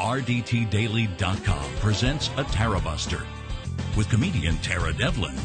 RDTDaily.com 0.00 1.76
presents 1.76 2.30
a 2.38 2.44
Tara 2.44 2.80
Buster 2.80 3.20
with 3.98 4.08
comedian 4.08 4.56
Tara 4.58 4.94
Devlin. 4.94 5.36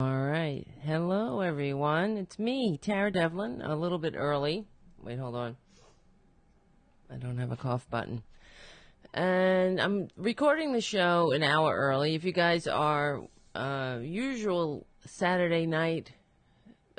All 0.00 0.18
right. 0.18 0.66
Hello, 0.82 1.40
everyone. 1.40 2.16
It's 2.16 2.36
me, 2.40 2.78
Tara 2.78 3.12
Devlin, 3.12 3.62
a 3.62 3.76
little 3.76 3.98
bit 3.98 4.14
early. 4.16 4.66
Wait, 5.00 5.20
hold 5.20 5.36
on. 5.36 5.56
I 7.08 7.14
don't 7.14 7.38
have 7.38 7.52
a 7.52 7.56
cough 7.56 7.88
button. 7.88 8.24
And 9.14 9.80
I'm 9.80 10.08
recording 10.16 10.72
the 10.72 10.80
show 10.80 11.30
an 11.30 11.44
hour 11.44 11.72
early. 11.76 12.16
If 12.16 12.24
you 12.24 12.32
guys 12.32 12.66
are 12.66 13.22
uh, 13.54 13.98
usual 14.02 14.84
Saturday 15.06 15.66
night 15.66 16.10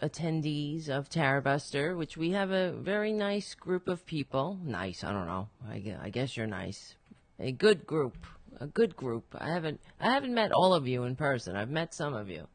attendees 0.02 0.90
of 0.90 1.10
Tara 1.10 1.41
Buster, 1.41 1.96
which 1.96 2.18
we 2.18 2.32
have 2.32 2.52
a 2.52 2.72
very 2.72 3.14
nice 3.14 3.54
group 3.54 3.88
of 3.88 4.05
people. 4.05 4.60
Nice, 4.64 5.04
I 5.04 5.12
don't 5.12 5.27
know. 5.27 5.50
I, 5.68 5.96
I 6.04 6.10
guess 6.10 6.36
you're 6.36 6.48
nice. 6.48 6.96
A 7.40 7.52
good 7.52 7.86
group. 7.86 8.18
A 8.60 8.68
good 8.68 8.96
group. 8.96 9.24
I 9.38 9.50
haven't 9.50 9.80
I 10.00 10.12
haven't 10.12 10.34
met 10.34 10.52
all 10.52 10.74
of 10.74 10.88
you 10.88 11.04
in 11.04 11.16
person. 11.16 11.55
I've 11.55 11.70
met 11.70 11.94
some 11.94 12.14
of 12.14 12.30
you. 12.30 12.48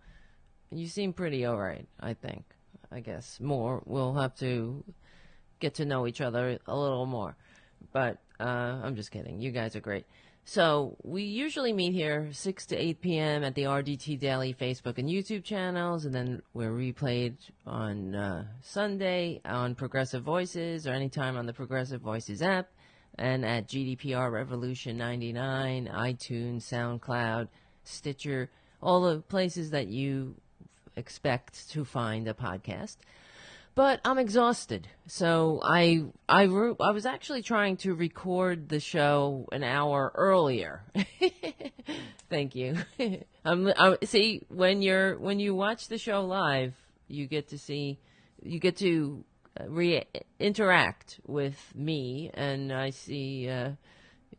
You 0.70 0.86
seem 0.88 1.12
pretty 1.12 1.46
alright, 1.46 1.88
I 2.00 2.14
think. 2.14 2.44
I 2.92 3.00
guess 3.00 3.40
more. 3.40 3.82
We'll 3.86 4.14
have 4.14 4.36
to 4.36 4.84
get 5.58 5.74
to 5.74 5.84
know 5.84 6.06
each 6.06 6.20
other 6.20 6.58
a 6.66 6.76
little 6.76 7.06
more. 7.06 7.36
But 7.92 8.18
uh, 8.38 8.80
I'm 8.82 8.96
just 8.96 9.10
kidding. 9.10 9.40
You 9.40 9.50
guys 9.50 9.74
are 9.74 9.80
great. 9.80 10.06
So 10.48 10.96
we 11.02 11.24
usually 11.24 11.72
meet 11.72 11.92
here 11.92 12.28
6 12.30 12.66
to 12.66 12.76
8 12.76 13.00
p.m. 13.00 13.42
at 13.42 13.56
the 13.56 13.64
RDT 13.64 14.20
Daily 14.20 14.54
Facebook 14.54 14.96
and 14.96 15.08
YouTube 15.08 15.42
channels, 15.42 16.04
and 16.04 16.14
then 16.14 16.40
we're 16.54 16.70
replayed 16.70 17.34
on 17.66 18.14
uh, 18.14 18.44
Sunday 18.62 19.40
on 19.44 19.74
Progressive 19.74 20.22
Voices 20.22 20.86
or 20.86 20.92
anytime 20.92 21.36
on 21.36 21.46
the 21.46 21.52
Progressive 21.52 22.00
Voices 22.00 22.42
app, 22.42 22.68
and 23.18 23.44
at 23.44 23.66
GDPR 23.66 24.30
Revolution 24.30 24.96
99, 24.96 25.90
iTunes, 25.92 26.62
SoundCloud, 26.62 27.48
Stitcher, 27.82 28.48
all 28.80 29.02
the 29.02 29.22
places 29.22 29.70
that 29.70 29.88
you 29.88 30.36
expect 30.94 31.68
to 31.70 31.84
find 31.84 32.28
a 32.28 32.34
podcast 32.34 32.98
but 33.76 34.00
I'm 34.06 34.18
exhausted. 34.18 34.88
So 35.06 35.60
I 35.62 36.06
I 36.28 36.44
re- 36.44 36.74
I 36.80 36.90
was 36.90 37.06
actually 37.06 37.42
trying 37.42 37.76
to 37.78 37.94
record 37.94 38.68
the 38.68 38.80
show 38.80 39.46
an 39.52 39.62
hour 39.62 40.10
earlier. 40.14 40.82
Thank 42.30 42.56
you. 42.56 42.76
I'm, 43.44 43.72
I 43.76 43.98
see 44.02 44.42
when 44.48 44.82
you're 44.82 45.16
when 45.18 45.38
you 45.38 45.54
watch 45.54 45.88
the 45.88 45.98
show 45.98 46.24
live, 46.24 46.74
you 47.06 47.28
get 47.28 47.48
to 47.48 47.58
see 47.58 48.00
you 48.42 48.58
get 48.58 48.78
to 48.78 49.24
uh, 49.60 49.68
re- 49.68 50.06
interact 50.40 51.20
with 51.26 51.56
me, 51.74 52.30
and 52.32 52.72
I 52.72 52.90
see 52.90 53.48
uh, 53.48 53.72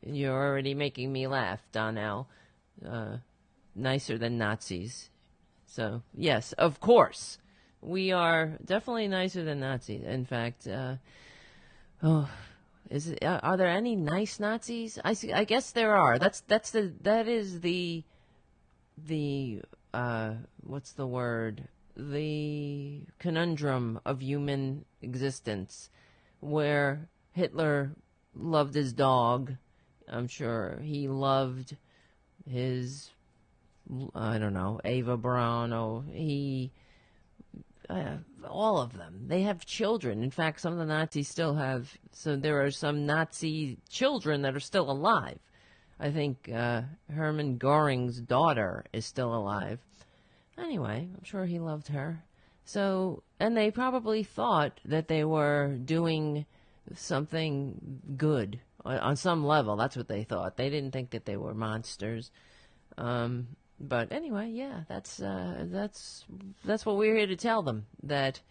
you're 0.03 0.33
already 0.33 0.73
making 0.73 1.13
me 1.13 1.27
laugh, 1.27 1.61
Donnell. 1.71 2.27
Uh, 2.83 3.17
nicer 3.75 4.17
than 4.17 4.39
Nazis. 4.39 5.11
So 5.67 6.02
yes, 6.15 6.53
of 6.53 6.80
course 6.80 7.38
we 7.81 8.11
are 8.11 8.58
definitely 8.64 9.08
nicer 9.08 9.44
than 9.44 9.59
Nazis. 9.59 10.03
In 10.03 10.25
fact, 10.25 10.67
uh, 10.67 10.95
oh, 12.03 12.30
is 12.89 13.09
it, 13.09 13.23
uh, 13.23 13.39
are 13.44 13.58
there 13.58 13.67
any 13.67 13.95
nice 13.95 14.39
Nazis? 14.39 15.00
I 15.03 15.14
see, 15.14 15.33
I 15.33 15.44
guess 15.44 15.72
there 15.72 15.95
are. 15.95 16.17
That's 16.20 16.42
that's 16.42 16.72
the 16.72 16.94
that 17.02 17.28
is 17.28 17.61
the 17.61 18.03
the 18.98 19.61
uh, 19.94 20.33
what's 20.64 20.94
the 20.94 21.08
word? 21.08 21.67
The 21.95 23.02
conundrum 23.20 24.00
of 24.05 24.22
human 24.22 24.86
existence, 25.02 25.89
where 26.39 27.09
Hitler 27.31 27.95
loved 28.36 28.76
his 28.76 28.93
dog. 28.93 29.55
I'm 30.08 30.27
sure 30.27 30.80
he 30.83 31.08
loved 31.08 31.76
his 32.49 33.11
I 34.16 34.37
don't 34.37 34.54
know 34.54 34.80
Eva 34.86 35.17
Braun. 35.17 35.73
Oh, 35.73 36.04
he 36.11 36.71
uh, 37.89 38.17
all 38.48 38.80
of 38.80 38.98
them. 38.98 39.25
They 39.27 39.43
have 39.43 39.65
children. 39.65 40.23
In 40.23 40.31
fact, 40.31 40.61
some 40.61 40.73
of 40.73 40.80
the 40.80 40.86
Nazis 40.86 41.27
still 41.27 41.55
have. 41.55 41.98
So 42.11 42.36
there 42.36 42.64
are 42.64 42.71
some 42.71 43.05
Nazi 43.05 43.77
children 43.89 44.42
that 44.42 44.55
are 44.55 44.59
still 44.61 44.89
alive. 44.89 45.39
I 45.99 46.11
think 46.11 46.49
uh, 46.53 46.83
Hermann 47.11 47.58
Goring's 47.58 48.20
daughter 48.20 48.86
is 48.93 49.05
still 49.05 49.33
alive. 49.33 49.80
Anyway, 50.58 51.08
I'm 51.15 51.23
sure 51.23 51.45
he 51.45 51.59
loved 51.59 51.87
her. 51.89 52.23
So, 52.65 53.23
and 53.39 53.55
they 53.55 53.71
probably 53.71 54.23
thought 54.23 54.80
that 54.86 55.08
they 55.08 55.23
were 55.23 55.77
doing 55.83 56.45
something 56.93 58.02
good 58.17 58.59
on 58.83 58.98
on 58.99 59.15
some 59.15 59.45
level. 59.45 59.75
That's 59.75 59.98
what 59.98 60.08
they 60.08 60.23
thought. 60.23 60.58
They 60.58 60.69
didn't 60.69 60.92
think 60.92 61.11
that 61.11 61.25
they 61.25 61.37
were 61.37 61.54
monsters. 61.54 62.31
Um, 62.98 63.48
but 63.80 64.11
anyway, 64.11 64.49
yeah, 64.49 64.82
that's 64.88 65.21
uh, 65.21 65.65
that's 65.65 66.26
that's 66.65 66.86
what 66.86 66.98
we're 66.98 67.15
here 67.15 67.27
to 67.27 67.36
tell 67.36 67.61
them 67.61 67.86
that 68.04 68.42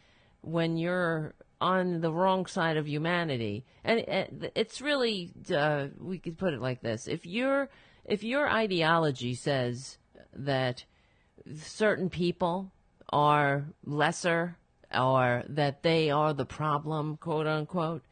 when 0.42 0.76
you're 0.76 1.34
on 1.60 2.00
the 2.00 2.12
wrong 2.12 2.46
side 2.46 2.76
of 2.76 2.86
humanity, 2.86 3.64
and 3.82 4.00
it, 4.00 4.52
it's 4.54 4.80
really 4.80 5.32
uh, 5.54 5.86
we 5.98 6.18
could 6.18 6.38
put 6.38 6.54
it 6.54 6.60
like 6.60 6.80
this: 6.80 7.08
if 7.08 7.26
your 7.26 7.68
if 8.04 8.22
your 8.22 8.48
ideology 8.48 9.34
says 9.34 9.98
that 10.32 10.84
certain 11.60 12.08
people 12.08 12.72
are 13.12 13.64
lesser 13.84 14.56
or 14.94 15.42
that 15.48 15.82
they 15.82 16.10
are 16.10 16.32
the 16.32 16.46
problem, 16.46 17.16
quote 17.16 17.46
unquote, 17.46 18.02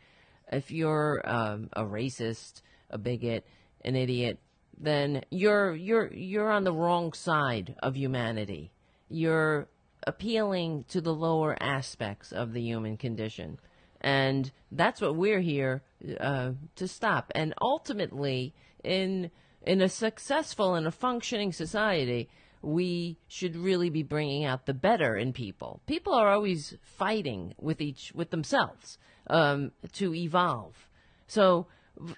if 0.51 0.71
you're 0.71 1.23
um, 1.25 1.69
a 1.73 1.83
racist, 1.83 2.63
a 2.91 2.99
bigot, 2.99 3.47
an 3.83 3.97
idiot, 3.97 4.39
then 4.84 5.25
you're 5.31 5.75
you're 5.75 6.12
you're 6.12 6.50
on 6.50 6.65
the 6.65 6.72
wrong 6.72 7.12
side 7.12 7.75
of 7.83 7.97
humanity. 7.97 8.72
You're 9.09 9.69
appealing 10.06 10.84
to 10.89 11.00
the 11.00 11.15
lower 11.15 11.56
aspects 11.61 12.33
of 12.33 12.53
the 12.53 12.62
human 12.62 12.97
condition, 12.97 13.59
and 14.00 14.50
that's 14.73 15.00
what 15.00 15.17
we're 15.17 15.41
here 15.41 15.83
uh, 16.21 16.53
to 16.77 16.89
stop. 16.89 17.33
And 17.34 17.55
ultimately, 17.61 18.55
in 18.83 19.31
in 19.62 19.81
a 19.81 19.89
successful 19.89 20.75
and 20.75 20.87
a 20.87 20.91
functioning 20.91 21.53
society, 21.53 22.28
we 22.62 23.19
should 23.28 23.56
really 23.56 23.91
be 23.91 24.03
bringing 24.03 24.44
out 24.44 24.67
the 24.67 24.75
better 24.75 25.17
in 25.17 25.33
people. 25.33 25.81
People 25.87 26.15
are 26.15 26.31
always 26.31 26.77
fighting 26.83 27.55
with 27.59 27.81
each 27.81 28.12
with 28.15 28.31
themselves 28.31 28.99
um, 29.28 29.73
to 29.93 30.15
evolve. 30.15 30.89
So 31.27 31.67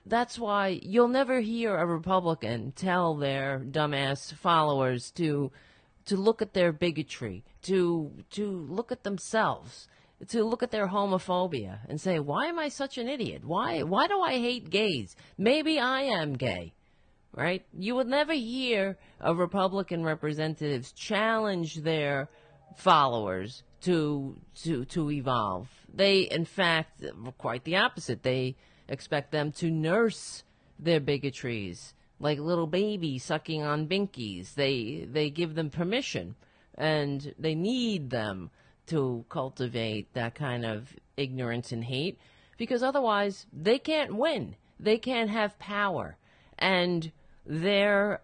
that's 0.04 0.38
why 0.38 0.81
you'll 0.82 1.09
never 1.09 1.41
hear 1.41 1.76
a 1.76 1.87
Republican 1.87 2.72
tell 2.72 3.14
their 3.14 3.60
dumbass 3.60 4.32
followers 4.32 5.10
to 5.12 5.53
to 6.06 6.16
look 6.16 6.41
at 6.41 6.54
their 6.54 6.72
bigotry, 6.72 7.44
to 7.62 8.12
to 8.31 8.66
look 8.70 8.92
at 8.92 9.03
themselves, 9.03 9.88
to 10.28 10.44
look 10.44 10.62
at 10.62 10.70
their 10.70 10.88
homophobia 10.88 11.81
and 11.88 12.00
say, 12.00 12.19
"Why 12.19 12.47
am 12.47 12.59
I 12.59 12.69
such 12.69 12.97
an 12.97 13.09
idiot? 13.09 13.44
Why 13.44 13.82
why 13.82 14.06
do 14.06 14.20
I 14.20 14.38
hate 14.38 14.70
gays? 14.70 15.16
Maybe 15.37 15.78
I 15.78 16.03
am 16.03 16.34
gay." 16.34 16.72
Right? 17.32 17.66
You 17.76 17.97
would 17.97 18.06
never 18.06 18.32
hear 18.32 18.97
a 19.20 19.34
Republican 19.34 20.04
representatives 20.04 20.93
challenge 20.93 21.75
their 21.82 22.31
followers 22.76 23.62
to 23.82 24.41
to 24.62 24.87
to 24.87 25.10
evolve. 25.10 25.69
They, 25.93 26.20
in 26.22 26.44
fact, 26.47 27.04
quite 27.37 27.64
the 27.64 27.76
opposite. 27.76 28.22
They 28.22 28.56
expect 28.89 29.33
them 29.33 29.53
to 29.53 29.71
nurse 29.71 30.45
their 30.79 31.01
bigotries 31.01 31.95
like 32.19 32.39
little 32.39 32.67
babies 32.67 33.25
sucking 33.25 33.63
on 33.63 33.89
binkies. 33.89 34.55
They 34.55 35.07
they 35.11 35.31
give 35.31 35.55
them 35.55 35.71
permission, 35.71 36.35
and 36.75 37.35
they 37.38 37.55
need 37.55 38.11
them 38.11 38.50
to 38.87 39.25
cultivate 39.29 40.12
that 40.15 40.35
kind 40.35 40.65
of 40.65 40.94
ignorance 41.17 41.73
and 41.73 41.85
hate, 41.85 42.19
because 42.56 42.83
otherwise 42.83 43.47
they 43.53 43.79
can't 43.79 44.17
win. 44.17 44.56
They 44.79 44.99
can't 44.99 45.31
have 45.31 45.59
power, 45.59 46.17
and 46.59 47.11
they're 47.44 48.21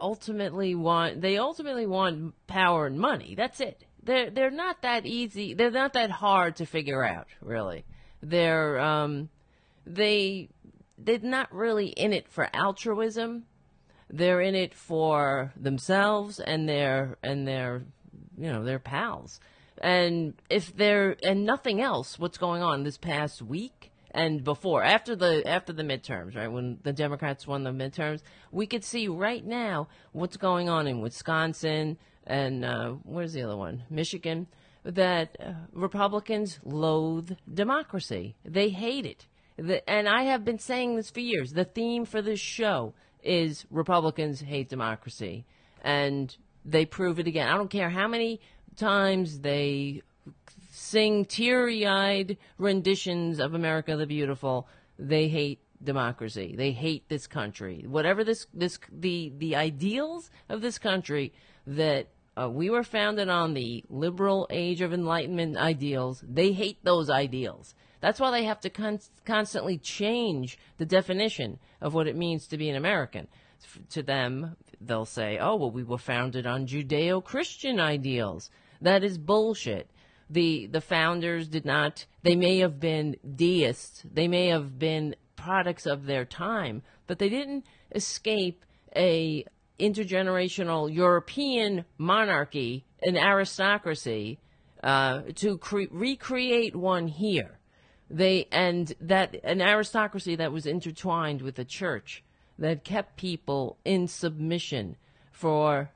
ultimately 0.00 0.74
want 0.74 1.20
they 1.20 1.36
ultimately 1.36 1.86
want 1.86 2.34
power 2.46 2.86
and 2.86 2.98
money. 2.98 3.34
That's 3.36 3.60
it. 3.60 3.84
They're 4.02 4.30
they're 4.30 4.50
not 4.50 4.82
that 4.82 5.06
easy. 5.06 5.54
They're 5.54 5.70
not 5.70 5.92
that 5.92 6.10
hard 6.10 6.56
to 6.56 6.66
figure 6.66 7.04
out, 7.04 7.28
really. 7.40 7.84
They're 8.20 8.80
um 8.80 9.28
they 9.86 10.48
they're 10.98 11.18
not 11.18 11.52
really 11.52 11.88
in 11.88 12.12
it 12.12 12.28
for 12.28 12.48
altruism. 12.54 13.44
They're 14.08 14.40
in 14.40 14.54
it 14.54 14.74
for 14.74 15.52
themselves 15.56 16.38
and 16.38 16.68
their 16.68 17.16
and 17.22 17.46
their 17.46 17.84
you 18.36 18.52
know, 18.52 18.64
their 18.64 18.78
pals. 18.78 19.40
And 19.78 20.34
if 20.48 20.76
they're 20.76 21.16
and 21.22 21.44
nothing 21.44 21.80
else, 21.80 22.18
what's 22.18 22.38
going 22.38 22.62
on 22.62 22.82
this 22.82 22.98
past 22.98 23.42
week 23.42 23.90
and 24.10 24.44
before 24.44 24.82
after 24.82 25.16
the 25.16 25.42
after 25.46 25.72
the 25.72 25.82
midterms, 25.82 26.36
right? 26.36 26.50
When 26.50 26.78
the 26.82 26.92
Democrats 26.92 27.46
won 27.46 27.64
the 27.64 27.70
midterms, 27.70 28.22
we 28.50 28.66
could 28.66 28.84
see 28.84 29.08
right 29.08 29.44
now 29.44 29.88
what's 30.12 30.36
going 30.36 30.68
on 30.68 30.86
in 30.86 31.00
Wisconsin 31.00 31.98
and 32.26 32.64
uh, 32.64 32.90
where's 33.02 33.32
the 33.32 33.42
other 33.42 33.56
one? 33.56 33.84
Michigan. 33.90 34.46
that 34.84 35.36
uh, 35.40 35.52
Republicans 35.72 36.58
loathe 36.64 37.32
democracy. 37.52 38.36
They 38.44 38.68
hate 38.70 39.06
it. 39.06 39.26
The, 39.62 39.88
and 39.88 40.08
I 40.08 40.24
have 40.24 40.44
been 40.44 40.58
saying 40.58 40.96
this 40.96 41.10
for 41.10 41.20
years. 41.20 41.52
The 41.52 41.64
theme 41.64 42.04
for 42.04 42.20
this 42.20 42.40
show 42.40 42.94
is 43.22 43.64
Republicans 43.70 44.40
hate 44.40 44.68
democracy. 44.68 45.46
And 45.82 46.36
they 46.64 46.84
prove 46.84 47.20
it 47.20 47.28
again. 47.28 47.48
I 47.48 47.56
don't 47.56 47.70
care 47.70 47.88
how 47.88 48.08
many 48.08 48.40
times 48.76 49.38
they 49.38 50.02
sing 50.72 51.24
teary 51.24 51.86
eyed 51.86 52.38
renditions 52.58 53.38
of 53.38 53.54
America 53.54 53.96
the 53.96 54.06
Beautiful. 54.06 54.66
They 54.98 55.28
hate 55.28 55.60
democracy. 55.82 56.54
They 56.56 56.72
hate 56.72 57.08
this 57.08 57.28
country. 57.28 57.84
Whatever 57.86 58.24
this, 58.24 58.48
this, 58.52 58.80
the, 58.90 59.32
the 59.38 59.54
ideals 59.54 60.28
of 60.48 60.60
this 60.60 60.78
country 60.78 61.32
that 61.68 62.08
uh, 62.36 62.50
we 62.50 62.68
were 62.68 62.82
founded 62.82 63.28
on 63.28 63.54
the 63.54 63.84
liberal 63.88 64.48
age 64.50 64.80
of 64.80 64.92
enlightenment 64.92 65.56
ideals. 65.56 66.24
They 66.26 66.50
hate 66.50 66.78
those 66.82 67.08
ideals. 67.10 67.76
That's 68.02 68.18
why 68.18 68.32
they 68.32 68.44
have 68.44 68.60
to 68.62 68.70
con- 68.70 68.98
constantly 69.24 69.78
change 69.78 70.58
the 70.76 70.84
definition 70.84 71.60
of 71.80 71.94
what 71.94 72.08
it 72.08 72.16
means 72.16 72.48
to 72.48 72.58
be 72.58 72.68
an 72.68 72.76
American. 72.76 73.28
F- 73.62 73.78
to 73.90 74.02
them, 74.02 74.56
they'll 74.80 75.06
say, 75.06 75.38
oh, 75.40 75.54
well, 75.54 75.70
we 75.70 75.84
were 75.84 75.98
founded 75.98 76.44
on 76.44 76.66
Judeo 76.66 77.22
Christian 77.22 77.78
ideals. 77.78 78.50
That 78.80 79.04
is 79.04 79.18
bullshit. 79.18 79.88
The, 80.28 80.66
the 80.66 80.80
founders 80.80 81.46
did 81.46 81.64
not, 81.64 82.04
they 82.24 82.34
may 82.34 82.58
have 82.58 82.80
been 82.80 83.16
deists, 83.36 84.02
they 84.10 84.26
may 84.26 84.48
have 84.48 84.78
been 84.80 85.14
products 85.36 85.86
of 85.86 86.06
their 86.06 86.24
time, 86.24 86.82
but 87.06 87.20
they 87.20 87.28
didn't 87.28 87.64
escape 87.94 88.64
a 88.96 89.44
intergenerational 89.78 90.92
European 90.92 91.84
monarchy, 91.98 92.84
an 93.02 93.16
aristocracy, 93.16 94.40
uh, 94.82 95.22
to 95.36 95.56
cre- 95.58 95.82
recreate 95.90 96.74
one 96.74 97.06
here. 97.06 97.58
They 98.12 98.46
and 98.52 98.94
that 99.00 99.36
an 99.42 99.62
aristocracy 99.62 100.36
that 100.36 100.52
was 100.52 100.66
intertwined 100.66 101.40
with 101.40 101.54
the 101.54 101.64
church 101.64 102.22
that 102.58 102.84
kept 102.84 103.16
people 103.16 103.78
in 103.86 104.06
submission 104.06 104.96
for 105.30 105.90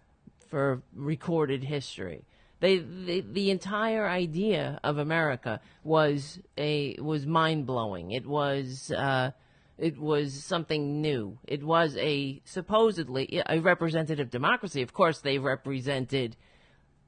for 0.48 0.82
recorded 0.94 1.64
history. 1.64 2.24
They, 2.58 2.78
they, 2.78 3.20
the 3.20 3.50
entire 3.50 4.08
idea 4.08 4.80
of 4.82 4.96
America 4.96 5.60
was 5.84 6.40
a 6.56 6.96
was 7.00 7.26
mind 7.26 7.66
blowing. 7.66 8.12
It 8.12 8.26
was 8.26 8.90
uh, 8.90 9.32
it 9.76 9.98
was 9.98 10.42
something 10.42 11.02
new. 11.02 11.38
It 11.46 11.62
was 11.62 11.98
a 11.98 12.40
supposedly 12.46 13.42
a 13.46 13.60
representative 13.60 14.30
democracy. 14.30 14.80
Of 14.80 14.94
course, 14.94 15.20
they 15.20 15.38
represented 15.38 16.34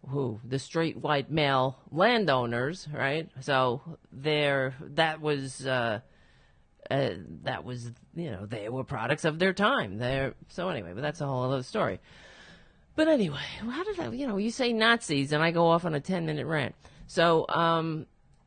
who 0.06 0.40
the 0.44 0.58
straight 0.58 0.96
white 0.96 1.30
male 1.30 1.78
landowners, 1.90 2.88
right? 2.92 3.28
So 3.40 3.82
there, 4.12 4.74
that 4.80 5.20
was 5.20 5.66
uh, 5.66 6.00
uh, 6.90 7.10
that 7.44 7.64
was 7.64 7.90
you 8.14 8.30
know 8.30 8.46
they 8.46 8.68
were 8.68 8.84
products 8.84 9.24
of 9.24 9.38
their 9.38 9.52
time. 9.52 9.98
There. 9.98 10.34
So 10.48 10.68
anyway, 10.68 10.92
but 10.94 11.02
that's 11.02 11.20
a 11.20 11.26
whole 11.26 11.44
other 11.44 11.62
story. 11.62 12.00
But 12.96 13.08
anyway, 13.08 13.44
how 13.60 13.84
did 13.84 14.00
I? 14.00 14.08
You 14.10 14.26
know, 14.26 14.36
you 14.38 14.50
say 14.50 14.72
Nazis, 14.72 15.32
and 15.32 15.42
I 15.42 15.50
go 15.50 15.66
off 15.66 15.84
on 15.84 15.94
a 15.94 16.00
ten 16.00 16.26
minute 16.26 16.46
rant. 16.46 16.74
So 17.06 17.46
um, 17.48 18.06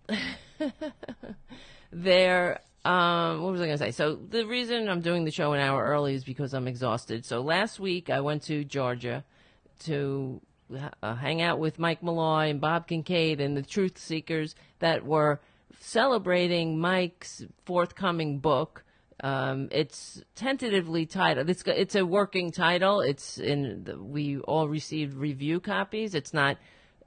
there 1.92 2.62
um, 2.83 3.44
what 3.44 3.51
was 3.51 3.62
I 3.62 3.65
going 3.65 3.77
to 3.77 3.83
say? 3.83 3.92
So 3.92 4.15
the 4.15 4.45
reason 4.45 4.89
I'm 4.89 5.01
doing 5.01 5.24
the 5.24 5.31
show 5.31 5.53
an 5.53 5.59
hour 5.59 5.83
early 5.83 6.15
is 6.15 6.24
because 6.24 6.53
I'm 6.53 6.68
exhausted. 6.68 7.25
So 7.25 7.42
last 7.42 7.80
week 7.80 8.09
I 8.09 8.21
went 8.21 8.44
to 8.44 8.63
Georgia 8.63 9.24
to 9.81 10.42
uh, 11.02 11.16
hang 11.16 11.42
out 11.42 11.60
with 11.60 11.80
Mike 11.80 12.04
Malloy 12.04 12.50
and 12.50 12.62
Bob 12.62 12.88
Kincaid 12.88 13.42
and 13.42 13.56
the 13.56 13.62
Truth 13.62 13.98
Seekers 13.98 14.56
that 14.80 15.06
were 15.06 15.42
celebrating 15.80 16.80
Mike's 16.80 17.44
forthcoming 17.66 18.40
book. 18.40 18.84
Um, 19.24 19.70
it's 19.72 20.22
tentatively 20.36 21.06
titled. 21.06 21.50
It's 21.50 21.64
it's 21.68 21.96
a 21.96 22.06
working 22.06 22.52
title. 22.52 23.02
It's 23.02 23.38
in. 23.38 23.84
The, 23.84 24.02
we 24.02 24.40
all 24.40 24.68
received 24.68 25.16
review 25.16 25.60
copies. 25.60 26.16
It's 26.16 26.34
not 26.34 26.58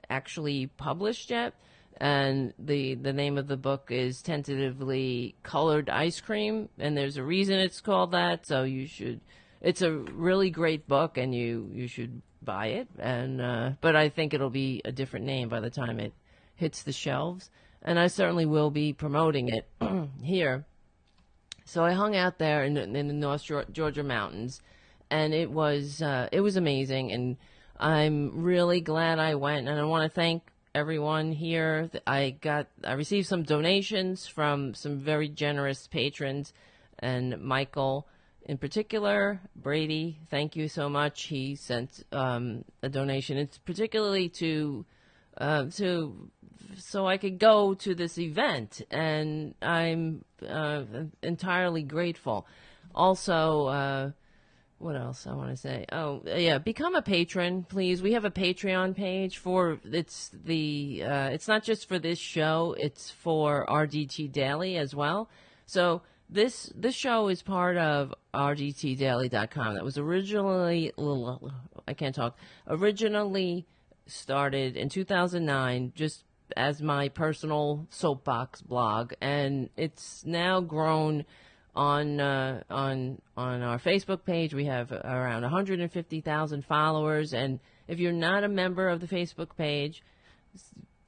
actually 0.09 0.67
published 0.67 1.29
yet 1.29 1.53
and 1.97 2.53
the 2.59 2.95
the 2.95 3.13
name 3.13 3.37
of 3.37 3.47
the 3.47 3.57
book 3.57 3.89
is 3.89 4.21
tentatively 4.21 5.35
colored 5.43 5.89
ice 5.89 6.19
cream 6.19 6.67
and 6.77 6.97
there's 6.97 7.17
a 7.17 7.23
reason 7.23 7.57
it's 7.57 7.81
called 7.81 8.11
that 8.11 8.45
so 8.45 8.63
you 8.63 8.85
should 8.85 9.21
it's 9.61 9.81
a 9.81 9.91
really 9.91 10.49
great 10.49 10.87
book 10.87 11.17
and 11.17 11.33
you 11.33 11.69
you 11.73 11.87
should 11.87 12.21
buy 12.45 12.67
it 12.67 12.87
and 12.99 13.41
uh, 13.41 13.71
but 13.81 13.95
I 13.95 14.09
think 14.09 14.33
it'll 14.33 14.49
be 14.49 14.81
a 14.85 14.91
different 14.91 15.25
name 15.25 15.49
by 15.49 15.59
the 15.59 15.69
time 15.69 15.99
it 15.99 16.13
hits 16.55 16.83
the 16.83 16.91
shelves 16.91 17.49
and 17.81 17.99
I 17.99 18.07
certainly 18.07 18.45
will 18.45 18.71
be 18.71 18.93
promoting 18.93 19.49
it 19.49 19.67
here 20.23 20.65
so 21.65 21.83
I 21.83 21.93
hung 21.93 22.15
out 22.15 22.37
there 22.37 22.63
in, 22.63 22.77
in 22.77 23.07
the 23.07 23.13
North 23.13 23.43
Georgia 23.71 24.03
mountains 24.03 24.61
and 25.09 25.33
it 25.33 25.51
was 25.51 26.01
uh, 26.01 26.29
it 26.31 26.41
was 26.41 26.55
amazing 26.55 27.11
and 27.11 27.37
I'm 27.79 28.43
really 28.43 28.79
glad 28.79 29.19
I 29.19 29.35
went 29.35 29.67
and 29.67 29.79
I 29.79 29.83
want 29.83 30.09
to 30.09 30.13
thank 30.13 30.43
everyone 30.75 31.31
here. 31.31 31.89
I 32.05 32.35
got 32.41 32.67
I 32.83 32.93
received 32.93 33.27
some 33.27 33.43
donations 33.43 34.27
from 34.27 34.73
some 34.73 34.97
very 34.97 35.29
generous 35.29 35.87
patrons, 35.87 36.53
and 36.99 37.41
Michael 37.41 38.07
in 38.45 38.57
particular, 38.57 39.41
Brady. 39.55 40.19
Thank 40.29 40.55
you 40.55 40.67
so 40.67 40.87
much. 40.87 41.23
He 41.23 41.55
sent 41.55 42.03
um, 42.11 42.63
a 42.83 42.89
donation. 42.89 43.37
It's 43.37 43.57
particularly 43.57 44.29
to 44.29 44.85
uh, 45.37 45.65
to 45.75 46.29
so 46.77 47.07
I 47.07 47.17
could 47.17 47.39
go 47.39 47.73
to 47.73 47.95
this 47.95 48.17
event, 48.17 48.81
and 48.91 49.55
I'm 49.61 50.23
uh, 50.47 50.83
entirely 51.21 51.83
grateful. 51.83 52.47
Also. 52.93 53.65
Uh, 53.67 54.11
what 54.77 54.97
else 54.97 55.25
I 55.25 55.33
want 55.33 55.51
to 55.51 55.57
say? 55.57 55.85
Oh, 55.91 56.21
yeah, 56.25 56.57
become 56.57 56.95
a 56.95 57.01
patron, 57.01 57.63
please. 57.63 58.01
We 58.01 58.11
have 58.11 58.25
a 58.25 58.29
Patreon 58.29 58.93
page 58.93 59.37
for 59.37 59.79
it's 59.85 60.29
the 60.33 61.01
uh, 61.01 61.29
it's 61.29 61.47
not 61.47 61.63
just 61.63 61.87
for 61.87 61.97
this 61.97 62.19
show; 62.19 62.75
it's 62.77 63.09
for 63.09 63.65
RDT 63.67 64.33
Daily 64.33 64.75
as 64.75 64.93
well. 64.93 65.29
So 65.65 66.01
this 66.29 66.71
this 66.75 66.95
show 66.95 67.27
is 67.27 67.41
part 67.41 67.77
of 67.77 68.13
RDTDaily.com. 68.33 69.75
That 69.75 69.83
was 69.83 69.97
originally 69.97 70.91
I 71.87 71.93
can't 71.93 72.15
talk. 72.15 72.37
Originally 72.67 73.65
started 74.07 74.77
in 74.77 74.89
2009, 74.89 75.93
just 75.95 76.23
as 76.55 76.81
my 76.81 77.09
personal 77.09 77.87
soapbox 77.89 78.61
blog, 78.61 79.13
and 79.21 79.69
it's 79.75 80.23
now 80.25 80.61
grown 80.61 81.25
on 81.75 82.19
uh, 82.19 82.63
on 82.69 83.21
on 83.35 83.61
our 83.61 83.79
Facebook 83.79 84.25
page. 84.25 84.53
We 84.53 84.65
have 84.65 84.91
around 84.91 85.41
150,000 85.41 86.65
followers, 86.65 87.33
and 87.33 87.59
if 87.87 87.99
you're 87.99 88.11
not 88.11 88.43
a 88.43 88.47
member 88.47 88.89
of 88.89 89.01
the 89.01 89.07
Facebook 89.07 89.55
page, 89.57 90.03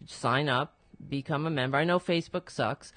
sign 0.05 0.49
up, 0.49 0.75
become 1.09 1.45
a 1.45 1.51
member. 1.51 1.77
I 1.77 1.83
know 1.83 1.99
Facebook 1.99 2.49
sucks, 2.49 2.93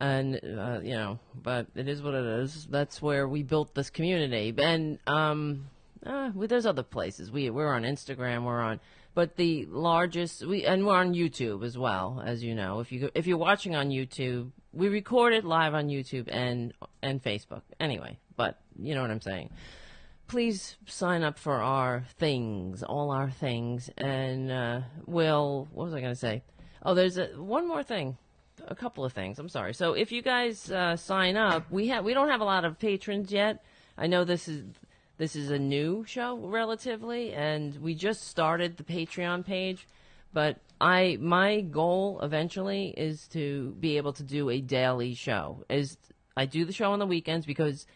and 0.00 0.36
uh, 0.36 0.80
you 0.82 0.94
know, 0.94 1.18
but 1.34 1.66
it 1.74 1.88
is 1.88 2.02
what 2.02 2.14
it 2.14 2.24
is. 2.24 2.66
That's 2.70 3.00
where 3.02 3.26
we 3.26 3.42
built 3.42 3.74
this 3.74 3.90
community, 3.90 4.54
and 4.58 4.98
um, 5.06 5.68
uh, 6.04 6.30
well, 6.34 6.48
there's 6.48 6.66
other 6.66 6.82
places. 6.82 7.30
We 7.30 7.50
we're 7.50 7.72
on 7.72 7.82
Instagram. 7.82 8.44
We're 8.44 8.60
on. 8.60 8.80
But 9.14 9.36
the 9.36 9.66
largest, 9.66 10.46
we 10.46 10.64
and 10.64 10.86
we're 10.86 10.94
on 10.94 11.12
YouTube 11.12 11.64
as 11.64 11.76
well, 11.76 12.22
as 12.24 12.42
you 12.42 12.54
know. 12.54 12.80
If 12.80 12.92
you 12.92 13.10
if 13.14 13.26
you're 13.26 13.38
watching 13.38 13.74
on 13.74 13.88
YouTube, 13.90 14.52
we 14.72 14.88
record 14.88 15.32
it 15.32 15.44
live 15.44 15.74
on 15.74 15.88
YouTube 15.88 16.28
and 16.30 16.72
and 17.02 17.22
Facebook. 17.22 17.62
Anyway, 17.80 18.18
but 18.36 18.60
you 18.78 18.94
know 18.94 19.02
what 19.02 19.10
I'm 19.10 19.20
saying. 19.20 19.50
Please 20.28 20.76
sign 20.86 21.22
up 21.22 21.38
for 21.38 21.54
our 21.54 22.04
things, 22.18 22.82
all 22.82 23.10
our 23.10 23.30
things, 23.30 23.90
and 23.96 24.52
uh, 24.52 24.80
we'll. 25.06 25.66
What 25.72 25.86
was 25.86 25.94
I 25.94 26.00
going 26.00 26.12
to 26.12 26.20
say? 26.20 26.42
Oh, 26.82 26.94
there's 26.94 27.18
a, 27.18 27.26
one 27.36 27.66
more 27.66 27.82
thing, 27.82 28.18
a 28.66 28.74
couple 28.74 29.04
of 29.04 29.12
things. 29.12 29.38
I'm 29.38 29.48
sorry. 29.48 29.74
So 29.74 29.92
if 29.92 30.12
you 30.12 30.22
guys 30.22 30.70
uh, 30.70 30.96
sign 30.96 31.36
up, 31.36 31.70
we 31.70 31.88
have 31.88 32.04
we 32.04 32.14
don't 32.14 32.28
have 32.28 32.40
a 32.40 32.44
lot 32.44 32.64
of 32.64 32.78
patrons 32.78 33.32
yet. 33.32 33.64
I 33.96 34.06
know 34.06 34.24
this 34.24 34.48
is 34.48 34.64
this 35.16 35.34
is 35.34 35.50
a 35.50 35.58
new 35.58 36.04
show 36.04 36.36
relatively, 36.38 37.32
and 37.32 37.76
we 37.82 37.94
just 37.94 38.28
started 38.28 38.76
the 38.76 38.84
Patreon 38.84 39.44
page. 39.44 39.86
But 40.32 40.58
I 40.80 41.18
my 41.20 41.60
goal 41.62 42.20
eventually 42.22 42.94
is 42.96 43.26
to 43.28 43.74
be 43.80 43.96
able 43.96 44.12
to 44.14 44.22
do 44.22 44.50
a 44.50 44.60
daily 44.60 45.14
show. 45.14 45.64
Is 45.68 45.96
I 46.36 46.46
do 46.46 46.64
the 46.64 46.72
show 46.72 46.92
on 46.92 46.98
the 46.98 47.06
weekends 47.06 47.46
because 47.46 47.86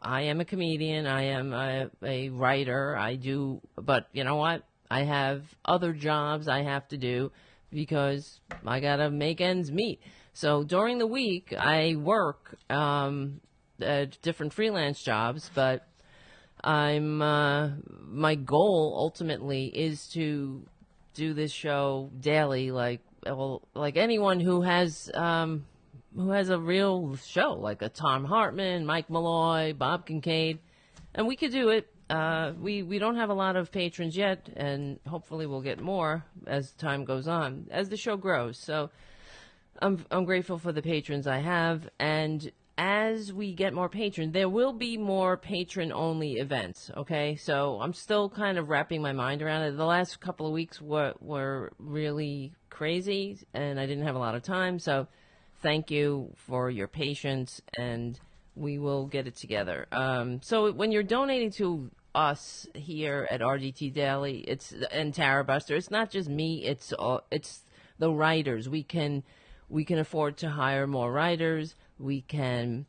I 0.00 0.22
am 0.22 0.40
a 0.40 0.44
comedian, 0.44 1.06
I 1.06 1.22
am 1.22 1.52
a, 1.52 1.90
a 2.02 2.28
writer, 2.28 2.96
I 2.96 3.16
do 3.16 3.60
but 3.76 4.08
you 4.12 4.24
know 4.24 4.36
what? 4.36 4.62
I 4.90 5.02
have 5.02 5.42
other 5.64 5.92
jobs 5.92 6.48
I 6.48 6.62
have 6.62 6.86
to 6.88 6.96
do 6.96 7.32
because 7.72 8.40
I 8.66 8.80
got 8.80 8.96
to 8.96 9.10
make 9.10 9.40
ends 9.40 9.70
meet. 9.70 10.00
So 10.32 10.62
during 10.64 10.98
the 10.98 11.06
week 11.06 11.54
I 11.58 11.96
work 11.96 12.56
um, 12.70 13.40
at 13.80 14.20
different 14.22 14.52
freelance 14.52 15.02
jobs, 15.02 15.50
but 15.54 15.86
I'm 16.62 17.22
uh, 17.22 17.70
my 18.04 18.34
goal 18.34 18.94
ultimately 18.96 19.66
is 19.66 20.08
to 20.08 20.66
do 21.14 21.34
this 21.34 21.52
show 21.52 22.10
daily, 22.20 22.70
like 22.70 23.00
well, 23.24 23.62
like 23.74 23.96
anyone 23.96 24.40
who 24.40 24.62
has 24.62 25.10
um, 25.14 25.66
who 26.14 26.30
has 26.30 26.48
a 26.48 26.58
real 26.58 27.16
show, 27.16 27.54
like 27.54 27.82
a 27.82 27.88
Thom 27.88 28.24
Hartmann, 28.24 28.86
Mike 28.86 29.10
Malloy, 29.10 29.72
Bob 29.72 30.06
Kincaid, 30.06 30.58
and 31.14 31.26
we 31.26 31.36
could 31.36 31.52
do 31.52 31.68
it. 31.68 31.88
Uh, 32.10 32.52
we 32.60 32.82
we 32.82 32.98
don't 32.98 33.16
have 33.16 33.30
a 33.30 33.34
lot 33.34 33.56
of 33.56 33.70
patrons 33.70 34.16
yet, 34.16 34.48
and 34.56 34.98
hopefully 35.06 35.46
we'll 35.46 35.60
get 35.60 35.80
more 35.80 36.24
as 36.46 36.72
time 36.72 37.04
goes 37.04 37.28
on, 37.28 37.66
as 37.70 37.88
the 37.88 37.96
show 37.96 38.16
grows. 38.16 38.58
So 38.58 38.90
I'm 39.80 40.04
I'm 40.10 40.24
grateful 40.24 40.58
for 40.58 40.72
the 40.72 40.82
patrons 40.82 41.26
I 41.26 41.38
have, 41.38 41.88
and 41.98 42.50
as 42.78 43.32
we 43.32 43.52
get 43.52 43.74
more 43.74 43.88
patrons, 43.88 44.32
there 44.32 44.48
will 44.48 44.72
be 44.72 44.96
more 44.96 45.36
patron 45.36 45.92
only 45.92 46.34
events. 46.34 46.90
Okay, 46.96 47.36
so 47.36 47.78
I'm 47.80 47.92
still 47.92 48.30
kind 48.30 48.56
of 48.56 48.68
wrapping 48.68 49.02
my 49.02 49.12
mind 49.12 49.42
around 49.42 49.62
it. 49.62 49.76
The 49.76 49.84
last 49.84 50.20
couple 50.20 50.46
of 50.46 50.52
weeks 50.52 50.80
were 50.80 51.14
were 51.20 51.72
really 51.78 52.52
crazy, 52.70 53.38
and 53.52 53.78
I 53.78 53.86
didn't 53.86 54.04
have 54.04 54.14
a 54.14 54.20
lot 54.20 54.34
of 54.34 54.42
time. 54.42 54.78
So 54.78 55.08
thank 55.60 55.90
you 55.90 56.32
for 56.36 56.70
your 56.70 56.88
patience, 56.88 57.60
and 57.76 58.18
we 58.54 58.78
will 58.78 59.06
get 59.06 59.26
it 59.26 59.36
together. 59.36 59.86
Um, 59.92 60.40
so 60.42 60.72
when 60.72 60.92
you're 60.92 61.02
donating 61.02 61.50
to 61.52 61.90
us 62.14 62.66
here 62.74 63.26
at 63.30 63.40
RDT 63.40 63.92
Daily, 63.92 64.40
it's 64.40 64.74
and 64.90 65.14
Tara 65.14 65.44
Buster, 65.44 65.76
it's 65.76 65.90
not 65.90 66.10
just 66.10 66.28
me. 66.28 66.64
It's 66.64 66.92
all, 66.92 67.22
it's 67.30 67.62
the 67.98 68.10
writers. 68.10 68.68
We 68.68 68.82
can 68.82 69.22
we 69.68 69.84
can 69.84 69.98
afford 69.98 70.36
to 70.38 70.50
hire 70.50 70.86
more 70.86 71.12
writers. 71.12 71.74
We 71.98 72.22
can 72.22 72.86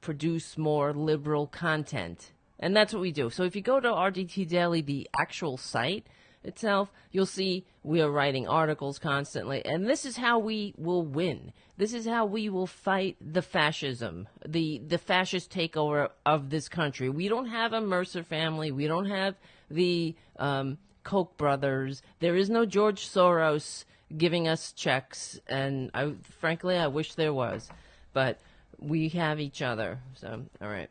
produce 0.00 0.56
more 0.56 0.92
liberal 0.94 1.46
content. 1.46 2.32
And 2.58 2.76
that's 2.76 2.92
what 2.92 3.00
we 3.00 3.12
do. 3.12 3.30
So 3.30 3.44
if 3.44 3.56
you 3.56 3.62
go 3.62 3.80
to 3.80 3.88
RDT 3.88 4.48
Daily, 4.48 4.82
the 4.82 5.08
actual 5.18 5.56
site 5.56 6.06
itself, 6.44 6.90
you'll 7.10 7.26
see 7.26 7.66
we 7.82 8.00
are 8.00 8.10
writing 8.10 8.46
articles 8.46 8.98
constantly. 8.98 9.64
And 9.64 9.86
this 9.86 10.04
is 10.04 10.16
how 10.16 10.38
we 10.38 10.74
will 10.76 11.02
win. 11.02 11.52
This 11.76 11.94
is 11.94 12.06
how 12.06 12.26
we 12.26 12.48
will 12.48 12.66
fight 12.66 13.16
the 13.20 13.42
fascism, 13.42 14.28
the, 14.46 14.80
the 14.86 14.98
fascist 14.98 15.52
takeover 15.52 16.10
of 16.26 16.50
this 16.50 16.68
country. 16.68 17.08
We 17.08 17.28
don't 17.28 17.46
have 17.46 17.72
a 17.72 17.80
Mercer 17.80 18.22
family. 18.22 18.70
We 18.70 18.86
don't 18.86 19.08
have 19.08 19.34
the 19.70 20.14
um, 20.38 20.78
Koch 21.04 21.36
brothers. 21.36 22.02
There 22.20 22.36
is 22.36 22.50
no 22.50 22.66
George 22.66 23.08
Soros 23.08 23.84
giving 24.16 24.48
us 24.48 24.72
checks. 24.72 25.40
And 25.46 25.90
I, 25.94 26.14
frankly, 26.40 26.76
I 26.76 26.88
wish 26.88 27.14
there 27.14 27.32
was. 27.34 27.68
But 28.12 28.40
we 28.78 29.08
have 29.10 29.40
each 29.40 29.62
other. 29.62 30.00
So, 30.14 30.42
all 30.60 30.68
right. 30.68 30.90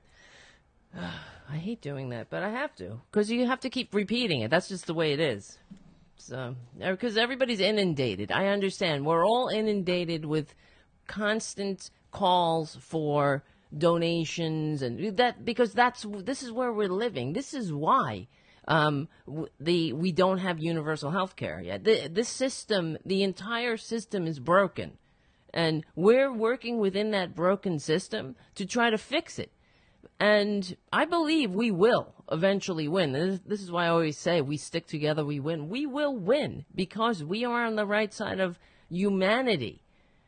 I 1.51 1.58
hate 1.58 1.81
doing 1.81 2.10
that, 2.10 2.29
but 2.29 2.43
I 2.43 2.50
have 2.50 2.75
to 2.75 3.01
because 3.12 3.31
you 3.31 3.48
have 3.48 3.62
to 3.62 3.69
keep 3.69 3.93
repeating 3.93 4.41
it. 4.41 4.51
That's 4.51 4.69
just 4.69 4.86
the 4.86 4.93
way 4.93 5.13
it 5.13 5.19
is. 5.19 5.58
So, 6.17 6.55
because 6.77 7.17
everybody's 7.17 7.60
inundated. 7.60 8.31
I 8.31 8.48
understand. 8.48 9.05
We're 9.05 9.25
all 9.25 9.48
inundated 9.48 10.25
with 10.25 10.53
constant 11.08 11.89
calls 12.12 12.77
for 12.81 13.43
donations 13.75 14.81
and 14.81 15.17
that 15.17 15.46
because 15.46 15.74
that's 15.74 16.05
this 16.24 16.43
is 16.43 16.51
where 16.51 16.72
we're 16.72 16.89
living. 16.89 17.34
This 17.34 17.53
is 17.53 17.72
why 17.72 18.27
um, 18.67 19.08
the 19.60 19.93
we 19.93 20.12
don't 20.12 20.38
have 20.38 20.60
universal 20.60 21.12
health 21.12 21.36
care 21.36 21.62
yet. 21.62 21.84
The, 21.84 22.08
this 22.08 22.29
system, 22.29 22.98
the 23.05 23.24
entire 23.24 23.77
system 23.77 24.27
is 24.27 24.39
broken. 24.39 24.98
And 25.51 25.84
we're 25.96 26.31
working 26.31 26.77
within 26.77 27.10
that 27.12 27.36
broken 27.36 27.79
system 27.79 28.36
to 28.53 28.67
try 28.67 28.91
to 28.91 29.00
fix 29.00 29.39
it. 29.39 29.51
And 30.20 30.76
I 30.92 31.06
believe 31.06 31.52
we 31.52 31.72
will 31.72 32.14
eventually 32.30 32.88
win. 32.88 33.14
This, 33.46 33.62
is 33.62 33.72
why 33.72 33.86
I 33.86 33.90
always 33.90 34.18
say 34.18 34.42
we 34.42 34.58
stick 34.58 34.86
together, 34.86 35.24
we 35.24 35.40
win. 35.40 35.70
We 35.70 35.86
will 35.86 36.16
win 36.16 36.66
because 36.76 37.24
we 37.24 37.46
are 37.46 37.66
on 37.66 37.76
the 37.76 37.86
right 37.86 38.14
side 38.14 38.40
of 38.40 38.60
humanity. 38.90 39.82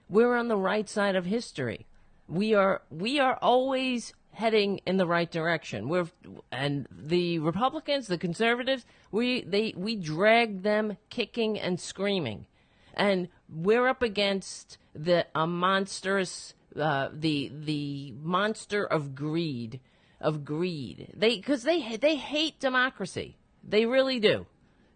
We're 0.09 0.35
on 0.35 0.47
the 0.47 0.57
right 0.57 0.87
side 0.87 1.15
of 1.15 1.25
history. 1.25 1.87
We 2.27 2.53
are 2.53 2.81
we 2.89 3.19
are 3.19 3.37
always 3.41 4.13
heading 4.33 4.79
in 4.85 4.95
the 4.95 5.05
right 5.05 5.29
direction. 5.29 5.89
We're 5.89 6.07
and 6.51 6.87
the 6.89 7.39
Republicans, 7.39 8.07
the 8.07 8.17
conservatives, 8.17 8.85
we 9.11 9.41
they 9.41 9.73
we 9.75 9.95
drag 9.97 10.63
them 10.63 10.97
kicking 11.09 11.59
and 11.59 11.79
screaming. 11.79 12.45
And 12.93 13.29
we're 13.49 13.87
up 13.87 14.01
against 14.01 14.77
the 14.93 15.27
a 15.35 15.47
monstrous 15.47 16.53
uh, 16.79 17.09
the 17.13 17.51
the 17.53 18.13
monster 18.21 18.85
of 18.85 19.15
greed 19.15 19.79
of 20.19 20.45
greed. 20.45 21.13
They 21.15 21.35
because 21.37 21.63
they 21.63 21.97
they 21.97 22.15
hate 22.15 22.59
democracy. 22.59 23.37
They 23.63 23.85
really 23.85 24.19
do, 24.19 24.45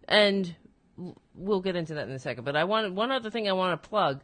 and 0.08 0.54
we'll 1.34 1.60
get 1.60 1.76
into 1.76 1.94
that 1.94 2.08
in 2.08 2.14
a 2.14 2.18
second. 2.18 2.44
But 2.44 2.56
I 2.56 2.64
want 2.64 2.94
one 2.94 3.12
other 3.12 3.30
thing 3.30 3.48
I 3.48 3.52
want 3.52 3.80
to 3.80 3.88
plug. 3.88 4.22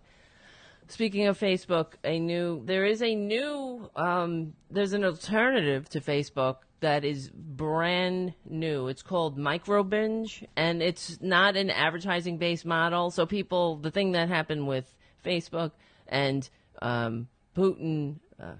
Speaking 0.89 1.27
of 1.27 1.39
Facebook, 1.39 1.95
a 2.05 2.19
new 2.19 2.63
there 2.65 2.85
is 2.85 3.03
a 3.03 3.15
new 3.15 3.91
um, 3.97 4.55
there's 4.71 4.93
an 4.93 5.05
alternative 5.05 5.89
to 5.91 6.01
Facebook 6.01 6.57
that 6.81 7.05
is 7.05 7.31
brand 7.31 8.35
new. 8.45 8.89
It's 8.89 9.03
called 9.03 9.39
Microbinge, 9.39 10.47
and 10.57 10.83
it's 10.83 11.19
not 11.21 11.57
an 11.57 11.71
advertising 11.71 12.39
based 12.39 12.67
model. 12.67 13.11
So 13.11 13.25
people, 13.25 13.77
the 13.77 13.91
thing 13.91 14.13
that 14.13 14.29
happened 14.29 14.67
with 14.67 14.95
Facebook 15.25 15.71
and 16.09 16.49
um, 16.83 17.29
Putin 17.57 18.17
uh, 18.41 18.55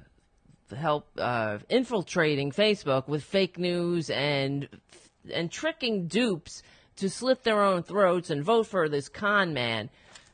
help 0.75 1.09
uh, 1.19 1.59
infiltrating 1.69 2.51
Facebook 2.51 3.09
with 3.09 3.23
fake 3.23 3.59
news 3.59 4.11
and 4.11 4.69
and 5.33 5.51
tricking 5.51 6.07
dupes 6.07 6.63
to 6.97 7.09
slit 7.09 7.45
their 7.45 7.63
own 7.63 7.83
throats 7.83 8.31
and 8.31 8.43
vote 8.45 8.67
for 8.67 8.89
this 8.89 9.09
con 9.09 9.55
man 9.55 9.89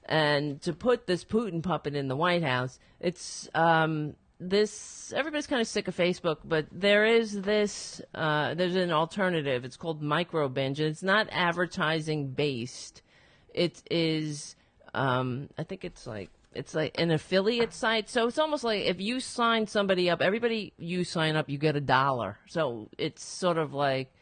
and 0.06 0.60
to 0.62 0.72
put 0.72 1.06
this 1.06 1.24
Putin 1.24 1.62
puppet 1.62 1.94
in 1.94 2.08
the 2.08 2.16
White 2.16 2.42
House. 2.42 2.78
It's 3.00 3.48
um, 3.54 4.14
this 4.40 5.12
everybody's 5.14 5.46
kind 5.46 5.60
of 5.60 5.68
sick 5.68 5.88
of 5.88 5.96
Facebook, 5.96 6.38
but 6.44 6.66
there 6.72 7.04
is 7.04 7.42
this 7.42 8.00
uh, 8.14 8.54
there's 8.54 8.76
an 8.76 8.90
alternative. 8.90 9.64
It's 9.64 9.76
called 9.76 10.02
Microbinge, 10.02 10.78
and 10.78 10.88
it's 10.88 11.02
not 11.02 11.28
advertising 11.30 12.28
based. 12.28 13.02
It 13.52 13.82
is 13.90 14.56
um, 14.94 15.48
I 15.58 15.64
think 15.64 15.84
it's 15.84 16.06
like 16.06 16.30
it's 16.54 16.74
like 16.74 16.98
an 16.98 17.10
affiliate 17.10 17.72
site. 17.72 18.08
So 18.08 18.26
it's 18.26 18.38
almost 18.38 18.64
like 18.64 18.84
if 18.84 19.00
you 19.00 19.20
sign 19.20 19.66
somebody 19.66 20.10
up, 20.10 20.20
everybody 20.20 20.72
you 20.78 21.04
sign 21.04 21.36
up, 21.36 21.48
you 21.48 21.58
get 21.58 21.76
a 21.76 21.80
dollar. 21.80 22.38
So 22.48 22.88
it's 22.98 23.24
sort 23.24 23.58
of 23.58 23.74
like 23.74 24.12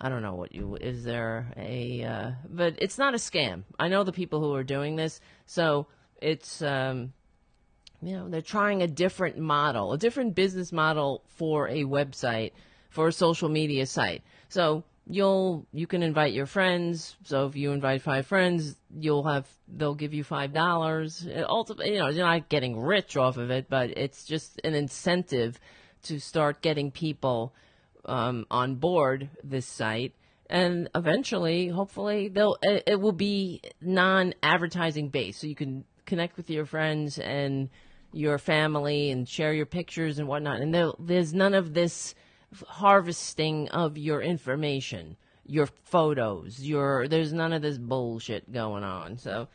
I 0.00 0.08
don't 0.08 0.22
know 0.22 0.34
what 0.34 0.54
you 0.54 0.76
is 0.76 1.04
there 1.04 1.52
a 1.56 2.02
uh, 2.04 2.30
but 2.48 2.74
it's 2.78 2.98
not 2.98 3.14
a 3.14 3.18
scam. 3.18 3.64
I 3.78 3.88
know 3.88 4.04
the 4.04 4.12
people 4.12 4.40
who 4.40 4.54
are 4.54 4.64
doing 4.64 4.96
this. 4.96 5.20
So 5.46 5.86
it's 6.20 6.62
um, 6.62 7.12
you 8.02 8.16
know 8.16 8.28
they're 8.28 8.42
trying 8.42 8.82
a 8.82 8.86
different 8.86 9.38
model, 9.38 9.92
a 9.92 9.98
different 9.98 10.34
business 10.34 10.72
model 10.72 11.22
for 11.26 11.68
a 11.68 11.84
website, 11.84 12.52
for 12.90 13.08
a 13.08 13.12
social 13.12 13.48
media 13.48 13.86
site. 13.86 14.22
So 14.48 14.84
you'll 15.06 15.66
you 15.72 15.86
can 15.86 16.02
invite 16.02 16.32
your 16.32 16.46
friends. 16.46 17.16
So 17.24 17.46
if 17.46 17.56
you 17.56 17.72
invite 17.72 18.02
five 18.02 18.26
friends, 18.26 18.76
you'll 18.96 19.26
have 19.26 19.48
they'll 19.68 19.94
give 19.94 20.14
you 20.14 20.24
five 20.24 20.52
dollars. 20.52 21.26
Ultimately, 21.48 21.92
you 21.94 21.98
know, 21.98 22.08
you're 22.08 22.24
not 22.24 22.48
getting 22.48 22.80
rich 22.80 23.16
off 23.16 23.36
of 23.36 23.50
it, 23.50 23.68
but 23.68 23.90
it's 23.90 24.24
just 24.24 24.60
an 24.64 24.74
incentive 24.74 25.58
to 26.02 26.18
start 26.18 26.62
getting 26.62 26.90
people 26.90 27.54
um, 28.04 28.46
on 28.50 28.76
board 28.76 29.28
this 29.44 29.66
site. 29.66 30.14
And 30.48 30.88
eventually, 30.94 31.68
hopefully, 31.68 32.28
they'll 32.28 32.56
it, 32.62 32.84
it 32.86 33.00
will 33.00 33.12
be 33.12 33.62
non-advertising 33.80 35.10
based, 35.10 35.40
so 35.40 35.46
you 35.46 35.54
can 35.54 35.84
connect 36.06 36.36
with 36.36 36.50
your 36.50 36.66
friends 36.66 37.18
and 37.18 37.68
your 38.12 38.38
family 38.38 39.12
and 39.12 39.28
share 39.28 39.52
your 39.54 39.66
pictures 39.66 40.18
and 40.18 40.26
whatnot. 40.26 40.60
And 40.60 40.74
there's 40.98 41.32
none 41.32 41.54
of 41.54 41.74
this 41.74 42.16
harvesting 42.66 43.68
of 43.68 43.96
your 43.96 44.20
information, 44.22 45.16
your 45.46 45.66
photos, 45.66 46.60
your 46.60 47.08
there's 47.08 47.32
none 47.32 47.52
of 47.52 47.62
this 47.62 47.78
bullshit 47.78 48.52
going 48.52 48.84
on. 48.84 49.18
So 49.18 49.48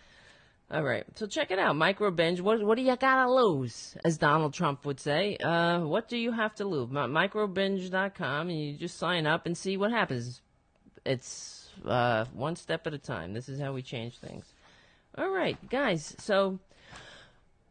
all 0.71 0.83
right. 0.83 1.05
So 1.15 1.27
check 1.27 1.51
it 1.51 1.59
out. 1.59 1.75
Microbinge. 1.75 2.41
What 2.41 2.63
what 2.63 2.75
do 2.75 2.81
you 2.81 2.95
gotta 2.95 3.31
lose? 3.31 3.95
As 4.03 4.17
Donald 4.17 4.53
Trump 4.53 4.85
would 4.85 4.99
say. 4.99 5.37
Uh 5.37 5.81
what 5.81 6.07
do 6.07 6.17
you 6.17 6.31
have 6.31 6.55
to 6.55 6.65
lose? 6.65 6.89
Microbinge.com 6.89 8.49
and 8.49 8.59
you 8.59 8.73
just 8.73 8.97
sign 8.97 9.27
up 9.27 9.45
and 9.45 9.57
see 9.57 9.77
what 9.77 9.91
happens. 9.91 10.41
It's 11.05 11.69
uh 11.85 12.25
one 12.33 12.55
step 12.55 12.87
at 12.87 12.93
a 12.93 12.97
time. 12.97 13.33
This 13.33 13.47
is 13.47 13.59
how 13.59 13.73
we 13.73 13.81
change 13.81 14.17
things. 14.17 14.53
All 15.17 15.29
right, 15.29 15.57
guys. 15.69 16.13
So 16.19 16.59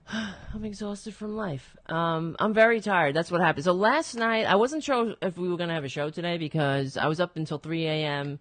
I'm 0.54 0.64
exhausted 0.64 1.14
from 1.14 1.36
life. 1.36 1.76
Um, 1.86 2.36
I'm 2.38 2.54
very 2.54 2.80
tired. 2.80 3.14
That's 3.14 3.30
what 3.30 3.40
happened. 3.40 3.64
So 3.64 3.72
last 3.72 4.14
night, 4.14 4.46
I 4.46 4.56
wasn't 4.56 4.84
sure 4.84 5.14
if 5.22 5.38
we 5.38 5.48
were 5.48 5.56
going 5.56 5.68
to 5.68 5.74
have 5.74 5.84
a 5.84 5.88
show 5.88 6.10
today 6.10 6.38
because 6.38 6.96
I 6.96 7.06
was 7.06 7.20
up 7.20 7.36
until 7.36 7.58
3 7.58 7.86
a.m. 7.86 8.38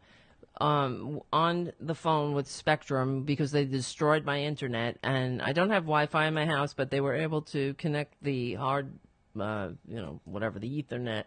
Um, 0.62 1.22
on 1.32 1.74
the 1.80 1.96
phone 1.96 2.34
with 2.34 2.48
Spectrum 2.48 3.24
because 3.24 3.52
they 3.52 3.66
destroyed 3.66 4.24
my 4.24 4.42
internet, 4.42 4.98
and 5.02 5.42
I 5.42 5.52
don't 5.52 5.72
have 5.72 5.84
Wi-Fi 5.84 6.28
in 6.28 6.34
my 6.34 6.46
house, 6.46 6.74
but 6.74 6.92
they 6.92 7.02
were 7.02 7.16
able 7.16 7.42
to 7.44 7.74
connect 7.76 8.14
the 8.22 8.54
hard, 8.56 8.92
uh, 9.40 9.70
you 9.88 9.96
know, 9.96 10.20
whatever 10.26 10.60
the 10.60 10.84
Ethernet 10.84 11.24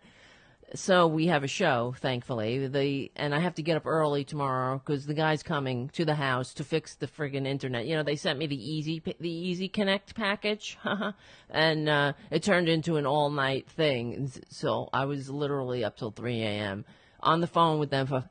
so 0.74 1.06
we 1.06 1.26
have 1.28 1.44
a 1.44 1.48
show, 1.48 1.94
thankfully. 2.00 2.66
The 2.66 3.10
and 3.14 3.34
I 3.34 3.38
have 3.38 3.54
to 3.54 3.62
get 3.62 3.76
up 3.76 3.86
early 3.86 4.24
tomorrow 4.24 4.78
because 4.78 5.06
the 5.06 5.14
guy's 5.14 5.42
coming 5.42 5.88
to 5.90 6.04
the 6.04 6.14
house 6.14 6.54
to 6.54 6.64
fix 6.64 6.94
the 6.96 7.06
friggin' 7.06 7.46
internet. 7.46 7.86
You 7.86 7.96
know, 7.96 8.02
they 8.02 8.16
sent 8.16 8.38
me 8.38 8.46
the 8.46 8.56
easy 8.56 9.02
the 9.20 9.30
Easy 9.30 9.68
Connect 9.68 10.14
package, 10.14 10.76
and 11.50 11.88
uh, 11.88 12.12
it 12.30 12.42
turned 12.42 12.68
into 12.68 12.96
an 12.96 13.06
all 13.06 13.30
night 13.30 13.68
thing. 13.68 14.30
So 14.50 14.88
I 14.92 15.04
was 15.04 15.30
literally 15.30 15.84
up 15.84 15.96
till 15.96 16.10
three 16.10 16.42
a.m. 16.42 16.84
on 17.20 17.40
the 17.40 17.46
phone 17.46 17.78
with 17.78 17.90
them 17.90 18.06
for. 18.06 18.24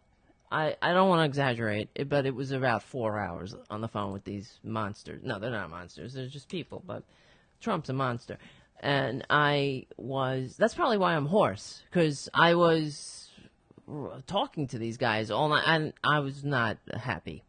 I, 0.51 0.75
I 0.81 0.93
don't 0.93 1.09
want 1.09 1.21
to 1.21 1.25
exaggerate, 1.25 2.07
but 2.07 2.27
it 2.27 2.35
was 2.35 2.51
about 2.51 2.83
four 2.83 3.19
hours 3.19 3.55
on 3.69 3.81
the 3.81 3.87
phone 3.87 4.13
with 4.13 4.23
these 4.23 4.59
monsters. 4.63 5.21
No, 5.23 5.39
they're 5.39 5.49
not 5.49 5.71
monsters. 5.71 6.13
They're 6.13 6.27
just 6.27 6.49
people, 6.49 6.83
but 6.85 7.03
Trump's 7.59 7.89
a 7.89 7.93
monster 7.93 8.37
and 8.85 9.25
I 9.31 9.87
was. 9.97 10.55
That's 10.57 10.75
probably 10.75 10.99
why 10.99 11.15
I'm 11.15 11.25
hoarse 11.25 11.81
because 11.89 12.29
I 12.33 12.53
was 12.53 13.31
talking 14.27 14.67
to 14.67 14.77
these 14.77 14.97
guys 14.97 15.31
all 15.31 15.49
night, 15.49 15.63
and 15.65 15.93
I 16.03 16.19
was 16.19 16.43
not 16.43 16.77
happy. 16.93 17.43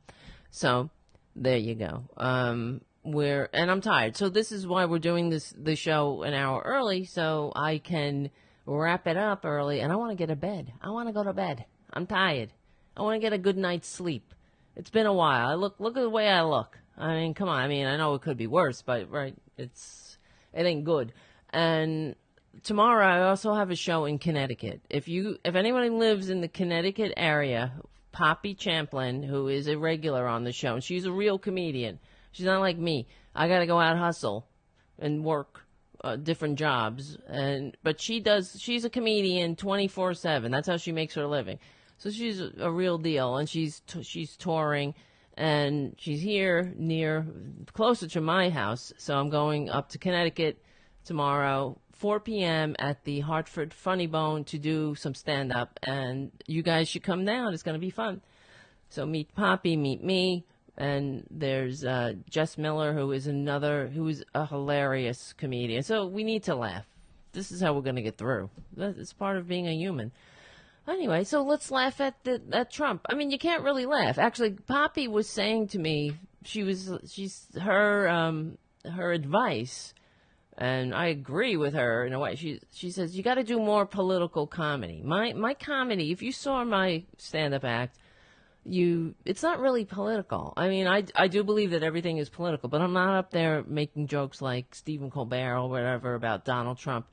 So 0.50 0.88
there 1.36 1.58
you 1.58 1.74
go. 1.74 2.04
Um, 2.16 2.80
we're 3.04 3.50
and 3.52 3.70
I'm 3.70 3.82
tired. 3.82 4.16
So 4.16 4.30
this 4.30 4.50
is 4.50 4.66
why 4.66 4.86
we're 4.86 4.98
doing 4.98 5.28
this 5.28 5.54
the 5.56 5.76
show 5.76 6.22
an 6.22 6.32
hour 6.32 6.62
early, 6.64 7.04
so 7.04 7.52
I 7.54 7.78
can 7.78 8.30
wrap 8.64 9.06
it 9.06 9.18
up 9.18 9.44
early. 9.44 9.80
And 9.80 9.92
I 9.92 9.96
want 9.96 10.12
to 10.12 10.16
get 10.16 10.28
to 10.28 10.36
bed. 10.36 10.72
I 10.80 10.88
want 10.88 11.08
to 11.08 11.12
go 11.12 11.22
to 11.22 11.34
bed. 11.34 11.66
I'm 11.92 12.06
tired. 12.06 12.52
I 12.96 13.02
want 13.02 13.16
to 13.16 13.20
get 13.20 13.34
a 13.34 13.38
good 13.38 13.58
night's 13.58 13.88
sleep. 13.88 14.32
It's 14.74 14.90
been 14.90 15.06
a 15.06 15.12
while. 15.12 15.46
I 15.46 15.54
look 15.54 15.78
look 15.78 15.98
at 15.98 16.00
the 16.00 16.10
way 16.10 16.28
I 16.28 16.42
look. 16.42 16.78
I 16.96 17.14
mean, 17.14 17.34
come 17.34 17.50
on. 17.50 17.62
I 17.62 17.68
mean, 17.68 17.86
I 17.86 17.98
know 17.98 18.14
it 18.14 18.22
could 18.22 18.38
be 18.38 18.46
worse, 18.46 18.80
but 18.80 19.10
right, 19.10 19.34
it's 19.58 20.16
it 20.54 20.64
ain't 20.64 20.84
good. 20.84 21.12
And 21.56 22.16
tomorrow 22.64 23.06
I 23.06 23.22
also 23.22 23.54
have 23.54 23.70
a 23.70 23.76
show 23.76 24.04
in 24.04 24.18
Connecticut. 24.18 24.82
If 24.90 25.08
you 25.08 25.38
if 25.42 25.54
anyone 25.54 25.98
lives 25.98 26.28
in 26.28 26.42
the 26.42 26.48
Connecticut 26.48 27.14
area, 27.16 27.72
Poppy 28.12 28.52
Champlin, 28.52 29.22
who 29.22 29.48
is 29.48 29.66
a 29.66 29.78
regular 29.78 30.26
on 30.26 30.44
the 30.44 30.52
show, 30.52 30.74
and 30.74 30.84
she's 30.84 31.06
a 31.06 31.10
real 31.12 31.38
comedian. 31.38 31.98
She's 32.32 32.44
not 32.44 32.60
like 32.60 32.76
me. 32.76 33.06
I 33.34 33.48
got 33.48 33.60
to 33.60 33.66
go 33.66 33.80
out 33.80 33.96
hustle 33.96 34.46
and 34.98 35.24
work 35.24 35.62
uh, 36.04 36.16
different 36.16 36.58
jobs, 36.58 37.16
and 37.26 37.74
but 37.82 38.02
she 38.02 38.20
does. 38.20 38.60
She's 38.60 38.84
a 38.84 38.90
comedian, 38.90 39.56
twenty 39.56 39.88
four 39.88 40.12
seven. 40.12 40.52
That's 40.52 40.68
how 40.68 40.76
she 40.76 40.92
makes 40.92 41.14
her 41.14 41.26
living. 41.26 41.58
So 41.96 42.10
she's 42.10 42.38
a, 42.38 42.52
a 42.58 42.70
real 42.70 42.98
deal, 42.98 43.38
and 43.38 43.48
she's 43.48 43.80
t- 43.86 44.02
she's 44.02 44.36
touring 44.36 44.94
and 45.38 45.94
she's 45.98 46.20
here 46.20 46.72
near 46.76 47.26
closer 47.72 48.08
to 48.08 48.20
my 48.20 48.50
house. 48.50 48.92
So 48.98 49.16
I'm 49.16 49.30
going 49.30 49.70
up 49.70 49.88
to 49.90 49.98
Connecticut 49.98 50.58
tomorrow, 51.06 51.78
4 51.92 52.20
p.m. 52.20 52.76
at 52.78 53.04
the 53.04 53.20
Hartford 53.20 53.72
Funny 53.72 54.06
Bone 54.06 54.44
to 54.44 54.58
do 54.58 54.94
some 54.94 55.14
stand 55.14 55.52
up. 55.52 55.78
And 55.82 56.30
you 56.46 56.62
guys 56.62 56.88
should 56.88 57.02
come 57.02 57.24
down. 57.24 57.54
It's 57.54 57.62
going 57.62 57.74
to 57.74 57.80
be 57.80 57.90
fun. 57.90 58.20
So 58.90 59.06
meet 59.06 59.34
Poppy, 59.34 59.76
meet 59.76 60.04
me. 60.04 60.44
And 60.76 61.26
there's 61.30 61.84
uh, 61.84 62.14
Jess 62.28 62.58
Miller, 62.58 62.92
who 62.92 63.12
is 63.12 63.26
another, 63.26 63.88
who 63.88 64.06
is 64.08 64.22
a 64.34 64.44
hilarious 64.44 65.32
comedian. 65.32 65.82
So 65.82 66.06
we 66.06 66.22
need 66.22 66.42
to 66.44 66.54
laugh. 66.54 66.84
This 67.32 67.50
is 67.50 67.62
how 67.62 67.72
we're 67.72 67.82
going 67.82 67.96
to 67.96 68.02
get 68.02 68.18
through. 68.18 68.50
It's 68.76 69.14
part 69.14 69.38
of 69.38 69.48
being 69.48 69.66
a 69.66 69.74
human. 69.74 70.12
Anyway, 70.88 71.24
so 71.24 71.42
let's 71.42 71.70
laugh 71.70 72.00
at 72.00 72.22
the, 72.24 72.40
at 72.52 72.70
Trump. 72.70 73.06
I 73.08 73.14
mean, 73.14 73.30
you 73.30 73.38
can't 73.38 73.62
really 73.62 73.86
laugh. 73.86 74.18
Actually, 74.18 74.52
Poppy 74.52 75.08
was 75.08 75.28
saying 75.28 75.68
to 75.68 75.78
me, 75.78 76.16
she 76.44 76.62
was 76.62 76.92
she's 77.08 77.48
her 77.60 78.08
um 78.08 78.56
her 78.88 79.12
advice, 79.12 79.94
and 80.58 80.94
I 80.94 81.06
agree 81.06 81.56
with 81.56 81.74
her 81.74 82.04
in 82.04 82.12
a 82.12 82.18
way. 82.18 82.36
She 82.36 82.60
she 82.72 82.90
says 82.90 83.16
you 83.16 83.22
got 83.22 83.34
to 83.34 83.44
do 83.44 83.58
more 83.58 83.86
political 83.86 84.46
comedy. 84.46 85.02
My 85.04 85.32
my 85.32 85.54
comedy, 85.54 86.12
if 86.12 86.22
you 86.22 86.32
saw 86.32 86.64
my 86.64 87.04
stand 87.18 87.54
up 87.54 87.64
act, 87.64 87.98
you 88.64 89.14
it's 89.24 89.42
not 89.42 89.60
really 89.60 89.84
political. 89.84 90.52
I 90.56 90.68
mean, 90.68 90.86
I 90.86 91.04
I 91.14 91.28
do 91.28 91.44
believe 91.44 91.70
that 91.72 91.82
everything 91.82 92.18
is 92.18 92.28
political, 92.28 92.68
but 92.68 92.80
I'm 92.80 92.92
not 92.92 93.16
up 93.16 93.30
there 93.30 93.64
making 93.66 94.06
jokes 94.06 94.40
like 94.40 94.74
Stephen 94.74 95.10
Colbert 95.10 95.58
or 95.58 95.68
whatever 95.68 96.14
about 96.14 96.44
Donald 96.44 96.78
Trump 96.78 97.06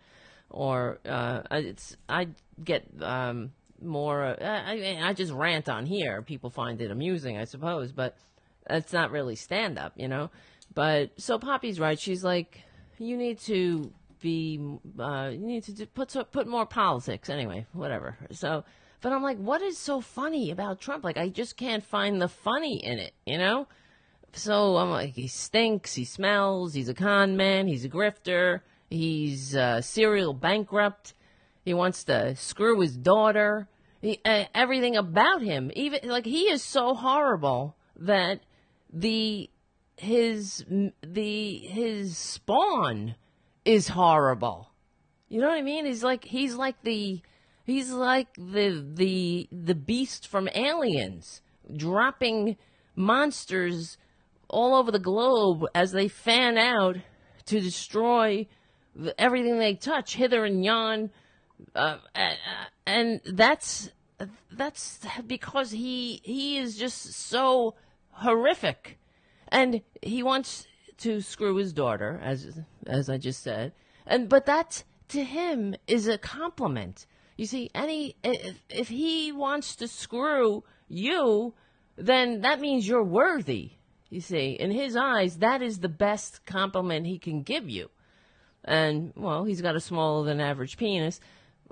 or 0.53 0.99
uh, 1.05 1.41
it's 1.51 1.97
I 2.07 2.29
get 2.63 2.87
um, 3.01 3.51
more. 3.81 4.23
Uh, 4.23 4.35
I, 4.41 4.99
I 5.03 5.13
just 5.13 5.33
rant 5.33 5.67
on 5.67 5.85
here. 5.85 6.21
People 6.21 6.49
find 6.49 6.79
it 6.79 6.91
amusing, 6.91 7.37
I 7.37 7.45
suppose, 7.45 7.91
but 7.91 8.15
it's 8.69 8.93
not 8.93 9.11
really 9.11 9.35
stand 9.35 9.77
up, 9.77 9.93
you 9.97 10.07
know. 10.07 10.29
But 10.73 11.11
so 11.17 11.37
Poppy's 11.39 11.79
right. 11.79 11.99
She's 11.99 12.23
like, 12.23 12.61
you 12.97 13.17
need 13.17 13.39
to 13.39 13.91
be, 14.21 14.59
uh, 14.99 15.29
you 15.31 15.45
need 15.45 15.63
to 15.63 15.85
put 15.87 16.15
put 16.31 16.47
more 16.47 16.65
politics 16.65 17.29
anyway. 17.29 17.65
Whatever. 17.73 18.17
So, 18.31 18.63
but 19.01 19.11
I'm 19.11 19.23
like, 19.23 19.37
what 19.37 19.61
is 19.61 19.77
so 19.77 19.99
funny 20.01 20.51
about 20.51 20.79
Trump? 20.79 21.03
Like, 21.03 21.17
I 21.17 21.29
just 21.29 21.57
can't 21.57 21.83
find 21.83 22.21
the 22.21 22.29
funny 22.29 22.83
in 22.83 22.99
it, 22.99 23.13
you 23.25 23.37
know. 23.37 23.67
So 24.33 24.77
I'm 24.77 24.89
like, 24.89 25.13
he 25.13 25.27
stinks. 25.27 25.93
He 25.93 26.05
smells. 26.05 26.73
He's 26.73 26.89
a 26.89 26.93
con 26.93 27.37
man. 27.37 27.67
He's 27.67 27.85
a 27.85 27.89
grifter. 27.89 28.61
He's 28.89 29.55
a 29.55 29.81
serial 29.81 30.33
bankrupt. 30.33 31.13
He 31.65 31.73
wants 31.73 32.03
to 32.05 32.35
screw 32.35 32.79
his 32.79 32.95
daughter. 32.95 33.67
He, 34.01 34.19
uh, 34.25 34.45
everything 34.53 34.95
about 34.97 35.41
him, 35.41 35.71
even 35.75 35.99
like 36.09 36.25
he 36.25 36.43
is 36.49 36.61
so 36.61 36.93
horrible 36.93 37.75
that 37.95 38.41
the 38.91 39.49
his 39.97 40.65
the 41.01 41.57
his 41.57 42.17
spawn 42.17 43.15
is 43.65 43.89
horrible. 43.89 44.69
You 45.29 45.41
know 45.41 45.47
what 45.47 45.57
I 45.57 45.61
mean? 45.61 45.85
He's 45.85 46.03
like 46.03 46.25
he's 46.25 46.55
like 46.55 46.81
the 46.83 47.21
he's 47.63 47.91
like 47.91 48.33
the 48.35 48.85
the 48.95 49.47
the 49.51 49.75
beast 49.75 50.27
from 50.27 50.49
Aliens, 50.53 51.41
dropping 51.75 52.57
monsters 52.95 53.97
all 54.49 54.75
over 54.75 54.91
the 54.91 54.99
globe 54.99 55.65
as 55.73 55.91
they 55.91 56.07
fan 56.07 56.57
out 56.57 56.97
to 57.45 57.59
destroy 57.59 58.47
everything 59.17 59.57
they 59.57 59.73
touch, 59.75 60.15
hither 60.15 60.45
and 60.45 60.63
yon. 60.63 61.09
Uh, 61.75 61.97
and 62.85 63.21
that's 63.25 63.89
that's 64.51 64.99
because 65.27 65.71
he 65.71 66.21
he 66.23 66.57
is 66.57 66.77
just 66.77 67.13
so 67.13 67.75
horrific, 68.11 68.99
and 69.53 69.81
he 70.01 70.23
wants 70.23 70.67
to 70.97 71.21
screw 71.21 71.55
his 71.55 71.71
daughter, 71.71 72.19
as 72.21 72.59
as 72.85 73.09
I 73.09 73.17
just 73.17 73.41
said, 73.41 73.71
and 74.05 74.27
but 74.27 74.45
that 74.47 74.83
to 75.09 75.23
him 75.23 75.75
is 75.87 76.07
a 76.07 76.17
compliment. 76.17 77.05
You 77.37 77.45
see, 77.45 77.69
any 77.73 78.15
if, 78.23 78.59
if 78.69 78.89
he 78.89 79.31
wants 79.31 79.75
to 79.77 79.87
screw 79.87 80.63
you, 80.89 81.53
then 81.95 82.41
that 82.41 82.59
means 82.59 82.87
you're 82.87 83.03
worthy. 83.03 83.73
You 84.09 84.21
see, 84.21 84.51
in 84.51 84.71
his 84.71 84.95
eyes, 84.95 85.37
that 85.37 85.61
is 85.61 85.79
the 85.79 85.89
best 85.89 86.45
compliment 86.45 87.07
he 87.07 87.17
can 87.17 87.43
give 87.43 87.69
you. 87.69 87.89
And 88.65 89.13
well, 89.15 89.43
he's 89.45 89.61
got 89.61 89.75
a 89.75 89.79
smaller 89.79 90.25
than 90.25 90.39
average 90.39 90.77
penis, 90.77 91.19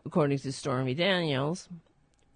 according 0.06 0.38
to 0.40 0.52
Stormy 0.52 0.94
Daniels 0.94 1.68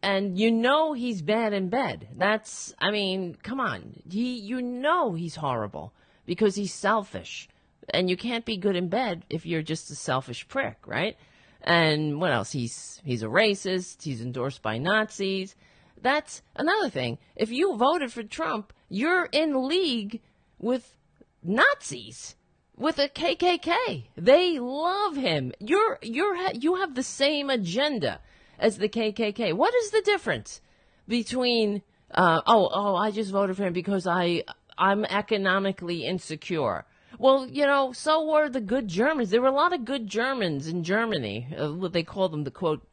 and 0.06 0.38
you 0.38 0.52
know 0.52 0.94
he's 0.94 1.24
bad 1.24 1.52
in 1.52 1.70
bed. 1.70 2.10
That's, 2.16 2.76
I 2.78 2.92
mean, 2.92 3.36
come 3.42 3.60
on. 3.60 4.04
He, 4.08 4.38
you 4.38 4.62
know 4.62 5.14
he's 5.14 5.36
horrible 5.36 5.94
because 6.28 6.54
he's 6.54 6.72
selfish. 6.72 7.50
And 7.90 8.08
you 8.08 8.16
can't 8.16 8.46
be 8.46 8.58
good 8.58 8.76
in 8.76 8.88
bed 8.88 9.26
if 9.32 9.48
you're 9.48 9.64
just 9.64 9.90
a 9.90 9.96
selfish 9.96 10.48
prick, 10.48 10.78
right? 10.86 11.18
And 11.60 12.22
what 12.22 12.32
else? 12.32 12.52
He's, 12.52 13.02
he's 13.04 13.24
a 13.24 13.28
racist. 13.28 14.04
He's 14.04 14.22
endorsed 14.22 14.62
by 14.62 14.78
Nazis. 14.78 15.56
That's 16.00 16.44
another 16.56 16.92
thing. 16.92 17.18
If 17.36 17.50
you 17.50 17.76
voted 17.76 18.14
for 18.14 18.22
Trump, 18.22 18.74
you're 18.88 19.26
in 19.32 19.68
league 19.68 20.22
with 20.60 20.96
Nazis 21.42 22.36
with 22.78 23.00
a 23.00 23.10
KKK. 23.10 24.04
They 24.16 24.60
love 24.60 25.16
him. 25.16 25.52
You're 25.60 25.98
you're 26.04 26.36
you 26.54 26.76
have 26.76 26.94
the 26.94 27.04
same 27.04 27.50
agenda 27.50 28.20
as 28.60 28.78
the 28.78 28.90
KKK. 28.90 29.54
What 29.54 29.74
is 29.76 29.92
the 29.92 30.02
difference 30.02 30.62
between 31.08 31.82
uh, 32.12 32.42
oh 32.46 32.70
oh 32.72 32.96
I 32.96 33.12
just 33.12 33.32
voted 33.32 33.58
for 33.58 33.66
him 33.66 33.74
because 33.74 34.08
I 34.08 34.44
I'm 34.78 35.06
economically 35.06 36.06
insecure. 36.06 36.86
Well, 37.18 37.48
you 37.48 37.66
know, 37.66 37.94
so 37.94 38.30
were 38.30 38.50
the 38.50 38.60
good 38.60 38.88
Germans. 38.88 39.30
There 39.30 39.42
were 39.42 39.48
a 39.48 39.52
lot 39.52 39.74
of 39.74 39.86
good 39.86 40.08
Germans 40.08 40.68
in 40.68 40.84
Germany. 40.84 41.48
Uh, 41.58 41.74
what 41.74 41.94
they 41.94 42.04
call 42.04 42.28
them, 42.28 42.44
the 42.44 42.52
quote, 42.52 42.86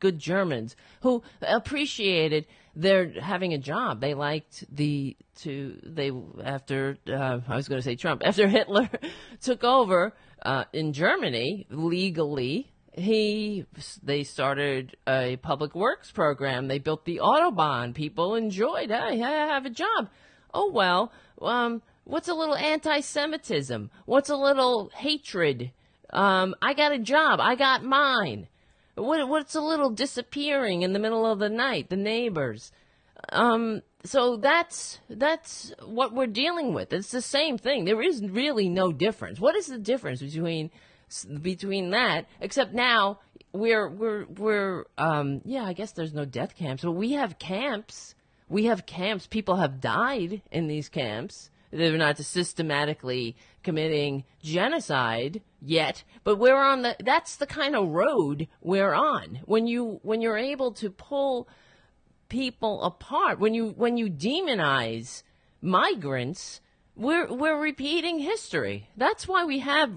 good 0.00 0.18
Germans, 0.18 0.74
who 1.02 1.22
appreciated 1.42 2.46
their 2.74 3.10
having 3.20 3.54
a 3.54 3.58
job. 3.58 4.00
They 4.00 4.14
liked 4.14 4.64
the 4.74 5.16
to 5.40 5.78
they 5.84 6.12
after 6.42 6.96
uh, 7.06 7.40
I 7.46 7.56
was 7.56 7.68
going 7.68 7.80
to 7.80 7.84
say 7.84 7.96
Trump 7.96 8.22
after 8.24 8.48
Hitler 8.48 8.88
took 9.40 9.64
over 9.64 10.14
uh, 10.42 10.64
in 10.72 10.92
Germany 10.92 11.66
legally 11.70 12.72
he 12.92 13.64
they 14.02 14.24
started 14.24 14.96
a 15.06 15.36
public 15.36 15.74
works 15.74 16.10
program. 16.10 16.68
They 16.68 16.78
built 16.78 17.04
the 17.04 17.20
autobahn. 17.22 17.94
People 17.94 18.34
enjoyed. 18.34 18.90
Hey, 18.90 19.22
I 19.22 19.46
have 19.46 19.66
a 19.66 19.70
job. 19.70 20.08
Oh 20.52 20.70
well. 20.70 21.12
Um, 21.40 21.82
what's 22.04 22.28
a 22.28 22.34
little 22.34 22.56
anti-Semitism? 22.56 23.90
What's 24.06 24.30
a 24.30 24.36
little 24.36 24.90
hatred? 24.94 25.70
Um, 26.10 26.54
I 26.62 26.74
got 26.74 26.92
a 26.92 26.98
job. 26.98 27.38
I 27.40 27.54
got 27.54 27.84
mine. 27.84 28.48
What, 28.94 29.28
what's 29.28 29.54
a 29.54 29.60
little 29.60 29.90
disappearing 29.90 30.82
in 30.82 30.92
the 30.92 30.98
middle 30.98 31.24
of 31.30 31.38
the 31.38 31.48
night? 31.48 31.90
The 31.90 31.96
neighbors. 31.96 32.72
Um, 33.30 33.82
so 34.04 34.36
that's 34.36 35.00
that's 35.10 35.72
what 35.84 36.14
we're 36.14 36.26
dealing 36.26 36.72
with. 36.72 36.92
It's 36.92 37.10
the 37.10 37.22
same 37.22 37.58
thing. 37.58 37.84
There 37.84 38.02
is 38.02 38.22
really 38.22 38.68
no 38.68 38.92
difference. 38.92 39.38
What 39.40 39.56
is 39.56 39.66
the 39.66 39.78
difference 39.78 40.22
between 40.22 40.70
between 41.42 41.90
that? 41.90 42.26
Except 42.40 42.72
now 42.72 43.20
we're 43.52 43.88
we're 43.88 44.24
we're 44.26 44.84
um 44.96 45.40
yeah. 45.44 45.64
I 45.64 45.72
guess 45.72 45.92
there's 45.92 46.14
no 46.14 46.24
death 46.24 46.54
camps, 46.54 46.82
but 46.82 46.92
we 46.92 47.12
have 47.12 47.38
camps. 47.38 48.14
We 48.48 48.64
have 48.64 48.86
camps. 48.86 49.26
People 49.26 49.56
have 49.56 49.80
died 49.80 50.42
in 50.50 50.68
these 50.68 50.88
camps. 50.88 51.50
They're 51.70 51.98
not 51.98 52.16
systematically 52.16 53.36
committing 53.62 54.24
genocide 54.42 55.42
yet, 55.60 56.02
but 56.24 56.36
we're 56.38 56.56
on 56.56 56.80
the. 56.80 56.96
That's 56.98 57.36
the 57.36 57.46
kind 57.46 57.76
of 57.76 57.88
road 57.88 58.48
we're 58.62 58.94
on. 58.94 59.40
When 59.44 59.66
you 59.66 60.00
when 60.02 60.22
you're 60.22 60.38
able 60.38 60.72
to 60.72 60.90
pull 60.90 61.46
people 62.28 62.82
apart. 62.82 63.38
When 63.38 63.54
you 63.54 63.70
when 63.70 63.96
you 63.96 64.08
demonize 64.08 65.22
migrants, 65.60 66.60
we're 66.98 67.32
we're 67.32 67.60
repeating 67.60 68.18
history. 68.18 68.88
That's 68.96 69.26
why 69.28 69.44
we 69.44 69.60
have 69.60 69.92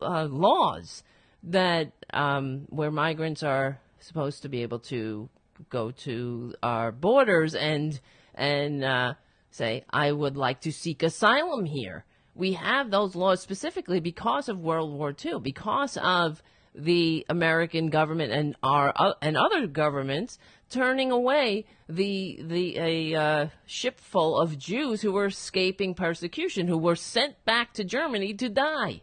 uh, 0.00 0.24
laws 0.24 1.02
that 1.42 1.92
um, 2.12 2.66
where 2.68 2.90
migrants 2.90 3.42
are 3.42 3.80
supposed 3.98 4.42
to 4.42 4.48
be 4.48 4.62
able 4.62 4.78
to 4.78 5.28
go 5.68 5.90
to 5.90 6.54
our 6.62 6.92
borders 6.92 7.54
and 7.54 8.00
and 8.34 8.84
uh, 8.84 9.14
say, 9.50 9.84
"I 9.90 10.12
would 10.12 10.36
like 10.36 10.60
to 10.62 10.72
seek 10.72 11.02
asylum 11.02 11.66
here." 11.66 12.04
We 12.34 12.52
have 12.52 12.90
those 12.92 13.16
laws 13.16 13.42
specifically 13.42 13.98
because 13.98 14.48
of 14.48 14.60
World 14.60 14.92
War 14.92 15.12
II, 15.12 15.40
because 15.42 15.98
of 16.00 16.40
the 16.72 17.26
American 17.28 17.90
government 17.90 18.32
and 18.32 18.54
our 18.62 18.92
uh, 18.94 19.14
and 19.20 19.36
other 19.36 19.66
governments 19.66 20.38
turning 20.70 21.10
away 21.10 21.66
the 21.88 22.40
the 22.42 22.78
a 22.78 23.14
uh, 23.14 23.48
ship 23.66 24.00
full 24.00 24.38
of 24.38 24.58
Jews 24.58 25.02
who 25.02 25.12
were 25.12 25.26
escaping 25.26 25.94
persecution, 25.94 26.68
who 26.68 26.78
were 26.78 26.96
sent 26.96 27.44
back 27.44 27.72
to 27.74 27.84
Germany 27.84 28.34
to 28.34 28.48
die. 28.48 29.02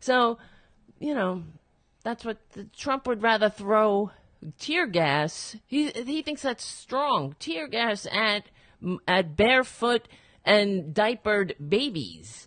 So, 0.00 0.38
you 0.98 1.14
know, 1.14 1.42
that's 2.04 2.24
what 2.24 2.38
the, 2.52 2.64
Trump 2.64 3.06
would 3.06 3.22
rather 3.22 3.48
throw 3.48 4.10
tear 4.58 4.86
gas. 4.86 5.56
He 5.66 5.90
he 5.90 6.22
thinks 6.22 6.42
that's 6.42 6.64
strong 6.64 7.34
tear 7.38 7.66
gas 7.66 8.06
at 8.12 8.44
at 9.08 9.36
barefoot 9.36 10.08
and 10.44 10.94
diapered 10.94 11.56
babies 11.68 12.46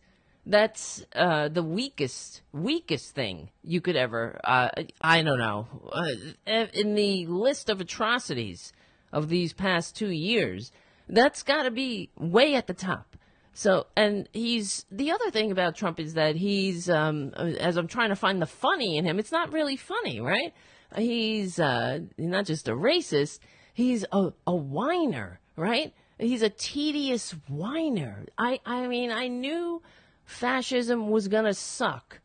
that's 0.49 1.05
uh, 1.15 1.47
the 1.47 1.63
weakest 1.63 2.41
weakest 2.51 3.13
thing 3.13 3.49
you 3.63 3.81
could 3.81 3.95
ever 3.95 4.39
uh, 4.43 4.69
i 5.01 5.21
don't 5.21 5.39
know 5.39 5.67
uh, 5.91 6.65
in 6.73 6.95
the 6.95 7.25
list 7.27 7.69
of 7.69 7.79
atrocities 7.79 8.73
of 9.12 9.29
these 9.29 9.53
past 9.53 9.95
two 9.95 10.09
years 10.09 10.71
that's 11.09 11.43
got 11.43 11.63
to 11.63 11.71
be 11.71 12.12
way 12.17 12.55
at 12.55 12.67
the 12.67 12.73
top. 12.73 13.17
So 13.53 13.88
and 13.97 14.29
he's 14.31 14.85
the 14.91 15.12
other 15.12 15.31
thing 15.31 15.51
about 15.51 15.75
trump 15.75 15.99
is 15.99 16.13
that 16.13 16.35
he's 16.35 16.89
um, 16.89 17.33
as 17.33 17.75
i'm 17.75 17.88
trying 17.88 18.09
to 18.09 18.15
find 18.15 18.41
the 18.41 18.45
funny 18.45 18.95
in 18.97 19.05
him 19.05 19.19
it's 19.19 19.31
not 19.31 19.51
really 19.51 19.75
funny 19.75 20.21
right? 20.21 20.53
He's 20.95 21.59
uh, 21.59 21.99
not 22.17 22.45
just 22.45 22.67
a 22.67 22.73
racist 22.73 23.39
he's 23.73 24.05
a, 24.12 24.31
a 24.47 24.55
whiner 24.55 25.39
right? 25.55 25.93
He's 26.17 26.41
a 26.41 26.49
tedious 26.49 27.31
whiner. 27.49 28.25
I 28.38 28.62
i 28.65 28.88
mean 28.88 29.12
i 29.12 29.27
knew 29.27 29.81
fascism 30.29 31.09
was 31.09 31.27
going 31.27 31.45
to 31.45 31.53
suck, 31.53 32.19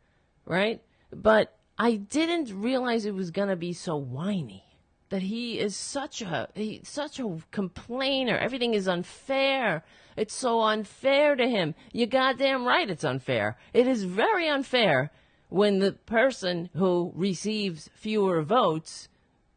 right? 0.45 0.81
But 1.11 1.57
I 1.77 1.95
didn't 1.95 2.61
realize 2.61 3.05
it 3.05 3.15
was 3.15 3.31
going 3.31 3.49
to 3.49 3.55
be 3.55 3.73
so 3.73 3.95
whiny. 3.95 4.63
That 5.09 5.21
he 5.21 5.59
is 5.59 5.75
such 5.75 6.21
a 6.21 6.49
he, 6.55 6.81
such 6.83 7.19
a 7.19 7.37
complainer. 7.51 8.37
Everything 8.37 8.73
is 8.73 8.87
unfair. 8.87 9.83
It's 10.17 10.33
so 10.33 10.61
unfair 10.61 11.35
to 11.35 11.47
him. 11.47 11.75
You 11.93 12.07
goddamn 12.07 12.65
right 12.65 12.89
it's 12.89 13.03
unfair. 13.03 13.57
It 13.71 13.87
is 13.87 14.03
very 14.03 14.47
unfair 14.47 15.11
when 15.49 15.79
the 15.79 15.91
person 15.91 16.69
who 16.73 17.11
receives 17.15 17.89
fewer 17.93 18.41
votes 18.41 19.07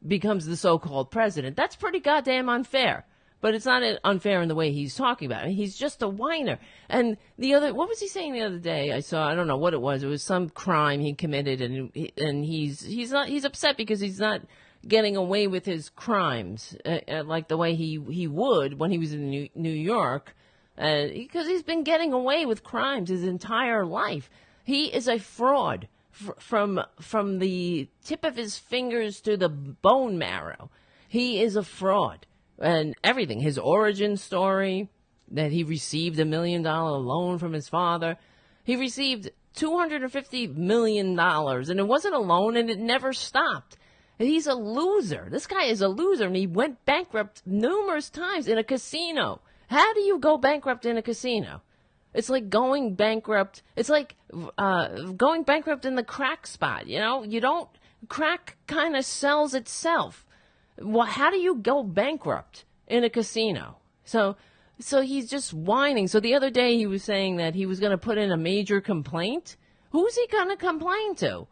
becomes 0.06 0.44
the 0.44 0.56
so-called 0.56 1.11
president. 1.11 1.56
That's 1.56 1.76
pretty 1.76 2.00
goddamn 2.00 2.48
unfair 2.48 3.06
but 3.40 3.55
it's 3.55 3.66
not 3.66 3.83
unfair 4.05 4.42
in 4.42 4.48
the 4.48 4.55
way 4.55 4.72
he's 4.72 4.94
talking 4.94 5.27
about 5.27 5.46
it. 5.46 5.53
He's 5.53 5.77
just 5.77 6.03
a 6.03 6.09
whiner. 6.09 6.59
And 6.88 7.16
the 7.38 7.55
other, 7.55 7.72
what 7.72 7.88
was 7.88 8.01
he 8.01 8.09
saying 8.09 8.33
the 8.33 8.42
other 8.42 8.59
day? 8.59 8.92
I 8.92 9.01
saw, 9.01 9.29
I 9.29 9.35
don't 9.35 9.46
know 9.46 9.57
what 9.57 9.74
it 9.74 9.81
was. 9.81 10.03
It 10.03 10.09
was 10.09 10.22
some 10.22 10.48
crime 10.48 11.01
he 11.01 11.14
committed, 11.14 11.61
and 11.61 11.92
and 12.16 12.44
he's 12.44 12.83
he's 12.83 13.12
not 13.12 13.29
he's 13.29 13.44
upset 13.44 13.77
because 13.77 14.01
he's 14.01 14.18
not 14.18 14.42
getting 14.87 15.16
away 15.16 15.46
with 15.46 15.64
his 15.64 15.88
crimes 15.90 16.77
uh, 16.85 16.98
uh, 17.09 17.24
like 17.24 17.48
the 17.48 17.57
way 17.57 17.74
he 17.74 18.01
he 18.11 18.27
would 18.27 18.79
when 18.79 18.90
he 18.90 18.98
was 18.98 19.12
in 19.12 19.31
New, 19.31 19.48
New 19.55 19.70
York, 19.70 20.35
uh, 20.77 21.07
because 21.09 21.46
he's 21.46 21.62
been 21.62 21.85
getting 21.85 22.12
away 22.12 22.44
with 22.44 22.64
crimes 22.64 23.09
his 23.09 23.24
entire 23.24 23.87
life. 23.87 24.31
He 24.64 24.87
is 24.87 25.09
a 25.09 25.18
fraud 25.18 25.88
f- 26.12 26.42
from 26.42 26.81
from 27.01 27.38
the 27.38 27.88
tip 28.05 28.24
of 28.24 28.37
his 28.37 28.59
fingers 28.59 29.20
to 29.22 29.37
the 29.37 29.48
bone 29.48 30.18
marrow. 30.18 30.70
He 31.09 31.40
is 31.40 31.57
a 31.57 31.62
fraud 31.62 32.27
and 32.61 32.94
everything. 33.03 33.40
His 33.40 33.59
origin 33.59 34.16
story, 34.16 34.88
that 35.31 35.53
he 35.53 35.62
received 35.62 36.18
a 36.18 36.25
million 36.25 36.62
dollar 36.62 36.99
loan 36.99 37.38
from 37.38 37.53
his 37.53 37.68
father. 37.68 38.16
He 38.64 38.77
received 38.77 39.31
$250 39.57 40.57
million, 40.57 41.18
and 41.18 41.81
it 41.81 41.87
wasn't 41.87 42.14
a 42.14 42.18
loan, 42.18 42.57
and 42.57 42.71
it 42.71 42.79
never 42.79 43.12
stopped. 43.12 43.77
he's 44.18 44.47
a 44.47 44.55
loser. 44.55 45.29
This 45.31 45.47
guy 45.47 45.64
is 45.64 45.81
a 45.81 45.88
loser, 45.88 46.27
and 46.27 46.37
he 46.37 46.47
went 46.47 46.85
bankrupt 46.85 47.42
numerous 47.47 48.11
times 48.11 48.47
in 48.49 48.59
a 48.59 48.64
casino. 48.64 49.40
How 49.68 49.92
do 49.94 50.01
you 50.01 50.18
go 50.18 50.37
bankrupt 50.38 50.87
in 50.87 50.97
a 50.97 51.03
casino? 51.03 51.62
It's 52.14 52.31
like 52.31 52.49
going 52.49 52.94
bankrupt. 52.94 53.62
It's 53.77 53.90
like 53.90 54.16
uh, 54.57 54.88
going 55.12 55.42
bankrupt 55.42 55.85
in 55.85 55.94
the 55.94 56.03
crack 56.03 56.47
spot. 56.47 56.87
You 56.87 56.99
know, 56.99 57.23
you 57.23 57.40
don't. 57.40 57.68
Crack 58.09 58.57
kind 58.66 58.97
of 58.97 59.05
sells 59.05 59.55
itself 59.55 60.25
well, 60.80 61.06
how 61.06 61.30
do 61.30 61.38
you 61.38 61.56
go 61.56 61.82
bankrupt 61.82 62.64
in 62.86 63.04
a 63.04 63.10
casino? 63.10 63.76
So, 64.04 64.36
so 64.78 65.02
he's 65.02 65.28
just 65.28 65.52
whining. 65.52 66.08
So 66.08 66.20
the 66.20 66.34
other 66.34 66.50
day 66.50 66.76
he 66.76 66.86
was 66.86 67.02
saying 67.02 67.36
that 67.36 67.54
he 67.54 67.66
was 67.66 67.80
going 67.80 67.92
to 67.92 67.98
put 67.98 68.18
in 68.18 68.30
a 68.30 68.36
major 68.36 68.80
complaint. 68.80 69.56
Who's 69.90 70.14
he 70.16 70.26
going 70.28 70.48
to 70.48 70.56
complain 70.56 71.14
to? 71.16 71.46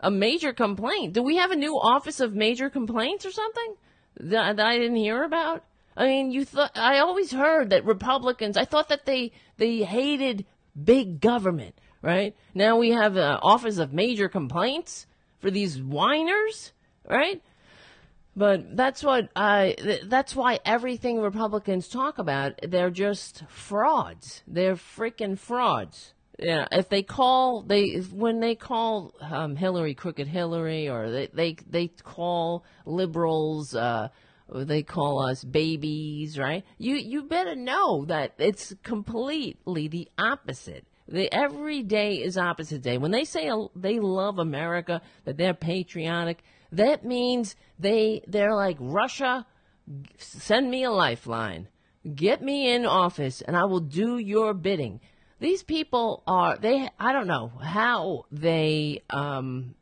A 0.00 0.10
major 0.10 0.52
complaint? 0.52 1.14
Do 1.14 1.22
we 1.22 1.36
have 1.36 1.50
a 1.50 1.56
new 1.56 1.78
office 1.78 2.20
of 2.20 2.34
major 2.34 2.70
complaints 2.70 3.26
or 3.26 3.32
something 3.32 3.74
that, 4.20 4.56
that 4.56 4.66
I 4.66 4.78
didn't 4.78 4.96
hear 4.96 5.22
about? 5.24 5.64
I 5.96 6.06
mean, 6.06 6.30
you 6.30 6.44
thought 6.44 6.70
I 6.76 7.00
always 7.00 7.32
heard 7.32 7.70
that 7.70 7.84
Republicans. 7.84 8.56
I 8.56 8.64
thought 8.64 8.88
that 8.90 9.04
they 9.04 9.32
they 9.56 9.78
hated 9.78 10.46
big 10.80 11.20
government, 11.20 11.74
right? 12.02 12.36
Now 12.54 12.76
we 12.78 12.90
have 12.90 13.16
an 13.16 13.38
office 13.42 13.78
of 13.78 13.92
major 13.92 14.28
complaints 14.28 15.08
for 15.40 15.50
these 15.50 15.82
whiners, 15.82 16.72
right? 17.08 17.42
But 18.38 18.76
that's 18.76 19.02
what 19.02 19.30
I. 19.34 19.74
That's 20.04 20.36
why 20.36 20.60
everything 20.64 21.20
Republicans 21.20 21.88
talk 21.88 22.18
about, 22.18 22.52
they're 22.62 22.88
just 22.88 23.42
frauds. 23.48 24.44
They're 24.46 24.76
freaking 24.76 25.36
frauds. 25.36 26.14
Yeah, 26.38 26.68
if 26.70 26.88
they 26.88 27.02
call 27.02 27.62
they 27.62 27.96
when 27.96 28.38
they 28.38 28.54
call 28.54 29.12
um, 29.20 29.56
Hillary 29.56 29.94
crooked 29.94 30.28
Hillary, 30.28 30.88
or 30.88 31.10
they 31.10 31.26
they 31.34 31.56
they 31.68 31.88
call 31.88 32.64
liberals, 32.86 33.74
uh, 33.74 34.08
they 34.54 34.84
call 34.84 35.20
us 35.20 35.42
babies, 35.42 36.38
right? 36.38 36.64
You 36.78 36.94
you 36.94 37.24
better 37.24 37.56
know 37.56 38.04
that 38.04 38.34
it's 38.38 38.72
completely 38.84 39.88
the 39.88 40.08
opposite. 40.16 40.86
The 41.08 41.32
every 41.34 41.82
day 41.82 42.22
is 42.22 42.38
opposite 42.38 42.82
day. 42.82 42.98
When 42.98 43.10
they 43.10 43.24
say 43.24 43.50
they 43.74 43.98
love 43.98 44.38
America, 44.38 45.02
that 45.24 45.38
they're 45.38 45.54
patriotic, 45.54 46.44
that 46.72 47.04
means 47.04 47.56
they 47.78 48.22
they're 48.26 48.54
like 48.54 48.76
Russia. 48.80 49.46
Send 50.18 50.70
me 50.70 50.84
a 50.84 50.90
lifeline. 50.90 51.68
Get 52.14 52.42
me 52.42 52.72
in 52.72 52.86
office, 52.86 53.42
and 53.42 53.56
I 53.56 53.64
will 53.64 53.80
do 53.80 54.18
your 54.18 54.54
bidding. 54.54 55.00
These 55.40 55.62
people 55.62 56.22
are 56.26 56.56
they. 56.56 56.88
I 56.98 57.12
don't 57.12 57.26
know 57.26 57.48
how 57.48 58.24
they. 58.30 59.02
Um, 59.10 59.74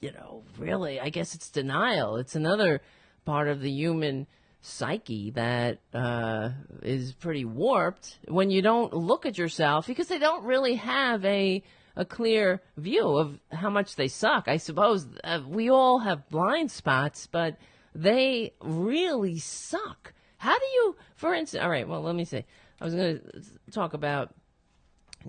you 0.00 0.12
know, 0.12 0.42
really, 0.58 1.00
I 1.00 1.08
guess 1.08 1.34
it's 1.34 1.48
denial. 1.50 2.16
It's 2.16 2.34
another 2.34 2.82
part 3.24 3.48
of 3.48 3.60
the 3.60 3.70
human 3.70 4.26
psyche 4.60 5.30
that 5.30 5.78
uh, 5.92 6.50
is 6.82 7.12
pretty 7.12 7.44
warped 7.44 8.18
when 8.28 8.50
you 8.50 8.62
don't 8.62 8.92
look 8.92 9.26
at 9.26 9.36
yourself 9.38 9.86
because 9.86 10.08
they 10.08 10.18
don't 10.18 10.44
really 10.44 10.74
have 10.74 11.24
a 11.24 11.62
a 11.96 12.04
clear 12.04 12.60
view 12.76 13.16
of 13.16 13.38
how 13.52 13.70
much 13.70 13.96
they 13.96 14.08
suck. 14.08 14.48
I 14.48 14.56
suppose 14.56 15.06
uh, 15.22 15.40
we 15.46 15.70
all 15.70 16.00
have 16.00 16.28
blind 16.28 16.70
spots, 16.70 17.28
but 17.30 17.56
they 17.94 18.52
really 18.60 19.38
suck. 19.38 20.12
How 20.38 20.58
do 20.58 20.66
you, 20.66 20.96
for 21.14 21.34
instance, 21.34 21.62
all 21.62 21.70
right, 21.70 21.88
well, 21.88 22.02
let 22.02 22.14
me 22.14 22.24
say, 22.24 22.44
I 22.80 22.84
was 22.84 22.94
going 22.94 23.20
to 23.20 23.70
talk 23.70 23.94
about 23.94 24.34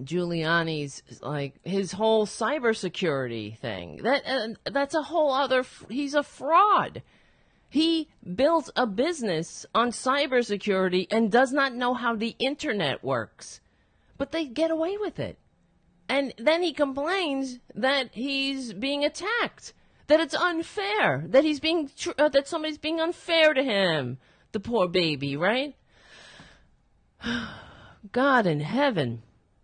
Giuliani's 0.03 1.03
like 1.21 1.55
his 1.63 1.93
whole 1.93 2.25
cybersecurity 2.25 3.57
thing. 3.57 4.01
That 4.03 4.23
uh, 4.25 4.69
that's 4.69 4.93
a 4.93 5.03
whole 5.03 5.31
other. 5.31 5.63
He's 5.89 6.13
a 6.13 6.23
fraud. 6.23 7.01
He 7.69 8.09
built 8.35 8.69
a 8.75 8.87
business 8.87 9.65
on 9.73 9.91
cybersecurity 9.91 11.07
and 11.11 11.31
does 11.31 11.51
not 11.51 11.73
know 11.73 11.93
how 11.93 12.15
the 12.15 12.35
internet 12.39 13.03
works, 13.03 13.59
but 14.17 14.31
they 14.31 14.45
get 14.45 14.71
away 14.71 14.97
with 14.97 15.19
it. 15.19 15.37
And 16.07 16.33
then 16.37 16.61
he 16.61 16.73
complains 16.73 17.59
that 17.73 18.09
he's 18.13 18.73
being 18.73 19.03
attacked, 19.03 19.73
that 20.07 20.19
it's 20.19 20.35
unfair, 20.35 21.25
that 21.27 21.43
he's 21.43 21.59
being 21.59 21.89
tr- 21.95 22.11
uh, 22.17 22.29
that 22.29 22.47
somebody's 22.47 22.77
being 22.77 22.99
unfair 22.99 23.53
to 23.53 23.63
him. 23.63 24.19
The 24.51 24.59
poor 24.59 24.87
baby, 24.87 25.35
right? 25.35 25.75
God 28.11 28.45
in 28.45 28.59
heaven. 28.59 29.23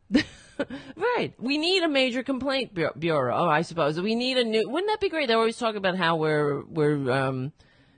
right. 0.95 1.33
We 1.37 1.57
need 1.57 1.83
a 1.83 1.87
major 1.87 2.23
complaint 2.23 2.73
bu- 2.73 2.97
bureau. 2.97 3.35
Oh, 3.35 3.49
I 3.49 3.61
suppose 3.61 3.99
we 3.99 4.15
need 4.15 4.37
a 4.37 4.43
new. 4.43 4.67
Wouldn't 4.67 4.91
that 4.91 4.99
be 4.99 5.09
great? 5.09 5.27
They 5.27 5.33
always 5.33 5.57
talk 5.57 5.75
about 5.75 5.95
how 5.95 6.15
we're 6.15 6.63
we're 6.65 7.11
um, 7.11 7.53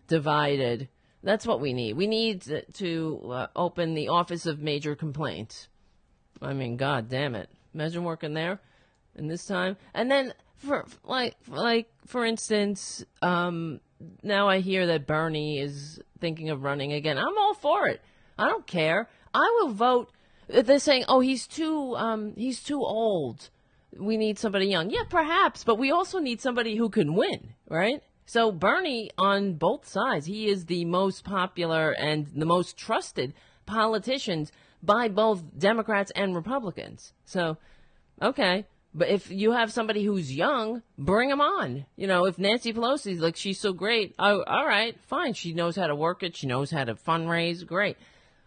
divided. 0.07 0.89
That's 1.23 1.47
what 1.47 1.61
we 1.61 1.73
need. 1.73 1.95
We 1.95 2.07
need 2.07 2.41
to, 2.43 2.65
to 2.73 3.31
uh, 3.31 3.47
open 3.55 3.93
the 3.93 4.09
Office 4.09 4.45
of 4.45 4.59
Major 4.59 4.93
Complaints. 4.95 5.69
I 6.41 6.53
mean, 6.53 6.75
God 6.75 7.07
damn 7.09 7.35
it! 7.35 7.49
Imagine 7.73 8.03
working 8.03 8.33
there, 8.33 8.59
in 9.15 9.27
this 9.27 9.45
time, 9.45 9.77
and 9.93 10.09
then 10.09 10.33
for 10.57 10.85
like 11.03 11.35
like 11.47 11.89
for 12.05 12.25
instance, 12.25 13.03
um, 13.21 13.79
now 14.21 14.47
I 14.47 14.59
hear 14.59 14.87
that 14.87 15.07
Bernie 15.07 15.59
is 15.59 15.99
thinking 16.19 16.49
of 16.49 16.63
running 16.63 16.93
again. 16.93 17.17
I'm 17.17 17.37
all 17.37 17.53
for 17.53 17.87
it. 17.87 18.01
I 18.37 18.47
don't 18.47 18.67
care. 18.67 19.09
I 19.33 19.59
will 19.59 19.73
vote. 19.73 20.11
They're 20.47 20.79
saying, 20.79 21.05
"Oh, 21.07 21.19
he's 21.19 21.47
too 21.47 21.95
um, 21.95 22.33
he's 22.35 22.63
too 22.63 22.81
old. 22.81 23.49
We 23.97 24.17
need 24.17 24.39
somebody 24.39 24.67
young." 24.67 24.89
Yeah, 24.89 25.03
perhaps, 25.09 25.63
but 25.63 25.77
we 25.77 25.91
also 25.91 26.19
need 26.19 26.41
somebody 26.41 26.75
who 26.75 26.89
can 26.89 27.13
win, 27.13 27.53
right? 27.69 28.01
So 28.25 28.51
Bernie, 28.51 29.11
on 29.17 29.55
both 29.55 29.87
sides, 29.87 30.25
he 30.25 30.47
is 30.47 30.65
the 30.65 30.85
most 30.85 31.23
popular 31.23 31.91
and 31.91 32.27
the 32.27 32.45
most 32.45 32.77
trusted 32.77 33.33
politicians 33.65 34.51
by 34.83 35.07
both 35.07 35.41
Democrats 35.57 36.11
and 36.15 36.35
Republicans. 36.35 37.13
So, 37.25 37.57
okay. 38.21 38.65
But 38.93 39.07
if 39.07 39.31
you 39.31 39.53
have 39.53 39.71
somebody 39.71 40.03
who's 40.03 40.31
young, 40.31 40.83
bring 40.99 41.29
them 41.29 41.41
on. 41.41 41.85
You 41.95 42.05
know, 42.05 42.25
if 42.25 42.37
Nancy 42.37 42.73
Pelosi's 42.73 43.19
like, 43.19 43.35
she's 43.35 43.59
so 43.59 43.73
great, 43.73 44.13
oh, 44.19 44.43
all 44.43 44.67
right, 44.67 44.95
fine. 45.07 45.33
She 45.33 45.53
knows 45.53 45.75
how 45.75 45.87
to 45.87 45.95
work 45.95 46.21
it. 46.21 46.35
She 46.35 46.45
knows 46.45 46.69
how 46.69 46.83
to 46.83 46.93
fundraise. 46.93 47.65
Great. 47.65 47.97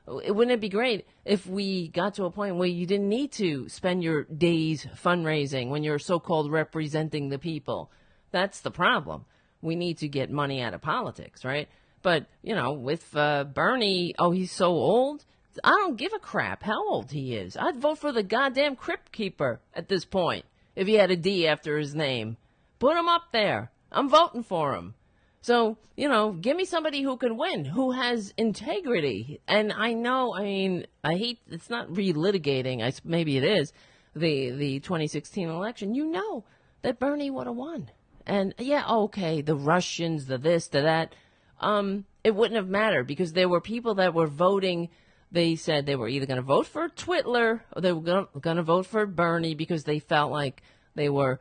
Wouldn't 0.07 0.53
it 0.53 0.61
be 0.61 0.69
great 0.69 1.05
if 1.25 1.49
we 1.49 1.89
got 1.89 2.15
to 2.15 2.27
a 2.27 2.31
point 2.31 2.57
where 2.57 2.69
you 2.69 2.87
didn't 2.87 3.09
need 3.09 3.33
to 3.33 3.69
spend 3.69 4.05
your 4.05 4.23
days 4.23 4.87
fundraising 5.03 5.69
when 5.69 5.83
you're 5.83 5.99
so 5.99 6.21
called 6.21 6.53
representing 6.53 7.29
the 7.29 7.41
people? 7.41 7.91
That's 8.31 8.61
the 8.61 8.71
problem. 8.71 9.25
We 9.63 9.75
need 9.75 9.99
to 9.99 10.09
get 10.09 10.31
money 10.31 10.63
out 10.63 10.75
of 10.75 10.81
politics, 10.81 11.45
right? 11.45 11.69
But, 12.03 12.27
you 12.45 12.55
know, 12.55 12.73
with 12.73 13.17
uh, 13.17 13.45
Bernie, 13.45 14.15
oh, 14.17 14.31
he's 14.31 14.53
so 14.53 14.67
old. 14.67 15.25
I 15.65 15.71
don't 15.71 15.97
give 15.97 16.13
a 16.13 16.19
crap 16.19 16.63
how 16.63 16.89
old 16.89 17.11
he 17.11 17.35
is. 17.35 17.57
I'd 17.57 17.77
vote 17.77 17.99
for 17.99 18.13
the 18.13 18.23
goddamn 18.23 18.77
crypt 18.77 19.13
keeper 19.13 19.61
at 19.75 19.89
this 19.89 20.05
point 20.05 20.45
if 20.75 20.87
he 20.87 20.95
had 20.95 21.11
a 21.11 21.17
D 21.17 21.47
after 21.47 21.79
his 21.79 21.95
name. 21.95 22.37
Put 22.79 22.97
him 22.97 23.09
up 23.09 23.33
there. 23.33 23.71
I'm 23.91 24.09
voting 24.09 24.43
for 24.43 24.75
him. 24.75 24.95
So, 25.41 25.79
you 25.97 26.09
know, 26.09 26.33
give 26.33 26.57
me 26.57 26.65
somebody 26.65 27.03
who 27.03 27.17
can 27.17 27.37
win, 27.37 27.65
who 27.65 27.93
has 27.93 28.35
integrity. 28.37 29.41
And 29.47 29.73
I 29.73 29.93
know, 29.93 30.35
I 30.35 30.43
mean, 30.43 30.87
I 31.05 31.15
hate, 31.15 31.39
it's 31.49 31.71
not 31.71 31.89
relitigating, 31.89 32.83
I, 32.83 32.93
maybe 33.05 33.37
it 33.37 33.45
is, 33.45 33.73
the, 34.15 34.51
the 34.51 34.81
2016 34.81 35.49
election. 35.49 35.95
You 35.95 36.07
know 36.07 36.45
that 36.83 36.99
Bernie 36.99 37.31
would 37.31 37.47
have 37.47 37.55
won. 37.55 37.91
And 38.27 38.55
yeah, 38.59 38.85
okay, 38.89 39.41
the 39.41 39.55
Russians, 39.55 40.27
the 40.27 40.37
this, 40.37 40.67
the 40.69 40.83
that. 40.83 41.15
Um, 41.61 42.05
it 42.25 42.35
wouldn't 42.35 42.57
have 42.57 42.69
mattered 42.69 43.07
because 43.07 43.33
there 43.33 43.49
were 43.49 43.61
people 43.61 43.95
that 43.95 44.15
were 44.15 44.27
voting. 44.27 44.89
They 45.37 45.55
said 45.57 45.85
they 45.85 45.97
were 45.97 46.09
either 46.09 46.25
going 46.25 46.39
to 46.39 46.43
vote 46.43 46.67
for 46.67 46.89
Twitler 46.89 47.61
or 47.71 47.83
they 47.83 47.93
were 47.93 48.27
going 48.41 48.57
to 48.57 48.63
vote 48.63 48.87
for 48.87 49.05
Bernie 49.05 49.55
because 49.55 49.85
they 49.85 49.99
felt 49.99 50.33
like 50.33 50.63
they 50.95 51.11
were 51.11 51.41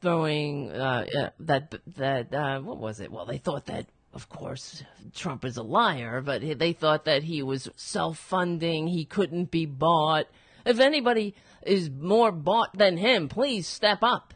throwing 0.00 0.70
uh, 0.70 1.04
uh, 1.14 1.28
that 1.40 1.74
that 1.98 2.32
uh, 2.32 2.60
what 2.60 2.78
was 2.78 3.00
it? 3.00 3.12
Well, 3.12 3.26
they 3.26 3.36
thought 3.36 3.66
that 3.66 3.84
of 4.14 4.30
course 4.30 4.82
Trump 5.14 5.44
is 5.44 5.58
a 5.58 5.62
liar, 5.62 6.22
but 6.22 6.40
they 6.58 6.72
thought 6.72 7.04
that 7.04 7.24
he 7.24 7.42
was 7.42 7.68
self-funding. 7.76 8.86
He 8.86 9.04
couldn't 9.04 9.50
be 9.50 9.66
bought. 9.66 10.26
If 10.64 10.80
anybody 10.80 11.34
is 11.66 11.90
more 11.90 12.32
bought 12.32 12.72
than 12.72 12.96
him, 12.96 13.28
please 13.28 13.66
step 13.66 13.98
up. 14.00 14.32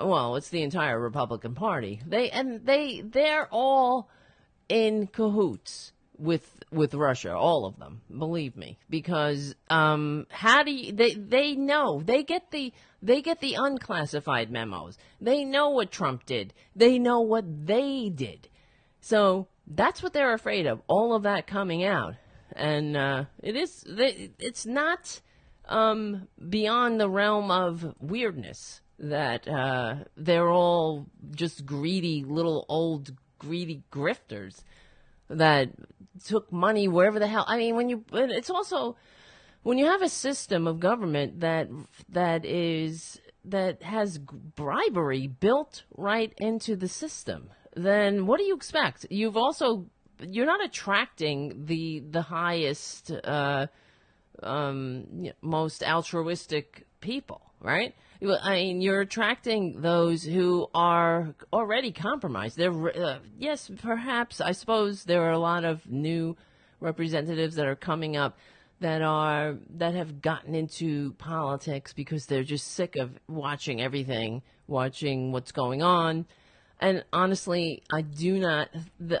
Well, 0.00 0.34
it's 0.34 0.48
the 0.48 0.62
entire 0.62 0.98
Republican 0.98 1.54
Party. 1.54 2.00
They 2.04 2.30
and 2.30 2.66
they 2.66 3.00
they're 3.00 3.46
all 3.52 4.10
in 4.68 5.06
cahoots 5.06 5.92
with 6.18 6.62
with 6.70 6.94
Russia, 6.94 7.34
all 7.34 7.66
of 7.66 7.78
them. 7.78 8.00
Believe 8.16 8.56
me, 8.56 8.78
because 8.90 9.54
um, 9.70 10.26
how 10.30 10.62
do 10.62 10.72
you, 10.72 10.92
they 10.92 11.14
they 11.14 11.54
know 11.54 12.00
they 12.04 12.22
get 12.22 12.50
the 12.50 12.72
they 13.02 13.22
get 13.22 13.40
the 13.40 13.54
unclassified 13.54 14.50
memos. 14.50 14.98
They 15.20 15.44
know 15.44 15.70
what 15.70 15.90
Trump 15.90 16.26
did. 16.26 16.54
They 16.74 16.98
know 16.98 17.20
what 17.20 17.66
they 17.66 18.10
did. 18.14 18.48
So 19.00 19.48
that's 19.66 20.02
what 20.02 20.12
they're 20.12 20.34
afraid 20.34 20.66
of. 20.66 20.80
All 20.86 21.14
of 21.14 21.24
that 21.24 21.46
coming 21.46 21.84
out, 21.84 22.14
and 22.52 22.96
uh, 22.96 23.24
it 23.42 23.56
is 23.56 23.84
it's 23.86 24.66
not 24.66 25.20
um, 25.68 26.28
beyond 26.48 27.00
the 27.00 27.08
realm 27.08 27.50
of 27.50 27.94
weirdness 28.00 28.80
that 28.98 29.48
uh, 29.48 29.96
they're 30.16 30.50
all 30.50 31.06
just 31.32 31.66
greedy 31.66 32.24
little 32.24 32.64
old 32.68 33.12
greedy 33.38 33.82
grifters 33.92 34.62
that 35.28 35.70
took 36.26 36.52
money 36.52 36.88
wherever 36.88 37.18
the 37.18 37.26
hell. 37.26 37.44
I 37.46 37.58
mean, 37.58 37.76
when 37.76 37.88
you, 37.88 38.04
it's 38.12 38.50
also 38.50 38.96
when 39.62 39.78
you 39.78 39.86
have 39.86 40.02
a 40.02 40.08
system 40.08 40.66
of 40.66 40.78
government 40.78 41.40
that 41.40 41.68
that 42.10 42.44
is 42.44 43.20
that 43.46 43.82
has 43.82 44.18
bribery 44.18 45.26
built 45.26 45.82
right 45.96 46.32
into 46.38 46.76
the 46.76 46.88
system, 46.88 47.50
then 47.74 48.26
what 48.26 48.38
do 48.38 48.44
you 48.44 48.54
expect? 48.54 49.06
You've 49.10 49.36
also 49.36 49.86
you're 50.20 50.46
not 50.46 50.64
attracting 50.64 51.64
the 51.66 52.02
the 52.10 52.22
highest, 52.22 53.10
uh, 53.10 53.66
um, 54.42 55.30
most 55.42 55.82
altruistic 55.82 56.86
people, 57.00 57.40
right? 57.60 57.94
I 58.32 58.54
mean, 58.54 58.80
you're 58.80 59.00
attracting 59.00 59.80
those 59.80 60.22
who 60.24 60.68
are 60.74 61.34
already 61.52 61.92
compromised. 61.92 62.56
They're, 62.56 62.96
uh, 62.96 63.18
yes, 63.38 63.70
perhaps, 63.82 64.40
I 64.40 64.52
suppose 64.52 65.04
there 65.04 65.22
are 65.22 65.32
a 65.32 65.38
lot 65.38 65.64
of 65.64 65.86
new 65.90 66.36
representatives 66.80 67.56
that 67.56 67.66
are 67.66 67.76
coming 67.76 68.16
up 68.16 68.36
that 68.80 69.02
are, 69.02 69.56
that 69.76 69.94
have 69.94 70.20
gotten 70.20 70.54
into 70.54 71.12
politics 71.14 71.92
because 71.92 72.26
they're 72.26 72.44
just 72.44 72.72
sick 72.72 72.96
of 72.96 73.10
watching 73.28 73.80
everything, 73.80 74.42
watching 74.66 75.32
what's 75.32 75.52
going 75.52 75.82
on. 75.82 76.26
And 76.80 77.04
honestly, 77.12 77.82
I 77.92 78.02
do 78.02 78.38
not 78.38 78.68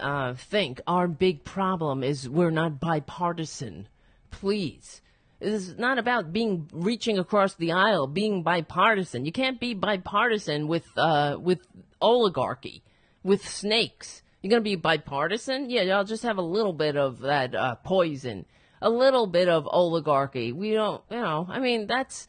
uh, 0.00 0.34
think 0.34 0.80
our 0.86 1.08
big 1.08 1.44
problem 1.44 2.02
is 2.02 2.28
we're 2.28 2.50
not 2.50 2.80
bipartisan. 2.80 3.88
Please. 4.30 5.00
Is 5.44 5.76
not 5.76 5.98
about 5.98 6.32
being 6.32 6.68
reaching 6.72 7.18
across 7.18 7.54
the 7.54 7.72
aisle, 7.72 8.06
being 8.06 8.42
bipartisan. 8.42 9.26
You 9.26 9.32
can't 9.32 9.60
be 9.60 9.74
bipartisan 9.74 10.68
with 10.68 10.86
uh, 10.96 11.36
with 11.38 11.60
oligarchy, 12.00 12.82
with 13.22 13.46
snakes. 13.46 14.22
You're 14.40 14.50
gonna 14.50 14.62
be 14.62 14.76
bipartisan? 14.76 15.70
Yeah, 15.70 15.96
I'll 15.96 16.04
just 16.04 16.22
have 16.22 16.38
a 16.38 16.42
little 16.42 16.72
bit 16.72 16.96
of 16.96 17.20
that 17.20 17.54
uh, 17.54 17.74
poison, 17.76 18.46
a 18.80 18.90
little 18.90 19.26
bit 19.26 19.48
of 19.48 19.66
oligarchy. 19.70 20.52
We 20.52 20.72
don't, 20.72 21.02
you 21.10 21.18
know. 21.20 21.46
I 21.48 21.60
mean, 21.60 21.86
that's 21.86 22.26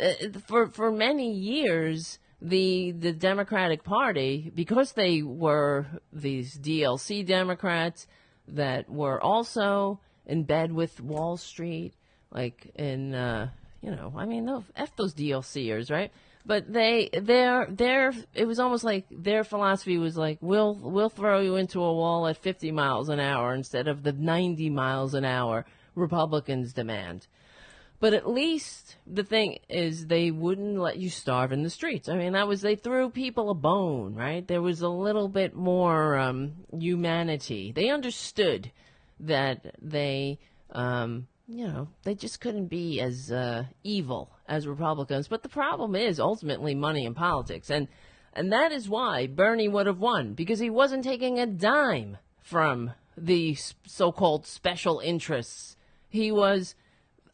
uh, 0.00 0.12
for 0.46 0.68
for 0.68 0.90
many 0.92 1.32
years 1.32 2.18
the 2.40 2.92
the 2.92 3.12
Democratic 3.12 3.84
Party 3.84 4.50
because 4.54 4.92
they 4.92 5.22
were 5.22 5.86
these 6.12 6.58
DLC 6.58 7.24
Democrats 7.24 8.06
that 8.48 8.90
were 8.90 9.22
also 9.22 10.00
in 10.26 10.44
bed 10.44 10.72
with 10.72 11.00
Wall 11.00 11.36
Street, 11.36 11.94
like 12.32 12.72
in 12.74 13.14
uh, 13.14 13.50
you 13.82 13.90
know, 13.90 14.12
I 14.16 14.24
mean, 14.24 14.48
f 14.76 14.96
those 14.96 15.12
DLCers, 15.12 15.90
right? 15.90 16.12
But 16.46 16.72
they, 16.72 17.10
their, 17.12 17.66
their, 17.66 18.12
it 18.34 18.46
was 18.46 18.58
almost 18.58 18.84
like 18.84 19.06
their 19.10 19.44
philosophy 19.44 19.98
was 19.98 20.16
like, 20.16 20.38
we'll, 20.40 20.74
we'll 20.74 21.08
throw 21.08 21.40
you 21.40 21.56
into 21.56 21.82
a 21.82 21.92
wall 21.92 22.26
at 22.26 22.36
50 22.36 22.72
miles 22.72 23.08
an 23.08 23.20
hour 23.20 23.54
instead 23.54 23.86
of 23.86 24.02
the 24.02 24.12
90 24.12 24.70
miles 24.70 25.14
an 25.14 25.24
hour 25.24 25.64
Republicans 25.94 26.72
demand. 26.72 27.26
But 28.00 28.14
at 28.14 28.28
least 28.28 28.96
the 29.06 29.22
thing 29.22 29.58
is, 29.68 30.06
they 30.06 30.32
wouldn't 30.32 30.78
let 30.78 30.96
you 30.96 31.08
starve 31.08 31.52
in 31.52 31.62
the 31.62 31.70
streets. 31.70 32.08
I 32.08 32.16
mean, 32.16 32.32
that 32.32 32.48
was, 32.48 32.60
they 32.60 32.74
threw 32.74 33.10
people 33.10 33.50
a 33.50 33.54
bone, 33.54 34.14
right? 34.16 34.46
There 34.46 34.62
was 34.62 34.80
a 34.80 34.88
little 34.88 35.28
bit 35.28 35.54
more 35.54 36.18
um, 36.18 36.54
humanity. 36.76 37.70
They 37.70 37.90
understood 37.90 38.72
that 39.20 39.76
they 39.80 40.40
um, 40.72 41.28
you 41.52 41.66
know, 41.66 41.88
they 42.04 42.14
just 42.14 42.40
couldn't 42.40 42.68
be 42.68 43.00
as 43.00 43.30
uh, 43.30 43.64
evil 43.84 44.30
as 44.48 44.66
Republicans. 44.66 45.28
But 45.28 45.42
the 45.42 45.48
problem 45.48 45.94
is 45.94 46.18
ultimately 46.18 46.74
money 46.74 47.04
in 47.04 47.14
politics, 47.14 47.70
and 47.70 47.88
and 48.32 48.50
that 48.52 48.72
is 48.72 48.88
why 48.88 49.26
Bernie 49.26 49.68
would 49.68 49.86
have 49.86 49.98
won 49.98 50.32
because 50.32 50.58
he 50.58 50.70
wasn't 50.70 51.04
taking 51.04 51.38
a 51.38 51.46
dime 51.46 52.16
from 52.40 52.92
the 53.16 53.56
so-called 53.86 54.46
special 54.46 55.00
interests. 55.00 55.76
He 56.08 56.32
was, 56.32 56.74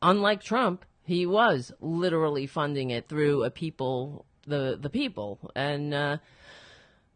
unlike 0.03 0.43
Trump, 0.43 0.85
he 1.05 1.25
was 1.25 1.73
literally 1.81 2.49
funding 2.49 2.91
it 2.91 3.09
through 3.09 3.45
a 3.45 3.51
people, 3.51 4.27
the 4.47 4.77
the 4.81 4.91
people, 4.91 5.51
and. 5.55 5.95
Uh, 5.95 6.17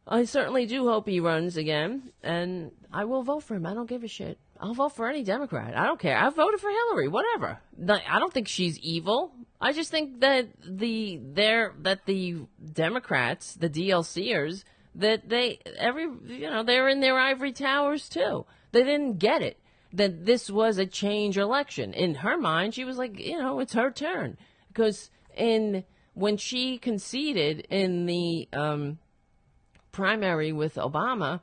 I 0.05 0.25
certainly 0.25 0.67
do 0.67 0.88
hope 0.88 1.07
he 1.07 1.21
runs 1.21 1.57
again, 1.57 2.11
and 2.25 2.73
I 2.93 3.05
will 3.05 3.23
vote 3.23 3.45
for 3.45 3.55
him. 3.55 3.65
I 3.65 3.73
don't 3.73 3.88
give 3.88 4.03
a 4.03 4.09
shit. 4.09 4.37
I'll 4.62 4.75
vote 4.75 4.94
for 4.94 5.09
any 5.09 5.25
Democrat. 5.25 5.77
I 5.77 5.87
don't 5.87 5.98
care. 5.98 6.16
I 6.16 6.31
voted 6.31 6.61
for 6.61 6.70
Hillary. 6.70 7.09
Whatever. 7.09 7.59
I 7.88 8.20
don't 8.20 8.33
think 8.33 8.46
she's 8.46 8.79
evil. 8.79 9.33
I 9.61 9.72
just 9.72 9.90
think 9.90 10.20
that 10.20 10.48
the 10.64 11.20
they're 11.20 11.75
that 11.81 12.07
the 12.07 12.42
Democrats, 12.72 13.55
the 13.55 13.68
DLCers, 13.68 14.62
that 14.94 15.29
they 15.29 15.59
every 15.77 16.05
you 16.27 16.48
know 16.48 16.62
they're 16.62 16.88
in 16.88 17.01
their 17.01 17.18
ivory 17.18 17.53
towers 17.53 18.09
too. 18.09 18.46
They 18.70 18.85
didn't 18.85 19.18
get 19.18 19.42
it 19.42 19.59
that 19.92 20.25
this 20.25 20.48
was 20.48 20.79
a 20.79 20.87
change 20.87 21.37
election. 21.37 21.92
In 21.92 22.14
her 22.16 22.37
mind, 22.37 22.75
she 22.75 22.85
was 22.85 22.96
like, 22.96 23.18
you 23.18 23.38
know, 23.38 23.61
it's 23.61 23.75
her 23.75 23.90
turn 23.90 24.38
because 24.68 25.11
in 25.37 25.85
when 26.14 26.37
she 26.37 26.79
conceded 26.79 27.66
in 27.68 28.07
the 28.07 28.48
um, 28.53 28.98
primary 29.90 30.53
with 30.53 30.77
Obama, 30.77 31.40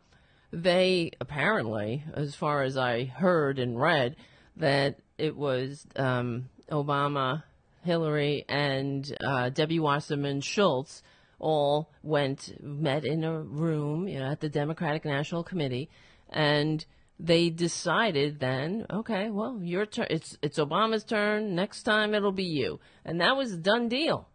they 0.52 1.12
apparently, 1.20 2.04
as 2.14 2.36
far 2.36 2.64
as 2.64 2.78
I 2.78 3.06
heard 3.06 3.60
and 3.60 3.80
read, 3.80 4.16
that 4.58 5.00
it 5.18 5.36
was 5.36 5.86
um, 5.96 6.50
Obama, 6.72 7.44
Hillary, 7.84 8.46
and 8.50 9.16
uh, 9.24 9.50
Debbie 9.50 9.80
Wasserman 9.80 10.42
Schultz 10.42 11.04
all 11.40 11.90
went 12.04 12.62
met 12.62 13.06
in 13.06 13.24
a 13.24 13.40
room 13.40 14.08
you 14.08 14.20
know, 14.20 14.32
at 14.32 14.42
the 14.42 14.50
Democratic 14.50 15.06
National 15.06 15.44
Committee, 15.44 15.90
and 16.30 16.86
they 17.20 17.50
decided 17.50 18.40
then, 18.40 18.86
okay, 18.90 19.30
well, 19.30 19.60
your 19.62 19.86
turn. 19.86 20.08
It's 20.10 20.38
it's 20.42 20.58
Obama's 20.58 21.04
turn. 21.04 21.56
Next 21.56 21.84
time 21.84 22.14
it'll 22.14 22.32
be 22.32 22.44
you, 22.44 22.80
and 23.06 23.22
that 23.22 23.38
was 23.38 23.54
a 23.54 23.58
done 23.58 23.90
deal. 23.90 24.28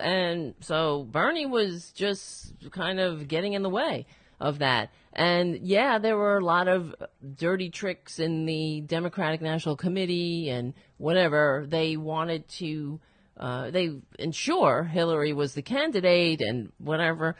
And 0.00 0.54
so 0.60 1.04
Bernie 1.10 1.46
was 1.46 1.90
just 1.92 2.52
kind 2.70 3.00
of 3.00 3.28
getting 3.28 3.54
in 3.54 3.62
the 3.62 3.70
way 3.70 4.06
of 4.40 4.60
that. 4.60 4.90
And 5.12 5.58
yeah, 5.66 5.98
there 5.98 6.16
were 6.16 6.38
a 6.38 6.44
lot 6.44 6.68
of 6.68 6.94
dirty 7.36 7.68
tricks 7.68 8.18
in 8.18 8.46
the 8.46 8.80
Democratic 8.80 9.40
National 9.42 9.76
Committee 9.76 10.48
and 10.48 10.72
whatever. 10.98 11.66
They 11.68 11.96
wanted 11.96 12.48
to, 12.60 13.00
uh, 13.36 13.70
they 13.70 13.90
ensure 14.18 14.84
Hillary 14.84 15.32
was 15.32 15.54
the 15.54 15.62
candidate 15.62 16.40
and 16.40 16.72
whatever. 16.78 17.36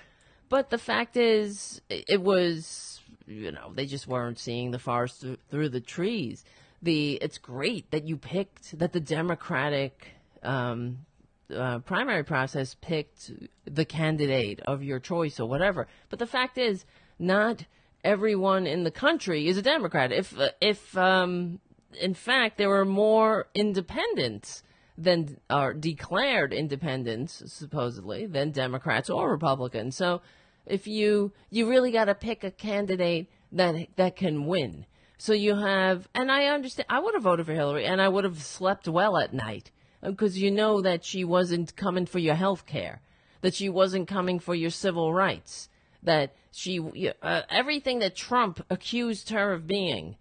But 0.49 0.71
the 0.71 0.79
fact 0.79 1.17
is, 1.17 1.81
it 1.89 2.21
was, 2.21 3.01
you 3.27 3.53
know, 3.53 3.73
they 3.73 3.87
just 3.87 4.09
weren't 4.09 4.39
seeing 4.39 4.73
the 4.73 4.81
forest 4.81 5.23
th- 5.23 5.39
through 5.49 5.69
the 5.69 5.81
trees. 5.81 6.45
The 6.83 7.15
it's 7.15 7.39
great 7.39 7.91
that 7.93 8.09
you 8.09 8.17
picked 8.17 8.77
that 8.79 8.93
the 8.93 9.01
Democratic 9.01 10.09
um, 10.43 11.07
uh, 11.53 11.79
primary 11.81 12.25
process 12.25 12.75
picked 12.81 13.31
the 13.65 13.85
candidate 13.85 14.61
of 14.67 14.83
your 14.83 15.01
choice 15.01 15.41
or 15.41 15.49
whatever. 15.49 15.89
But 16.09 16.19
the 16.19 16.27
fact 16.27 16.59
is, 16.59 16.85
not 17.19 17.65
everyone 18.05 18.67
in 18.67 18.85
the 18.85 18.91
country 18.91 19.49
is 19.49 19.57
a 19.57 19.63
Democrat. 19.63 20.13
If 20.13 20.39
uh, 20.39 20.51
if 20.61 20.97
um, 20.97 21.61
in 22.01 22.15
fact 22.15 22.59
there 22.59 22.69
were 22.69 22.85
more 22.85 23.49
independents 23.55 24.63
than 24.97 25.39
are 25.49 25.73
declared 25.73 26.53
independents 26.53 27.43
supposedly 27.47 28.27
than 28.27 28.51
Democrats 28.51 29.09
or 29.09 29.31
Republicans. 29.31 29.97
So 29.97 30.23
if 30.67 30.87
you 30.87 31.33
you 31.51 31.69
really 31.69 31.91
got 31.91 32.07
to 32.07 32.15
pick 32.15 32.45
a 32.45 32.51
candidate 32.51 33.29
that 33.53 33.89
that 33.97 34.17
can 34.17 34.47
win. 34.47 34.87
So 35.19 35.35
you 35.35 35.55
have, 35.55 36.09
and 36.15 36.33
I 36.33 36.47
understand. 36.47 36.87
I 36.89 36.99
would 36.99 37.13
have 37.13 37.25
voted 37.25 37.45
for 37.45 37.53
Hillary, 37.53 37.85
and 37.85 38.01
I 38.01 38.09
would 38.09 38.25
have 38.25 38.43
slept 38.43 38.89
well 38.89 39.19
at 39.19 39.35
night 39.35 39.71
because 40.03 40.39
you 40.39 40.51
know 40.51 40.81
that 40.81 41.05
she 41.05 41.25
wasn't 41.25 41.77
coming 41.77 42.07
for 42.07 42.19
your 42.19 42.35
health 42.35 42.67
care, 42.67 43.01
that 43.43 43.55
she 43.55 43.69
wasn't 43.69 44.09
coming 44.09 44.39
for 44.39 44.55
your 44.55 44.71
civil 44.71 45.13
rights, 45.13 45.69
that 46.03 46.35
she 46.53 46.81
uh, 47.23 47.43
everything 47.49 47.99
that 48.01 48.17
Trump 48.17 48.65
accused 48.71 49.31
her 49.31 49.53
of 49.53 49.67
being. 49.67 50.17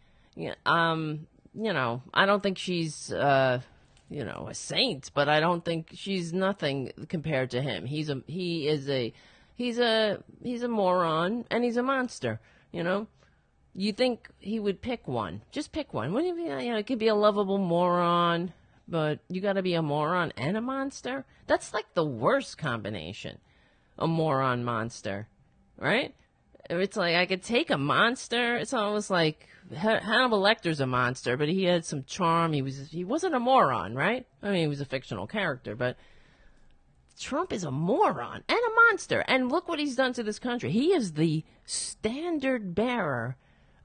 Um, 0.65 1.27
you 1.53 1.73
know, 1.73 2.01
I 2.13 2.25
don't 2.25 2.41
think 2.43 2.57
she's 2.57 3.11
uh, 3.11 3.61
you 4.09 4.23
know 4.23 4.47
a 4.49 4.53
saint, 4.53 5.11
but 5.13 5.29
I 5.29 5.39
don't 5.39 5.63
think 5.63 5.89
she's 5.93 6.33
nothing 6.33 6.91
compared 7.07 7.51
to 7.51 7.61
him. 7.61 7.85
He's 7.85 8.09
a 8.09 8.21
he 8.27 8.67
is 8.67 8.89
a 8.89 9.13
he's 9.55 9.79
a 9.79 10.23
he's 10.43 10.63
a 10.63 10.67
moron 10.67 11.45
and 11.49 11.63
he's 11.63 11.77
a 11.77 11.83
monster. 11.83 12.39
You 12.71 12.83
know. 12.83 13.07
You 13.75 13.93
think 13.93 14.27
he 14.39 14.59
would 14.59 14.81
pick 14.81 15.07
one? 15.07 15.43
Just 15.51 15.71
pick 15.71 15.93
one. 15.93 16.11
Wouldn't 16.11 16.37
you 16.39 16.47
know, 16.47 16.77
it 16.77 16.87
could 16.87 16.97
be 16.97 17.07
a 17.07 17.15
lovable 17.15 17.59
moron, 17.59 18.51
but 18.89 19.19
you 19.29 19.41
got 19.41 19.53
to 19.53 19.61
be 19.61 19.75
a 19.75 19.81
moron 19.81 20.33
and 20.35 20.57
a 20.57 20.61
monster. 20.61 21.25
That's 21.47 21.73
like 21.73 21.93
the 21.93 22.05
worst 22.05 22.57
combination. 22.57 23.39
A 23.97 24.07
moron 24.07 24.63
monster, 24.63 25.27
right? 25.77 26.15
It's 26.69 26.97
like 26.97 27.15
I 27.15 27.25
could 27.25 27.43
take 27.43 27.69
a 27.69 27.77
monster. 27.77 28.55
It's 28.57 28.73
almost 28.73 29.09
like 29.09 29.47
Hannibal 29.75 30.41
Lecter's 30.41 30.79
a 30.79 30.87
monster, 30.87 31.35
but 31.37 31.49
he 31.49 31.65
had 31.65 31.85
some 31.85 32.03
charm. 32.03 32.53
He 32.53 32.61
was 32.61 32.89
he 32.89 33.03
wasn't 33.03 33.35
a 33.35 33.39
moron, 33.39 33.95
right? 33.95 34.25
I 34.41 34.51
mean, 34.51 34.61
he 34.61 34.67
was 34.67 34.81
a 34.81 34.85
fictional 34.85 35.27
character, 35.27 35.75
but 35.75 35.97
Trump 37.19 37.51
is 37.51 37.63
a 37.63 37.71
moron 37.71 38.43
and 38.47 38.57
a 38.57 38.75
monster. 38.87 39.25
And 39.27 39.51
look 39.51 39.67
what 39.67 39.79
he's 39.79 39.95
done 39.95 40.13
to 40.13 40.23
this 40.23 40.39
country. 40.39 40.71
He 40.71 40.93
is 40.93 41.13
the 41.13 41.43
standard 41.65 42.73
bearer 42.73 43.35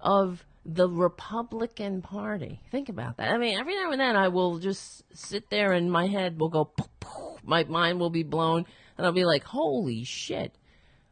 of 0.00 0.44
the 0.64 0.88
Republican 0.88 2.02
Party. 2.02 2.60
Think 2.70 2.88
about 2.88 3.18
that. 3.18 3.30
I 3.30 3.38
mean, 3.38 3.58
every 3.58 3.74
now 3.74 3.90
and 3.90 4.00
then 4.00 4.16
I 4.16 4.28
will 4.28 4.58
just 4.58 5.02
sit 5.16 5.50
there 5.50 5.72
and 5.72 5.92
my 5.92 6.06
head 6.06 6.38
will 6.40 6.48
go, 6.48 6.64
poof, 6.64 6.88
poof, 7.00 7.40
my 7.44 7.64
mind 7.64 8.00
will 8.00 8.10
be 8.10 8.22
blown, 8.22 8.64
and 8.96 9.06
I'll 9.06 9.12
be 9.12 9.24
like, 9.24 9.44
holy 9.44 10.04
shit, 10.04 10.56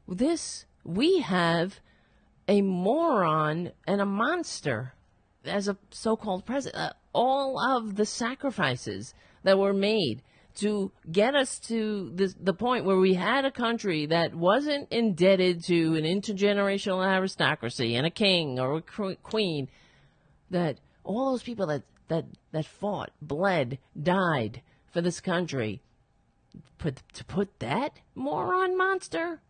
this, 0.09 0.65
we 0.85 1.21
have 1.21 1.81
a 2.49 2.63
moron 2.63 3.73
and 3.87 4.01
a 4.01 4.07
monster 4.07 4.95
as 5.45 5.69
a 5.69 5.77
so 5.91 6.17
called 6.17 6.47
president. 6.47 6.83
Uh, 6.83 6.93
all 7.15 7.61
of 7.61 7.97
the 7.97 8.07
sacrifices 8.07 9.15
that 9.43 9.59
were 9.59 9.75
made 9.75 10.23
to 10.57 10.93
get 11.11 11.35
us 11.35 11.59
to 11.59 12.11
the, 12.15 12.35
the 12.41 12.55
point 12.55 12.85
where 12.85 12.99
we 12.99 13.15
had 13.15 13.45
a 13.45 13.51
country 13.51 14.07
that 14.07 14.35
wasn't 14.35 14.91
indebted 14.91 15.65
to 15.65 15.95
an 15.97 16.05
intergenerational 16.05 17.05
aristocracy 17.05 17.95
and 17.95 18.07
a 18.07 18.11
king 18.11 18.59
or 18.59 18.77
a 18.77 19.17
queen, 19.17 19.69
that 20.51 20.79
all 21.05 21.31
those 21.31 21.43
people 21.43 21.67
that, 21.67 21.83
that, 22.09 22.27
that 22.53 22.67
fought, 22.67 23.11
bled, 23.21 23.79
died 24.01 24.63
for 24.93 25.01
this 25.01 25.21
country, 25.21 25.81
put, 26.79 27.03
to 27.15 27.25
put 27.25 27.59
that 27.61 28.01
moron 28.15 28.77
monster 28.77 29.41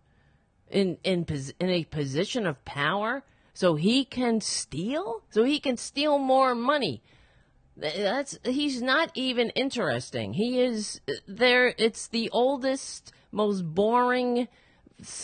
in, 0.71 0.99
in, 1.03 1.27
in 1.61 1.69
a 1.69 1.85
position 1.85 2.47
of 2.47 2.65
power 2.65 3.25
so 3.55 3.75
he 3.75 4.05
can 4.05 4.41
steal? 4.41 5.23
So 5.31 5.45
he 5.45 5.59
can 5.59 5.77
steal 5.77 6.19
more 6.19 6.55
money 6.55 7.03
that's 7.77 8.39
he's 8.45 8.83
not 8.83 9.11
even 9.15 9.51
interesting. 9.51 10.35
He 10.35 10.61
is 10.61 11.01
there. 11.27 11.75
It's 11.79 12.07
the 12.09 12.29
oldest, 12.31 13.13
most 13.31 13.63
boring. 13.63 14.49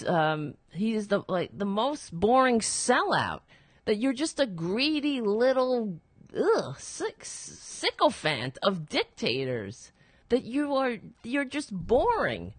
Um, 0.07 0.55
he 0.73 0.95
is 0.95 1.09
the 1.09 1.23
like 1.29 1.51
the 1.57 1.67
most 1.67 2.13
boring 2.13 2.61
sellout. 2.61 3.41
That 3.85 3.97
you're 3.97 4.13
just 4.13 4.41
a 4.41 4.47
greedy 4.47 5.21
little 5.21 6.01
ugh, 6.37 6.79
sick, 6.79 7.25
sycophant 7.25 8.59
of 8.63 8.89
dictators. 8.89 9.93
That 10.31 10.45
you 10.45 10.75
are 10.75 10.97
you're 11.23 11.45
just 11.45 11.73
boring. 11.73 12.55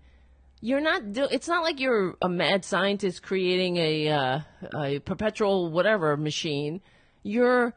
You're 0.62 0.82
not 0.82 1.14
do. 1.14 1.28
It's 1.32 1.48
not 1.48 1.64
like 1.64 1.80
you're 1.80 2.16
a 2.22 2.30
mad 2.30 2.66
scientist 2.66 3.24
creating 3.24 3.78
a 3.78 4.10
uh, 4.10 4.40
a 4.76 5.00
perpetual 5.00 5.72
whatever 5.72 6.16
machine. 6.18 6.82
You're 7.24 7.74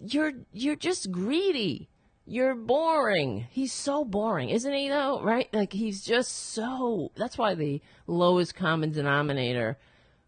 you're 0.00 0.32
you're 0.52 0.76
just 0.76 1.10
greedy. 1.10 1.88
You're 2.26 2.54
boring. 2.54 3.46
He's 3.50 3.72
so 3.72 4.04
boring, 4.04 4.50
isn't 4.50 4.72
he 4.72 4.88
though? 4.88 5.20
Right? 5.22 5.52
Like 5.52 5.72
he's 5.72 6.04
just 6.04 6.52
so 6.52 7.10
that's 7.16 7.38
why 7.38 7.54
the 7.54 7.80
lowest 8.06 8.54
common 8.54 8.92
denominator 8.92 9.78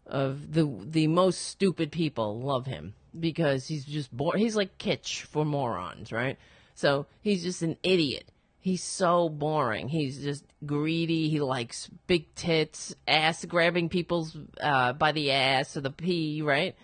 of 0.05 0.53
the 0.53 0.69
the 0.83 1.07
most 1.07 1.41
stupid 1.41 1.91
people 1.91 2.41
love 2.41 2.65
him 2.65 2.93
because 3.17 3.67
he's 3.67 3.85
just 3.85 4.15
boring. 4.15 4.41
He's 4.41 4.55
like 4.55 4.77
kitsch 4.77 5.21
for 5.21 5.45
morons, 5.45 6.11
right? 6.11 6.37
So 6.75 7.05
he's 7.21 7.43
just 7.43 7.61
an 7.61 7.77
idiot. 7.83 8.29
He's 8.59 8.83
so 8.83 9.27
boring. 9.27 9.89
He's 9.89 10.21
just 10.23 10.45
greedy. 10.65 11.29
He 11.29 11.41
likes 11.41 11.89
big 12.07 12.33
tits, 12.33 12.95
ass 13.07 13.43
grabbing 13.43 13.89
people's 13.89 14.37
uh, 14.61 14.93
by 14.93 15.11
the 15.11 15.31
ass 15.31 15.75
or 15.75 15.81
the 15.81 15.91
pee, 15.91 16.41
right? 16.41 16.75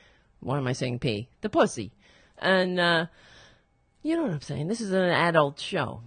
Why 0.42 0.58
am 0.58 0.68
I 0.68 0.74
saying 0.74 1.00
pee? 1.00 1.30
The 1.42 1.50
pussy 1.50 1.94
and 2.42 2.80
uh, 2.80 3.06
You 4.02 4.16
know 4.16 4.24
what 4.24 4.32
I'm 4.32 4.42
saying? 4.42 4.68
This 4.68 4.82
is 4.82 4.92
an 4.92 5.10
adult 5.10 5.60
show. 5.60 6.02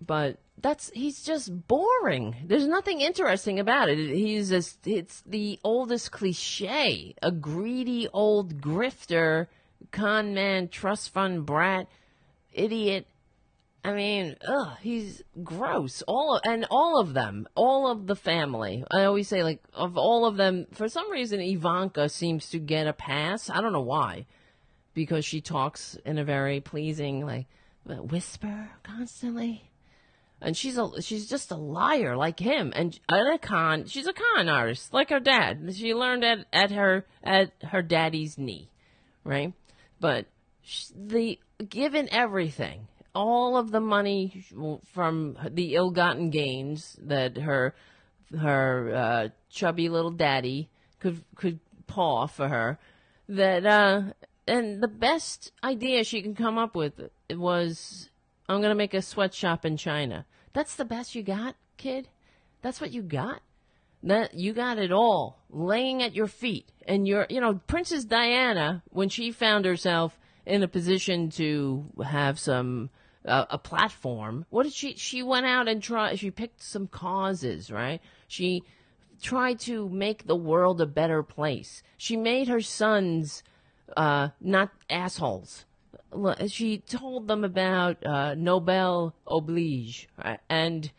But 0.00 0.38
that's 0.60 0.90
he's 0.94 1.22
just 1.22 1.68
boring. 1.68 2.36
There's 2.46 2.66
nothing 2.66 3.00
interesting 3.00 3.58
about 3.58 3.88
it. 3.88 3.98
He's 3.98 4.48
just 4.48 4.86
it's 4.86 5.22
the 5.26 5.58
oldest 5.62 6.10
cliche. 6.12 7.14
A 7.22 7.30
greedy 7.30 8.08
old 8.12 8.60
grifter, 8.60 9.48
con 9.90 10.34
man, 10.34 10.68
trust 10.68 11.10
fund 11.10 11.44
brat, 11.44 11.88
idiot. 12.52 13.06
I 13.84 13.92
mean, 13.94 14.36
ugh, 14.46 14.76
he's 14.80 15.22
gross. 15.42 16.02
All 16.06 16.36
of, 16.36 16.42
and 16.44 16.64
all 16.70 17.00
of 17.00 17.14
them, 17.14 17.48
all 17.56 17.90
of 17.90 18.06
the 18.06 18.14
family. 18.14 18.84
I 18.92 19.04
always 19.04 19.26
say 19.26 19.42
like 19.42 19.62
of 19.74 19.98
all 19.98 20.24
of 20.24 20.36
them, 20.36 20.66
for 20.72 20.88
some 20.88 21.10
reason 21.10 21.40
Ivanka 21.40 22.08
seems 22.08 22.48
to 22.50 22.58
get 22.58 22.86
a 22.86 22.92
pass. 22.92 23.50
I 23.50 23.60
don't 23.60 23.72
know 23.72 23.80
why 23.80 24.26
because 24.94 25.24
she 25.24 25.40
talks 25.40 25.96
in 26.04 26.18
a 26.18 26.24
very 26.24 26.60
pleasing 26.60 27.24
like 27.26 27.46
whisper 27.84 28.70
constantly. 28.82 29.70
And 30.40 30.56
she's 30.56 30.76
a 30.76 31.00
she's 31.00 31.28
just 31.28 31.52
a 31.52 31.56
liar 31.56 32.16
like 32.16 32.40
him. 32.40 32.72
And, 32.74 32.98
and 33.08 33.34
a 33.34 33.38
con 33.38 33.86
she's 33.86 34.06
a 34.06 34.12
con 34.12 34.48
artist 34.48 34.92
like 34.92 35.10
her 35.10 35.20
dad. 35.20 35.72
She 35.74 35.94
learned 35.94 36.24
at, 36.24 36.46
at 36.52 36.72
her 36.72 37.06
at 37.22 37.52
her 37.62 37.82
daddy's 37.82 38.36
knee 38.36 38.68
right? 39.24 39.52
But 40.00 40.26
she, 40.62 40.86
the 40.94 41.38
given 41.68 42.08
everything 42.10 42.88
all 43.14 43.56
of 43.56 43.70
the 43.70 43.80
money 43.80 44.44
from 44.92 45.36
the 45.50 45.74
ill-gotten 45.74 46.30
gains 46.30 46.96
that 47.02 47.36
her 47.36 47.74
her 48.38 48.94
uh, 48.94 49.28
chubby 49.50 49.88
little 49.88 50.10
daddy 50.10 50.70
could 50.98 51.22
could 51.36 51.60
paw 51.86 52.26
for 52.26 52.48
her 52.48 52.78
that 53.28 53.66
uh 53.66 54.02
and 54.46 54.82
the 54.82 54.88
best 54.88 55.52
idea 55.62 56.04
she 56.04 56.22
can 56.22 56.34
come 56.34 56.58
up 56.58 56.74
with 56.74 56.94
was 57.30 58.10
I'm 58.48 58.60
going 58.60 58.70
to 58.70 58.76
make 58.76 58.94
a 58.94 59.02
sweatshop 59.02 59.64
in 59.64 59.76
China. 59.76 60.26
That's 60.52 60.74
the 60.74 60.84
best 60.84 61.14
you 61.14 61.22
got, 61.22 61.56
kid? 61.76 62.08
That's 62.60 62.80
what 62.80 62.92
you 62.92 63.02
got? 63.02 63.40
That 64.02 64.34
you 64.34 64.52
got 64.52 64.78
it 64.78 64.92
all 64.92 65.38
laying 65.48 66.02
at 66.02 66.14
your 66.14 66.26
feet. 66.26 66.70
And 66.86 67.06
you're, 67.06 67.26
you 67.30 67.40
know, 67.40 67.60
Princess 67.66 68.04
Diana, 68.04 68.82
when 68.90 69.08
she 69.08 69.30
found 69.30 69.64
herself 69.64 70.18
in 70.44 70.62
a 70.62 70.68
position 70.68 71.30
to 71.30 71.86
have 72.04 72.38
some 72.38 72.90
uh, 73.24 73.46
a 73.50 73.58
platform, 73.58 74.44
what 74.50 74.64
did 74.64 74.72
she 74.72 74.96
she 74.96 75.22
went 75.22 75.46
out 75.46 75.68
and 75.68 75.80
try 75.80 76.16
she 76.16 76.32
picked 76.32 76.62
some 76.62 76.88
causes, 76.88 77.70
right? 77.70 78.00
She 78.26 78.64
tried 79.22 79.60
to 79.60 79.88
make 79.88 80.26
the 80.26 80.34
world 80.34 80.80
a 80.80 80.86
better 80.86 81.22
place. 81.22 81.84
She 81.96 82.16
made 82.16 82.48
her 82.48 82.60
sons 82.60 83.44
uh, 83.96 84.28
not 84.40 84.70
assholes. 84.90 85.64
She 86.46 86.78
told 86.78 87.28
them 87.28 87.42
about 87.42 88.04
uh, 88.04 88.34
noblesse 88.34 89.12
oblige 89.26 90.08
right? 90.22 90.40
and 90.48 90.90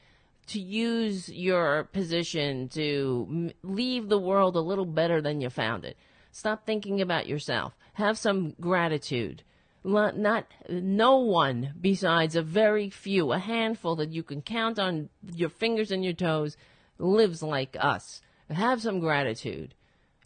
to 0.48 0.60
use 0.60 1.30
your 1.30 1.86
position 1.86 2.68
to 2.70 3.52
leave 3.64 4.10
the 4.10 4.20
world 4.20 4.56
a 4.56 4.62
little 4.62 4.86
better 4.86 5.22
than 5.22 5.40
you 5.40 5.50
found 5.50 5.86
it. 5.86 5.98
Stop 6.32 6.66
thinking 6.66 7.00
about 7.00 7.28
yourself. 7.28 7.74
Have 7.94 8.18
some 8.18 8.56
gratitude. 8.60 9.44
Not 9.84 10.48
no 10.70 11.18
one 11.18 11.74
besides 11.80 12.36
a 12.36 12.42
very 12.42 12.90
few, 12.90 13.32
a 13.32 13.40
handful 13.40 13.96
that 13.98 14.12
you 14.12 14.24
can 14.24 14.42
count 14.42 14.80
on 14.80 15.10
your 15.36 15.50
fingers 15.50 15.92
and 15.92 16.04
your 16.04 16.14
toes, 16.14 16.58
lives 16.98 17.44
like 17.44 17.76
us. 17.80 18.22
Have 18.50 18.82
some 18.82 19.00
gratitude 19.00 19.76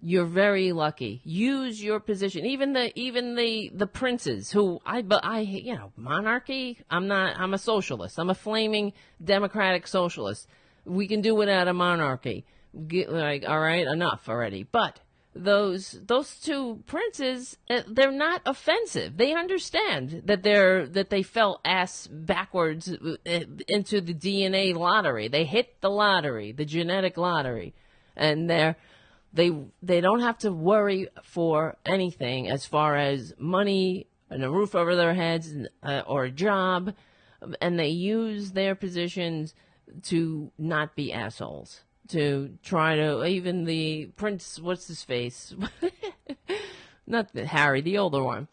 you're 0.02 0.26
very 0.26 0.72
lucky. 0.72 1.22
Use 1.24 1.84
your 1.84 2.00
position. 2.00 2.46
Even 2.46 2.74
the 2.74 2.92
even 3.00 3.36
the 3.36 3.72
the 3.74 3.88
princes 3.88 4.52
who 4.52 4.80
I 4.86 5.02
but 5.02 5.26
I 5.26 5.40
you 5.40 5.76
know 5.76 5.92
monarchy. 5.96 6.80
I'm 6.90 7.08
not. 7.08 7.40
I'm 7.40 7.54
a 7.54 7.58
socialist. 7.58 8.20
I'm 8.20 8.30
a 8.30 8.36
flaming 8.36 8.94
democratic 9.24 9.88
socialist. 9.88 10.48
We 10.86 11.08
can 11.08 11.22
do 11.22 11.34
without 11.36 11.68
a 11.68 11.74
monarchy. 11.74 12.46
Get, 12.88 13.12
like 13.12 13.48
all 13.48 13.60
right, 13.60 13.88
enough 13.88 14.30
already. 14.30 14.64
But 14.64 15.00
those 15.34 16.00
those 16.06 16.40
two 16.40 16.84
princes, 16.86 17.58
uh, 17.70 17.82
they're 17.88 18.12
not 18.12 18.42
offensive. 18.46 19.18
They 19.18 19.34
understand 19.34 20.24
that 20.26 20.44
they're 20.44 20.86
that 20.88 21.10
they 21.10 21.24
fell 21.24 21.60
ass 21.66 22.08
backwards 22.08 22.92
uh, 22.92 23.40
into 23.68 24.02
the 24.02 24.14
DNA 24.14 24.76
lottery. 24.76 25.28
They 25.28 25.46
hit 25.46 25.82
the 25.82 25.90
lottery, 25.90 26.52
the 26.52 26.66
genetic 26.66 27.18
lottery, 27.18 27.74
and 28.16 28.50
they're 28.50 28.76
they 29.34 29.52
they 29.82 30.02
don't 30.02 30.22
have 30.22 30.38
to 30.40 30.52
worry 30.52 31.10
for 31.24 31.78
anything 31.86 32.50
as 32.50 32.66
far 32.66 32.96
as 32.96 33.34
money 33.38 34.08
and 34.30 34.44
a 34.44 34.50
roof 34.50 34.76
over 34.76 34.96
their 34.96 35.14
heads 35.14 35.54
uh, 35.84 36.02
or 36.06 36.26
a 36.26 36.32
job, 36.32 36.94
and 37.62 37.80
they 37.80 37.90
use 37.90 38.52
their 38.52 38.76
positions 38.76 39.54
to 40.04 40.52
not 40.58 40.96
be 40.96 41.14
assholes. 41.14 41.82
To 42.10 42.58
try 42.64 42.96
to 42.96 43.26
even 43.26 43.66
the 43.66 44.06
prince, 44.16 44.60
what's 44.60 44.88
his 44.88 45.04
face? 45.04 45.54
not 47.08 47.34
the, 47.34 47.46
Harry, 47.46 47.82
the 47.82 47.98
older 47.98 48.24
one. 48.24 48.48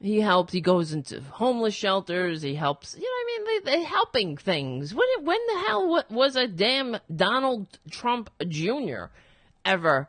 He 0.00 0.20
helps. 0.20 0.52
He 0.52 0.60
goes 0.60 0.92
into 0.92 1.20
homeless 1.20 1.74
shelters. 1.74 2.42
He 2.42 2.54
helps. 2.54 2.94
You 2.94 3.02
know, 3.02 3.06
what 3.06 3.24
I 3.24 3.26
mean, 3.26 3.64
they, 3.64 3.70
they 3.70 3.84
helping 3.84 4.36
things. 4.36 4.94
When 4.94 5.06
when 5.22 5.38
the 5.46 5.58
hell 5.66 6.04
was 6.10 6.36
a 6.36 6.46
damn 6.46 6.98
Donald 7.14 7.78
Trump 7.90 8.30
Jr. 8.48 9.04
ever 9.64 10.08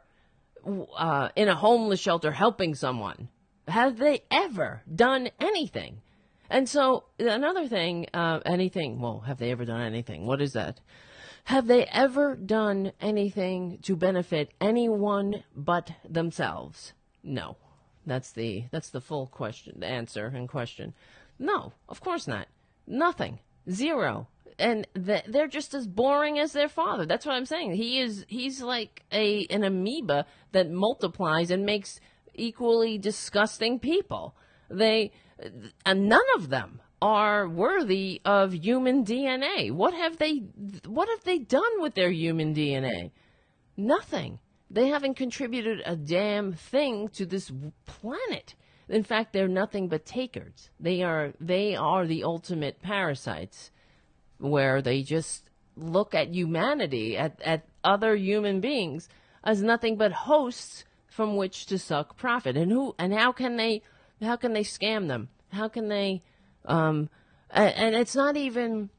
uh, 0.97 1.29
in 1.35 1.47
a 1.47 1.55
homeless 1.55 1.99
shelter 1.99 2.31
helping 2.31 2.75
someone? 2.75 3.29
Have 3.67 3.97
they 3.97 4.23
ever 4.31 4.81
done 4.93 5.29
anything? 5.39 6.01
And 6.49 6.69
so 6.69 7.05
another 7.17 7.67
thing, 7.67 8.07
uh, 8.13 8.39
anything, 8.45 8.99
well, 8.99 9.21
have 9.21 9.39
they 9.39 9.51
ever 9.51 9.65
done 9.65 9.81
anything? 9.81 10.25
What 10.25 10.41
is 10.41 10.53
that? 10.53 10.79
Have 11.45 11.67
they 11.67 11.85
ever 11.85 12.35
done 12.35 12.91
anything 13.01 13.79
to 13.83 13.95
benefit 13.95 14.51
anyone 14.59 15.43
but 15.55 15.91
themselves? 16.07 16.93
No. 17.23 17.57
That's 18.05 18.31
the, 18.31 18.65
that's 18.71 18.89
the 18.89 19.01
full 19.01 19.27
question, 19.27 19.83
answer 19.83 20.27
and 20.27 20.47
question. 20.47 20.93
No, 21.39 21.73
of 21.89 22.01
course 22.01 22.27
not. 22.27 22.47
Nothing. 22.85 23.39
Zero 23.69 24.27
and 24.57 24.87
they're 24.93 25.47
just 25.47 25.73
as 25.73 25.87
boring 25.87 26.39
as 26.39 26.53
their 26.53 26.69
father. 26.69 27.05
That's 27.05 27.25
what 27.25 27.35
I'm 27.35 27.45
saying. 27.45 27.75
He 27.75 27.99
is 27.99 28.25
he's 28.27 28.61
like 28.61 29.03
a 29.11 29.45
an 29.49 29.63
amoeba 29.63 30.25
that 30.51 30.71
multiplies 30.71 31.51
and 31.51 31.65
makes 31.65 31.99
equally 32.33 32.97
disgusting 32.97 33.79
people. 33.79 34.35
They 34.69 35.11
uh, 35.43 35.49
and 35.85 36.07
none 36.07 36.25
of 36.35 36.49
them 36.49 36.81
are 37.01 37.47
worthy 37.47 38.21
of 38.23 38.53
human 38.53 39.03
DNA. 39.03 39.71
What 39.71 39.93
have 39.93 40.17
they 40.17 40.43
what 40.85 41.09
have 41.09 41.23
they 41.23 41.39
done 41.39 41.81
with 41.81 41.95
their 41.95 42.11
human 42.11 42.55
DNA? 42.55 43.11
Nothing. 43.75 44.39
They 44.69 44.87
haven't 44.87 45.15
contributed 45.15 45.81
a 45.85 45.95
damn 45.95 46.53
thing 46.53 47.09
to 47.09 47.25
this 47.25 47.51
planet. 47.85 48.55
In 48.87 49.03
fact, 49.03 49.33
they're 49.33 49.47
nothing 49.47 49.87
but 49.89 50.05
takers. 50.05 50.69
They 50.79 51.03
are 51.03 51.33
they 51.39 51.75
are 51.75 52.07
the 52.07 52.23
ultimate 52.23 52.81
parasites 52.81 53.71
where 54.39 54.81
they 54.81 55.03
just 55.03 55.49
look 55.75 56.15
at 56.15 56.33
humanity, 56.33 57.17
at, 57.17 57.41
at 57.41 57.65
other 57.83 58.15
human 58.15 58.59
beings, 58.59 59.09
as 59.43 59.61
nothing 59.61 59.97
but 59.97 60.11
hosts 60.11 60.83
from 61.07 61.37
which 61.37 61.65
to 61.67 61.77
suck 61.77 62.17
profit. 62.17 62.57
And 62.57 62.71
who 62.71 62.95
and 62.99 63.13
how 63.13 63.31
can 63.31 63.55
they 63.55 63.81
how 64.21 64.35
can 64.35 64.53
they 64.53 64.63
scam 64.63 65.07
them? 65.07 65.29
How 65.51 65.67
can 65.67 65.87
they 65.87 66.23
um 66.65 67.09
and, 67.49 67.73
and 67.75 67.95
it's 67.95 68.15
not 68.15 68.35
even 68.35 68.89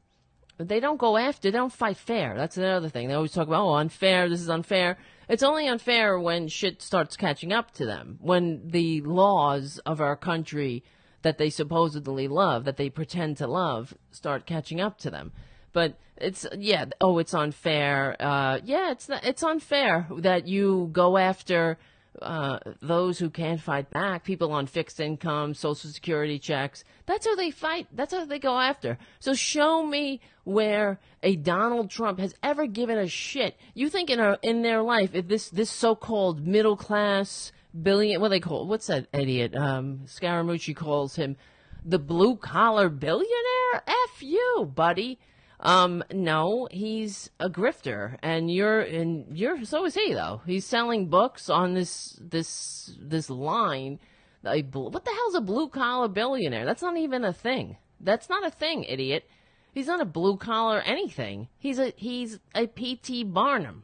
they 0.57 0.79
don't 0.79 0.97
go 0.97 1.17
after 1.17 1.51
they 1.51 1.57
don't 1.57 1.71
fight 1.71 1.97
fair. 1.97 2.33
That's 2.35 2.57
another 2.57 2.89
thing. 2.89 3.07
They 3.07 3.13
always 3.13 3.33
talk 3.33 3.47
about 3.47 3.65
oh 3.65 3.75
unfair, 3.75 4.29
this 4.29 4.41
is 4.41 4.49
unfair. 4.49 4.97
It's 5.29 5.43
only 5.43 5.67
unfair 5.67 6.19
when 6.19 6.47
shit 6.47 6.81
starts 6.81 7.17
catching 7.17 7.51
up 7.51 7.71
to 7.71 7.85
them. 7.85 8.17
When 8.21 8.69
the 8.69 9.01
laws 9.01 9.79
of 9.85 10.01
our 10.01 10.15
country 10.15 10.83
that 11.21 11.37
they 11.37 11.49
supposedly 11.49 12.27
love, 12.27 12.65
that 12.65 12.77
they 12.77 12.89
pretend 12.89 13.37
to 13.37 13.47
love, 13.47 13.93
start 14.11 14.45
catching 14.45 14.79
up 14.79 14.97
to 14.99 15.09
them. 15.09 15.31
But 15.73 15.97
it's 16.15 16.47
yeah, 16.57 16.85
oh, 17.01 17.19
it's 17.19 17.33
unfair. 17.33 18.15
Uh, 18.19 18.59
yeah, 18.63 18.91
it's 18.91 19.09
it's 19.23 19.43
unfair 19.43 20.07
that 20.17 20.47
you 20.47 20.89
go 20.91 21.17
after 21.17 21.77
uh, 22.21 22.59
those 22.81 23.19
who 23.19 23.29
can't 23.29 23.61
fight 23.61 23.89
back, 23.89 24.23
people 24.23 24.51
on 24.51 24.65
fixed 24.65 24.99
income, 24.99 25.53
social 25.53 25.89
security 25.89 26.39
checks. 26.39 26.83
That's 27.05 27.27
how 27.27 27.35
they 27.35 27.51
fight. 27.51 27.87
That's 27.93 28.13
how 28.13 28.25
they 28.25 28.39
go 28.39 28.59
after. 28.59 28.97
So 29.19 29.33
show 29.33 29.85
me 29.85 30.21
where 30.43 30.99
a 31.21 31.35
Donald 31.35 31.89
Trump 31.89 32.19
has 32.19 32.33
ever 32.41 32.65
given 32.65 32.97
a 32.97 33.07
shit. 33.07 33.55
You 33.73 33.89
think 33.89 34.09
in 34.09 34.19
a, 34.19 34.37
in 34.41 34.61
their 34.61 34.81
life, 34.81 35.13
if 35.13 35.27
this 35.27 35.49
this 35.49 35.69
so-called 35.69 36.47
middle 36.47 36.77
class 36.77 37.51
billion. 37.83 38.21
What 38.21 38.29
they 38.29 38.39
call? 38.39 38.67
What's 38.67 38.87
that 38.87 39.07
idiot? 39.13 39.55
Um, 39.55 40.01
Scaramucci 40.05 40.75
calls 40.75 41.15
him 41.15 41.37
the 41.83 41.99
blue 41.99 42.35
collar 42.35 42.89
billionaire. 42.89 43.83
F 43.87 44.21
you, 44.21 44.71
buddy. 44.73 45.19
Um, 45.59 46.03
no, 46.13 46.67
he's 46.69 47.31
a 47.39 47.49
grifter, 47.49 48.17
and 48.21 48.51
you're 48.51 48.81
and 48.81 49.35
you're 49.35 49.65
so 49.65 49.85
is 49.85 49.95
he 49.95 50.13
though. 50.13 50.41
He's 50.45 50.65
selling 50.65 51.07
books 51.07 51.49
on 51.49 51.73
this 51.73 52.19
this 52.21 52.95
this 53.01 53.29
line 53.29 53.99
A 54.45 54.61
what 54.61 55.03
the 55.03 55.11
hell's 55.11 55.35
a 55.35 55.41
blue 55.41 55.67
collar 55.67 56.07
billionaire? 56.07 56.65
That's 56.65 56.83
not 56.83 56.97
even 56.97 57.23
a 57.23 57.33
thing. 57.33 57.77
That's 57.99 58.29
not 58.29 58.45
a 58.45 58.51
thing, 58.51 58.83
idiot. 58.83 59.27
He's 59.73 59.87
not 59.87 60.01
a 60.01 60.05
blue 60.05 60.37
collar 60.37 60.81
anything. 60.81 61.47
He's 61.57 61.79
a 61.79 61.91
he's 61.95 62.39
a 62.53 62.67
P.T. 62.67 63.23
Barnum, 63.25 63.83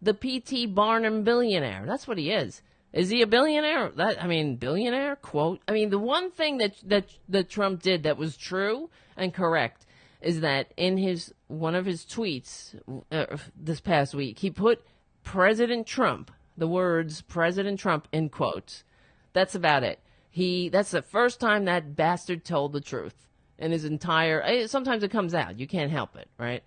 the 0.00 0.14
P.T. 0.14 0.66
Barnum 0.66 1.22
billionaire. 1.22 1.84
That's 1.86 2.08
what 2.08 2.18
he 2.18 2.30
is. 2.30 2.62
Is 2.92 3.08
he 3.08 3.22
a 3.22 3.26
billionaire? 3.26 3.90
That 3.90 4.22
I 4.22 4.26
mean, 4.26 4.56
billionaire 4.56 5.16
quote. 5.16 5.60
I 5.68 5.72
mean, 5.72 5.90
the 5.90 5.98
one 5.98 6.30
thing 6.30 6.58
that 6.58 6.74
that 6.84 7.06
that 7.28 7.48
Trump 7.48 7.82
did 7.82 8.02
that 8.02 8.16
was 8.16 8.36
true 8.36 8.90
and 9.16 9.32
correct 9.32 9.86
is 10.20 10.40
that 10.40 10.72
in 10.76 10.96
his 10.96 11.32
one 11.46 11.74
of 11.74 11.86
his 11.86 12.04
tweets 12.04 12.74
uh, 13.12 13.36
this 13.56 13.80
past 13.80 14.14
week, 14.14 14.40
he 14.40 14.50
put 14.50 14.84
President 15.22 15.86
Trump, 15.86 16.30
the 16.56 16.66
words 16.66 17.22
President 17.22 17.78
Trump 17.78 18.08
in 18.12 18.28
quotes. 18.28 18.84
That's 19.32 19.54
about 19.54 19.84
it. 19.84 20.00
He 20.28 20.68
that's 20.68 20.90
the 20.90 21.02
first 21.02 21.40
time 21.40 21.64
that 21.64 21.96
bastard 21.96 22.44
told 22.44 22.72
the 22.72 22.80
truth 22.80 23.28
in 23.58 23.72
his 23.72 23.84
entire. 23.84 24.66
Sometimes 24.66 25.02
it 25.02 25.10
comes 25.10 25.34
out. 25.34 25.60
You 25.60 25.66
can't 25.66 25.92
help 25.92 26.16
it, 26.16 26.28
right? 26.38 26.64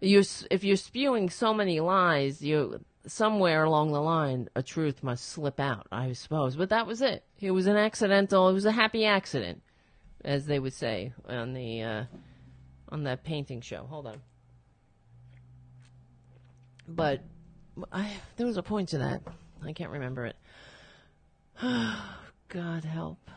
You 0.00 0.24
if 0.50 0.64
you're 0.64 0.76
spewing 0.76 1.28
so 1.28 1.52
many 1.52 1.80
lies, 1.80 2.40
you 2.42 2.84
somewhere 3.08 3.64
along 3.64 3.92
the 3.92 4.00
line 4.00 4.48
a 4.54 4.62
truth 4.62 5.02
must 5.02 5.24
slip 5.24 5.58
out, 5.58 5.86
I 5.90 6.12
suppose. 6.12 6.56
But 6.56 6.68
that 6.70 6.86
was 6.86 7.02
it. 7.02 7.24
It 7.40 7.50
was 7.50 7.66
an 7.66 7.76
accidental. 7.76 8.48
It 8.48 8.52
was 8.52 8.64
a 8.64 8.72
happy 8.72 9.04
accident, 9.04 9.62
as 10.24 10.46
they 10.46 10.58
would 10.58 10.74
say 10.74 11.12
on 11.28 11.54
the 11.54 11.82
uh, 11.82 12.04
on 12.90 13.04
that 13.04 13.24
painting 13.24 13.60
show. 13.60 13.84
Hold 13.88 14.06
on. 14.06 14.20
But 16.86 17.22
I 17.92 18.12
there 18.36 18.46
was 18.46 18.56
a 18.56 18.62
point 18.62 18.90
to 18.90 18.98
that. 18.98 19.22
I 19.64 19.72
can't 19.72 19.90
remember 19.90 20.26
it. 20.26 20.36
God 22.48 22.84
help 22.84 23.30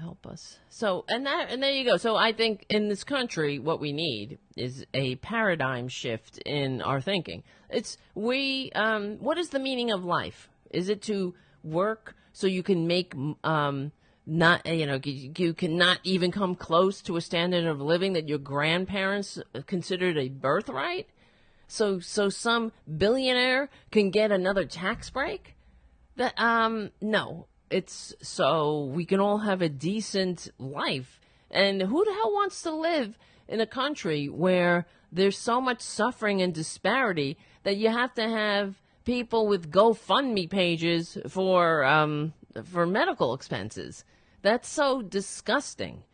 help 0.00 0.26
us. 0.26 0.58
So 0.68 1.04
and 1.08 1.26
that 1.26 1.50
and 1.50 1.62
there 1.62 1.72
you 1.72 1.84
go. 1.84 1.96
So 1.96 2.16
I 2.16 2.32
think 2.32 2.66
in 2.68 2.88
this 2.88 3.04
country 3.04 3.58
what 3.58 3.80
we 3.80 3.92
need 3.92 4.38
is 4.56 4.86
a 4.94 5.16
paradigm 5.16 5.88
shift 5.88 6.38
in 6.38 6.82
our 6.82 7.00
thinking. 7.00 7.42
It's 7.70 7.96
we 8.14 8.70
um 8.74 9.18
what 9.18 9.38
is 9.38 9.50
the 9.50 9.58
meaning 9.58 9.90
of 9.90 10.04
life? 10.04 10.48
Is 10.70 10.88
it 10.88 11.02
to 11.02 11.34
work 11.62 12.14
so 12.32 12.46
you 12.46 12.62
can 12.62 12.86
make 12.86 13.14
um 13.42 13.92
not 14.26 14.66
you 14.66 14.86
know 14.86 14.98
you, 15.04 15.32
you 15.36 15.54
cannot 15.54 15.98
even 16.02 16.30
come 16.32 16.54
close 16.54 17.00
to 17.02 17.16
a 17.16 17.20
standard 17.20 17.66
of 17.66 17.80
living 17.80 18.14
that 18.14 18.28
your 18.28 18.38
grandparents 18.38 19.38
considered 19.66 20.16
a 20.16 20.28
birthright? 20.28 21.08
So 21.68 22.00
so 22.00 22.28
some 22.28 22.72
billionaire 22.98 23.70
can 23.90 24.10
get 24.10 24.30
another 24.32 24.64
tax 24.64 25.10
break? 25.10 25.56
That 26.16 26.38
um 26.38 26.90
no, 27.00 27.46
it's 27.74 28.14
so 28.22 28.84
we 28.84 29.04
can 29.04 29.18
all 29.18 29.38
have 29.38 29.60
a 29.60 29.68
decent 29.68 30.48
life. 30.58 31.20
And 31.50 31.82
who 31.82 32.04
the 32.04 32.12
hell 32.12 32.32
wants 32.32 32.62
to 32.62 32.70
live 32.70 33.18
in 33.48 33.60
a 33.60 33.66
country 33.66 34.28
where 34.28 34.86
there's 35.10 35.36
so 35.36 35.60
much 35.60 35.80
suffering 35.80 36.40
and 36.40 36.54
disparity 36.54 37.36
that 37.64 37.76
you 37.76 37.90
have 37.90 38.14
to 38.14 38.28
have 38.28 38.80
people 39.04 39.48
with 39.48 39.72
GoFundMe 39.72 40.48
pages 40.48 41.18
for 41.28 41.84
um 41.84 42.32
for 42.64 42.86
medical 42.86 43.34
expenses? 43.34 44.04
That's 44.42 44.68
so 44.68 45.02
disgusting. 45.02 46.04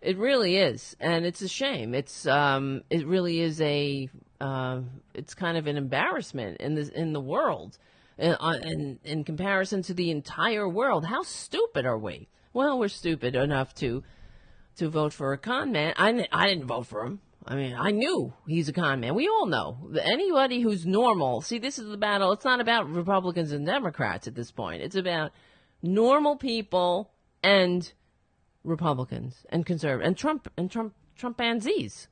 It 0.00 0.18
really 0.18 0.56
is, 0.56 0.96
and 0.98 1.24
it's 1.24 1.42
a 1.42 1.48
shame. 1.48 1.94
It's 1.94 2.26
um, 2.26 2.82
it 2.90 3.06
really 3.06 3.40
is 3.40 3.60
a 3.60 4.08
uh, 4.40 4.80
it's 5.14 5.34
kind 5.34 5.56
of 5.56 5.66
an 5.66 5.76
embarrassment 5.76 6.60
in 6.60 6.74
the 6.74 6.90
in 6.98 7.12
the 7.12 7.20
world, 7.20 7.78
in, 8.18 8.36
in 8.62 8.98
in 9.04 9.24
comparison 9.24 9.82
to 9.82 9.94
the 9.94 10.10
entire 10.10 10.68
world. 10.68 11.06
How 11.06 11.22
stupid 11.22 11.84
are 11.84 11.98
we? 11.98 12.28
Well, 12.52 12.78
we're 12.78 12.88
stupid 12.88 13.34
enough 13.34 13.74
to 13.76 14.02
to 14.76 14.88
vote 14.88 15.12
for 15.12 15.32
a 15.32 15.38
con 15.38 15.72
man. 15.72 15.94
I 15.96 16.26
I 16.32 16.48
didn't 16.48 16.66
vote 16.66 16.86
for 16.86 17.04
him. 17.04 17.20
I 17.46 17.56
mean, 17.56 17.74
I 17.74 17.90
knew 17.90 18.32
he's 18.46 18.68
a 18.68 18.72
con 18.72 19.00
man. 19.00 19.14
We 19.14 19.28
all 19.28 19.46
know. 19.46 19.90
Anybody 20.00 20.60
who's 20.60 20.86
normal. 20.86 21.42
See, 21.42 21.58
this 21.58 21.78
is 21.78 21.88
the 21.88 21.98
battle. 21.98 22.32
It's 22.32 22.44
not 22.44 22.60
about 22.60 22.88
Republicans 22.88 23.52
and 23.52 23.66
Democrats 23.66 24.26
at 24.26 24.34
this 24.34 24.50
point. 24.50 24.82
It's 24.82 24.96
about 24.96 25.32
normal 25.82 26.36
people 26.36 27.10
and 27.42 27.92
Republicans 28.64 29.44
and 29.50 29.66
conservative 29.66 30.06
and 30.06 30.16
Trump 30.16 30.50
and 30.56 30.70
Trump 30.70 30.94
Trumpanzees. 31.16 32.08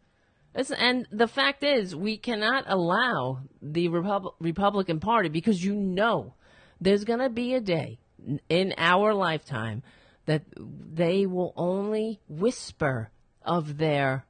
And 0.54 1.06
the 1.10 1.28
fact 1.28 1.62
is, 1.62 1.96
we 1.96 2.16
cannot 2.16 2.64
allow 2.66 3.40
the 3.60 3.88
Repub- 3.88 4.34
Republican 4.38 5.00
Party 5.00 5.28
because 5.28 5.64
you 5.64 5.74
know 5.74 6.34
there's 6.80 7.04
going 7.04 7.20
to 7.20 7.30
be 7.30 7.54
a 7.54 7.60
day 7.60 7.98
in 8.48 8.74
our 8.76 9.14
lifetime 9.14 9.82
that 10.26 10.42
they 10.56 11.26
will 11.26 11.52
only 11.56 12.20
whisper 12.28 13.10
of 13.44 13.78
their 13.78 14.26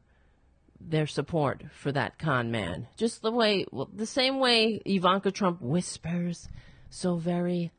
their 0.81 1.07
support 1.07 1.63
for 1.73 1.93
that 1.93 2.19
con 2.19 2.51
man. 2.51 2.89
Just 2.97 3.23
the 3.23 3.31
way, 3.31 3.67
well, 3.71 3.89
the 3.95 4.07
same 4.07 4.41
way 4.41 4.81
Ivanka 4.85 5.31
Trump 5.31 5.61
whispers 5.61 6.49
so 6.91 7.17
very 7.17 7.71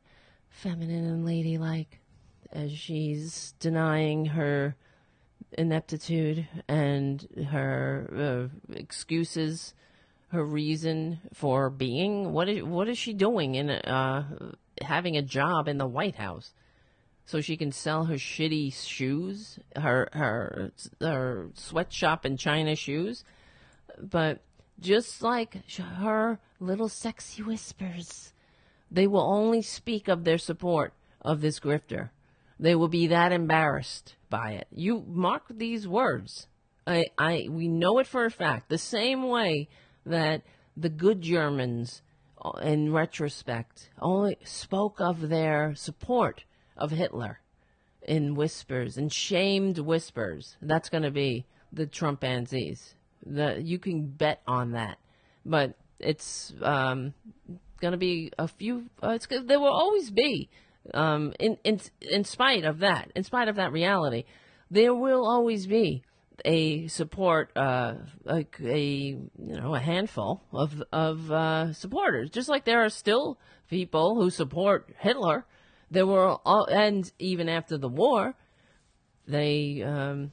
feminine 0.48 1.04
and 1.04 1.24
ladylike 1.26 2.00
as 2.50 2.72
she's 2.72 3.52
denying 3.58 4.26
her 4.26 4.76
ineptitude 5.56 6.46
and 6.68 7.26
her 7.50 8.50
uh, 8.50 8.74
excuses, 8.74 9.74
her 10.28 10.44
reason 10.44 11.20
for 11.32 11.70
being. 11.70 12.32
What 12.32 12.48
is 12.48 12.62
what 12.62 12.88
is 12.88 12.98
she 12.98 13.12
doing 13.12 13.54
in 13.54 13.70
uh, 13.70 14.52
having 14.82 15.16
a 15.16 15.22
job 15.22 15.68
in 15.68 15.78
the 15.78 15.86
White 15.86 16.16
House? 16.16 16.52
So 17.26 17.40
she 17.40 17.56
can 17.56 17.72
sell 17.72 18.04
her 18.04 18.16
shitty 18.16 18.74
shoes, 18.74 19.58
her 19.76 20.08
her 20.12 20.72
her 21.00 21.50
sweatshop 21.54 22.26
in 22.26 22.36
China 22.36 22.76
shoes, 22.76 23.24
but 23.98 24.42
just 24.80 25.22
like 25.22 25.58
her 25.78 26.38
little 26.60 26.88
sexy 26.88 27.42
whispers, 27.42 28.32
they 28.90 29.06
will 29.06 29.22
only 29.22 29.62
speak 29.62 30.08
of 30.08 30.24
their 30.24 30.38
support 30.38 30.92
of 31.22 31.40
this 31.40 31.60
grifter. 31.60 32.10
They 32.58 32.74
will 32.74 32.88
be 32.88 33.08
that 33.08 33.32
embarrassed 33.32 34.14
by 34.30 34.52
it. 34.52 34.68
You 34.70 35.04
mark 35.06 35.44
these 35.50 35.88
words. 35.88 36.46
I, 36.86 37.06
I, 37.18 37.46
we 37.50 37.68
know 37.68 37.98
it 37.98 38.06
for 38.06 38.24
a 38.24 38.30
fact. 38.30 38.68
The 38.68 38.78
same 38.78 39.28
way 39.28 39.68
that 40.06 40.42
the 40.76 40.88
good 40.88 41.22
Germans, 41.22 42.02
uh, 42.44 42.50
in 42.62 42.92
retrospect, 42.92 43.90
only 44.00 44.38
spoke 44.44 45.00
of 45.00 45.28
their 45.28 45.74
support 45.74 46.44
of 46.76 46.90
Hitler 46.90 47.40
in 48.06 48.34
whispers, 48.34 48.98
in 48.98 49.08
shamed 49.08 49.78
whispers. 49.78 50.56
That's 50.60 50.90
going 50.90 51.04
to 51.04 51.10
be 51.10 51.46
the 51.72 51.86
Trumpanzees. 51.86 52.94
The, 53.24 53.60
you 53.62 53.78
can 53.78 54.06
bet 54.06 54.42
on 54.46 54.72
that. 54.72 54.98
But 55.46 55.74
it's 55.98 56.52
um, 56.62 57.14
going 57.80 57.92
to 57.92 57.98
be 57.98 58.30
a 58.38 58.46
few. 58.46 58.84
Uh, 59.02 59.18
there 59.46 59.60
will 59.60 59.72
always 59.72 60.10
be 60.10 60.50
um, 60.92 61.32
in, 61.38 61.56
in, 61.64 61.80
in 62.00 62.24
spite 62.24 62.64
of 62.64 62.80
that, 62.80 63.10
in 63.14 63.24
spite 63.24 63.48
of 63.48 63.56
that 63.56 63.72
reality, 63.72 64.24
there 64.70 64.94
will 64.94 65.26
always 65.26 65.66
be 65.66 66.04
a 66.44 66.88
support, 66.88 67.50
uh, 67.56 67.94
like 68.24 68.58
a, 68.62 68.78
you 68.78 69.30
know, 69.38 69.74
a 69.74 69.80
handful 69.80 70.42
of, 70.52 70.82
of, 70.92 71.30
uh, 71.30 71.72
supporters. 71.72 72.30
Just 72.30 72.48
like 72.48 72.64
there 72.64 72.84
are 72.84 72.90
still 72.90 73.38
people 73.70 74.16
who 74.16 74.30
support 74.30 74.90
Hitler. 74.98 75.46
There 75.90 76.06
were, 76.06 76.38
all, 76.44 76.66
and 76.66 77.10
even 77.18 77.48
after 77.48 77.78
the 77.78 77.88
war, 77.88 78.34
they, 79.26 79.82
um, 79.82 80.32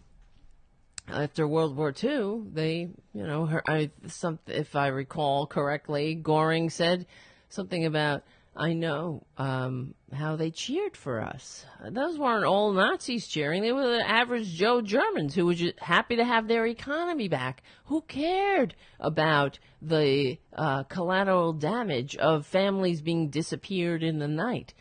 after 1.08 1.48
World 1.48 1.76
War 1.76 1.94
II, 2.04 2.44
they, 2.52 2.90
you 3.14 3.28
know, 3.28 3.46
her, 3.46 3.62
I, 3.68 3.92
some, 4.08 4.40
if 4.48 4.76
I 4.76 4.88
recall 4.88 5.46
correctly, 5.46 6.16
Goring 6.16 6.70
said 6.70 7.06
something 7.50 7.86
about, 7.86 8.24
I 8.56 8.74
know 8.74 9.26
um, 9.38 9.96
how 10.12 10.36
they 10.36 10.52
cheered 10.52 10.98
for 10.98 11.22
us. 11.22 11.66
Those 11.90 12.20
weren't 12.20 12.44
all 12.44 12.74
Nazis 12.74 13.28
cheering. 13.28 13.62
They 13.62 13.72
were 13.72 13.98
the 13.98 14.08
average 14.08 14.54
Joe 14.54 14.82
Germans 14.82 15.34
who 15.34 15.46
were 15.46 15.54
just 15.54 15.80
happy 15.80 16.18
to 16.18 16.26
have 16.26 16.48
their 16.48 16.66
economy 16.68 17.30
back. 17.30 17.64
Who 17.86 18.02
cared 18.02 18.76
about 19.00 19.58
the 19.82 20.38
uh, 20.54 20.84
collateral 20.84 21.54
damage 21.54 22.18
of 22.18 22.46
families 22.46 23.02
being 23.02 23.30
disappeared 23.30 24.04
in 24.04 24.20
the 24.20 24.28
night? 24.28 24.74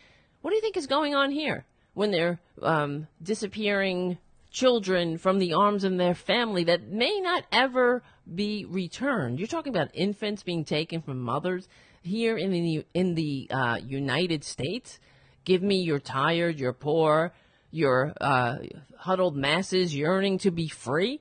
What 0.42 0.50
do 0.50 0.56
you 0.56 0.62
think 0.62 0.76
is 0.76 0.88
going 0.88 1.14
on 1.14 1.30
here 1.30 1.64
when 1.94 2.10
they're 2.10 2.40
um, 2.62 3.06
disappearing 3.22 4.18
children 4.50 5.16
from 5.16 5.38
the 5.38 5.52
arms 5.52 5.84
of 5.84 5.96
their 5.96 6.14
family 6.14 6.64
that 6.64 6.88
may 6.88 7.20
not 7.20 7.44
ever 7.52 8.02
be 8.34 8.64
returned? 8.64 9.38
You're 9.38 9.46
talking 9.46 9.72
about 9.72 9.90
infants 9.94 10.42
being 10.42 10.64
taken 10.64 11.02
from 11.02 11.20
mothers 11.20 11.68
here 12.02 12.36
in 12.36 12.50
the 12.50 12.84
in 12.94 13.14
the 13.14 13.48
uh, 13.50 13.78
United 13.84 14.44
States. 14.44 14.98
Give 15.44 15.62
me 15.62 15.76
your 15.76 15.98
tired, 15.98 16.58
your 16.58 16.72
poor, 16.72 17.32
your 17.70 18.12
uh, 18.20 18.58
huddled 18.98 19.36
masses 19.36 19.94
yearning 19.94 20.38
to 20.38 20.50
be 20.50 20.68
free. 20.68 21.20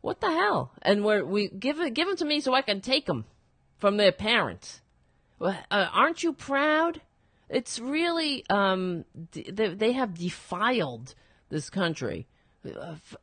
What 0.00 0.20
the 0.20 0.30
hell? 0.30 0.72
And 0.82 1.04
we 1.04 1.22
we 1.22 1.48
give 1.48 1.80
it 1.80 1.94
give 1.94 2.08
them 2.08 2.16
to 2.16 2.24
me 2.24 2.40
so 2.40 2.54
I 2.54 2.62
can 2.62 2.80
take 2.80 3.06
them 3.06 3.24
from 3.78 3.96
their 3.96 4.12
parents. 4.12 4.80
Uh, 5.40 5.54
aren't 5.70 6.22
you 6.22 6.32
proud? 6.32 7.00
It's 7.48 7.78
really 7.78 8.44
um, 8.48 9.04
they 9.32 9.92
have 9.92 10.14
defiled 10.14 11.14
this 11.50 11.68
country. 11.68 12.26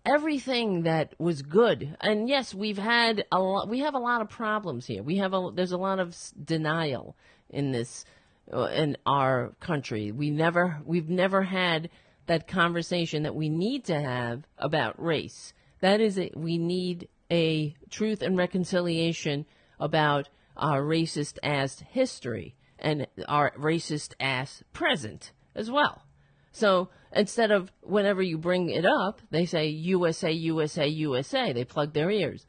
Everything 0.05 0.83
that 0.83 1.13
was 1.17 1.41
good, 1.41 1.95
and 2.01 2.27
yes, 2.27 2.53
we've 2.53 2.77
had 2.77 3.25
a 3.31 3.39
lot. 3.39 3.69
We 3.69 3.79
have 3.79 3.93
a 3.93 3.99
lot 3.99 4.21
of 4.21 4.29
problems 4.29 4.85
here. 4.85 5.01
We 5.01 5.17
have 5.17 5.33
a 5.33 5.51
there's 5.53 5.71
a 5.71 5.77
lot 5.77 5.99
of 5.99 6.15
denial 6.43 7.15
in 7.49 7.71
this 7.71 8.05
uh, 8.51 8.63
in 8.65 8.97
our 9.05 9.53
country. 9.59 10.11
We 10.11 10.29
never 10.29 10.81
we've 10.85 11.09
never 11.09 11.43
had 11.43 11.89
that 12.25 12.47
conversation 12.47 13.23
that 13.23 13.35
we 13.35 13.49
need 13.49 13.85
to 13.85 13.99
have 13.99 14.43
about 14.57 15.01
race. 15.01 15.53
That 15.81 16.01
is, 16.01 16.17
it. 16.17 16.35
we 16.35 16.57
need 16.57 17.07
a 17.31 17.75
truth 17.89 18.21
and 18.21 18.37
reconciliation 18.37 19.45
about 19.79 20.29
our 20.57 20.81
racist 20.81 21.37
ass 21.41 21.83
history 21.89 22.55
and 22.77 23.07
our 23.27 23.51
racist 23.57 24.13
ass 24.19 24.63
present 24.73 25.31
as 25.55 25.71
well. 25.71 26.03
So 26.51 26.89
instead 27.11 27.51
of 27.51 27.71
whenever 27.81 28.21
you 28.21 28.37
bring 28.37 28.69
it 28.69 28.85
up, 28.85 29.21
they 29.31 29.45
say 29.45 29.67
USA, 29.67 30.31
USA, 30.31 30.87
USA. 30.87 31.53
They 31.53 31.65
plug 31.65 31.93
their 31.93 32.09
ears. 32.09 32.45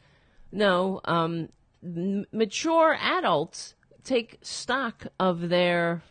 No, 0.52 1.00
um, 1.04 1.48
mature 1.82 2.96
adults 3.00 3.74
take 4.04 4.38
stock 4.42 5.06
of 5.18 5.48
their 5.48 6.02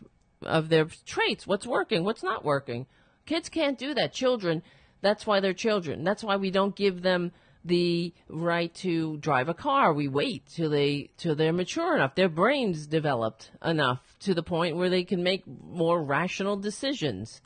of 0.42 0.68
their 0.70 0.86
traits. 1.04 1.46
What's 1.46 1.66
working? 1.66 2.04
What's 2.04 2.22
not 2.22 2.44
working? 2.44 2.86
Kids 3.26 3.48
can't 3.48 3.78
do 3.78 3.94
that. 3.94 4.12
Children. 4.12 4.62
That's 5.02 5.26
why 5.26 5.40
they're 5.40 5.54
children. 5.54 6.04
That's 6.04 6.24
why 6.24 6.36
we 6.36 6.50
don't 6.50 6.76
give 6.76 7.02
them 7.02 7.32
the 7.64 8.14
right 8.28 8.74
to 8.74 9.18
drive 9.18 9.48
a 9.48 9.54
car. 9.54 9.92
We 9.92 10.08
wait 10.08 10.46
till 10.46 10.70
they 10.70 11.10
till 11.16 11.34
they're 11.34 11.52
mature 11.52 11.94
enough, 11.94 12.14
their 12.14 12.28
brains 12.28 12.86
developed 12.86 13.50
enough 13.64 14.16
to 14.20 14.34
the 14.34 14.42
point 14.42 14.76
where 14.76 14.90
they 14.90 15.04
can 15.04 15.22
make 15.22 15.44
more 15.46 16.02
rational 16.02 16.56
decisions, 16.56 17.40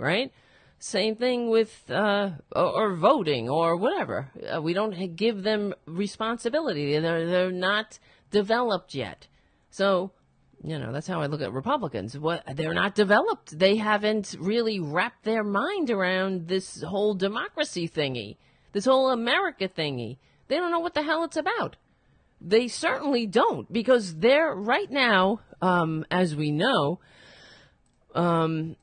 right? 0.00 0.32
Same 0.78 1.14
thing 1.14 1.50
with 1.50 1.90
uh, 1.90 2.30
or, 2.56 2.94
voting 2.94 3.50
or 3.50 3.76
whatever. 3.76 4.30
Uh, 4.52 4.62
we 4.62 4.72
don't 4.72 5.14
give 5.14 5.42
them 5.42 5.74
responsibility. 5.86 6.98
They're 6.98 7.26
they're 7.26 7.52
not 7.52 7.98
developed 8.30 8.94
yet. 8.94 9.26
So, 9.70 10.12
you 10.64 10.78
know, 10.78 10.90
that's 10.90 11.06
how 11.06 11.20
I 11.20 11.26
look 11.26 11.42
at 11.42 11.52
Republicans. 11.52 12.18
What 12.18 12.44
they're 12.56 12.72
not 12.72 12.94
developed. 12.94 13.58
They 13.58 13.76
haven't 13.76 14.34
really 14.40 14.80
wrapped 14.80 15.24
their 15.24 15.44
mind 15.44 15.90
around 15.90 16.48
this 16.48 16.82
whole 16.82 17.14
democracy 17.14 17.86
thingy 17.86 18.36
this 18.72 18.84
whole 18.84 19.10
America 19.10 19.68
thingy. 19.68 20.18
They 20.48 20.56
don't 20.56 20.70
know 20.70 20.80
what 20.80 20.94
the 20.94 21.02
hell 21.02 21.24
it's 21.24 21.36
about. 21.36 21.76
They 22.40 22.68
certainly 22.68 23.26
don't 23.26 23.70
because 23.72 24.16
they're 24.16 24.54
right 24.54 24.90
now, 24.90 25.40
um, 25.60 26.04
as 26.10 26.34
we 26.34 26.50
know, 26.50 27.00
um, 28.14 28.76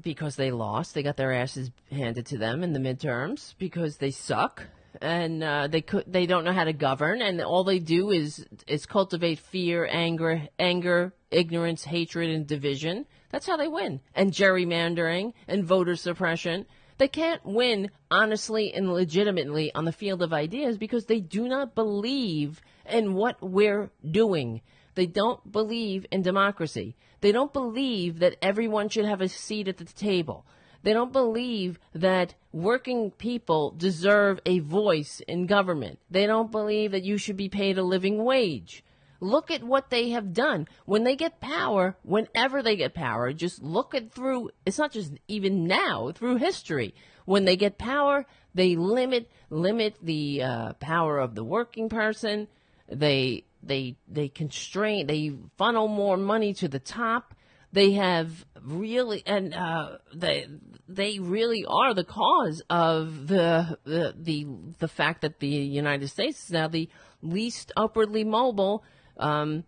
because 0.00 0.36
they 0.36 0.50
lost, 0.50 0.94
they 0.94 1.02
got 1.02 1.16
their 1.16 1.32
asses 1.32 1.70
handed 1.90 2.26
to 2.26 2.38
them 2.38 2.62
in 2.62 2.72
the 2.72 2.78
midterms 2.78 3.54
because 3.58 3.96
they 3.96 4.10
suck 4.10 4.66
and 5.00 5.44
uh, 5.44 5.66
they 5.68 5.80
could 5.80 6.04
they 6.06 6.26
don't 6.26 6.44
know 6.44 6.52
how 6.52 6.64
to 6.64 6.72
govern 6.72 7.22
and 7.22 7.40
all 7.40 7.62
they 7.62 7.78
do 7.78 8.10
is 8.10 8.46
is 8.66 8.86
cultivate 8.86 9.38
fear, 9.38 9.86
anger, 9.90 10.48
anger, 10.58 11.12
ignorance, 11.30 11.84
hatred, 11.84 12.30
and 12.30 12.46
division. 12.46 13.06
That's 13.30 13.46
how 13.46 13.56
they 13.56 13.68
win. 13.68 14.00
And 14.14 14.32
gerrymandering 14.32 15.34
and 15.46 15.64
voter 15.64 15.94
suppression 15.94 16.66
they 16.98 17.08
can't 17.08 17.44
win 17.46 17.90
honestly 18.10 18.74
and 18.74 18.92
legitimately 18.92 19.72
on 19.74 19.84
the 19.84 19.92
field 19.92 20.20
of 20.20 20.32
ideas 20.32 20.76
because 20.76 21.06
they 21.06 21.20
do 21.20 21.48
not 21.48 21.74
believe 21.74 22.60
in 22.90 23.14
what 23.14 23.36
we're 23.40 23.90
doing. 24.10 24.60
They 24.98 25.06
don't 25.06 25.52
believe 25.52 26.06
in 26.10 26.22
democracy. 26.22 26.96
They 27.20 27.30
don't 27.30 27.52
believe 27.52 28.18
that 28.18 28.34
everyone 28.42 28.88
should 28.88 29.04
have 29.04 29.20
a 29.20 29.28
seat 29.28 29.68
at 29.68 29.76
the 29.76 29.84
table. 29.84 30.44
They 30.82 30.92
don't 30.92 31.12
believe 31.12 31.78
that 31.94 32.34
working 32.50 33.12
people 33.12 33.70
deserve 33.70 34.40
a 34.44 34.58
voice 34.58 35.22
in 35.28 35.46
government. 35.46 36.00
They 36.10 36.26
don't 36.26 36.50
believe 36.50 36.90
that 36.90 37.04
you 37.04 37.16
should 37.16 37.36
be 37.36 37.48
paid 37.48 37.78
a 37.78 37.82
living 37.84 38.24
wage. 38.24 38.82
Look 39.20 39.52
at 39.52 39.62
what 39.62 39.90
they 39.90 40.10
have 40.10 40.32
done. 40.32 40.66
When 40.84 41.04
they 41.04 41.14
get 41.14 41.38
power, 41.38 41.96
whenever 42.02 42.60
they 42.60 42.74
get 42.74 42.92
power, 42.92 43.32
just 43.32 43.62
look 43.62 43.94
at 43.94 44.10
through, 44.10 44.50
it's 44.66 44.78
not 44.78 44.90
just 44.90 45.12
even 45.28 45.68
now, 45.68 46.10
through 46.10 46.38
history. 46.38 46.92
When 47.24 47.44
they 47.44 47.54
get 47.54 47.78
power, 47.78 48.26
they 48.52 48.74
limit, 48.74 49.30
limit 49.48 49.94
the 50.02 50.42
uh, 50.42 50.72
power 50.80 51.20
of 51.20 51.36
the 51.36 51.44
working 51.44 51.88
person. 51.88 52.48
They, 52.90 53.44
they, 53.62 53.96
they 54.06 54.28
constrain, 54.28 55.06
they 55.06 55.32
funnel 55.56 55.88
more 55.88 56.16
money 56.16 56.54
to 56.54 56.68
the 56.68 56.78
top. 56.78 57.34
They 57.70 57.92
have 57.92 58.46
really, 58.62 59.22
and 59.26 59.52
uh, 59.54 59.98
they, 60.14 60.46
they 60.88 61.18
really 61.18 61.64
are 61.68 61.92
the 61.92 62.04
cause 62.04 62.62
of 62.70 63.26
the, 63.26 63.78
the, 63.84 64.14
the, 64.16 64.46
the 64.78 64.88
fact 64.88 65.20
that 65.22 65.40
the 65.40 65.48
United 65.48 66.08
States 66.08 66.44
is 66.44 66.50
now 66.50 66.68
the 66.68 66.88
least 67.20 67.72
upwardly 67.76 68.24
mobile 68.24 68.84
um, 69.18 69.64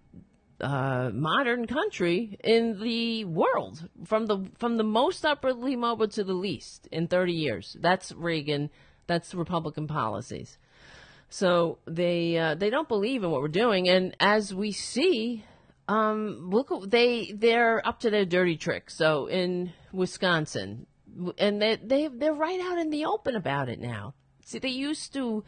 uh, 0.60 1.10
modern 1.12 1.66
country 1.66 2.38
in 2.44 2.80
the 2.80 3.24
world, 3.24 3.88
from 4.04 4.26
the 4.26 4.46
from 4.58 4.76
the 4.76 4.84
most 4.84 5.24
upwardly 5.24 5.74
mobile 5.76 6.08
to 6.08 6.22
the 6.22 6.34
least 6.34 6.86
in 6.92 7.08
30 7.08 7.32
years. 7.32 7.76
That's 7.80 8.12
Reagan. 8.12 8.70
That's 9.06 9.34
Republican 9.34 9.86
policies. 9.86 10.58
So 11.30 11.78
they 11.86 12.36
uh, 12.36 12.56
they 12.56 12.70
don't 12.70 12.88
believe 12.88 13.22
in 13.22 13.30
what 13.30 13.40
we're 13.40 13.48
doing, 13.48 13.88
and 13.88 14.16
as 14.18 14.52
we 14.52 14.72
see, 14.72 15.44
um, 15.86 16.50
look, 16.50 16.90
they 16.90 17.32
they're 17.34 17.86
up 17.86 18.00
to 18.00 18.10
their 18.10 18.24
dirty 18.24 18.56
tricks. 18.56 18.96
So 18.96 19.26
in 19.26 19.72
Wisconsin, 19.92 20.86
and 21.38 21.62
they 21.62 21.76
they 21.76 22.08
they're 22.08 22.34
right 22.34 22.60
out 22.60 22.78
in 22.78 22.90
the 22.90 23.04
open 23.04 23.36
about 23.36 23.68
it 23.68 23.78
now. 23.78 24.14
See, 24.44 24.58
they 24.58 24.68
used 24.68 25.12
to 25.14 25.44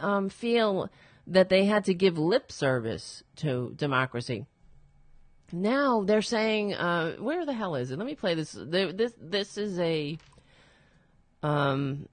um, 0.00 0.28
feel 0.28 0.90
that 1.28 1.48
they 1.48 1.64
had 1.64 1.84
to 1.84 1.94
give 1.94 2.18
lip 2.18 2.50
service 2.50 3.22
to 3.36 3.72
democracy. 3.76 4.46
Now 5.52 6.02
they're 6.02 6.22
saying, 6.22 6.74
uh, 6.74 7.12
where 7.18 7.46
the 7.46 7.52
hell 7.52 7.76
is 7.76 7.92
it? 7.92 7.98
Let 7.98 8.06
me 8.06 8.16
play 8.16 8.34
this. 8.34 8.50
This 8.52 9.12
this 9.20 9.56
is 9.56 9.78
a 9.78 10.18
um, 11.44 12.08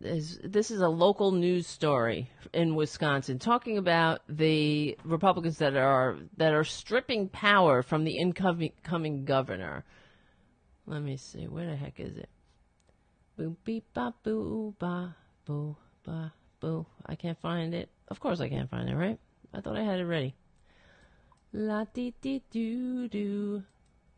this, 0.00 0.38
this 0.44 0.70
is 0.70 0.80
a 0.80 0.88
local 0.88 1.32
news 1.32 1.66
story 1.66 2.30
in 2.52 2.74
Wisconsin 2.74 3.38
talking 3.38 3.78
about 3.78 4.20
the 4.28 4.96
Republicans 5.04 5.58
that 5.58 5.76
are 5.76 6.18
that 6.36 6.52
are 6.52 6.64
stripping 6.64 7.28
power 7.28 7.82
from 7.82 8.04
the 8.04 8.18
incoming 8.18 9.24
governor. 9.24 9.84
Let 10.86 11.02
me 11.02 11.16
see, 11.16 11.48
where 11.48 11.66
the 11.66 11.76
heck 11.76 11.98
is 11.98 12.16
it? 12.16 12.28
Boo 13.36 13.56
beep 13.64 13.84
ba 13.94 14.14
boo 14.22 14.74
ba 14.78 15.16
boo 15.44 15.76
ba 16.04 16.32
boo. 16.60 16.86
I 17.06 17.14
can't 17.14 17.40
find 17.40 17.74
it. 17.74 17.88
Of 18.08 18.20
course 18.20 18.40
I 18.40 18.48
can't 18.48 18.70
find 18.70 18.88
it, 18.88 18.94
right? 18.94 19.18
I 19.52 19.60
thought 19.60 19.76
I 19.76 19.82
had 19.82 19.98
it 19.98 20.04
ready. 20.04 20.34
La 21.52 21.84
dee 21.92 22.14
dee 22.20 22.42
doo 22.50 23.08
doo. 23.08 23.62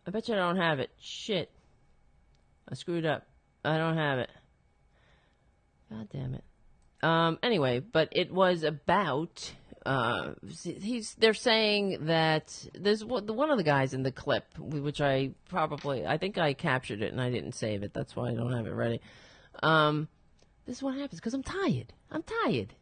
I 0.06 0.10
bet 0.10 0.28
you 0.28 0.34
I 0.34 0.38
don't 0.38 0.56
have 0.56 0.80
it. 0.80 0.90
Shit. 1.00 1.50
I 2.68 2.74
screwed 2.74 3.06
up. 3.06 3.26
I 3.64 3.78
don't 3.78 3.96
have 3.96 4.18
it. 4.18 4.30
God 5.90 6.08
damn 6.12 6.34
it. 6.34 6.44
Um, 7.02 7.38
anyway, 7.42 7.80
but 7.80 8.08
it 8.12 8.32
was 8.32 8.62
about, 8.64 9.52
uh, 9.86 10.32
he's, 10.62 11.14
they're 11.14 11.32
saying 11.34 12.06
that 12.06 12.66
there's 12.74 13.04
one 13.04 13.50
of 13.50 13.56
the 13.56 13.64
guys 13.64 13.94
in 13.94 14.02
the 14.02 14.12
clip, 14.12 14.46
which 14.58 15.00
I 15.00 15.30
probably, 15.48 16.04
I 16.04 16.18
think 16.18 16.38
I 16.38 16.54
captured 16.54 17.02
it 17.02 17.12
and 17.12 17.20
I 17.20 17.30
didn't 17.30 17.52
save 17.54 17.82
it. 17.82 17.94
That's 17.94 18.16
why 18.16 18.30
I 18.30 18.34
don't 18.34 18.52
have 18.52 18.66
it 18.66 18.72
ready. 18.72 19.00
Um, 19.62 20.08
this 20.66 20.78
is 20.78 20.82
what 20.82 20.94
happens 20.94 21.20
because 21.20 21.34
I'm 21.34 21.42
tired. 21.42 21.92
I'm 22.10 22.24
tired. 22.44 22.74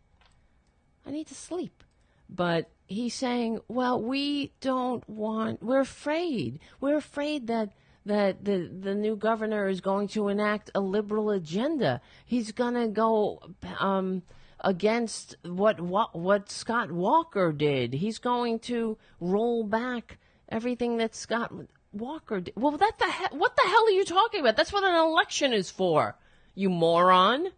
I 1.07 1.11
need 1.11 1.27
to 1.29 1.35
sleep. 1.35 1.85
But 2.29 2.71
he's 2.89 3.15
saying, 3.15 3.61
well, 3.69 4.03
we 4.03 4.53
don't 4.61 5.09
want, 5.09 5.63
we're 5.63 5.81
afraid. 5.81 6.59
We're 6.81 6.97
afraid 6.97 7.47
that 7.47 7.71
that 8.07 8.45
the 8.45 8.71
the 8.81 8.95
new 8.95 9.17
governor 9.17 9.69
is 9.69 9.81
going 9.81 10.09
to 10.09 10.29
enact 10.29 10.71
a 10.75 10.81
liberal 10.81 11.31
agenda. 11.31 12.01
He's 12.25 12.53
going 12.53 12.75
to 12.75 12.89
go 12.89 13.41
um, 13.79 14.23
against 14.61 15.37
what, 15.43 15.81
what 15.81 16.15
what 16.15 16.51
Scott 16.51 16.91
Walker 16.91 17.53
did. 17.53 17.93
He's 17.95 18.19
going 18.19 18.61
to 18.61 18.97
roll 19.21 19.65
back 19.65 20.19
everything 20.49 20.97
that 20.99 21.15
Scott 21.15 21.53
Walker 21.93 22.41
did. 22.41 22.55
Well, 22.57 22.77
that 22.77 22.99
the 22.99 23.11
he- 23.11 23.37
what 23.37 23.57
the 23.57 23.69
hell 23.69 23.87
are 23.87 23.91
you 23.91 24.05
talking 24.05 24.41
about? 24.41 24.57
That's 24.57 24.73
what 24.73 24.85
an 24.85 24.95
election 24.95 25.53
is 25.53 25.71
for, 25.71 26.17
you 26.55 26.71
moron. 26.71 27.49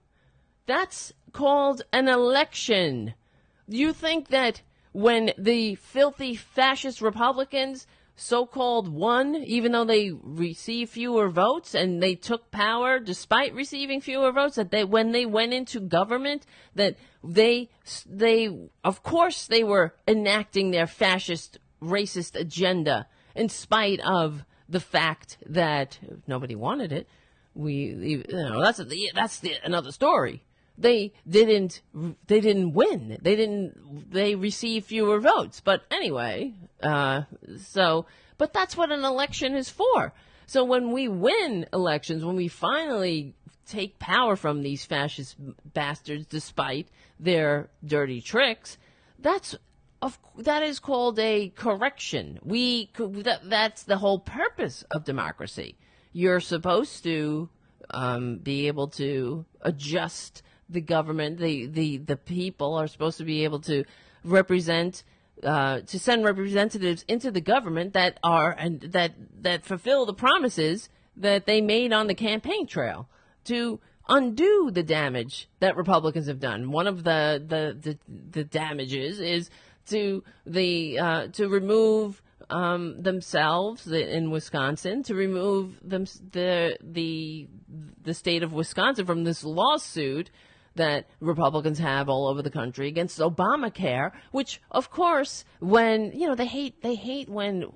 That's 0.67 1.13
called 1.33 1.83
an 1.93 2.09
election. 2.09 3.15
You 3.67 3.93
think 3.93 4.29
that 4.29 4.63
when 4.93 5.33
the 5.37 5.75
filthy 5.77 6.35
fascist 6.35 7.01
Republicans 7.03 7.87
so-called 8.21 8.89
won, 8.89 9.37
even 9.37 9.71
though 9.71 9.85
they 9.85 10.11
received 10.11 10.91
fewer 10.91 11.29
votes 11.29 11.73
and 11.73 12.03
they 12.03 12.17
took 12.17 12.51
power 12.51 12.99
despite 12.99 13.55
receiving 13.55 14.01
fewer 14.01 14.33
votes, 14.33 14.57
that 14.57 14.73
they, 14.73 14.83
when 14.83 15.13
they 15.13 15.25
went 15.25 15.55
into 15.55 15.79
government, 15.79 16.45
that 16.75 16.97
they, 17.23 17.71
they, 18.07 18.69
of 18.83 19.05
course 19.05 19.47
they 19.47 19.63
were 19.63 19.95
enacting 20.09 20.73
their 20.73 20.89
fascist, 20.89 21.59
racist 21.81 22.35
agenda 22.35 23.07
in 23.37 23.49
spite 23.49 24.01
of 24.01 24.45
the 24.69 24.81
fact 24.81 25.39
that 25.47 25.99
nobody 26.27 26.57
wanted 26.57 26.93
it. 26.93 27.09
We, 27.55 27.73
you 27.73 28.25
know, 28.33 28.61
that's 28.61 28.79
the, 28.79 29.11
that's 29.15 29.39
the, 29.39 29.55
another 29.65 29.93
story. 29.93 30.43
They 30.79 31.13
didn't, 31.29 31.83
they 32.29 32.41
didn't 32.41 32.73
win. 32.73 33.19
They 33.21 33.35
didn't, 33.35 34.13
they 34.13 34.37
received 34.37 34.87
fewer 34.87 35.19
votes. 35.21 35.61
But 35.61 35.83
anyway, 35.91 36.55
uh, 36.83 37.23
so, 37.59 38.07
but 38.39 38.53
that's 38.53 38.77
what 38.77 38.93
an 38.93 39.05
election 39.05 39.57
is 39.57 39.69
for. 39.69 40.13
So 40.47 40.65
when 40.65 40.93
we 40.93 41.09
win 41.09 41.67
elections, 41.73 42.25
when 42.25 42.37
we 42.37 42.49
finally 42.49 43.35
take 43.67 43.99
power 43.99 44.37
from 44.37 44.63
these 44.63 44.85
fascist 44.85 45.37
bastards, 45.75 46.27
despite 46.27 46.89
their 47.21 47.69
dirty 47.85 48.21
tricks, 48.21 48.79
that's 49.19 49.57
of 50.01 50.19
that 50.39 50.63
is 50.63 50.79
called 50.79 51.19
a 51.19 51.51
correction. 51.51 52.39
We 52.43 52.91
that, 52.97 53.41
that's 53.51 53.83
the 53.83 53.99
whole 53.99 54.21
purpose 54.21 54.85
of 54.91 55.05
democracy. 55.05 55.77
You're 56.13 56.41
supposed 56.41 57.03
to 57.05 57.49
um, 57.91 58.39
be 58.39 58.69
able 58.69 58.89
to 58.89 59.45
adjust 59.61 60.43
the 60.69 60.81
government. 60.81 61.39
The 61.39 61.67
the 61.67 61.99
the 61.99 62.17
people 62.17 62.75
are 62.75 62.87
supposed 62.87 63.19
to 63.19 63.25
be 63.25 63.45
able 63.45 63.61
to 63.63 63.85
represent. 64.25 65.05
Uh, 65.41 65.83
to 65.83 66.01
send 66.01 66.25
representatives 66.25 67.05
into 67.07 67.31
the 67.31 67.41
government 67.41 67.93
that 67.93 68.19
are 68.25 68.51
and 68.59 68.81
that 68.81 69.13
that 69.41 69.65
fulfill 69.65 70.05
the 70.05 70.13
promises 70.13 70.89
that 71.17 71.47
they 71.47 71.61
made 71.61 71.93
on 71.93 72.09
the 72.09 72.15
campaign 72.15 72.67
trail 72.67 73.09
to 73.45 73.79
undo 74.09 74.71
the 74.73 74.83
damage 74.83 75.49
that 75.61 75.77
Republicans 75.77 76.27
have 76.27 76.41
done. 76.41 76.73
One 76.73 76.87
of 76.87 77.05
the 77.05 77.43
the 77.47 77.77
the, 77.81 77.99
the 78.31 78.45
damages 78.45 79.21
is 79.21 79.51
to 79.87 80.25
the 80.47 80.99
uh, 80.99 81.27
to 81.29 81.49
remove 81.49 82.23
um, 82.51 83.03
themselves 83.03 83.87
in 83.87 84.31
Wisconsin 84.31 85.03
to 85.05 85.15
remove 85.15 85.79
them 85.83 86.05
the 86.33 86.79
the 86.81 87.49
the 88.03 88.15
state 88.15 88.43
of 88.43 88.53
Wisconsin 88.53 89.05
from 89.07 89.25
this 89.25 89.45
lawsuit 89.45 90.31
that 90.79 91.07
Republicans 91.21 91.79
have 91.79 92.09
all 92.09 92.27
over 92.27 92.43
the 92.43 92.51
country 92.51 92.89
against 92.89 93.19
Obamacare, 93.19 94.13
which 94.33 94.61
of 94.71 94.91
course 94.91 95.45
when 95.61 96.11
you 96.13 96.27
know 96.27 96.35
they 96.35 96.47
hate 96.47 96.83
they 96.83 96.95
hate 96.95 97.29
when 97.29 97.73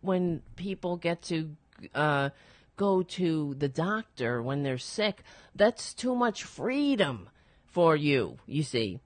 when 0.00 0.42
people 0.56 0.96
get 0.96 1.22
to 1.22 1.50
uh, 1.94 2.30
go 2.76 3.02
to 3.02 3.54
the 3.58 3.68
doctor 3.68 4.42
when 4.42 4.62
they're 4.62 4.78
sick. 4.78 5.22
That's 5.54 5.94
too 5.94 6.14
much 6.14 6.42
freedom 6.42 7.28
for 7.66 7.94
you, 7.94 8.38
you 8.46 8.62
see 8.62 9.00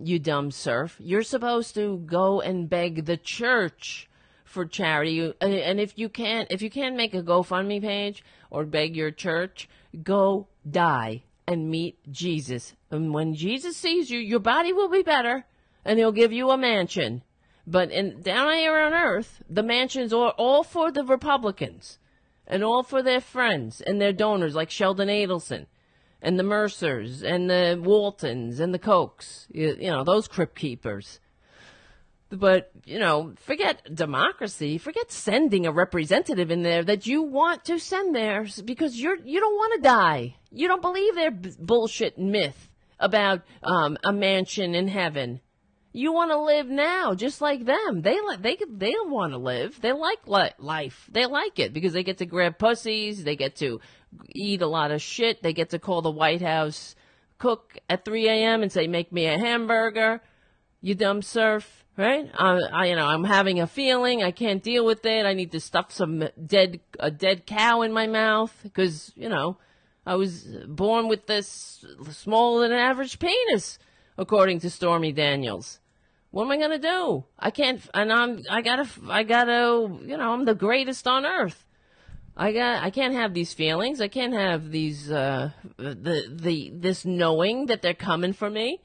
you 0.00 0.18
dumb 0.18 0.50
serf. 0.50 0.96
You're 0.98 1.22
supposed 1.22 1.74
to 1.74 1.98
go 1.98 2.40
and 2.40 2.68
beg 2.68 3.04
the 3.06 3.16
church 3.16 4.08
for 4.44 4.64
charity. 4.64 5.34
And 5.40 5.80
if 5.80 5.98
you 5.98 6.08
can't, 6.08 6.48
if 6.50 6.62
you 6.62 6.70
can't 6.70 6.96
make 6.96 7.14
a 7.14 7.22
GoFundMe 7.22 7.80
page 7.80 8.24
or 8.50 8.64
beg 8.64 8.96
your 8.96 9.10
church, 9.10 9.68
go 10.02 10.46
die 10.68 11.22
and 11.48 11.70
meet 11.70 11.96
Jesus. 12.12 12.74
And 12.90 13.14
when 13.14 13.34
Jesus 13.34 13.74
sees 13.74 14.10
you, 14.10 14.18
your 14.18 14.38
body 14.38 14.70
will 14.70 14.90
be 14.90 15.02
better, 15.02 15.46
and 15.82 15.98
He'll 15.98 16.12
give 16.12 16.30
you 16.30 16.50
a 16.50 16.58
mansion. 16.58 17.22
But 17.66 17.90
in 17.90 18.20
down 18.20 18.52
here 18.52 18.78
on 18.78 18.92
earth, 18.92 19.42
the 19.48 19.62
mansions 19.62 20.12
are 20.12 20.32
all 20.32 20.62
for 20.62 20.92
the 20.92 21.04
Republicans 21.04 21.98
and 22.46 22.62
all 22.62 22.82
for 22.82 23.02
their 23.02 23.22
friends 23.22 23.80
and 23.80 23.98
their 23.98 24.12
donors, 24.12 24.54
like 24.54 24.70
Sheldon 24.70 25.08
Adelson 25.08 25.66
and 26.20 26.38
the 26.38 26.42
Mercers 26.42 27.22
and 27.22 27.48
the 27.48 27.80
Waltons 27.82 28.60
and 28.60 28.74
the 28.74 28.78
Kochs, 28.78 29.46
you, 29.50 29.74
you 29.80 29.90
know, 29.90 30.04
those 30.04 30.28
crypt 30.28 30.54
keepers. 30.54 31.18
But, 32.30 32.70
you 32.84 32.98
know, 32.98 33.32
forget 33.40 33.94
democracy, 33.94 34.76
forget 34.76 35.10
sending 35.10 35.66
a 35.66 35.72
representative 35.72 36.50
in 36.50 36.62
there 36.62 36.84
that 36.84 37.06
you 37.06 37.22
want 37.22 37.64
to 37.64 37.78
send 37.78 38.14
there 38.14 38.46
because 38.64 39.00
you're, 39.00 39.16
you 39.24 39.40
don't 39.40 39.54
want 39.54 39.74
to 39.74 39.88
die. 39.88 40.36
You 40.50 40.68
don't 40.68 40.82
believe 40.82 41.14
their 41.14 41.30
b- 41.30 41.52
bullshit 41.58 42.18
myth 42.18 42.70
about 43.00 43.42
um, 43.62 43.96
a 44.04 44.12
mansion 44.12 44.74
in 44.74 44.88
heaven. 44.88 45.40
You 45.92 46.12
want 46.12 46.30
to 46.30 46.38
live 46.38 46.68
now, 46.68 47.14
just 47.14 47.40
like 47.40 47.64
them. 47.64 48.02
They 48.02 48.18
they 48.38 48.58
they 48.70 48.94
want 49.04 49.32
to 49.32 49.38
live. 49.38 49.80
They 49.80 49.92
like 49.92 50.28
li- 50.28 50.52
life. 50.58 51.08
They 51.10 51.24
like 51.24 51.58
it 51.58 51.72
because 51.72 51.94
they 51.94 52.02
get 52.02 52.18
to 52.18 52.26
grab 52.26 52.58
pussies. 52.58 53.24
They 53.24 53.36
get 53.36 53.56
to 53.56 53.80
eat 54.28 54.60
a 54.60 54.66
lot 54.66 54.90
of 54.90 55.00
shit. 55.00 55.42
They 55.42 55.54
get 55.54 55.70
to 55.70 55.78
call 55.78 56.02
the 56.02 56.10
White 56.10 56.42
House 56.42 56.94
cook 57.38 57.78
at 57.88 58.04
3 58.04 58.28
a.m. 58.28 58.62
and 58.62 58.70
say, 58.70 58.86
"Make 58.86 59.12
me 59.12 59.26
a 59.26 59.38
hamburger." 59.38 60.20
You 60.80 60.94
dumb 60.94 61.22
serf, 61.22 61.77
right? 61.98 62.30
I, 62.34 62.58
I, 62.72 62.86
you 62.86 62.96
know, 62.96 63.06
I'm 63.06 63.24
having 63.24 63.60
a 63.60 63.66
feeling. 63.66 64.22
I 64.22 64.30
can't 64.30 64.62
deal 64.62 64.86
with 64.86 65.04
it. 65.04 65.26
I 65.26 65.34
need 65.34 65.52
to 65.52 65.60
stuff 65.60 65.92
some 65.92 66.26
dead 66.46 66.80
a 66.98 67.10
dead 67.10 67.44
cow 67.44 67.82
in 67.82 67.92
my 67.92 68.06
mouth 68.06 68.58
because 68.62 69.12
you 69.16 69.28
know 69.28 69.58
I 70.06 70.14
was 70.14 70.44
born 70.66 71.08
with 71.08 71.26
this 71.26 71.84
smaller 72.10 72.66
than 72.66 72.78
average 72.78 73.18
penis, 73.18 73.78
according 74.16 74.60
to 74.60 74.70
Stormy 74.70 75.12
Daniels. 75.12 75.80
What 76.30 76.44
am 76.44 76.50
I 76.50 76.56
gonna 76.58 76.78
do? 76.78 77.24
I 77.38 77.50
can't, 77.50 77.80
and 77.94 78.12
I'm, 78.12 78.42
I 78.50 78.60
gotta, 78.60 78.86
I 79.08 79.22
gotta, 79.22 79.98
you 80.04 80.16
know, 80.16 80.32
I'm 80.32 80.44
the 80.44 80.54
greatest 80.54 81.06
on 81.06 81.24
earth. 81.24 81.64
I 82.36 82.52
got 82.52 82.84
I 82.84 82.90
can't 82.90 83.14
have 83.14 83.34
these 83.34 83.52
feelings. 83.52 84.00
I 84.00 84.08
can't 84.08 84.32
have 84.32 84.70
these 84.70 85.10
uh, 85.10 85.50
the 85.76 86.24
the 86.30 86.70
this 86.72 87.04
knowing 87.04 87.66
that 87.66 87.82
they're 87.82 87.94
coming 87.94 88.32
for 88.32 88.48
me, 88.48 88.80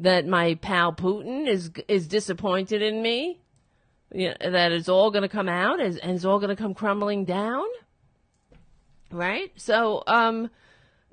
that 0.00 0.26
my 0.26 0.54
pal 0.54 0.92
Putin 0.92 1.46
is 1.46 1.70
is 1.88 2.06
disappointed 2.06 2.82
in 2.82 3.02
me, 3.02 3.40
you 4.12 4.28
know, 4.28 4.50
that 4.50 4.72
it's 4.72 4.88
all 4.88 5.10
going 5.10 5.22
to 5.22 5.28
come 5.28 5.48
out 5.48 5.80
and 5.80 5.96
it's 5.96 6.24
all 6.24 6.38
going 6.38 6.54
to 6.54 6.62
come 6.62 6.74
crumbling 6.74 7.24
down. 7.24 7.64
Right? 9.10 9.52
So 9.56 10.02
um 10.06 10.50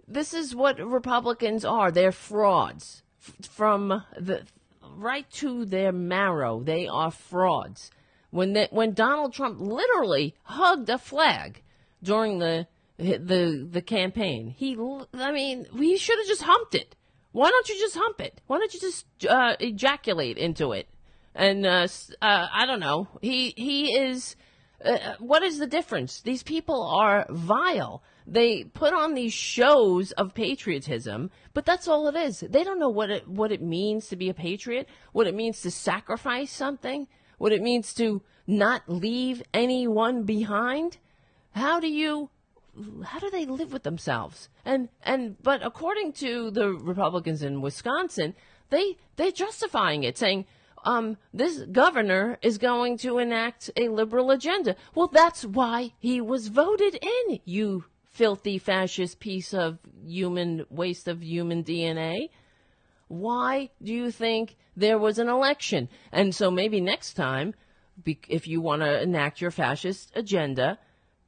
this 0.07 0.33
is 0.33 0.55
what 0.55 0.79
Republicans 0.79 1.65
are. 1.65 1.91
They're 1.91 2.11
frauds 2.11 3.01
from 3.41 4.03
the 4.17 4.43
right 4.95 5.29
to 5.31 5.65
their 5.65 5.91
marrow. 5.91 6.61
They 6.61 6.87
are 6.87 7.11
frauds. 7.11 7.91
When 8.29 8.53
they, 8.53 8.67
when 8.69 8.93
Donald 8.93 9.33
Trump 9.33 9.59
literally 9.59 10.35
hugged 10.43 10.89
a 10.89 10.97
flag 10.97 11.61
during 12.03 12.39
the 12.39 12.67
the 12.97 13.67
the 13.69 13.81
campaign. 13.81 14.53
He, 14.57 14.77
I 15.13 15.31
mean, 15.31 15.67
we 15.73 15.97
should 15.97 16.17
have 16.17 16.27
just 16.27 16.43
humped 16.43 16.75
it. 16.75 16.95
Why 17.35 17.49
don't 17.49 17.67
you 17.67 17.77
just 17.77 17.97
hump 17.97 18.21
it? 18.21 18.39
Why 18.47 18.59
don't 18.59 18.73
you 18.73 18.79
just 18.79 19.05
uh, 19.25 19.57
ejaculate 19.59 20.37
into 20.37 20.71
it? 20.71 20.87
And 21.35 21.65
uh, 21.65 21.85
uh, 22.21 22.47
I 22.53 22.65
don't 22.65 22.79
know. 22.79 23.09
He 23.21 23.53
he 23.57 23.93
is. 23.93 24.37
Uh, 24.83 25.15
what 25.19 25.43
is 25.43 25.59
the 25.59 25.67
difference? 25.67 26.21
These 26.21 26.43
people 26.43 26.81
are 26.81 27.25
vile. 27.29 28.01
They 28.25 28.63
put 28.63 28.93
on 28.93 29.15
these 29.15 29.33
shows 29.33 30.13
of 30.13 30.33
patriotism, 30.33 31.29
but 31.53 31.65
that's 31.65 31.89
all 31.89 32.07
it 32.07 32.15
is. 32.15 32.39
They 32.39 32.63
don't 32.63 32.79
know 32.79 32.87
what 32.87 33.09
it 33.09 33.27
what 33.27 33.51
it 33.51 33.61
means 33.61 34.07
to 34.07 34.15
be 34.15 34.29
a 34.29 34.33
patriot, 34.33 34.87
what 35.11 35.27
it 35.27 35.35
means 35.35 35.59
to 35.63 35.71
sacrifice 35.71 36.51
something, 36.51 37.05
what 37.37 37.51
it 37.51 37.61
means 37.61 37.93
to 37.95 38.21
not 38.47 38.83
leave 38.87 39.43
anyone 39.53 40.23
behind. 40.23 40.99
How 41.51 41.81
do 41.81 41.89
you 41.89 42.29
how 43.05 43.19
do 43.19 43.29
they 43.29 43.45
live 43.45 43.71
with 43.71 43.83
themselves? 43.83 44.49
And 44.63 44.89
and 45.03 45.41
but 45.41 45.65
according 45.65 46.13
to 46.13 46.51
the 46.51 46.69
Republicans 46.69 47.41
in 47.41 47.61
Wisconsin, 47.61 48.35
they 48.69 48.97
they 49.15 49.31
justifying 49.31 50.03
it, 50.03 50.17
saying 50.17 50.45
um, 50.83 51.17
this 51.33 51.59
governor 51.71 52.37
is 52.41 52.57
going 52.57 52.97
to 52.99 53.17
enact 53.17 53.71
a 53.75 53.89
liberal 53.89 54.31
agenda. 54.31 54.75
Well, 54.93 55.07
that's 55.07 55.43
why 55.43 55.93
he 55.99 56.21
was 56.21 56.47
voted 56.47 56.95
in. 57.01 57.39
You 57.43 57.85
filthy 58.11 58.57
fascist 58.57 59.19
piece 59.19 59.53
of 59.53 59.79
human 60.05 60.65
waste 60.69 61.07
of 61.07 61.23
human 61.23 61.63
DNA. 61.63 62.29
Why 63.07 63.71
do 63.83 63.93
you 63.93 64.11
think 64.11 64.55
there 64.75 64.97
was 64.97 65.19
an 65.19 65.27
election? 65.27 65.89
And 66.11 66.33
so 66.33 66.49
maybe 66.49 66.79
next 66.79 67.13
time, 67.13 67.55
if 68.05 68.47
you 68.47 68.61
want 68.61 68.81
to 68.81 69.01
enact 69.01 69.41
your 69.41 69.51
fascist 69.51 70.11
agenda, 70.15 70.77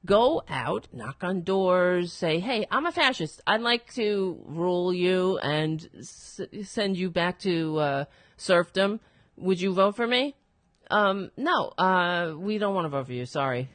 go 0.08 0.42
out, 0.50 0.88
knock 0.92 1.24
on 1.24 1.42
doors, 1.42 2.12
say, 2.12 2.40
"Hey, 2.40 2.66
I'm 2.72 2.88
a 2.88 2.92
fascist. 2.92 3.42
I'd 3.46 3.62
like 3.62 3.94
to 3.94 4.42
rule 4.46 4.92
you 4.92 5.38
and 5.40 5.88
s- 6.00 6.42
send 6.64 6.98
you 6.98 7.12
back 7.12 7.38
to 7.40 7.78
uh, 7.78 8.06
serfdom. 8.38 9.00
Would 9.36 9.62
you 9.62 9.74
vote 9.74 9.96
for 9.96 10.08
me?" 10.08 10.36
Um, 10.90 11.32
no, 11.38 11.74
uh, 11.78 12.34
we 12.38 12.58
don't 12.58 12.74
want 12.74 12.86
to 12.86 12.90
vote 12.90 13.08
for 13.08 13.14
you. 13.14 13.26
Sorry. 13.26 13.70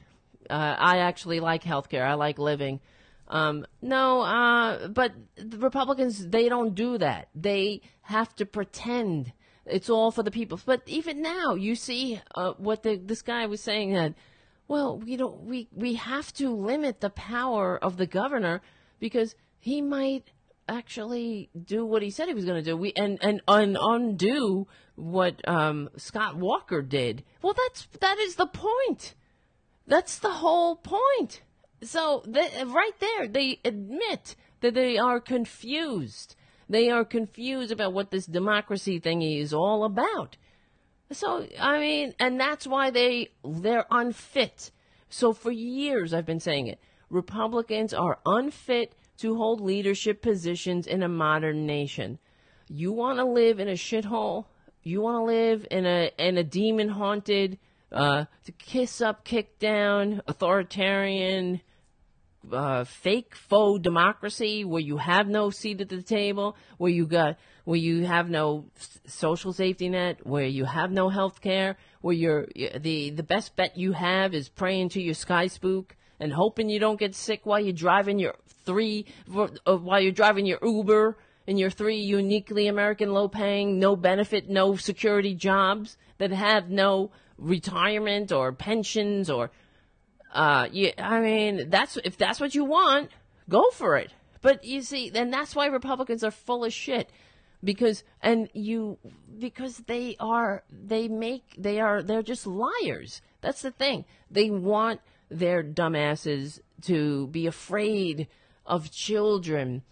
Uh, 0.50 0.74
I 0.78 0.98
actually 0.98 1.40
like 1.40 1.62
healthcare. 1.62 2.04
I 2.04 2.14
like 2.14 2.38
living. 2.38 2.80
Um, 3.28 3.66
no, 3.80 4.22
uh, 4.22 4.88
but 4.88 5.12
the 5.36 5.58
Republicans, 5.58 6.26
they 6.28 6.48
don't 6.48 6.74
do 6.74 6.98
that. 6.98 7.28
They 7.34 7.82
have 8.02 8.34
to 8.36 8.46
pretend 8.46 9.32
it's 9.64 9.88
all 9.88 10.10
for 10.10 10.22
the 10.22 10.30
people. 10.30 10.60
But 10.64 10.82
even 10.86 11.22
now, 11.22 11.54
you 11.54 11.74
see 11.74 12.20
uh, 12.34 12.52
what 12.58 12.82
the, 12.82 12.96
this 12.96 13.22
guy 13.22 13.46
was 13.46 13.60
saying 13.60 13.92
that 13.94 14.14
well, 14.72 14.96
we 14.96 15.18
don't 15.18 15.42
we 15.44 15.68
we 15.70 15.96
have 15.96 16.32
to 16.32 16.48
limit 16.48 17.02
the 17.02 17.10
power 17.10 17.76
of 17.76 17.98
the 17.98 18.06
governor 18.06 18.62
because 19.00 19.34
he 19.58 19.82
might 19.82 20.30
actually 20.66 21.50
do 21.62 21.84
what 21.84 22.00
he 22.00 22.08
said 22.08 22.26
he 22.26 22.32
was 22.32 22.46
going 22.46 22.64
to 22.64 22.70
do. 22.70 22.74
We 22.74 22.94
and 22.96 23.18
and 23.20 23.42
un, 23.46 23.76
undo 23.78 24.66
what 24.94 25.46
um, 25.46 25.90
Scott 25.98 26.36
Walker 26.36 26.80
did. 26.80 27.22
Well, 27.42 27.54
that's 27.54 27.86
that 28.00 28.18
is 28.18 28.36
the 28.36 28.46
point. 28.46 29.14
That's 29.86 30.18
the 30.18 30.30
whole 30.30 30.76
point. 30.76 31.42
So 31.82 32.24
right 32.26 32.98
there, 32.98 33.28
they 33.28 33.60
admit 33.66 34.36
that 34.62 34.72
they 34.72 34.96
are 34.96 35.20
confused. 35.20 36.34
They 36.66 36.88
are 36.88 37.04
confused 37.04 37.72
about 37.72 37.92
what 37.92 38.10
this 38.10 38.24
democracy 38.24 38.98
thingy 38.98 39.38
is 39.38 39.52
all 39.52 39.84
about. 39.84 40.38
So 41.12 41.46
I 41.60 41.78
mean, 41.78 42.14
and 42.18 42.38
that's 42.40 42.66
why 42.66 42.90
they 42.90 43.28
they're 43.44 43.86
unfit. 43.90 44.70
So 45.08 45.32
for 45.32 45.50
years 45.50 46.12
I've 46.14 46.26
been 46.26 46.40
saying 46.40 46.66
it. 46.68 46.78
Republicans 47.10 47.92
are 47.92 48.18
unfit 48.24 48.94
to 49.18 49.36
hold 49.36 49.60
leadership 49.60 50.22
positions 50.22 50.86
in 50.86 51.02
a 51.02 51.08
modern 51.08 51.66
nation. 51.66 52.18
You 52.68 52.92
want 52.92 53.18
to 53.18 53.24
live 53.24 53.60
in 53.60 53.68
a 53.68 53.72
shithole? 53.72 54.46
You 54.82 55.00
want 55.02 55.16
to 55.20 55.24
live 55.24 55.66
in 55.70 55.86
a 55.86 56.10
in 56.18 56.38
a 56.38 56.42
demon 56.42 56.88
haunted, 56.88 57.58
uh, 57.92 58.24
kiss 58.58 59.00
up, 59.00 59.24
kick 59.24 59.58
down, 59.58 60.22
authoritarian, 60.26 61.60
uh, 62.50 62.84
fake 62.84 63.34
faux 63.34 63.80
democracy 63.80 64.64
where 64.64 64.80
you 64.80 64.96
have 64.96 65.28
no 65.28 65.50
seat 65.50 65.80
at 65.80 65.88
the 65.88 66.02
table, 66.02 66.56
where 66.78 66.90
you 66.90 67.06
got 67.06 67.36
where 67.64 67.78
you 67.78 68.04
have 68.04 68.28
no 68.28 68.66
social 69.06 69.52
safety 69.52 69.88
net, 69.88 70.26
where 70.26 70.46
you 70.46 70.64
have 70.64 70.90
no 70.90 71.08
health 71.08 71.40
care, 71.40 71.76
where 72.00 72.14
you're 72.14 72.46
the 72.76 73.10
the 73.10 73.22
best 73.22 73.56
bet 73.56 73.76
you 73.76 73.92
have 73.92 74.34
is 74.34 74.48
praying 74.48 74.88
to 74.90 75.02
your 75.02 75.14
sky 75.14 75.46
spook 75.46 75.96
and 76.18 76.32
hoping 76.32 76.68
you 76.68 76.78
don't 76.78 76.98
get 76.98 77.14
sick 77.14 77.40
while 77.44 77.60
you're 77.60 77.72
driving 77.72 78.18
your 78.18 78.34
three 78.64 79.06
uh, 79.34 79.76
while 79.76 80.00
you're 80.00 80.12
driving 80.12 80.46
your 80.46 80.58
Uber 80.62 81.16
in 81.46 81.56
your 81.56 81.70
three 81.70 81.98
uniquely 81.98 82.68
American 82.68 83.12
low 83.12 83.28
paying, 83.28 83.78
no 83.78 83.96
benefit, 83.96 84.48
no 84.48 84.76
security 84.76 85.34
jobs 85.34 85.96
that 86.18 86.30
have 86.30 86.70
no 86.70 87.10
retirement 87.38 88.30
or 88.30 88.52
pensions 88.52 89.28
or 89.28 89.50
uh, 90.32 90.66
yeah, 90.72 90.92
I 90.98 91.20
mean, 91.20 91.68
that's 91.68 91.98
if 92.04 92.16
that's 92.16 92.40
what 92.40 92.54
you 92.54 92.64
want, 92.64 93.10
go 93.48 93.70
for 93.70 93.96
it. 93.96 94.12
But 94.40 94.64
you 94.64 94.82
see, 94.82 95.10
then 95.10 95.30
that's 95.30 95.54
why 95.54 95.66
Republicans 95.66 96.24
are 96.24 96.30
full 96.30 96.64
of 96.64 96.72
shit 96.72 97.10
because 97.64 98.04
and 98.20 98.48
you 98.52 98.98
because 99.38 99.78
they 99.86 100.16
are 100.18 100.64
they 100.70 101.08
make 101.08 101.54
they 101.56 101.80
are 101.80 102.02
they're 102.02 102.22
just 102.22 102.46
liars. 102.46 103.22
That's 103.40 103.62
the 103.62 103.70
thing. 103.70 104.04
They 104.30 104.50
want 104.50 105.00
their 105.30 105.62
dumbasses 105.62 106.60
to 106.82 107.26
be 107.28 107.46
afraid 107.46 108.28
of 108.66 108.90
children 108.90 109.82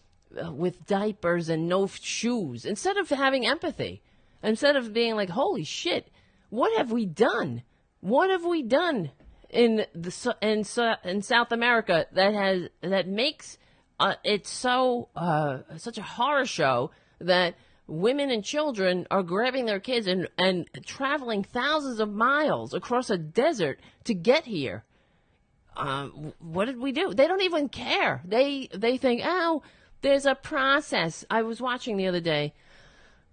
uh, 0.41 0.53
with 0.53 0.87
diapers 0.87 1.49
and 1.49 1.69
no 1.69 1.87
shoes 1.87 2.65
instead 2.65 2.97
of 2.97 3.09
having 3.09 3.47
empathy. 3.47 4.03
Instead 4.43 4.75
of 4.77 4.93
being 4.93 5.17
like, 5.17 5.31
"Holy 5.31 5.65
shit, 5.65 6.09
what 6.49 6.77
have 6.79 6.91
we 6.91 7.05
done? 7.05 7.63
What 8.01 8.31
have 8.31 8.45
we 8.45 8.63
done 8.63 9.11
in 9.51 9.85
the 9.95 10.37
in 10.41 10.65
in 11.05 11.23
South 11.23 11.53
America 11.53 12.07
that 12.13 12.35
has 12.35 12.69
that 12.81 13.07
makes 13.07 13.59
uh, 13.99 14.15
it 14.25 14.47
so 14.47 15.09
uh, 15.15 15.59
such 15.77 15.99
a 15.99 16.03
horror 16.03 16.47
show 16.47 16.91
that 17.21 17.55
women 17.87 18.31
and 18.31 18.45
children 18.45 19.07
are 19.11 19.23
grabbing 19.23 19.67
their 19.67 19.81
kids 19.81 20.07
and 20.07 20.29
and 20.39 20.69
traveling 20.87 21.43
thousands 21.43 22.01
of 22.01 22.11
miles 22.13 22.73
across 22.73 23.11
a 23.11 23.19
desert 23.19 23.81
to 24.05 24.15
get 24.15 24.45
here. 24.45 24.85
Um, 25.77 26.33
what 26.39 26.67
did 26.67 26.79
we 26.79 26.93
do? 26.93 27.15
They 27.15 27.27
don't 27.27 27.43
even 27.43 27.69
care. 27.69 28.23
They 28.25 28.69
they 28.73 28.97
think, 28.97 29.23
oh, 29.25 29.63
there's 30.03 30.27
a 30.27 30.35
process. 30.35 31.25
I 31.31 31.43
was 31.43 31.61
watching 31.61 31.97
the 31.97 32.07
other 32.07 32.21
day 32.21 32.55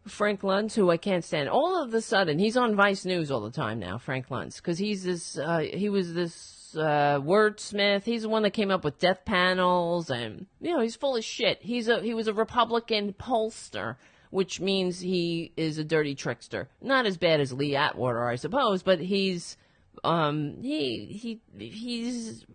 Frank 0.07 0.41
Luntz, 0.41 0.75
who 0.75 0.89
I 0.89 0.97
can't 0.97 1.23
stand. 1.23 1.49
All 1.49 1.81
of 1.81 1.93
a 1.93 2.01
sudden, 2.01 2.39
he's 2.39 2.57
on 2.57 2.75
Vice 2.75 3.05
News 3.05 3.31
all 3.31 3.41
the 3.41 3.51
time 3.51 3.79
now, 3.79 3.97
Frank 3.97 4.29
Luntz, 4.29 4.57
because 4.57 4.77
he's 4.77 5.03
this, 5.03 5.37
uh, 5.37 5.59
he 5.59 5.89
was 5.89 6.13
this 6.13 6.33
uh, 6.75 7.19
wordsmith. 7.23 8.03
He's 8.03 8.23
the 8.23 8.29
one 8.29 8.43
that 8.43 8.51
came 8.51 8.71
up 8.71 8.83
with 8.83 8.99
death 8.99 9.25
panels, 9.25 10.09
and 10.09 10.47
you 10.59 10.73
know, 10.73 10.81
he's 10.81 10.95
full 10.95 11.15
of 11.15 11.23
shit. 11.23 11.59
He's 11.61 11.87
a 11.87 12.01
he 12.01 12.13
was 12.13 12.27
a 12.27 12.33
Republican 12.33 13.13
pollster, 13.13 13.95
which 14.31 14.59
means 14.59 14.99
he 14.99 15.51
is 15.55 15.77
a 15.77 15.83
dirty 15.83 16.15
trickster. 16.15 16.69
Not 16.81 17.05
as 17.05 17.17
bad 17.17 17.39
as 17.39 17.53
Lee 17.53 17.75
Atwater, 17.75 18.27
I 18.27 18.35
suppose, 18.35 18.83
but 18.83 18.99
he's 18.99 19.57
um 20.03 20.57
he 20.61 21.05
he 21.05 21.41
he's 21.57 22.45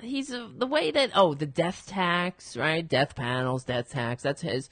he's 0.00 0.32
a, 0.32 0.48
the 0.56 0.66
way 0.66 0.90
that 0.90 1.10
oh 1.14 1.34
the 1.34 1.44
death 1.44 1.84
tax 1.86 2.56
right 2.56 2.88
death 2.88 3.14
panels 3.14 3.64
death 3.64 3.90
tax 3.90 4.22
that's 4.22 4.40
his 4.40 4.70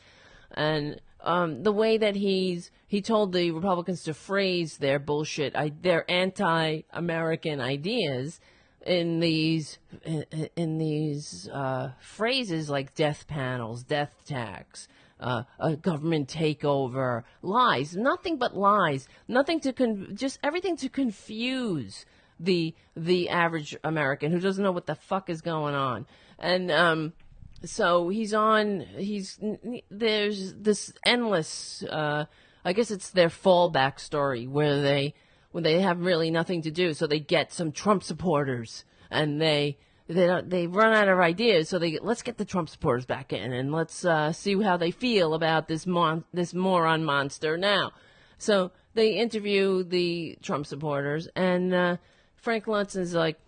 and 0.52 0.98
um, 1.26 1.64
the 1.64 1.72
way 1.72 1.98
that 1.98 2.14
he's 2.14 2.70
he 2.86 3.02
told 3.02 3.32
the 3.32 3.50
Republicans 3.50 4.04
to 4.04 4.14
phrase 4.14 4.78
their 4.78 5.00
bullshit, 5.00 5.56
I, 5.56 5.72
their 5.82 6.08
anti-American 6.08 7.60
ideas 7.60 8.40
in 8.86 9.20
these 9.20 9.78
in, 10.04 10.78
these 10.78 11.48
uh, 11.52 11.92
phrases 12.00 12.70
like 12.70 12.94
death 12.94 13.26
panels, 13.26 13.82
death 13.82 14.22
tax, 14.26 14.88
uh, 15.20 15.42
a 15.58 15.76
government 15.76 16.28
takeover, 16.28 17.24
lies, 17.42 17.96
nothing 17.96 18.38
but 18.38 18.56
lies, 18.56 19.08
nothing 19.28 19.60
to 19.60 19.72
con- 19.72 20.12
just 20.14 20.38
everything 20.42 20.76
to 20.76 20.88
confuse 20.88 22.06
the 22.38 22.74
the 22.96 23.28
average 23.28 23.76
American 23.82 24.30
who 24.32 24.40
doesn't 24.40 24.62
know 24.62 24.72
what 24.72 24.86
the 24.86 24.94
fuck 24.94 25.28
is 25.28 25.40
going 25.40 25.74
on, 25.74 26.06
and 26.38 26.70
um, 26.70 27.12
so 27.64 28.08
he's 28.08 28.34
on 28.34 28.80
he's 28.96 29.38
there's 29.90 30.54
this 30.54 30.92
endless 31.04 31.82
uh, 31.84 32.26
i 32.64 32.72
guess 32.72 32.90
it's 32.90 33.10
their 33.10 33.28
fallback 33.28 33.98
story 33.98 34.46
where 34.46 34.82
they 34.82 35.14
when 35.56 35.62
they 35.62 35.80
have 35.80 36.00
really 36.00 36.30
nothing 36.30 36.60
to 36.60 36.70
do 36.70 36.92
so 36.92 37.06
they 37.06 37.18
get 37.18 37.50
some 37.50 37.72
trump 37.72 38.02
supporters 38.02 38.84
and 39.10 39.40
they 39.40 39.78
they 40.06 40.42
they 40.44 40.66
run 40.66 40.92
out 40.92 41.08
of 41.08 41.18
ideas 41.18 41.66
so 41.66 41.78
they 41.78 41.98
let's 42.02 42.20
get 42.20 42.36
the 42.36 42.44
trump 42.44 42.68
supporters 42.68 43.06
back 43.06 43.32
in 43.32 43.54
and 43.54 43.72
let's 43.72 44.04
uh, 44.04 44.30
see 44.30 44.60
how 44.62 44.76
they 44.76 44.90
feel 44.90 45.32
about 45.32 45.66
this 45.66 45.86
mon- 45.86 46.24
this 46.30 46.52
moron 46.52 47.02
monster 47.02 47.56
now 47.56 47.90
so 48.36 48.70
they 48.92 49.12
interview 49.12 49.82
the 49.82 50.36
trump 50.42 50.66
supporters 50.66 51.26
and 51.34 51.72
uh, 51.72 51.96
frank 52.34 52.66
luntz 52.66 52.94
is 52.94 53.14
like 53.14 53.38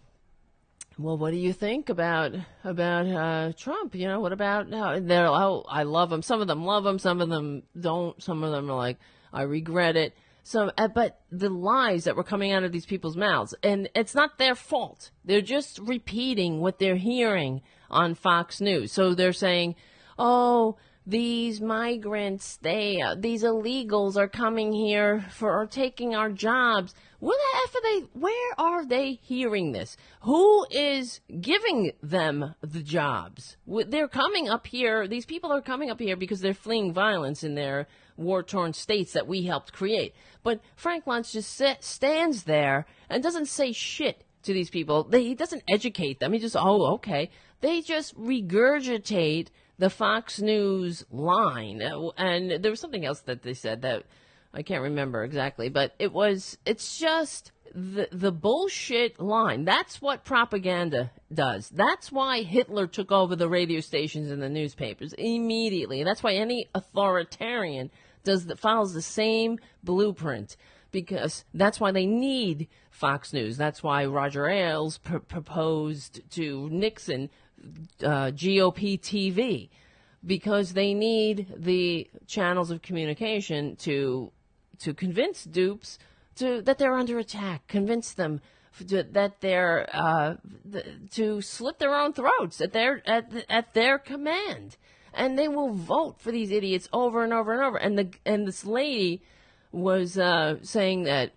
well, 1.01 1.17
what 1.17 1.31
do 1.31 1.37
you 1.37 1.53
think 1.53 1.91
about 1.91 2.33
about 2.65 3.07
uh, 3.07 3.53
Trump? 3.57 3.95
You 3.95 4.09
know, 4.09 4.19
what 4.19 4.33
about 4.33 4.69
now? 4.69 4.99
They're 4.99 5.29
oh, 5.29 5.65
I 5.69 5.85
love 5.85 6.11
him. 6.11 6.23
Some 6.23 6.41
of 6.41 6.49
them 6.49 6.65
love 6.65 6.85
him. 6.85 6.99
Some 6.99 7.21
of 7.21 7.29
them 7.29 7.63
don't. 7.81 8.21
Some 8.21 8.43
of 8.43 8.51
them 8.51 8.69
are 8.69 8.75
like, 8.77 8.99
I 9.33 9.43
regret 9.43 9.95
it. 9.95 10.13
So, 10.49 10.70
uh, 10.78 10.88
but 10.88 11.20
the 11.30 11.51
lies 11.51 12.05
that 12.05 12.16
were 12.16 12.24
coming 12.24 12.53
out 12.53 12.64
of 12.64 12.72
these 12.72 12.86
people's 12.86 13.18
mouths, 13.18 13.55
and 13.62 13.90
it's 13.94 14.14
not 14.14 14.38
their 14.38 14.55
fault. 14.55 15.11
They're 15.22 15.42
just 15.42 15.78
repeating 15.78 16.61
what 16.61 16.78
they're 16.78 16.96
hearing 16.96 17.61
on 17.90 18.14
Fox 18.14 18.59
News. 18.59 18.90
So 18.90 19.12
they're 19.12 19.34
saying, 19.34 19.74
oh, 20.18 20.78
these 21.07 21.61
migrants, 21.61 22.57
they, 22.62 22.99
uh, 22.99 23.14
these 23.18 23.42
illegals 23.42 24.16
are 24.16 24.26
coming 24.26 24.72
here 24.72 25.26
for 25.30 25.53
are 25.53 25.66
taking 25.66 26.14
our 26.14 26.30
jobs. 26.30 26.94
Where 27.18 27.36
the 27.36 27.59
f 27.64 27.74
are 27.74 27.82
they? 27.82 28.07
Where 28.14 28.55
are 28.57 28.86
they 28.86 29.18
hearing 29.22 29.72
this? 29.72 29.99
Who 30.22 30.66
is 30.70 31.20
giving 31.42 31.92
them 32.03 32.55
the 32.62 32.82
jobs? 32.82 33.59
They're 33.66 34.09
coming 34.09 34.49
up 34.49 34.66
here. 34.66 35.07
These 35.07 35.26
people 35.26 35.53
are 35.53 35.61
coming 35.61 35.90
up 35.90 36.01
here 36.01 36.16
because 36.16 36.40
they're 36.40 36.55
fleeing 36.55 36.94
violence 36.94 37.44
in 37.44 37.55
their 37.55 37.86
war-torn 38.19 38.73
states 38.73 39.12
that 39.12 39.27
we 39.27 39.45
helped 39.45 39.73
create. 39.73 40.14
But 40.43 40.61
Frank 40.77 41.05
Luntz 41.07 41.33
just 41.33 41.55
sit, 41.55 41.83
stands 41.83 42.45
there 42.45 42.87
and 43.09 43.23
doesn't 43.23 43.47
say 43.47 43.73
shit 43.73 44.25
to 44.43 44.53
these 44.53 44.71
people. 44.71 45.05
They, 45.05 45.25
he 45.25 45.35
doesn't 45.35 45.62
educate 45.69 46.21
them. 46.21 46.33
He 46.33 46.39
just, 46.39 46.57
oh, 46.59 46.95
okay. 46.95 47.31
They 47.61 47.81
just 47.81 48.19
regurgitate 48.19 49.49
the 49.79 49.91
Fox 49.91 50.41
News 50.41 51.05
line. 51.11 51.83
Uh, 51.83 52.09
and 52.16 52.62
there 52.62 52.71
was 52.71 52.81
something 52.81 53.05
else 53.05 53.21
that 53.21 53.43
they 53.43 53.55
said 53.55 53.83
that 53.83 54.05
I 54.53 54.62
can't 54.62 54.83
remember 54.83 55.25
exactly, 55.25 55.69
but 55.69 55.95
it 55.99 56.12
was, 56.12 56.59
it's 56.64 56.99
just 56.99 57.53
the, 57.75 58.09
the 58.11 58.33
bullshit 58.33 59.21
line. 59.21 59.64
That's 59.64 60.01
what 60.01 60.25
propaganda 60.25 61.11
does. 61.33 61.69
That's 61.69 62.11
why 62.11 62.43
Hitler 62.43 62.87
took 62.87 63.12
over 63.12 63.37
the 63.37 63.49
radio 63.49 63.81
stations 63.81 64.31
and 64.31 64.43
the 64.43 64.49
newspapers 64.49 65.12
immediately. 65.12 66.03
That's 66.03 66.23
why 66.23 66.35
any 66.35 66.69
authoritarian 66.75 67.91
does 68.25 68.47
the, 68.47 68.57
follows 68.57 68.95
the 68.95 69.03
same 69.03 69.59
blueprint 69.83 70.57
because 70.91 71.45
that's 71.53 71.81
why 71.81 71.91
they 71.93 72.07
need 72.07 72.69
Fox 72.91 73.33
News. 73.33 73.57
That's 73.57 73.83
why 73.83 74.07
Roger 74.07 74.49
Ailes 74.49 74.99
pr- 74.99 75.19
proposed 75.19 76.23
to 76.31 76.69
Nixon 76.71 77.31
uh, 78.03 78.31
GOP 78.31 79.01
TV 79.01 79.69
because 80.25 80.73
they 80.73 80.95
need 80.95 81.47
the 81.57 82.09
channels 82.27 82.71
of 82.71 82.83
communication 82.83 83.77
to 83.77 84.33
to 84.79 84.95
convince 84.95 85.45
dupes 85.45 85.99
to 86.37 86.62
that 86.62 86.79
they're 86.79 86.95
under 86.95 87.19
attack, 87.19 87.66
convince 87.66 88.12
them 88.12 88.41
that 88.81 89.41
they're 89.41 89.89
uh, 89.93 90.35
to 91.11 91.41
slit 91.41 91.79
their 91.79 91.95
own 91.95 92.12
throats 92.12 92.61
at 92.61 92.73
their 92.73 93.03
at 93.09 93.33
at 93.49 93.75
their 93.75 93.99
command, 93.99 94.77
and 95.19 95.39
they 95.39 95.49
will 95.49 95.73
vote 95.73 96.21
for 96.21 96.31
these 96.31 96.51
idiots 96.51 96.89
over 96.93 97.25
and 97.25 97.33
over 97.33 97.53
and 97.53 97.62
over. 97.62 97.77
And 97.77 97.99
the 97.99 98.09
and 98.25 98.47
this 98.47 98.64
lady 98.64 99.23
was 99.73 100.16
uh, 100.16 100.57
saying 100.62 101.03
that 101.03 101.33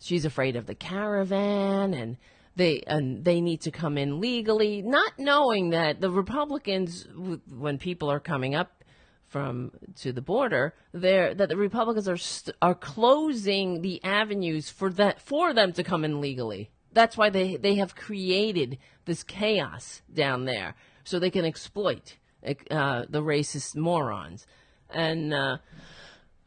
she's 0.00 0.24
afraid 0.24 0.56
of 0.56 0.66
the 0.66 0.74
caravan 0.74 1.94
and 1.94 2.16
they 2.56 2.82
and 2.86 3.24
they 3.24 3.40
need 3.40 3.60
to 3.60 3.70
come 3.70 3.96
in 3.96 4.20
legally, 4.20 4.82
not 4.82 5.12
knowing 5.18 5.70
that 5.70 6.00
the 6.00 6.10
Republicans, 6.10 7.06
when 7.48 7.78
people 7.78 8.10
are 8.10 8.18
coming 8.18 8.54
up 8.54 8.82
from 9.26 9.70
to 9.96 10.12
the 10.12 10.22
border, 10.22 10.74
there 10.92 11.34
that 11.34 11.50
the 11.50 11.56
Republicans 11.56 12.08
are 12.08 12.16
st- 12.16 12.56
are 12.62 12.74
closing 12.74 13.82
the 13.82 14.02
avenues 14.02 14.70
for 14.70 14.90
that 14.90 15.20
for 15.20 15.52
them 15.52 15.72
to 15.74 15.84
come 15.84 16.04
in 16.04 16.20
legally. 16.20 16.70
That's 16.92 17.16
why 17.16 17.30
they 17.30 17.56
they 17.56 17.76
have 17.76 17.94
created 17.94 18.78
this 19.04 19.22
chaos 19.22 20.02
down 20.12 20.46
there 20.46 20.74
so 21.04 21.18
they 21.18 21.30
can 21.30 21.44
exploit 21.44 22.16
uh, 22.70 23.04
the 23.08 23.22
racist 23.22 23.76
morons 23.76 24.46
and. 24.90 25.32
Uh, 25.34 25.58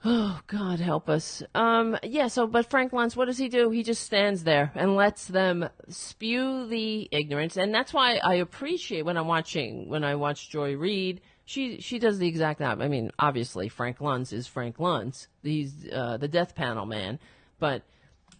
Oh, 0.05 0.41
God 0.47 0.81
help 0.81 1.07
us. 1.07 1.41
Um, 1.55 1.97
yeah, 2.03 2.27
so, 2.27 2.45
but 2.45 2.69
Frank 2.69 2.91
Luntz, 2.91 3.15
what 3.15 3.25
does 3.25 3.37
he 3.37 3.47
do? 3.47 3.69
He 3.69 3.83
just 3.83 4.03
stands 4.03 4.43
there 4.43 4.69
and 4.75 4.97
lets 4.97 5.27
them 5.27 5.69
spew 5.87 6.67
the 6.67 7.07
ignorance. 7.09 7.55
And 7.55 7.73
that's 7.73 7.93
why 7.93 8.17
I 8.17 8.35
appreciate 8.35 9.05
when 9.05 9.15
I'm 9.15 9.27
watching, 9.27 9.87
when 9.87 10.03
I 10.03 10.15
watch 10.15 10.49
Joy 10.49 10.75
Reid, 10.75 11.21
she, 11.45 11.79
she 11.79 11.99
does 11.99 12.19
the 12.19 12.27
exact, 12.27 12.59
I 12.59 12.75
mean, 12.75 13.11
obviously 13.17 13.69
Frank 13.69 13.99
Luntz 13.99 14.33
is 14.33 14.45
Frank 14.45 14.75
Luntz. 14.75 15.27
He's, 15.41 15.87
uh, 15.89 16.17
the 16.17 16.27
death 16.27 16.53
panel 16.53 16.85
man. 16.85 17.17
But, 17.59 17.83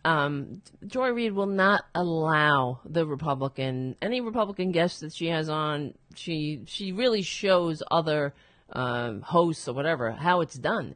um, 0.06 0.62
Joy 0.86 1.10
Reid 1.10 1.34
will 1.34 1.46
not 1.46 1.84
allow 1.96 2.80
the 2.86 3.06
Republican, 3.06 3.96
any 4.02 4.22
Republican 4.22 4.72
guests 4.72 5.00
that 5.02 5.14
she 5.14 5.28
has 5.28 5.50
on, 5.50 5.94
she, 6.16 6.62
she 6.66 6.92
really 6.92 7.22
shows 7.22 7.82
other, 7.90 8.34
um, 8.72 9.22
hosts 9.22 9.68
or 9.68 9.74
whatever 9.74 10.12
how 10.12 10.42
it's 10.42 10.56
done 10.56 10.96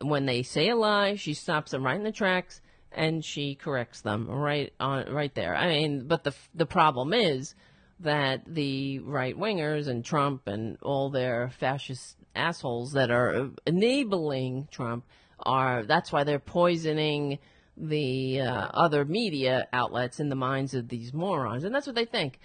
when 0.00 0.26
they 0.26 0.42
say 0.42 0.68
a 0.68 0.76
lie, 0.76 1.14
she 1.14 1.34
stops 1.34 1.70
them 1.70 1.84
right 1.84 1.96
in 1.96 2.04
the 2.04 2.12
tracks 2.12 2.60
and 2.92 3.24
she 3.24 3.54
corrects 3.54 4.00
them 4.00 4.28
right 4.28 4.72
on 4.80 5.10
right 5.12 5.34
there. 5.34 5.54
I 5.54 5.68
mean, 5.68 6.06
but 6.06 6.24
the 6.24 6.34
the 6.54 6.66
problem 6.66 7.12
is 7.12 7.54
that 8.00 8.42
the 8.46 8.98
right 9.00 9.36
wingers 9.36 9.86
and 9.86 10.04
Trump 10.04 10.48
and 10.48 10.78
all 10.82 11.10
their 11.10 11.50
fascist 11.50 12.16
assholes 12.34 12.92
that 12.92 13.10
are 13.10 13.50
enabling 13.66 14.68
Trump 14.70 15.04
are 15.40 15.84
that's 15.84 16.12
why 16.12 16.24
they're 16.24 16.38
poisoning 16.38 17.38
the 17.76 18.40
uh, 18.40 18.68
other 18.74 19.04
media 19.04 19.68
outlets 19.72 20.20
in 20.20 20.28
the 20.28 20.36
minds 20.36 20.74
of 20.74 20.88
these 20.88 21.12
morons, 21.12 21.64
and 21.64 21.74
that's 21.74 21.86
what 21.86 21.96
they 21.96 22.04
think. 22.04 22.38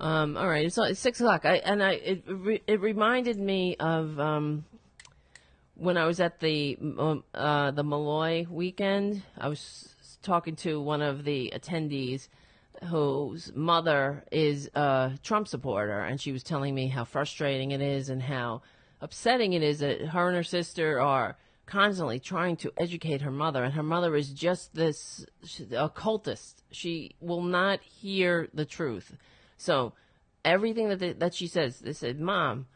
Um, 0.00 0.36
all 0.36 0.48
right, 0.48 0.64
it's, 0.64 0.78
it's 0.78 1.00
six 1.00 1.20
o'clock. 1.20 1.44
I, 1.44 1.56
and 1.56 1.82
I 1.82 1.92
it 1.92 2.24
it 2.66 2.80
reminded 2.80 3.38
me 3.38 3.76
of 3.76 4.18
um, 4.20 4.64
when 5.74 5.96
I 5.96 6.06
was 6.06 6.20
at 6.20 6.40
the 6.40 6.78
um, 6.80 7.24
uh, 7.34 7.72
the 7.72 7.82
Malloy 7.82 8.46
weekend, 8.48 9.22
I 9.36 9.48
was 9.48 9.94
talking 10.22 10.56
to 10.56 10.80
one 10.80 11.02
of 11.02 11.24
the 11.24 11.52
attendees 11.54 12.28
whose 12.84 13.52
mother 13.54 14.24
is 14.30 14.70
a 14.74 15.12
Trump 15.22 15.48
supporter, 15.48 16.00
and 16.00 16.20
she 16.20 16.32
was 16.32 16.42
telling 16.42 16.74
me 16.74 16.88
how 16.88 17.04
frustrating 17.04 17.72
it 17.72 17.80
is 17.80 18.08
and 18.08 18.22
how 18.22 18.62
upsetting 19.00 19.52
it 19.52 19.62
is 19.62 19.80
that 19.80 20.00
her 20.00 20.28
and 20.28 20.36
her 20.36 20.44
sister 20.44 21.00
are 21.00 21.36
constantly 21.68 22.18
trying 22.18 22.56
to 22.56 22.72
educate 22.76 23.22
her 23.22 23.30
mother, 23.30 23.62
and 23.62 23.74
her 23.74 23.82
mother 23.82 24.16
is 24.16 24.30
just 24.30 24.74
this 24.74 25.24
occultist. 25.70 26.62
She 26.70 27.14
will 27.20 27.42
not 27.42 27.80
hear 27.82 28.48
the 28.52 28.64
truth. 28.64 29.16
So 29.56 29.92
everything 30.44 30.88
that 30.88 30.98
they, 30.98 31.12
that 31.12 31.34
she 31.34 31.46
says, 31.46 31.78
they 31.80 31.92
said, 31.92 32.18
"Mom." 32.18 32.66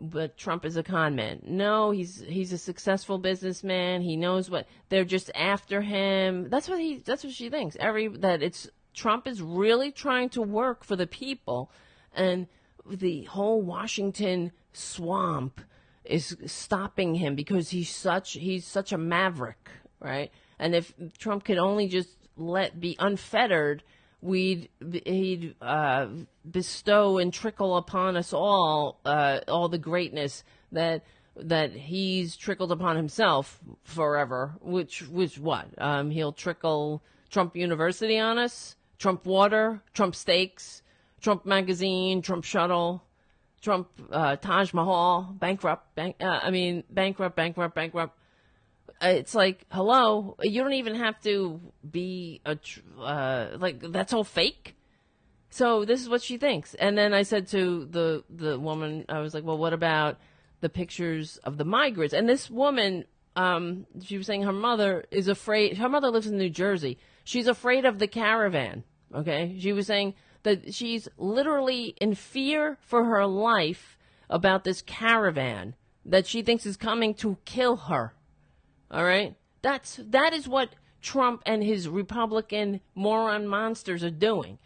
but 0.00 0.36
Trump 0.36 0.64
is 0.64 0.76
a 0.76 0.82
con 0.82 1.14
man. 1.14 1.40
No, 1.46 1.90
he's 1.90 2.22
he's 2.26 2.52
a 2.52 2.58
successful 2.58 3.18
businessman. 3.18 4.02
He 4.02 4.16
knows 4.16 4.50
what 4.50 4.66
they're 4.88 5.04
just 5.04 5.30
after 5.34 5.80
him. 5.80 6.48
That's 6.48 6.68
what 6.68 6.80
he 6.80 6.96
that's 6.96 7.24
what 7.24 7.32
she 7.32 7.50
thinks. 7.50 7.76
Every 7.78 8.08
that 8.08 8.42
it's 8.42 8.68
Trump 8.92 9.26
is 9.26 9.42
really 9.42 9.90
trying 9.90 10.28
to 10.30 10.42
work 10.42 10.84
for 10.84 10.96
the 10.96 11.06
people 11.06 11.70
and 12.14 12.46
the 12.88 13.24
whole 13.24 13.62
Washington 13.62 14.52
swamp 14.72 15.60
is 16.04 16.36
stopping 16.46 17.14
him 17.14 17.34
because 17.34 17.70
he's 17.70 17.90
such 17.90 18.32
he's 18.32 18.66
such 18.66 18.92
a 18.92 18.98
maverick, 18.98 19.70
right? 20.00 20.30
And 20.58 20.74
if 20.74 20.92
Trump 21.18 21.44
could 21.44 21.58
only 21.58 21.88
just 21.88 22.10
let 22.36 22.80
be 22.80 22.96
unfettered 22.98 23.82
we'd 24.24 24.70
he'd 25.04 25.54
uh, 25.60 26.08
bestow 26.50 27.18
and 27.18 27.32
trickle 27.32 27.76
upon 27.76 28.16
us 28.16 28.32
all 28.32 28.98
uh, 29.04 29.40
all 29.46 29.68
the 29.68 29.78
greatness 29.78 30.42
that 30.72 31.04
that 31.36 31.72
he's 31.72 32.36
trickled 32.36 32.72
upon 32.72 32.96
himself 32.96 33.60
forever. 33.84 34.54
Which 34.60 35.06
which 35.08 35.38
what? 35.38 35.66
Um, 35.78 36.10
he'll 36.10 36.32
trickle 36.32 37.02
Trump 37.30 37.54
University 37.54 38.18
on 38.18 38.38
us, 38.38 38.76
Trump 38.98 39.26
water, 39.26 39.82
Trump 39.92 40.14
steaks, 40.14 40.82
Trump 41.20 41.44
magazine, 41.44 42.22
Trump 42.22 42.44
shuttle. 42.44 43.03
Trump, 43.64 43.88
uh, 44.12 44.36
Taj 44.36 44.72
Mahal, 44.72 45.34
bankrupt, 45.38 45.94
bank, 45.96 46.16
uh, 46.20 46.40
I 46.42 46.50
mean, 46.50 46.84
bankrupt, 46.90 47.34
bankrupt, 47.34 47.74
bankrupt 47.74 48.16
it's 49.00 49.34
like, 49.34 49.66
hello, 49.70 50.36
you 50.42 50.62
don't 50.62 50.74
even 50.74 50.94
have 50.96 51.20
to 51.22 51.60
be 51.88 52.40
a, 52.44 52.58
uh, 53.00 53.56
like, 53.58 53.80
that's 53.80 54.12
all 54.12 54.24
fake. 54.24 54.76
So 55.50 55.84
this 55.84 56.00
is 56.00 56.08
what 56.08 56.22
she 56.22 56.36
thinks. 56.36 56.74
And 56.74 56.96
then 56.96 57.12
I 57.12 57.22
said 57.22 57.48
to 57.48 57.86
the, 57.86 58.24
the 58.28 58.58
woman, 58.58 59.04
I 59.08 59.20
was 59.20 59.34
like, 59.34 59.44
well, 59.44 59.58
what 59.58 59.72
about 59.72 60.18
the 60.60 60.68
pictures 60.68 61.36
of 61.38 61.58
the 61.58 61.64
migrants? 61.64 62.14
And 62.14 62.28
this 62.28 62.50
woman, 62.50 63.04
um, 63.36 63.86
she 64.02 64.18
was 64.18 64.26
saying 64.26 64.42
her 64.42 64.52
mother 64.52 65.04
is 65.10 65.28
afraid, 65.28 65.78
her 65.78 65.88
mother 65.88 66.10
lives 66.10 66.26
in 66.26 66.38
New 66.38 66.50
Jersey. 66.50 66.98
She's 67.24 67.46
afraid 67.46 67.84
of 67.84 67.98
the 67.98 68.08
caravan. 68.08 68.84
Okay. 69.14 69.56
She 69.58 69.72
was 69.72 69.86
saying 69.86 70.14
that 70.44 70.72
she's 70.72 71.08
literally 71.18 71.96
in 72.00 72.14
fear 72.14 72.78
for 72.80 73.04
her 73.04 73.26
life 73.26 73.98
about 74.30 74.64
this 74.64 74.80
caravan 74.82 75.74
that 76.04 76.26
she 76.26 76.42
thinks 76.42 76.64
is 76.66 76.76
coming 76.76 77.14
to 77.14 77.36
kill 77.44 77.76
her. 77.76 78.14
All 78.90 79.04
right? 79.04 79.34
That's 79.62 79.98
that 80.04 80.32
is 80.32 80.46
what 80.46 80.74
Trump 81.02 81.42
and 81.44 81.62
his 81.62 81.88
Republican 81.88 82.80
moron 82.94 83.46
monsters 83.46 84.04
are 84.04 84.10
doing. 84.10 84.58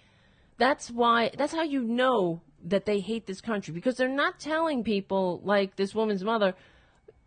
That's 0.58 0.90
why 0.90 1.30
that's 1.36 1.52
how 1.54 1.62
you 1.62 1.82
know 1.82 2.42
that 2.64 2.84
they 2.84 3.00
hate 3.00 3.26
this 3.26 3.40
country 3.40 3.72
because 3.72 3.96
they're 3.96 4.08
not 4.08 4.40
telling 4.40 4.82
people 4.82 5.40
like 5.44 5.76
this 5.76 5.94
woman's 5.94 6.24
mother 6.24 6.54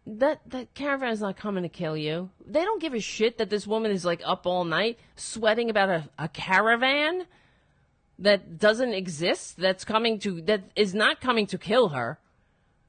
that 0.05 0.41
that 0.47 0.73
caravan's 0.73 1.21
not 1.21 1.37
coming 1.37 1.63
to 1.63 1.69
kill 1.69 1.95
you. 1.95 2.29
They 2.45 2.63
don't 2.63 2.81
give 2.81 2.93
a 2.93 2.99
shit 2.99 3.37
that 3.37 3.49
this 3.49 3.65
woman 3.65 3.91
is 3.91 4.03
like 4.03 4.21
up 4.25 4.45
all 4.45 4.65
night 4.65 4.99
sweating 5.15 5.69
about 5.69 5.89
a, 5.89 6.09
a 6.17 6.27
caravan 6.27 7.25
that 8.21 8.59
doesn't 8.59 8.93
exist 8.93 9.57
that's 9.57 9.83
coming 9.83 10.19
to 10.19 10.41
that 10.41 10.61
is 10.75 10.93
not 10.93 11.21
coming 11.21 11.47
to 11.47 11.57
kill 11.57 11.89
her 11.89 12.19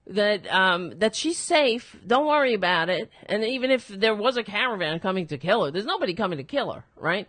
that 0.06 0.52
um, 0.52 0.98
that 0.98 1.14
she's 1.14 1.38
safe. 1.38 1.96
Don't 2.06 2.26
worry 2.26 2.54
about 2.54 2.88
it. 2.88 3.10
And 3.26 3.44
even 3.44 3.70
if 3.70 3.88
there 3.88 4.14
was 4.14 4.36
a 4.36 4.42
caravan 4.42 4.98
coming 5.00 5.26
to 5.28 5.38
kill 5.38 5.64
her, 5.64 5.70
there's 5.70 5.86
nobody 5.86 6.14
coming 6.14 6.38
to 6.38 6.44
kill 6.44 6.72
her, 6.72 6.84
right? 6.96 7.28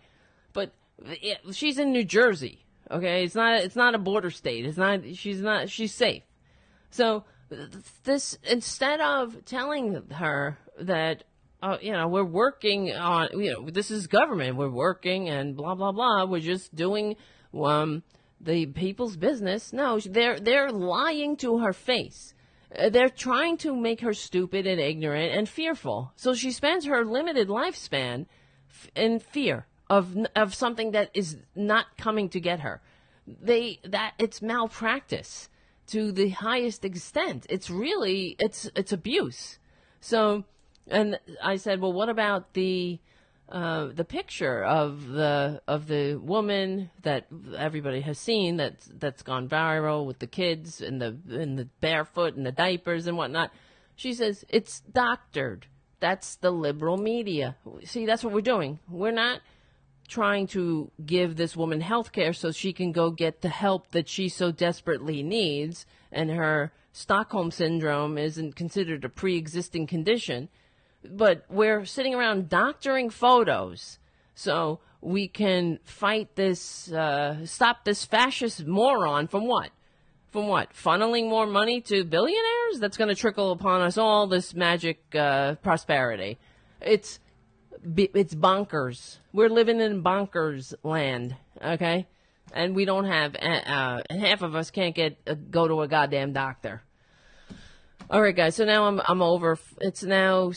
But 0.52 0.72
it, 1.04 1.38
she's 1.52 1.78
in 1.78 1.92
New 1.92 2.04
Jersey. 2.04 2.64
Okay, 2.90 3.24
it's 3.24 3.34
not 3.34 3.60
it's 3.60 3.76
not 3.76 3.94
a 3.94 3.98
border 3.98 4.30
state. 4.30 4.66
It's 4.66 4.76
not. 4.76 5.00
She's 5.14 5.40
not. 5.40 5.70
She's 5.70 5.94
safe. 5.94 6.22
So 6.90 7.24
this 8.04 8.38
instead 8.50 9.00
of 9.00 9.44
telling 9.44 10.02
her 10.10 10.58
that 10.80 11.24
uh, 11.62 11.78
you 11.80 11.92
know 11.92 12.08
we're 12.08 12.24
working 12.24 12.92
on 12.92 13.28
you 13.32 13.52
know 13.52 13.70
this 13.70 13.90
is 13.90 14.06
government 14.06 14.56
we're 14.56 14.68
working 14.68 15.28
and 15.28 15.56
blah 15.56 15.74
blah 15.74 15.92
blah 15.92 16.24
we're 16.24 16.40
just 16.40 16.74
doing 16.74 17.16
um 17.62 18.02
the 18.40 18.66
people's 18.66 19.16
business 19.16 19.72
no 19.72 19.98
they're 20.00 20.38
they're 20.40 20.70
lying 20.70 21.36
to 21.36 21.58
her 21.58 21.72
face 21.72 22.34
uh, 22.76 22.88
they're 22.88 23.08
trying 23.08 23.56
to 23.58 23.76
make 23.76 24.00
her 24.00 24.14
stupid 24.14 24.66
and 24.66 24.80
ignorant 24.80 25.32
and 25.32 25.48
fearful. 25.48 26.12
So 26.16 26.34
she 26.34 26.50
spends 26.50 26.86
her 26.86 27.04
limited 27.04 27.48
lifespan 27.48 28.26
in 28.96 29.20
fear 29.20 29.66
of 29.88 30.16
of 30.34 30.54
something 30.54 30.92
that 30.92 31.10
is 31.14 31.38
not 31.54 31.96
coming 31.96 32.28
to 32.30 32.40
get 32.40 32.60
her. 32.60 32.80
They 33.26 33.80
that 33.84 34.14
it's 34.18 34.42
malpractice 34.42 35.48
to 35.88 36.10
the 36.10 36.30
highest 36.30 36.84
extent. 36.84 37.46
It's 37.48 37.70
really 37.70 38.36
it's 38.38 38.68
it's 38.74 38.92
abuse. 38.92 39.58
So 40.00 40.44
and 40.88 41.18
I 41.42 41.56
said, 41.56 41.80
"Well, 41.80 41.92
what 41.92 42.08
about 42.08 42.54
the 42.54 42.98
uh, 43.48 43.88
the 43.94 44.04
picture 44.04 44.64
of 44.64 45.06
the 45.08 45.60
of 45.68 45.86
the 45.86 46.16
woman 46.16 46.90
that 47.02 47.26
everybody 47.56 48.00
has 48.00 48.18
seen 48.18 48.56
that's 48.56 48.88
that's 48.98 49.22
gone 49.22 49.48
viral 49.48 50.06
with 50.06 50.18
the 50.18 50.26
kids 50.26 50.80
and 50.80 51.00
the 51.00 51.16
and 51.28 51.58
the 51.58 51.68
barefoot 51.80 52.34
and 52.36 52.46
the 52.46 52.52
diapers 52.52 53.06
and 53.06 53.16
whatnot. 53.16 53.50
She 53.96 54.14
says 54.14 54.44
it's 54.48 54.80
doctored. 54.80 55.66
That's 56.00 56.36
the 56.36 56.50
liberal 56.50 56.96
media. 56.96 57.56
See, 57.84 58.06
that's 58.06 58.24
what 58.24 58.32
we're 58.32 58.40
doing. 58.40 58.78
We're 58.88 59.10
not 59.10 59.40
trying 60.08 60.46
to 60.48 60.90
give 61.04 61.36
this 61.36 61.56
woman 61.56 61.80
health 61.80 62.12
care 62.12 62.32
so 62.32 62.50
she 62.50 62.72
can 62.72 62.92
go 62.92 63.10
get 63.10 63.40
the 63.40 63.48
help 63.48 63.90
that 63.92 64.08
she 64.08 64.28
so 64.28 64.52
desperately 64.52 65.22
needs 65.22 65.86
and 66.12 66.30
her 66.30 66.72
Stockholm 66.92 67.50
syndrome 67.50 68.16
isn't 68.18 68.54
considered 68.54 69.04
a 69.04 69.08
pre-existing 69.08 69.86
condition 69.86 70.48
but 71.10 71.44
we're 71.48 71.84
sitting 71.84 72.14
around 72.14 72.48
doctoring 72.48 73.10
photos. 73.10 73.98
So 74.34 74.80
we 75.00 75.28
can 75.28 75.78
fight 75.84 76.34
this, 76.34 76.90
uh, 76.92 77.44
stop 77.46 77.84
this 77.84 78.04
fascist 78.04 78.66
moron 78.66 79.28
from 79.28 79.46
what? 79.46 79.70
From 80.30 80.48
what? 80.48 80.72
Funneling 80.72 81.28
more 81.28 81.46
money 81.46 81.80
to 81.82 82.04
billionaires? 82.04 82.80
That's 82.80 82.96
going 82.96 83.08
to 83.08 83.14
trickle 83.14 83.52
upon 83.52 83.82
us 83.82 83.96
all 83.96 84.26
this 84.26 84.54
magic 84.54 85.14
uh, 85.14 85.54
prosperity. 85.56 86.38
It's 86.80 87.20
it's 87.96 88.34
bonkers. 88.34 89.18
We're 89.32 89.50
living 89.50 89.80
in 89.80 90.02
bonkers 90.02 90.74
land, 90.82 91.36
okay? 91.62 92.06
And 92.52 92.74
we 92.74 92.84
don't 92.84 93.04
have, 93.04 93.36
uh, 93.36 93.46
uh 93.46 94.02
half 94.10 94.42
of 94.42 94.54
us 94.54 94.70
can't 94.70 94.94
get 94.94 95.18
uh, 95.26 95.34
go 95.34 95.68
to 95.68 95.82
a 95.82 95.88
goddamn 95.88 96.32
doctor. 96.32 96.82
All 98.10 98.20
right, 98.20 98.36
guys. 98.36 98.56
So 98.56 98.64
now 98.64 98.84
I'm 98.86 99.00
I'm 99.06 99.22
over. 99.22 99.58
It's 99.80 100.02
now 100.02 100.52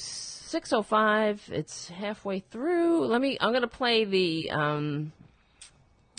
6:05. 0.48 1.52
It's 1.52 1.90
halfway 1.90 2.40
through. 2.40 3.06
Let 3.06 3.22
me. 3.22 3.38
I'm 3.40 3.52
gonna 3.52 3.68
play 3.68 4.06
the. 4.06 4.50
Um, 4.52 5.12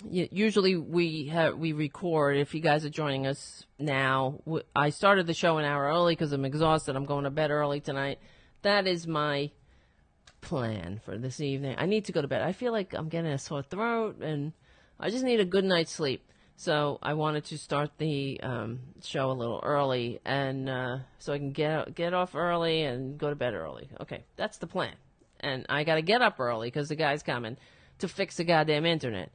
usually 0.07 0.75
we 0.75 1.25
have 1.27 1.57
we 1.57 1.73
record. 1.73 2.37
If 2.37 2.53
you 2.53 2.61
guys 2.61 2.85
are 2.85 2.89
joining 2.89 3.25
us 3.25 3.65
now, 3.79 4.39
I 4.75 4.91
started 4.91 5.27
the 5.27 5.33
show 5.33 5.57
an 5.57 5.65
hour 5.65 5.87
early 5.87 6.15
because 6.15 6.31
I'm 6.31 6.45
exhausted. 6.45 6.95
I'm 6.95 7.05
going 7.05 7.23
to 7.23 7.31
bed 7.31 7.51
early 7.51 7.79
tonight. 7.79 8.19
That 8.61 8.87
is 8.87 9.07
my 9.07 9.51
plan 10.41 11.01
for 11.03 11.17
this 11.17 11.41
evening. 11.41 11.75
I 11.77 11.85
need 11.85 12.05
to 12.05 12.11
go 12.11 12.21
to 12.21 12.27
bed. 12.27 12.41
I 12.41 12.51
feel 12.51 12.71
like 12.71 12.93
I'm 12.93 13.09
getting 13.09 13.31
a 13.31 13.37
sore 13.37 13.63
throat, 13.63 14.21
and 14.21 14.53
I 14.99 15.09
just 15.09 15.23
need 15.23 15.39
a 15.39 15.45
good 15.45 15.65
night's 15.65 15.91
sleep. 15.91 16.21
So 16.59 16.99
I 17.01 17.13
wanted 17.13 17.45
to 17.45 17.57
start 17.57 17.91
the 17.99 18.41
um, 18.43 18.79
show 19.01 19.31
a 19.31 19.33
little 19.33 19.61
early, 19.63 20.19
and 20.25 20.69
uh, 20.69 20.97
so 21.17 21.31
I 21.31 21.37
can 21.37 21.53
get 21.53 21.95
get 21.95 22.13
off 22.13 22.35
early 22.35 22.81
and 22.81 23.17
go 23.17 23.29
to 23.29 23.35
bed 23.35 23.53
early. 23.53 23.89
Okay, 24.01 24.25
that's 24.35 24.57
the 24.57 24.67
plan. 24.67 24.93
And 25.39 25.65
I 25.69 25.85
got 25.85 25.95
to 25.95 26.01
get 26.01 26.21
up 26.21 26.37
early 26.37 26.67
because 26.67 26.89
the 26.89 26.97
guy's 26.97 27.23
coming 27.23 27.55
to 27.99 28.09
fix 28.09 28.35
the 28.35 28.43
goddamn 28.43 28.85
internet. 28.85 29.31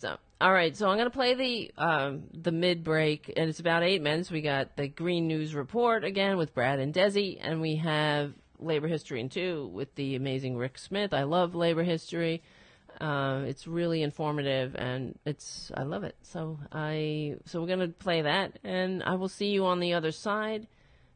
So 0.00 0.18
all 0.38 0.52
right, 0.52 0.76
so 0.76 0.90
I'm 0.90 0.98
gonna 0.98 1.08
play 1.08 1.32
the 1.32 1.72
um, 1.82 2.24
the 2.34 2.52
mid 2.52 2.84
break, 2.84 3.32
and 3.34 3.48
it's 3.48 3.60
about 3.60 3.82
eight 3.82 4.02
minutes. 4.02 4.30
We 4.30 4.42
got 4.42 4.76
the 4.76 4.86
Green 4.86 5.28
News 5.28 5.54
Report 5.54 6.04
again 6.04 6.36
with 6.36 6.52
Brad 6.52 6.78
and 6.78 6.92
Desi, 6.92 7.38
and 7.40 7.62
we 7.62 7.76
have 7.76 8.34
labor 8.58 8.86
history 8.86 9.22
in 9.22 9.30
two 9.30 9.70
with 9.72 9.94
the 9.94 10.14
amazing 10.14 10.58
Rick 10.58 10.76
Smith. 10.76 11.14
I 11.14 11.22
love 11.22 11.54
labor 11.54 11.84
history. 11.84 12.42
Uh, 13.00 13.44
it's 13.46 13.66
really 13.66 14.02
informative 14.02 14.74
and 14.76 15.18
it's 15.24 15.72
I 15.74 15.84
love 15.84 16.04
it. 16.04 16.16
So 16.22 16.58
I 16.70 17.36
so 17.46 17.60
we're 17.60 17.68
gonna 17.68 17.88
play 17.88 18.22
that 18.22 18.58
and 18.62 19.02
I 19.02 19.14
will 19.14 19.28
see 19.28 19.46
you 19.46 19.64
on 19.64 19.80
the 19.80 19.94
other 19.94 20.12
side 20.12 20.66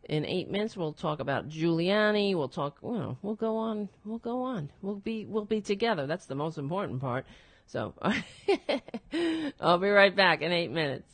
in 0.09 0.25
eight 0.25 0.51
minutes. 0.51 0.77
We'll 0.77 0.93
talk 0.93 1.21
about 1.21 1.49
Giuliani. 1.49 2.35
We'll 2.35 2.49
talk. 2.49 2.79
Well, 2.81 3.19
we'll 3.23 3.35
go 3.35 3.57
on. 3.59 3.89
We'll 4.05 4.19
go 4.19 4.43
on. 4.43 4.71
We'll 4.81 4.97
be 4.97 5.27
we'll 5.27 5.45
be 5.45 5.61
together. 5.61 6.07
That's 6.07 6.27
the 6.27 6.35
most 6.35 6.59
important 6.59 7.01
part. 7.01 7.27
So 7.67 7.95
I'll 9.61 9.79
be 9.79 9.89
right 9.89 10.15
back 10.15 10.43
in 10.43 10.53
eight 10.53 10.71
minutes. 10.71 11.11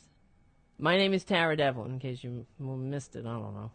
My 0.77 0.97
name 0.97 1.13
is 1.13 1.23
Tara 1.23 1.55
Devlin. 1.55 1.91
In 1.91 1.99
case 1.99 2.23
you 2.23 2.45
missed 2.59 3.15
it, 3.15 3.25
I 3.25 3.33
don't 3.33 3.53
know. 3.53 3.71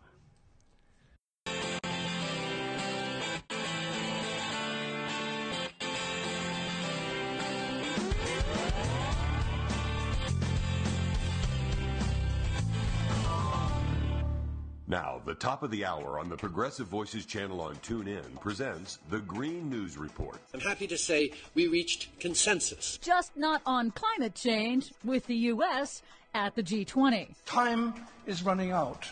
The 15.26 15.34
top 15.34 15.64
of 15.64 15.72
the 15.72 15.84
hour 15.84 16.20
on 16.20 16.28
the 16.28 16.36
Progressive 16.36 16.86
Voices 16.86 17.26
channel 17.26 17.60
on 17.60 17.74
TuneIn 17.76 18.40
presents 18.40 19.00
the 19.10 19.18
Green 19.18 19.68
News 19.68 19.98
Report. 19.98 20.36
I'm 20.54 20.60
happy 20.60 20.86
to 20.86 20.96
say 20.96 21.32
we 21.54 21.66
reached 21.66 22.16
consensus. 22.20 22.96
Just 23.02 23.36
not 23.36 23.60
on 23.66 23.90
climate 23.90 24.36
change 24.36 24.92
with 25.04 25.26
the 25.26 25.34
U.S. 25.50 26.02
at 26.32 26.54
the 26.54 26.62
G20. 26.62 27.34
Time 27.44 27.92
is 28.24 28.44
running 28.44 28.70
out. 28.70 29.08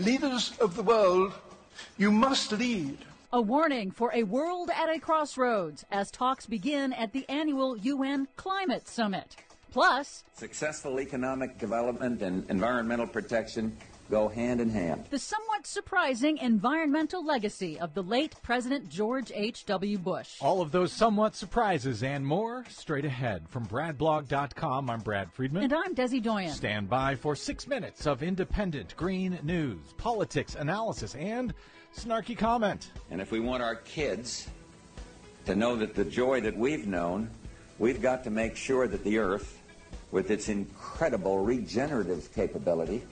Leaders 0.00 0.52
of 0.60 0.74
the 0.74 0.82
world, 0.82 1.32
you 1.96 2.10
must 2.10 2.50
lead. 2.50 2.98
A 3.32 3.40
warning 3.40 3.92
for 3.92 4.10
a 4.12 4.24
world 4.24 4.68
at 4.68 4.92
a 4.92 4.98
crossroads 4.98 5.84
as 5.92 6.10
talks 6.10 6.44
begin 6.44 6.92
at 6.92 7.12
the 7.12 7.24
annual 7.28 7.76
UN 7.76 8.26
Climate 8.34 8.88
Summit. 8.88 9.36
Plus, 9.70 10.24
successful 10.34 11.00
economic 11.00 11.56
development 11.56 12.20
and 12.20 12.50
environmental 12.50 13.06
protection 13.06 13.76
go 14.12 14.28
hand 14.28 14.60
in 14.60 14.68
hand. 14.68 15.06
The 15.08 15.18
somewhat 15.18 15.66
surprising 15.66 16.36
environmental 16.36 17.24
legacy 17.24 17.80
of 17.80 17.94
the 17.94 18.02
late 18.02 18.34
President 18.42 18.90
George 18.90 19.32
H.W. 19.34 19.96
Bush. 19.96 20.36
All 20.42 20.60
of 20.60 20.70
those 20.70 20.92
somewhat 20.92 21.34
surprises 21.34 22.02
and 22.02 22.24
more 22.24 22.66
straight 22.68 23.06
ahead. 23.06 23.48
From 23.48 23.64
BradBlog.com, 23.64 24.90
I'm 24.90 25.00
Brad 25.00 25.32
Friedman. 25.32 25.62
And 25.62 25.72
I'm 25.72 25.94
Desi 25.94 26.22
Doyen. 26.22 26.50
Stand 26.50 26.90
by 26.90 27.14
for 27.14 27.34
six 27.34 27.66
minutes 27.66 28.06
of 28.06 28.22
independent 28.22 28.94
green 28.98 29.38
news, 29.42 29.80
politics, 29.96 30.56
analysis, 30.56 31.14
and 31.14 31.54
snarky 31.96 32.36
comment. 32.36 32.90
And 33.10 33.18
if 33.18 33.32
we 33.32 33.40
want 33.40 33.62
our 33.62 33.76
kids 33.76 34.50
to 35.46 35.56
know 35.56 35.74
that 35.76 35.94
the 35.94 36.04
joy 36.04 36.42
that 36.42 36.54
we've 36.54 36.86
known, 36.86 37.30
we've 37.78 38.02
got 38.02 38.24
to 38.24 38.30
make 38.30 38.56
sure 38.56 38.86
that 38.86 39.04
the 39.04 39.16
Earth, 39.16 39.58
with 40.10 40.30
its 40.30 40.50
incredible 40.50 41.38
regenerative 41.38 42.30
capability, 42.34 43.02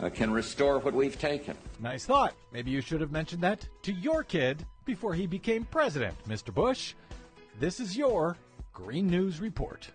uh, 0.00 0.08
can 0.10 0.32
restore 0.32 0.78
what 0.78 0.94
we've 0.94 1.18
taken. 1.18 1.56
Nice 1.80 2.04
thought. 2.04 2.34
Maybe 2.52 2.70
you 2.70 2.80
should 2.80 3.00
have 3.00 3.12
mentioned 3.12 3.42
that 3.42 3.66
to 3.82 3.92
your 3.92 4.22
kid 4.22 4.64
before 4.84 5.14
he 5.14 5.26
became 5.26 5.64
president, 5.64 6.14
Mr. 6.28 6.52
Bush. 6.52 6.94
This 7.60 7.80
is 7.80 7.96
your 7.96 8.36
Green 8.72 9.06
News 9.06 9.40
Report. 9.40 9.88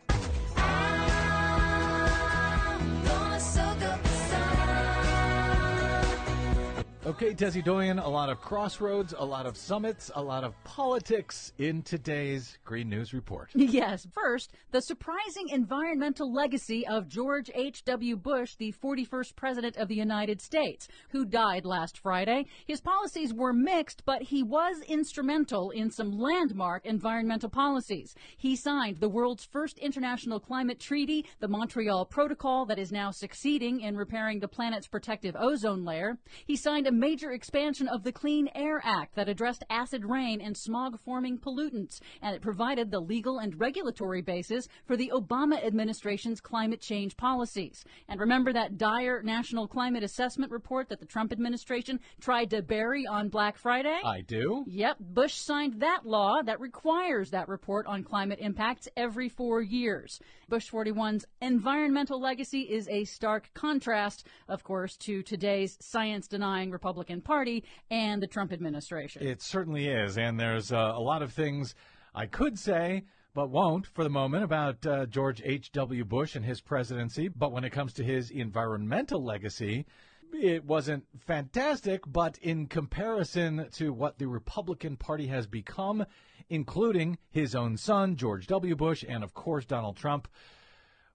Okay, 7.09 7.33
Desi 7.33 7.63
Doyen, 7.63 7.97
a 7.97 8.07
lot 8.07 8.29
of 8.29 8.39
crossroads, 8.39 9.15
a 9.17 9.25
lot 9.25 9.47
of 9.47 9.57
summits, 9.57 10.11
a 10.13 10.21
lot 10.21 10.43
of 10.43 10.53
politics 10.63 11.51
in 11.57 11.81
today's 11.81 12.59
Green 12.63 12.87
News 12.87 13.15
Report. 13.15 13.49
Yes. 13.55 14.07
First, 14.13 14.51
the 14.71 14.81
surprising 14.81 15.49
environmental 15.49 16.31
legacy 16.31 16.85
of 16.85 17.07
George 17.07 17.49
H.W. 17.55 18.15
Bush, 18.17 18.55
the 18.55 18.73
41st 18.83 19.35
President 19.35 19.77
of 19.77 19.87
the 19.87 19.95
United 19.95 20.39
States, 20.39 20.87
who 21.09 21.25
died 21.25 21.65
last 21.65 21.97
Friday. 21.97 22.45
His 22.67 22.79
policies 22.79 23.33
were 23.33 23.53
mixed, 23.53 24.03
but 24.05 24.21
he 24.21 24.43
was 24.43 24.81
instrumental 24.87 25.71
in 25.71 25.89
some 25.89 26.11
landmark 26.11 26.85
environmental 26.85 27.49
policies. 27.49 28.13
He 28.37 28.55
signed 28.55 28.99
the 28.99 29.09
world's 29.09 29.45
first 29.45 29.79
international 29.79 30.39
climate 30.39 30.79
treaty, 30.79 31.25
the 31.39 31.47
Montreal 31.47 32.05
Protocol, 32.05 32.65
that 32.67 32.79
is 32.79 32.91
now 32.91 33.09
succeeding 33.09 33.81
in 33.81 33.97
repairing 33.97 34.39
the 34.39 34.47
planet's 34.47 34.87
protective 34.87 35.35
ozone 35.39 35.85
layer. 35.85 36.19
He 36.45 36.55
signed 36.55 36.85
a 36.85 36.98
major 36.99 37.31
expansion 37.31 37.87
of 37.87 38.03
the 38.03 38.11
Clean 38.11 38.49
Air 38.53 38.81
Act 38.83 39.15
that 39.15 39.29
addressed 39.29 39.63
acid 39.69 40.03
rain 40.03 40.41
and 40.41 40.55
smog 40.55 40.99
forming 40.99 41.37
pollutants, 41.37 42.01
and 42.21 42.35
it 42.35 42.41
provided 42.41 42.91
the 42.91 42.99
legal 42.99 43.39
and 43.39 43.57
regulatory 43.57 44.21
basis 44.21 44.67
for 44.85 44.97
the 44.97 45.11
Obama 45.15 45.65
administration's 45.65 46.41
climate 46.41 46.81
change 46.81 47.15
policies. 47.15 47.85
And 48.09 48.19
remember 48.19 48.51
that 48.51 48.77
dire 48.77 49.23
national 49.23 49.67
climate 49.69 50.03
assessment 50.03 50.51
report 50.51 50.89
that 50.89 50.99
the 50.99 51.05
Trump 51.05 51.31
administration 51.31 52.01
tried 52.19 52.49
to 52.49 52.61
bury 52.61 53.07
on 53.07 53.29
Black 53.29 53.57
Friday? 53.57 54.01
I 54.03 54.19
do. 54.21 54.65
Yep, 54.67 54.97
Bush 54.99 55.35
signed 55.35 55.79
that 55.79 56.05
law 56.05 56.41
that 56.43 56.59
requires 56.59 57.31
that 57.31 57.47
report 57.47 57.87
on 57.87 58.03
climate 58.03 58.39
impacts 58.41 58.89
every 58.97 59.29
four 59.29 59.61
years. 59.61 60.19
Bush 60.49 60.69
41's 60.69 61.25
environmental 61.41 62.19
legacy 62.19 62.61
is 62.61 62.89
a 62.89 63.05
stark 63.05 63.51
contrast, 63.53 64.27
of 64.49 64.63
course, 64.63 64.97
to 64.97 65.23
today's 65.23 65.77
science 65.79 66.27
denying 66.27 66.71
Republican 66.71 66.88
Party 67.23 67.63
and 67.89 68.21
the 68.21 68.27
Trump 68.27 68.51
administration. 68.51 69.25
It 69.25 69.41
certainly 69.41 69.87
is. 69.87 70.17
And 70.17 70.39
there's 70.39 70.71
uh, 70.71 70.93
a 70.95 70.99
lot 70.99 71.21
of 71.21 71.33
things 71.33 71.75
I 72.13 72.25
could 72.25 72.57
say 72.57 73.03
but 73.33 73.49
won't 73.49 73.85
for 73.85 74.03
the 74.03 74.09
moment 74.09 74.43
about 74.43 74.85
uh, 74.85 75.05
George 75.05 75.41
H.W. 75.45 76.03
Bush 76.05 76.35
and 76.35 76.43
his 76.43 76.61
presidency. 76.61 77.27
But 77.27 77.51
when 77.51 77.63
it 77.63 77.71
comes 77.71 77.93
to 77.93 78.03
his 78.03 78.31
environmental 78.31 79.23
legacy, 79.23 79.85
it 80.33 80.65
wasn't 80.65 81.05
fantastic, 81.25 82.01
but 82.05 82.37
in 82.39 82.67
comparison 82.67 83.67
to 83.73 83.93
what 83.93 84.17
the 84.17 84.27
Republican 84.27 84.97
Party 84.97 85.27
has 85.27 85.47
become, 85.47 86.05
including 86.49 87.17
his 87.29 87.55
own 87.55 87.77
son, 87.77 88.15
George 88.15 88.47
W. 88.47 88.75
Bush, 88.75 89.03
and 89.07 89.23
of 89.23 89.33
course 89.33 89.65
Donald 89.65 89.97
Trump, 89.97 90.27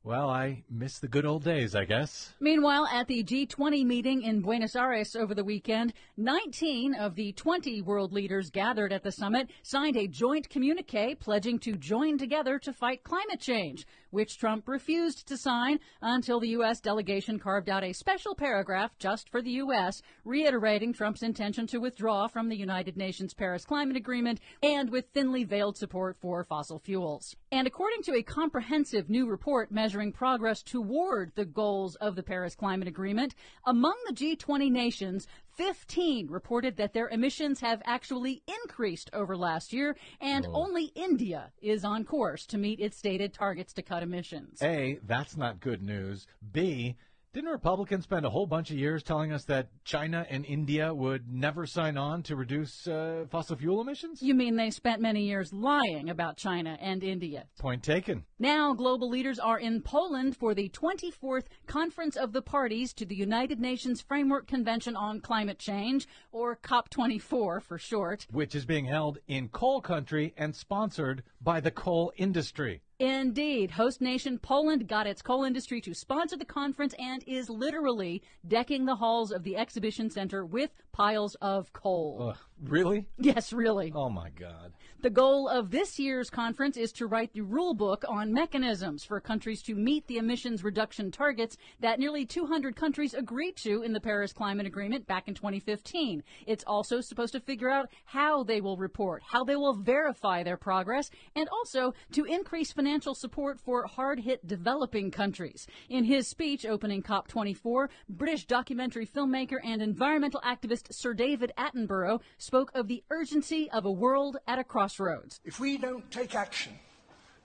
Well, 0.06 0.28
I 0.28 0.64
miss 0.68 0.98
the 0.98 1.08
good 1.08 1.24
old 1.24 1.44
days, 1.44 1.74
I 1.74 1.86
guess. 1.86 2.34
Meanwhile, 2.38 2.88
at 2.92 3.08
the 3.08 3.24
G20 3.24 3.86
meeting 3.86 4.22
in 4.22 4.42
Buenos 4.42 4.76
Aires 4.76 5.16
over 5.16 5.34
the 5.34 5.42
weekend, 5.42 5.94
19 6.18 6.94
of 6.94 7.14
the 7.14 7.32
20 7.32 7.80
world 7.80 8.12
leaders 8.12 8.50
gathered 8.50 8.92
at 8.92 9.02
the 9.02 9.10
summit 9.10 9.48
signed 9.62 9.96
a 9.96 10.06
joint 10.06 10.50
communique 10.50 11.14
pledging 11.14 11.58
to 11.60 11.76
join 11.76 12.18
together 12.18 12.58
to 12.58 12.72
fight 12.74 13.02
climate 13.02 13.40
change, 13.40 13.86
which 14.10 14.36
Trump 14.36 14.68
refused 14.68 15.26
to 15.26 15.38
sign 15.38 15.80
until 16.02 16.38
the 16.38 16.50
U.S. 16.50 16.80
delegation 16.80 17.38
carved 17.38 17.70
out 17.70 17.82
a 17.82 17.94
special 17.94 18.34
paragraph 18.34 18.90
just 18.98 19.30
for 19.30 19.40
the 19.40 19.52
U.S., 19.52 20.02
reiterating 20.26 20.92
Trump's 20.92 21.22
intention 21.22 21.66
to 21.68 21.78
withdraw 21.78 22.28
from 22.28 22.50
the 22.50 22.58
United 22.58 22.98
Nations 22.98 23.32
Paris 23.32 23.64
Climate 23.64 23.96
Agreement 23.96 24.38
and 24.62 24.90
with 24.90 25.06
thinly 25.14 25.44
veiled 25.44 25.78
support 25.78 26.18
for 26.20 26.44
fossil 26.44 26.78
fuels. 26.78 27.36
And 27.54 27.68
according 27.68 28.02
to 28.02 28.16
a 28.16 28.22
comprehensive 28.24 29.08
new 29.08 29.28
report 29.28 29.70
measuring 29.70 30.10
progress 30.10 30.60
toward 30.60 31.30
the 31.36 31.44
goals 31.44 31.94
of 31.94 32.16
the 32.16 32.22
Paris 32.24 32.56
Climate 32.56 32.88
Agreement, 32.88 33.36
among 33.64 33.94
the 34.08 34.12
G20 34.12 34.72
nations, 34.72 35.28
15 35.56 36.26
reported 36.26 36.76
that 36.78 36.94
their 36.94 37.08
emissions 37.10 37.60
have 37.60 37.80
actually 37.86 38.42
increased 38.48 39.08
over 39.12 39.36
last 39.36 39.72
year, 39.72 39.96
and 40.20 40.44
Oh. 40.46 40.64
only 40.64 40.86
India 40.96 41.52
is 41.62 41.84
on 41.84 42.02
course 42.04 42.44
to 42.46 42.58
meet 42.58 42.80
its 42.80 42.96
stated 42.96 43.32
targets 43.32 43.72
to 43.74 43.82
cut 43.82 44.02
emissions. 44.02 44.60
A, 44.60 44.98
that's 45.04 45.36
not 45.36 45.60
good 45.60 45.80
news. 45.80 46.26
B, 46.50 46.96
didn't 47.34 47.50
Republicans 47.50 48.04
spend 48.04 48.24
a 48.24 48.30
whole 48.30 48.46
bunch 48.46 48.70
of 48.70 48.78
years 48.78 49.02
telling 49.02 49.32
us 49.32 49.44
that 49.46 49.66
China 49.84 50.24
and 50.30 50.46
India 50.46 50.94
would 50.94 51.28
never 51.28 51.66
sign 51.66 51.96
on 51.96 52.22
to 52.22 52.36
reduce 52.36 52.86
uh, 52.86 53.24
fossil 53.28 53.56
fuel 53.56 53.80
emissions? 53.80 54.22
You 54.22 54.34
mean 54.34 54.54
they 54.54 54.70
spent 54.70 55.02
many 55.02 55.24
years 55.24 55.52
lying 55.52 56.10
about 56.10 56.36
China 56.36 56.78
and 56.80 57.02
India? 57.02 57.46
Point 57.58 57.82
taken. 57.82 58.24
Now, 58.38 58.72
global 58.72 59.08
leaders 59.10 59.40
are 59.40 59.58
in 59.58 59.82
Poland 59.82 60.36
for 60.36 60.54
the 60.54 60.68
24th 60.68 61.46
Conference 61.66 62.14
of 62.16 62.32
the 62.32 62.40
Parties 62.40 62.92
to 62.94 63.04
the 63.04 63.16
United 63.16 63.58
Nations 63.58 64.00
Framework 64.00 64.46
Convention 64.46 64.94
on 64.94 65.20
Climate 65.20 65.58
Change, 65.58 66.06
or 66.30 66.54
COP24 66.54 67.62
for 67.62 67.78
short. 67.78 68.28
Which 68.30 68.54
is 68.54 68.64
being 68.64 68.84
held 68.84 69.18
in 69.26 69.48
coal 69.48 69.80
country 69.80 70.34
and 70.36 70.54
sponsored 70.54 71.24
by 71.40 71.58
the 71.58 71.72
coal 71.72 72.12
industry. 72.16 72.82
Indeed, 72.98 73.72
host 73.72 74.00
nation 74.00 74.38
Poland 74.38 74.86
got 74.86 75.06
its 75.06 75.20
coal 75.20 75.42
industry 75.42 75.80
to 75.80 75.94
sponsor 75.94 76.36
the 76.36 76.44
conference 76.44 76.94
and 76.98 77.24
is 77.26 77.50
literally 77.50 78.22
decking 78.46 78.84
the 78.84 78.96
halls 78.96 79.32
of 79.32 79.42
the 79.42 79.56
exhibition 79.56 80.10
center 80.10 80.44
with 80.44 80.70
piles 80.92 81.34
of 81.36 81.72
coal. 81.72 82.30
Ugh, 82.30 82.36
really? 82.62 83.06
Yes, 83.18 83.52
really. 83.52 83.92
Oh 83.94 84.10
my 84.10 84.30
God. 84.30 84.72
The 85.00 85.10
goal 85.10 85.48
of 85.48 85.70
this 85.70 85.98
year's 85.98 86.30
conference 86.30 86.78
is 86.78 86.90
to 86.92 87.06
write 87.06 87.34
the 87.34 87.42
rule 87.42 87.74
book 87.74 88.06
on 88.08 88.32
mechanisms 88.32 89.04
for 89.04 89.20
countries 89.20 89.60
to 89.64 89.74
meet 89.74 90.06
the 90.06 90.16
emissions 90.16 90.64
reduction 90.64 91.10
targets 91.10 91.58
that 91.80 91.98
nearly 91.98 92.24
200 92.24 92.74
countries 92.74 93.12
agreed 93.12 93.56
to 93.56 93.82
in 93.82 93.92
the 93.92 94.00
Paris 94.00 94.32
Climate 94.32 94.66
Agreement 94.66 95.06
back 95.06 95.28
in 95.28 95.34
2015. 95.34 96.22
It's 96.46 96.64
also 96.66 97.02
supposed 97.02 97.34
to 97.34 97.40
figure 97.40 97.68
out 97.68 97.90
how 98.06 98.44
they 98.44 98.62
will 98.62 98.78
report, 98.78 99.22
how 99.26 99.44
they 99.44 99.56
will 99.56 99.74
verify 99.74 100.42
their 100.42 100.56
progress, 100.56 101.10
and 101.36 101.50
also 101.50 101.92
to 102.12 102.24
increase 102.24 102.72
financial 102.72 103.14
support 103.14 103.60
for 103.60 103.86
hard 103.86 104.20
hit 104.20 104.46
developing 104.46 105.10
countries. 105.10 105.66
In 105.90 106.04
his 106.04 106.28
speech 106.28 106.64
opening 106.64 107.02
COP24, 107.02 107.88
British 108.08 108.46
documentary 108.46 109.06
filmmaker 109.06 109.58
and 109.62 109.82
environmental 109.82 110.40
activist 110.40 110.94
Sir 110.94 111.12
David 111.12 111.52
Attenborough 111.58 112.22
spoke 112.44 112.70
of 112.74 112.88
the 112.88 113.02
urgency 113.10 113.70
of 113.70 113.86
a 113.86 113.90
world 113.90 114.36
at 114.46 114.58
a 114.58 114.64
crossroads. 114.64 115.40
If 115.44 115.58
we 115.58 115.78
don't 115.78 116.08
take 116.10 116.34
action, 116.34 116.72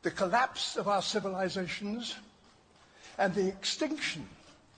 the 0.01 0.11
collapse 0.11 0.75
of 0.75 0.87
our 0.87 1.01
civilizations 1.01 2.15
and 3.17 3.33
the 3.33 3.47
extinction 3.47 4.27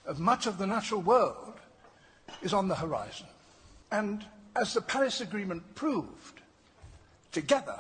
of 0.05 0.19
much 0.19 0.45
of 0.45 0.57
the 0.57 0.67
natural 0.67 1.01
world 1.01 1.55
is 2.41 2.53
on 2.53 2.67
the 2.67 2.75
horizon. 2.75 3.27
And 3.91 4.23
as 4.55 4.73
the 4.73 4.81
Paris 4.81 5.21
Agreement 5.21 5.63
proved, 5.75 6.41
together 7.31 7.79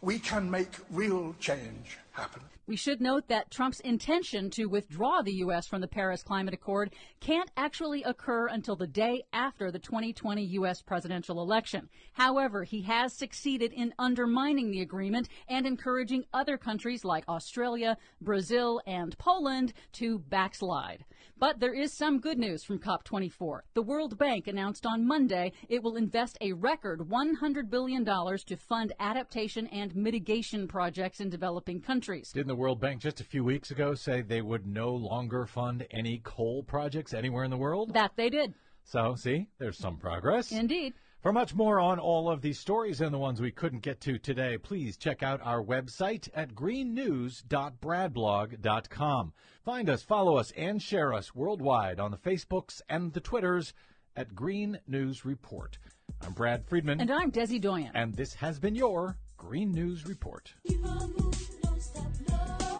we 0.00 0.18
can 0.18 0.50
make 0.50 0.72
real 0.90 1.34
change 1.38 1.98
happen. 2.12 2.42
We 2.64 2.76
should 2.76 3.00
note 3.00 3.26
that 3.26 3.50
Trump's 3.50 3.80
intention 3.80 4.48
to 4.50 4.66
withdraw 4.66 5.20
the 5.20 5.34
U.S. 5.34 5.66
from 5.66 5.80
the 5.80 5.88
Paris 5.88 6.22
Climate 6.22 6.54
Accord 6.54 6.94
can't 7.18 7.50
actually 7.56 8.04
occur 8.04 8.46
until 8.46 8.76
the 8.76 8.86
day 8.86 9.24
after 9.32 9.72
the 9.72 9.80
2020 9.80 10.44
U.S. 10.44 10.80
presidential 10.80 11.42
election. 11.42 11.88
However, 12.12 12.62
he 12.62 12.82
has 12.82 13.12
succeeded 13.12 13.72
in 13.72 13.92
undermining 13.98 14.70
the 14.70 14.80
agreement 14.80 15.28
and 15.48 15.66
encouraging 15.66 16.24
other 16.32 16.56
countries 16.56 17.04
like 17.04 17.28
Australia, 17.28 17.96
Brazil, 18.20 18.80
and 18.86 19.18
Poland 19.18 19.72
to 19.94 20.20
backslide. 20.20 21.04
But 21.42 21.58
there 21.58 21.74
is 21.74 21.92
some 21.92 22.20
good 22.20 22.38
news 22.38 22.62
from 22.62 22.78
COP24. 22.78 23.62
The 23.74 23.82
World 23.82 24.16
Bank 24.16 24.46
announced 24.46 24.86
on 24.86 25.04
Monday 25.04 25.50
it 25.68 25.82
will 25.82 25.96
invest 25.96 26.38
a 26.40 26.52
record 26.52 27.00
$100 27.00 27.68
billion 27.68 28.04
to 28.04 28.56
fund 28.56 28.92
adaptation 29.00 29.66
and 29.66 29.92
mitigation 29.96 30.68
projects 30.68 31.18
in 31.18 31.30
developing 31.30 31.80
countries. 31.80 32.30
Didn't 32.32 32.46
the 32.46 32.54
World 32.54 32.80
Bank 32.80 33.00
just 33.02 33.20
a 33.20 33.24
few 33.24 33.42
weeks 33.42 33.72
ago 33.72 33.92
say 33.96 34.22
they 34.22 34.40
would 34.40 34.68
no 34.68 34.94
longer 34.94 35.44
fund 35.44 35.84
any 35.90 36.20
coal 36.22 36.62
projects 36.62 37.12
anywhere 37.12 37.42
in 37.42 37.50
the 37.50 37.56
world? 37.56 37.92
That 37.92 38.12
they 38.14 38.30
did. 38.30 38.54
So, 38.84 39.16
see, 39.16 39.48
there's 39.58 39.78
some 39.78 39.96
progress. 39.96 40.52
Indeed. 40.52 40.94
For 41.22 41.32
much 41.32 41.54
more 41.54 41.78
on 41.78 42.00
all 42.00 42.28
of 42.28 42.42
these 42.42 42.58
stories 42.58 43.00
and 43.00 43.14
the 43.14 43.18
ones 43.18 43.40
we 43.40 43.52
couldn't 43.52 43.84
get 43.84 44.00
to 44.00 44.18
today, 44.18 44.58
please 44.58 44.96
check 44.96 45.22
out 45.22 45.40
our 45.44 45.62
website 45.62 46.28
at 46.34 46.56
greennews.bradblog.com. 46.56 49.32
Find 49.64 49.88
us, 49.88 50.02
follow 50.02 50.36
us, 50.36 50.50
and 50.56 50.82
share 50.82 51.14
us 51.14 51.32
worldwide 51.32 52.00
on 52.00 52.10
the 52.10 52.16
Facebooks 52.16 52.80
and 52.88 53.12
the 53.12 53.20
Twitters 53.20 53.72
at 54.16 54.34
Green 54.34 54.80
News 54.88 55.24
Report. 55.24 55.78
I'm 56.22 56.32
Brad 56.32 56.66
Friedman. 56.66 57.00
And 57.00 57.12
I'm 57.12 57.30
Desi 57.30 57.60
Doyen. 57.60 57.92
And 57.94 58.16
this 58.16 58.34
has 58.34 58.58
been 58.58 58.74
your 58.74 59.16
Green 59.36 59.70
News 59.70 60.08
Report. 60.08 60.52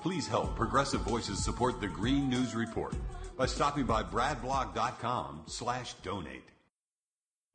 Please 0.02 0.26
help 0.26 0.56
Progressive 0.56 1.02
Voices 1.02 1.44
support 1.44 1.80
the 1.80 1.86
Green 1.86 2.28
News 2.28 2.56
Report 2.56 2.96
by 3.36 3.46
stopping 3.46 3.86
by 3.86 4.02
bradblog.com 4.02 5.42
slash 5.46 5.94
donate. 6.02 6.51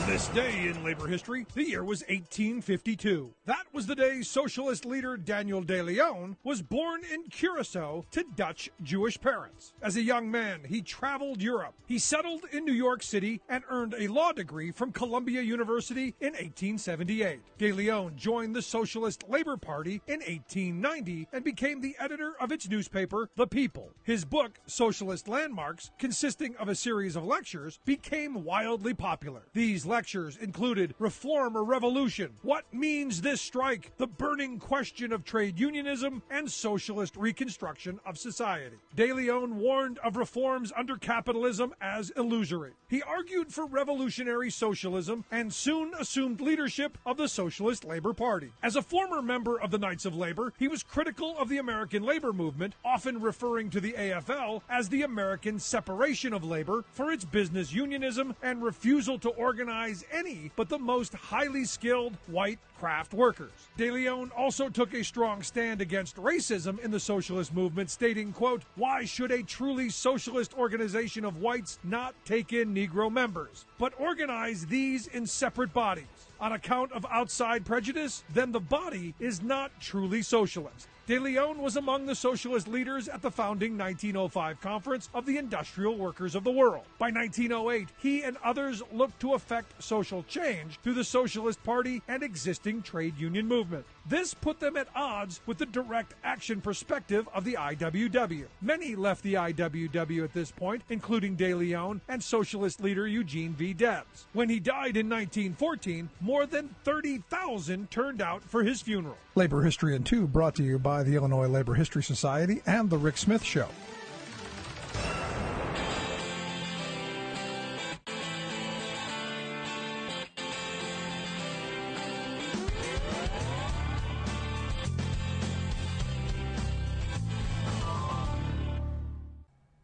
On 0.00 0.06
this 0.06 0.28
day 0.28 0.66
in 0.66 0.82
labor 0.82 1.06
history, 1.06 1.46
the 1.54 1.68
year 1.68 1.84
was 1.84 2.00
1852. 2.08 3.34
That 3.44 3.66
was 3.72 3.86
the 3.86 3.94
day 3.94 4.22
socialist 4.22 4.86
leader 4.86 5.16
Daniel 5.18 5.60
De 5.60 5.82
Leon 5.82 6.36
was 6.42 6.62
born 6.62 7.02
in 7.12 7.24
Curacao 7.24 8.04
to 8.10 8.24
Dutch 8.34 8.70
Jewish 8.82 9.20
parents. 9.20 9.74
As 9.82 9.96
a 9.96 10.02
young 10.02 10.30
man, 10.30 10.60
he 10.66 10.80
traveled 10.80 11.42
Europe. 11.42 11.74
He 11.86 11.98
settled 11.98 12.44
in 12.50 12.64
New 12.64 12.72
York 12.72 13.02
City 13.02 13.42
and 13.48 13.62
earned 13.68 13.94
a 13.98 14.08
law 14.08 14.32
degree 14.32 14.70
from 14.70 14.90
Columbia 14.90 15.42
University 15.42 16.14
in 16.20 16.32
1878. 16.32 17.40
De 17.58 17.72
Leon 17.72 18.14
joined 18.16 18.56
the 18.56 18.62
Socialist 18.62 19.24
Labor 19.28 19.58
Party 19.58 20.00
in 20.06 20.20
1890 20.20 21.28
and 21.32 21.44
became 21.44 21.82
the 21.82 21.96
editor 21.98 22.32
of 22.40 22.52
its 22.52 22.68
newspaper, 22.68 23.28
The 23.36 23.46
People. 23.46 23.90
His 24.02 24.24
book, 24.24 24.60
Socialist 24.66 25.28
Landmarks, 25.28 25.90
consisting 25.98 26.56
of 26.56 26.68
a 26.68 26.74
series 26.74 27.16
of 27.16 27.24
lectures, 27.24 27.80
became 27.84 28.44
wildly 28.44 28.94
popular. 28.94 29.42
These 29.52 29.89
lectures 29.90 30.36
included 30.36 30.94
Reform 31.00 31.56
or 31.56 31.64
Revolution, 31.64 32.30
What 32.42 32.64
Means 32.72 33.22
This 33.22 33.40
Strike, 33.40 33.90
The 33.98 34.06
Burning 34.06 34.60
Question 34.60 35.12
of 35.12 35.24
Trade 35.24 35.58
Unionism, 35.58 36.22
and 36.30 36.48
Socialist 36.48 37.16
Reconstruction 37.16 37.98
of 38.06 38.16
Society. 38.16 38.76
De 38.94 39.12
Leon 39.12 39.58
warned 39.58 39.98
of 39.98 40.16
reforms 40.16 40.72
under 40.76 40.96
capitalism 40.96 41.74
as 41.80 42.10
illusory. 42.10 42.70
He 42.88 43.02
argued 43.02 43.52
for 43.52 43.66
revolutionary 43.66 44.48
socialism 44.48 45.24
and 45.28 45.52
soon 45.52 45.92
assumed 45.98 46.40
leadership 46.40 46.96
of 47.04 47.16
the 47.16 47.28
Socialist 47.28 47.84
Labor 47.84 48.12
Party. 48.12 48.52
As 48.62 48.76
a 48.76 48.82
former 48.82 49.20
member 49.20 49.60
of 49.60 49.72
the 49.72 49.78
Knights 49.78 50.04
of 50.04 50.14
Labor, 50.14 50.52
he 50.56 50.68
was 50.68 50.84
critical 50.84 51.36
of 51.36 51.48
the 51.48 51.58
American 51.58 52.04
labor 52.04 52.32
movement, 52.32 52.76
often 52.84 53.20
referring 53.20 53.70
to 53.70 53.80
the 53.80 53.94
AFL 53.94 54.62
as 54.68 54.88
the 54.88 55.02
American 55.02 55.58
separation 55.58 56.32
of 56.32 56.44
labor 56.44 56.84
for 56.92 57.10
its 57.10 57.24
business 57.24 57.72
unionism 57.72 58.36
and 58.40 58.62
refusal 58.62 59.18
to 59.18 59.30
organize 59.30 59.79
any 60.12 60.50
but 60.56 60.68
the 60.68 60.78
most 60.78 61.14
highly 61.14 61.64
skilled 61.64 62.16
white 62.26 62.58
craft 62.78 63.14
workers. 63.14 63.68
De 63.76 63.90
Leon 63.90 64.30
also 64.36 64.68
took 64.68 64.92
a 64.94 65.02
strong 65.02 65.42
stand 65.42 65.80
against 65.80 66.16
racism 66.16 66.78
in 66.80 66.90
the 66.90 67.00
socialist 67.00 67.54
movement, 67.54 67.90
stating, 67.90 68.32
quote, 68.32 68.62
Why 68.76 69.04
should 69.04 69.30
a 69.30 69.42
truly 69.42 69.88
socialist 69.88 70.54
organization 70.54 71.24
of 71.24 71.38
whites 71.38 71.78
not 71.84 72.14
take 72.24 72.52
in 72.52 72.74
Negro 72.74 73.10
members, 73.10 73.64
but 73.78 73.98
organize 73.98 74.66
these 74.66 75.06
in 75.08 75.26
separate 75.26 75.72
bodies? 75.72 76.06
on 76.40 76.52
account 76.52 76.90
of 76.92 77.04
outside 77.10 77.64
prejudice, 77.64 78.24
then 78.32 78.50
the 78.50 78.60
body 78.60 79.14
is 79.20 79.42
not 79.42 79.70
truly 79.80 80.22
socialist. 80.22 80.88
De 81.10 81.18
Leon 81.18 81.58
was 81.58 81.76
among 81.76 82.06
the 82.06 82.14
socialist 82.14 82.68
leaders 82.68 83.08
at 83.08 83.20
the 83.20 83.32
founding 83.32 83.76
1905 83.76 84.60
Conference 84.60 85.08
of 85.12 85.26
the 85.26 85.38
Industrial 85.38 85.96
Workers 85.96 86.36
of 86.36 86.44
the 86.44 86.52
World. 86.52 86.84
By 87.00 87.10
1908, 87.10 87.88
he 87.98 88.22
and 88.22 88.36
others 88.44 88.80
looked 88.92 89.18
to 89.18 89.34
effect 89.34 89.82
social 89.82 90.22
change 90.22 90.78
through 90.84 90.94
the 90.94 91.02
Socialist 91.02 91.64
Party 91.64 92.00
and 92.06 92.22
existing 92.22 92.82
trade 92.82 93.18
union 93.18 93.48
movement. 93.48 93.86
This 94.06 94.34
put 94.34 94.60
them 94.60 94.76
at 94.76 94.86
odds 94.94 95.40
with 95.46 95.58
the 95.58 95.66
direct 95.66 96.14
action 96.22 96.60
perspective 96.60 97.28
of 97.34 97.44
the 97.44 97.54
IWW. 97.54 98.44
Many 98.60 98.94
left 98.94 99.24
the 99.24 99.34
IWW 99.34 100.22
at 100.22 100.32
this 100.32 100.52
point, 100.52 100.82
including 100.90 101.34
De 101.34 101.54
Leon 101.54 102.00
and 102.08 102.22
socialist 102.22 102.80
leader 102.80 103.08
Eugene 103.08 103.52
V. 103.54 103.72
Debs. 103.72 104.26
When 104.32 104.48
he 104.48 104.60
died 104.60 104.96
in 104.96 105.08
1914, 105.08 106.08
more 106.20 106.46
than 106.46 106.74
30,000 106.84 107.90
turned 107.90 108.22
out 108.22 108.44
for 108.44 108.62
his 108.62 108.80
funeral. 108.80 109.18
Labor 109.34 109.62
History 109.62 109.94
in 109.94 110.04
Two 110.04 110.26
brought 110.26 110.54
to 110.56 110.62
you 110.62 110.78
by 110.78 110.99
the 111.02 111.14
Illinois 111.14 111.46
Labor 111.46 111.74
History 111.74 112.02
Society 112.02 112.62
and 112.66 112.90
The 112.90 112.98
Rick 112.98 113.16
Smith 113.16 113.42
Show. 113.42 113.68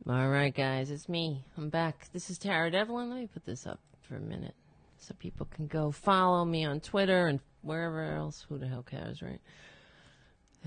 All 0.08 0.28
right, 0.28 0.54
guys, 0.54 0.92
it's 0.92 1.08
me. 1.08 1.44
I'm 1.56 1.68
back. 1.68 2.08
This 2.12 2.30
is 2.30 2.38
Tara 2.38 2.70
Devlin. 2.70 3.10
Let 3.10 3.18
me 3.18 3.26
put 3.26 3.44
this 3.44 3.66
up 3.66 3.80
for 4.02 4.14
a 4.14 4.20
minute 4.20 4.54
so 4.98 5.14
people 5.18 5.46
can 5.46 5.66
go 5.66 5.90
follow 5.90 6.44
me 6.44 6.64
on 6.64 6.78
Twitter 6.78 7.26
and 7.26 7.40
wherever 7.62 8.04
else. 8.04 8.46
Who 8.48 8.56
the 8.56 8.68
hell 8.68 8.84
cares, 8.84 9.20
right? 9.20 9.40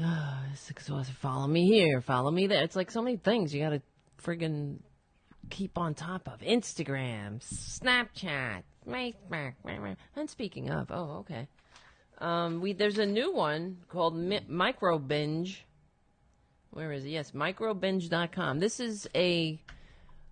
Ah, 0.01 0.43
it's 0.53 0.69
exhausting. 0.69 1.15
Follow 1.15 1.47
me 1.47 1.67
here. 1.67 2.01
Follow 2.01 2.31
me 2.31 2.47
there. 2.47 2.63
It's 2.63 2.75
like 2.75 2.91
so 2.91 3.01
many 3.01 3.17
things 3.17 3.53
you 3.53 3.61
got 3.61 3.69
to 3.69 3.81
friggin' 4.23 4.79
keep 5.49 5.77
on 5.77 5.93
top 5.93 6.27
of. 6.27 6.39
Instagram, 6.41 7.39
Snapchat. 7.41 8.63
And 10.15 10.29
speaking 10.29 10.69
of, 10.69 10.91
oh, 10.91 11.19
okay. 11.19 11.47
Um, 12.19 12.59
we 12.59 12.73
there's 12.73 12.97
a 12.97 13.05
new 13.05 13.33
one 13.33 13.77
called 13.87 14.15
Mi- 14.15 14.45
Micro 14.47 14.99
Binge. 14.99 15.65
Where 16.71 16.91
is 16.91 17.05
it? 17.05 17.09
Yes, 17.09 17.31
microbinge.com. 17.31 18.59
This 18.59 18.79
is 18.79 19.07
a 19.15 19.59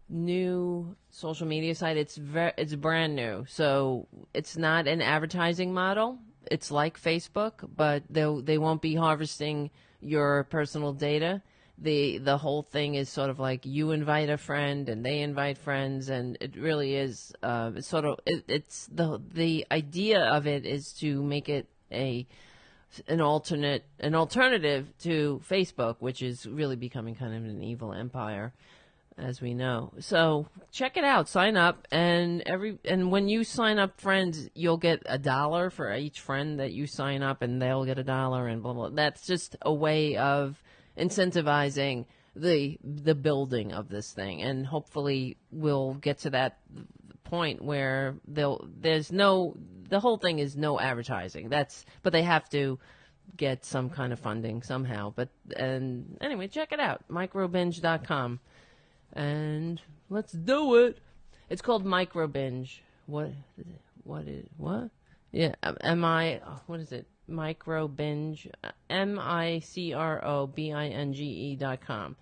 new 0.10 0.96
social 1.10 1.48
media 1.48 1.76
site. 1.76 1.98
It's 1.98 2.16
very, 2.16 2.52
it's 2.58 2.76
brand 2.76 3.16
new, 3.16 3.46
so 3.48 4.08
it's 4.34 4.58
not 4.58 4.88
an 4.88 5.02
advertising 5.02 5.74
model. 5.74 6.20
It's 6.52 6.72
like 6.72 7.02
Facebook, 7.02 7.70
but 7.76 8.04
they 8.10 8.26
they 8.44 8.58
won't 8.58 8.82
be 8.82 8.96
harvesting 8.96 9.70
your 10.02 10.44
personal 10.46 10.94
data. 10.94 11.42
the 11.78 12.18
The 12.18 12.38
whole 12.38 12.64
thing 12.64 12.96
is 12.96 13.10
sort 13.10 13.30
of 13.30 13.40
like 13.40 13.66
you 13.66 13.92
invite 13.92 14.30
a 14.30 14.38
friend 14.38 14.90
and 14.90 15.06
they 15.06 15.20
invite 15.22 15.58
friends, 15.58 16.10
and 16.10 16.38
it 16.42 16.56
really 16.56 16.96
is. 16.96 17.34
Uh, 17.44 17.72
it's 17.76 17.88
sort 17.88 18.06
of 18.06 18.20
it, 18.26 18.44
it's 18.48 18.88
the 18.88 19.22
the 19.34 19.66
idea 19.72 20.22
of 20.22 20.48
it 20.48 20.66
is 20.66 20.94
to 20.94 21.22
make 21.24 21.50
it 21.50 21.68
a 21.92 22.28
an 23.08 23.22
alternate 23.22 23.84
an 24.00 24.16
alternative 24.16 24.94
to 25.00 25.42
Facebook, 25.48 25.98
which 26.00 26.22
is 26.22 26.46
really 26.46 26.76
becoming 26.76 27.16
kind 27.16 27.36
of 27.36 27.44
an 27.44 27.62
evil 27.62 27.94
empire, 27.94 28.54
as 29.18 29.42
we 29.42 29.54
know. 29.54 29.92
So 30.00 30.48
check 30.72 30.98
it 30.98 31.04
out, 31.04 31.28
sign 31.28 31.58
up, 31.58 31.88
and 31.92 32.44
every 32.46 32.78
and 32.86 33.12
when 33.12 33.28
you 33.28 33.44
sign 33.44 33.80
up 33.80 34.00
friends, 34.00 34.50
you'll 34.54 34.78
get 34.78 35.02
a 35.06 35.18
dollar 35.18 35.70
for 35.70 35.94
each 35.96 36.20
friend 36.20 36.60
that 36.60 36.74
you 36.74 36.88
sign 36.88 37.24
up, 37.24 37.42
and 37.42 37.62
they'll 37.62 37.86
get 37.86 37.98
a 37.98 38.04
dollar, 38.04 38.48
and 38.48 38.62
blah 38.62 38.74
blah. 38.74 38.90
That's 38.90 39.26
just 39.26 39.56
a 39.62 39.74
way 39.74 40.18
of 40.18 40.62
incentivizing 40.98 42.06
the 42.36 42.78
the 42.84 43.16
building 43.16 43.74
of 43.74 43.90
this 43.90 44.12
thing, 44.12 44.42
and 44.42 44.66
hopefully 44.66 45.38
we'll 45.52 45.96
get 45.96 46.20
to 46.20 46.30
that 46.32 46.60
point 47.24 47.62
where 47.62 48.16
they'll 48.28 48.68
there's 48.80 49.12
no 49.12 49.56
the 49.90 50.00
whole 50.00 50.18
thing 50.18 50.40
is 50.40 50.56
no 50.56 50.80
advertising. 50.80 51.50
That's 51.50 51.86
but 52.04 52.14
they 52.14 52.24
have 52.24 52.50
to 52.50 52.80
get 53.36 53.66
some 53.66 53.90
kind 53.90 54.14
of 54.14 54.20
funding 54.20 54.62
somehow. 54.62 55.14
But 55.16 55.30
and 55.56 56.18
anyway, 56.22 56.48
check 56.48 56.72
it 56.72 56.80
out, 56.80 57.04
microbinge.com. 57.10 58.40
And 59.14 59.82
let's 60.10 60.32
do 60.32 60.76
it. 60.76 61.00
It's 61.50 61.62
called 61.62 61.86
Microbinge. 61.86 62.80
What 63.06 63.32
what 64.04 64.28
is 64.28 64.46
what? 64.58 64.90
Yeah, 65.32 65.56
um, 65.64 65.78
am 65.82 66.06
I 66.06 66.42
what 66.68 66.80
is 66.80 66.92
it? 66.92 67.08
Microbinge 67.30 68.50
M 68.90 69.20
I 69.20 69.60
C 69.60 69.94
R 69.94 70.24
O 70.24 70.48
B 70.48 70.72
I 70.72 70.88
N 70.88 71.14
G 71.14 71.24
E 71.24 71.56
dot 71.56 71.82
com. 71.82 72.16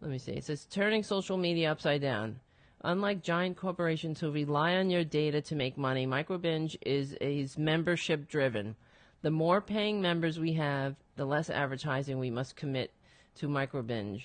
Let 0.00 0.10
me 0.10 0.18
see. 0.18 0.32
It 0.32 0.44
says 0.44 0.66
turning 0.66 1.02
social 1.02 1.36
media 1.36 1.70
upside 1.70 2.00
down. 2.00 2.40
Unlike 2.84 3.22
giant 3.22 3.56
corporations 3.56 4.18
who 4.18 4.32
rely 4.32 4.74
on 4.74 4.90
your 4.90 5.04
data 5.04 5.40
to 5.42 5.54
make 5.54 5.78
money, 5.78 6.06
Microbinge 6.06 6.76
is 6.82 7.12
is 7.20 7.56
membership 7.56 8.28
driven. 8.28 8.74
The 9.22 9.30
more 9.30 9.60
paying 9.60 10.02
members 10.02 10.40
we 10.40 10.54
have, 10.54 10.96
the 11.14 11.24
less 11.24 11.48
advertising 11.48 12.18
we 12.18 12.30
must 12.30 12.56
commit 12.56 12.90
to 13.36 13.46
Microbinge. 13.46 14.24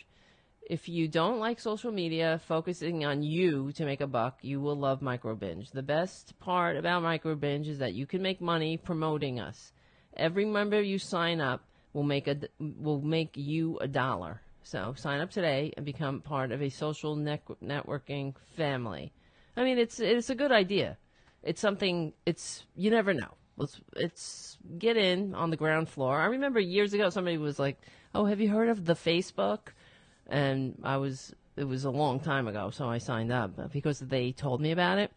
If 0.69 0.89
you 0.89 1.07
don't 1.07 1.39
like 1.39 1.61
social 1.61 1.94
media 1.94 2.41
focusing 2.45 3.06
on 3.06 3.23
you 3.23 3.72
to 3.72 3.85
make 3.85 4.02
a 4.02 4.07
buck, 4.07 4.39
you 4.41 4.60
will 4.60 4.76
love 4.76 4.99
Microbinge. 4.99 5.72
The 5.72 5.81
best 5.81 6.38
part 6.39 6.76
about 6.76 7.03
Microbinge 7.03 7.68
is 7.68 7.80
that 7.80 7.94
you 7.94 8.06
can 8.06 8.22
make 8.22 8.41
money 8.41 8.76
promoting 8.76 9.39
us. 9.39 9.72
Every 10.18 10.44
member 10.44 10.81
you 10.81 10.99
sign 10.99 11.39
up 11.39 11.64
will 11.94 12.03
make 12.03 12.27
a 12.27 12.38
will 12.60 12.99
make 12.99 13.38
you 13.38 13.77
a 13.80 13.88
dollar. 13.88 14.41
So 14.61 14.94
sign 14.98 15.22
up 15.22 15.31
today 15.31 15.72
and 15.77 15.85
become 15.85 16.19
part 16.19 16.52
of 16.52 16.61
a 16.61 16.68
social 16.68 17.15
ne- 17.15 17.39
networking 17.64 18.35
family. 18.57 19.14
I 19.56 19.64
mean, 19.64 19.77
it's 19.77 20.02
it's 20.02 20.30
a 20.30 20.35
good 20.35 20.52
idea. 20.52 20.98
It's 21.44 21.61
something. 21.61 22.11
It's 22.26 22.65
you 22.76 22.91
never 22.91 23.14
know. 23.14 23.35
Let's 23.56 23.80
it's 23.95 24.57
get 24.77 24.98
in 24.98 25.34
on 25.34 25.49
the 25.49 25.56
ground 25.56 25.88
floor. 25.88 26.19
I 26.19 26.26
remember 26.26 26.60
years 26.60 26.94
ago 26.94 27.10
somebody 27.10 27.38
was 27.38 27.57
like, 27.57 27.80
"Oh, 28.14 28.26
have 28.26 28.41
you 28.41 28.49
heard 28.49 28.68
of 28.68 28.84
the 28.84 28.95
Facebook?" 28.95 29.69
And 30.30 30.80
I 30.84 30.98
was 30.98 31.34
it 31.56 31.68
was 31.68 31.86
a 31.86 31.90
long 31.90 32.20
time 32.20 32.48
ago, 32.48 32.70
so 32.70 32.88
I 32.88 32.99
signed 32.99 33.32
up 33.32 33.72
because 33.72 33.99
they 33.99 34.32
told 34.32 34.62
me 34.62 34.72
about 34.72 34.99
it. 34.99 35.12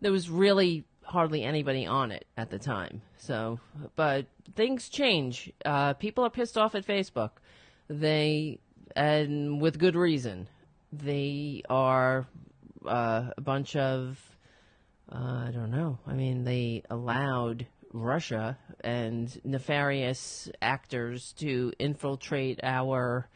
There 0.00 0.12
was 0.12 0.30
really 0.30 0.84
hardly 1.04 1.42
anybody 1.42 1.86
on 1.86 2.10
it 2.10 2.24
at 2.36 2.50
the 2.50 2.58
time. 2.58 3.02
So, 3.18 3.60
but 3.94 4.26
things 4.54 4.88
change. 4.88 5.52
Uh, 5.64 5.92
people 5.94 6.24
are 6.24 6.30
pissed 6.30 6.56
off 6.56 6.74
at 6.74 6.86
Facebook. 6.86 7.30
They 7.88 8.60
and 8.96 9.60
with 9.60 9.78
good 9.78 9.96
reason. 9.96 10.48
They 10.92 11.62
are 11.68 12.26
uh, 12.86 13.30
a 13.36 13.40
bunch 13.40 13.76
of 13.76 14.18
uh, 15.10 15.46
I 15.48 15.50
don't 15.52 15.70
know. 15.70 15.98
I 16.06 16.14
mean, 16.14 16.44
they 16.44 16.82
allowed 16.88 17.66
Russia 17.92 18.56
and 18.82 19.38
nefarious 19.44 20.50
actors 20.62 21.34
to 21.34 21.72
infiltrate 21.78 22.60
our 22.62 23.28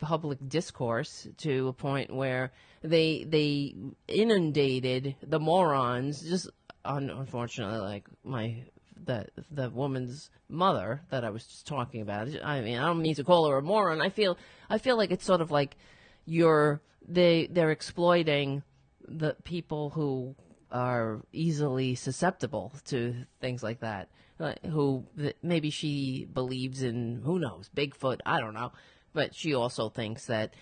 public 0.00 0.38
discourse 0.48 1.26
to 1.38 1.68
a 1.68 1.72
point 1.72 2.14
where 2.14 2.52
they 2.82 3.24
they 3.24 3.74
inundated 4.08 5.16
the 5.22 5.40
morons 5.40 6.22
just 6.22 6.48
un- 6.84 7.10
unfortunately 7.10 7.78
like 7.78 8.04
my 8.24 8.62
the 9.04 9.26
the 9.50 9.70
woman's 9.70 10.30
mother 10.48 11.02
that 11.10 11.24
I 11.24 11.30
was 11.30 11.46
just 11.46 11.66
talking 11.66 12.00
about. 12.00 12.28
I 12.44 12.60
mean, 12.60 12.78
I 12.78 12.86
don't 12.86 13.02
mean 13.02 13.14
to 13.16 13.24
call 13.24 13.48
her 13.48 13.58
a 13.58 13.62
moron. 13.62 14.00
I 14.00 14.08
feel 14.08 14.36
I 14.68 14.78
feel 14.78 14.96
like 14.96 15.10
it's 15.10 15.24
sort 15.24 15.40
of 15.40 15.50
like 15.50 15.76
you're 16.24 16.80
they 17.06 17.46
they're 17.46 17.70
exploiting 17.70 18.62
the 19.06 19.36
people 19.44 19.90
who 19.90 20.34
are 20.70 21.20
easily 21.32 21.94
susceptible 21.94 22.72
to 22.86 23.14
things 23.40 23.62
like 23.62 23.80
that. 23.80 24.08
Uh, 24.38 24.52
who 24.68 25.02
maybe 25.42 25.70
she 25.70 26.26
believes 26.30 26.82
in 26.82 27.22
who 27.24 27.38
knows 27.38 27.70
Bigfoot. 27.74 28.20
I 28.26 28.38
don't 28.38 28.52
know, 28.52 28.72
but 29.16 29.34
she 29.34 29.54
also 29.54 29.88
thinks 29.88 30.26
that 30.26 30.52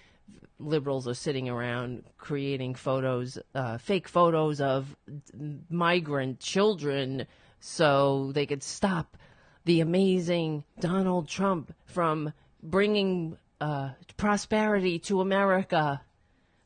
liberals 0.60 1.09
are 1.09 1.14
sitting 1.14 1.48
around 1.48 2.05
creating 2.18 2.76
photos, 2.76 3.36
uh, 3.52 3.78
fake 3.78 4.06
photos 4.06 4.60
of 4.60 4.97
migrant 5.68 6.39
children 6.39 7.26
so 7.59 8.31
they 8.32 8.47
could 8.47 8.62
stop 8.62 9.16
the 9.64 9.81
amazing 9.81 10.62
Donald 10.78 11.26
Trump 11.26 11.74
from 11.85 12.32
bringing 12.62 13.36
uh, 13.60 13.90
prosperity 14.16 15.01
to 15.01 15.20
America. 15.20 16.01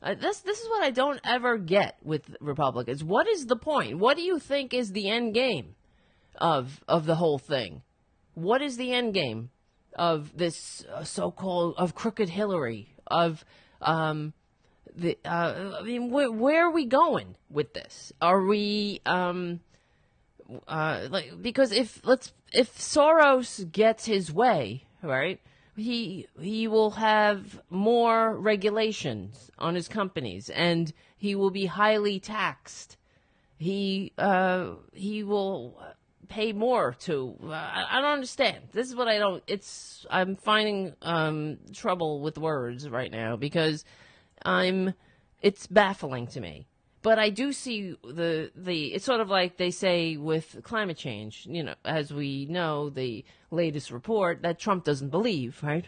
Uh, 0.03 0.13
this 0.13 0.41
this 0.41 0.59
is 0.59 0.69
what 0.69 0.83
I 0.83 0.91
don't 0.91 1.19
ever 1.23 1.57
get 1.57 1.97
with 2.03 2.35
Republicans. 2.39 3.03
What 3.03 3.27
is 3.27 3.47
the 3.47 3.55
point? 3.55 3.97
What 3.97 4.15
do 4.15 4.21
you 4.21 4.37
think 4.37 4.75
is 4.75 4.91
the 4.91 5.09
end 5.09 5.33
game 5.33 5.73
of 6.35 6.83
of 6.87 7.07
the 7.07 7.15
whole 7.15 7.39
thing? 7.39 7.81
What 8.35 8.61
is 8.61 8.77
the 8.77 8.93
end 8.93 9.15
game 9.15 9.49
of 9.95 10.37
this 10.37 10.85
uh, 10.93 11.03
so-called 11.03 11.75
of 11.77 11.95
crooked 11.95 12.29
Hillary 12.29 12.95
of 13.07 13.43
um, 13.81 14.33
the? 14.95 15.17
Uh, 15.25 15.77
I 15.79 15.83
mean, 15.83 16.09
wh- 16.09 16.33
where 16.39 16.67
are 16.67 16.71
we 16.71 16.85
going 16.85 17.35
with 17.49 17.73
this? 17.73 18.13
Are 18.21 18.43
we 18.43 19.01
um, 19.05 19.59
uh, 20.67 21.07
like 21.09 21.41
because 21.41 21.71
if 21.71 22.05
let's 22.05 22.33
if 22.53 22.77
Soros 22.77 23.71
gets 23.71 24.05
his 24.05 24.31
way, 24.31 24.83
right, 25.01 25.39
he 25.75 26.27
he 26.39 26.67
will 26.67 26.91
have 26.91 27.61
more 27.69 28.35
regulations 28.35 29.51
on 29.59 29.75
his 29.75 29.87
companies, 29.87 30.49
and 30.49 30.93
he 31.17 31.35
will 31.35 31.51
be 31.51 31.65
highly 31.65 32.19
taxed. 32.19 32.97
He 33.57 34.13
uh, 34.17 34.71
he 34.93 35.23
will 35.23 35.81
pay 36.29 36.53
more 36.53 36.95
to. 37.01 37.35
Uh, 37.43 37.51
I, 37.51 37.85
I 37.91 38.01
don't 38.01 38.11
understand. 38.11 38.69
This 38.71 38.87
is 38.87 38.95
what 38.95 39.07
I 39.07 39.17
don't. 39.17 39.43
It's 39.47 40.05
I'm 40.09 40.35
finding 40.35 40.93
um, 41.01 41.57
trouble 41.73 42.21
with 42.21 42.37
words 42.37 42.87
right 42.87 43.11
now 43.11 43.35
because 43.35 43.83
I'm. 44.45 44.93
It's 45.41 45.67
baffling 45.67 46.27
to 46.27 46.41
me 46.41 46.67
but 47.01 47.17
I 47.17 47.29
do 47.29 47.53
see 47.53 47.95
the 48.03 48.51
the 48.55 48.87
it's 48.93 49.05
sort 49.05 49.21
of 49.21 49.29
like 49.29 49.57
they 49.57 49.71
say 49.71 50.17
with 50.17 50.57
climate 50.63 50.97
change, 50.97 51.47
you 51.49 51.63
know, 51.63 51.75
as 51.85 52.13
we 52.13 52.45
know 52.45 52.89
the 52.89 53.23
latest 53.51 53.91
report 53.91 54.41
that 54.41 54.59
Trump 54.59 54.83
doesn't 54.83 55.09
believe, 55.09 55.59
right? 55.63 55.85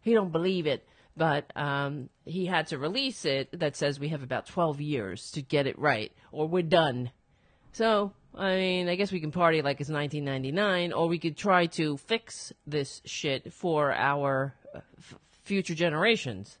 He 0.00 0.14
don't 0.14 0.32
believe 0.32 0.66
it, 0.66 0.86
but 1.16 1.50
um, 1.56 2.08
he 2.24 2.46
had 2.46 2.66
to 2.68 2.78
release 2.78 3.24
it 3.24 3.58
that 3.58 3.76
says 3.76 4.00
we 4.00 4.08
have 4.08 4.22
about 4.22 4.46
12 4.46 4.80
years 4.80 5.30
to 5.32 5.42
get 5.42 5.66
it 5.66 5.78
right 5.78 6.12
or 6.32 6.48
we're 6.48 6.62
done. 6.62 7.10
So, 7.72 8.12
I 8.36 8.56
mean, 8.56 8.88
I 8.88 8.96
guess 8.96 9.12
we 9.12 9.20
can 9.20 9.30
party 9.30 9.62
like 9.62 9.80
it's 9.80 9.90
1999 9.90 10.92
or 10.92 11.08
we 11.08 11.18
could 11.18 11.36
try 11.36 11.66
to 11.66 11.96
fix 11.96 12.52
this 12.66 13.00
shit 13.04 13.52
for 13.52 13.92
our 13.92 14.54
uh, 14.74 14.80
f- 14.98 15.18
future 15.44 15.74
generations 15.74 16.58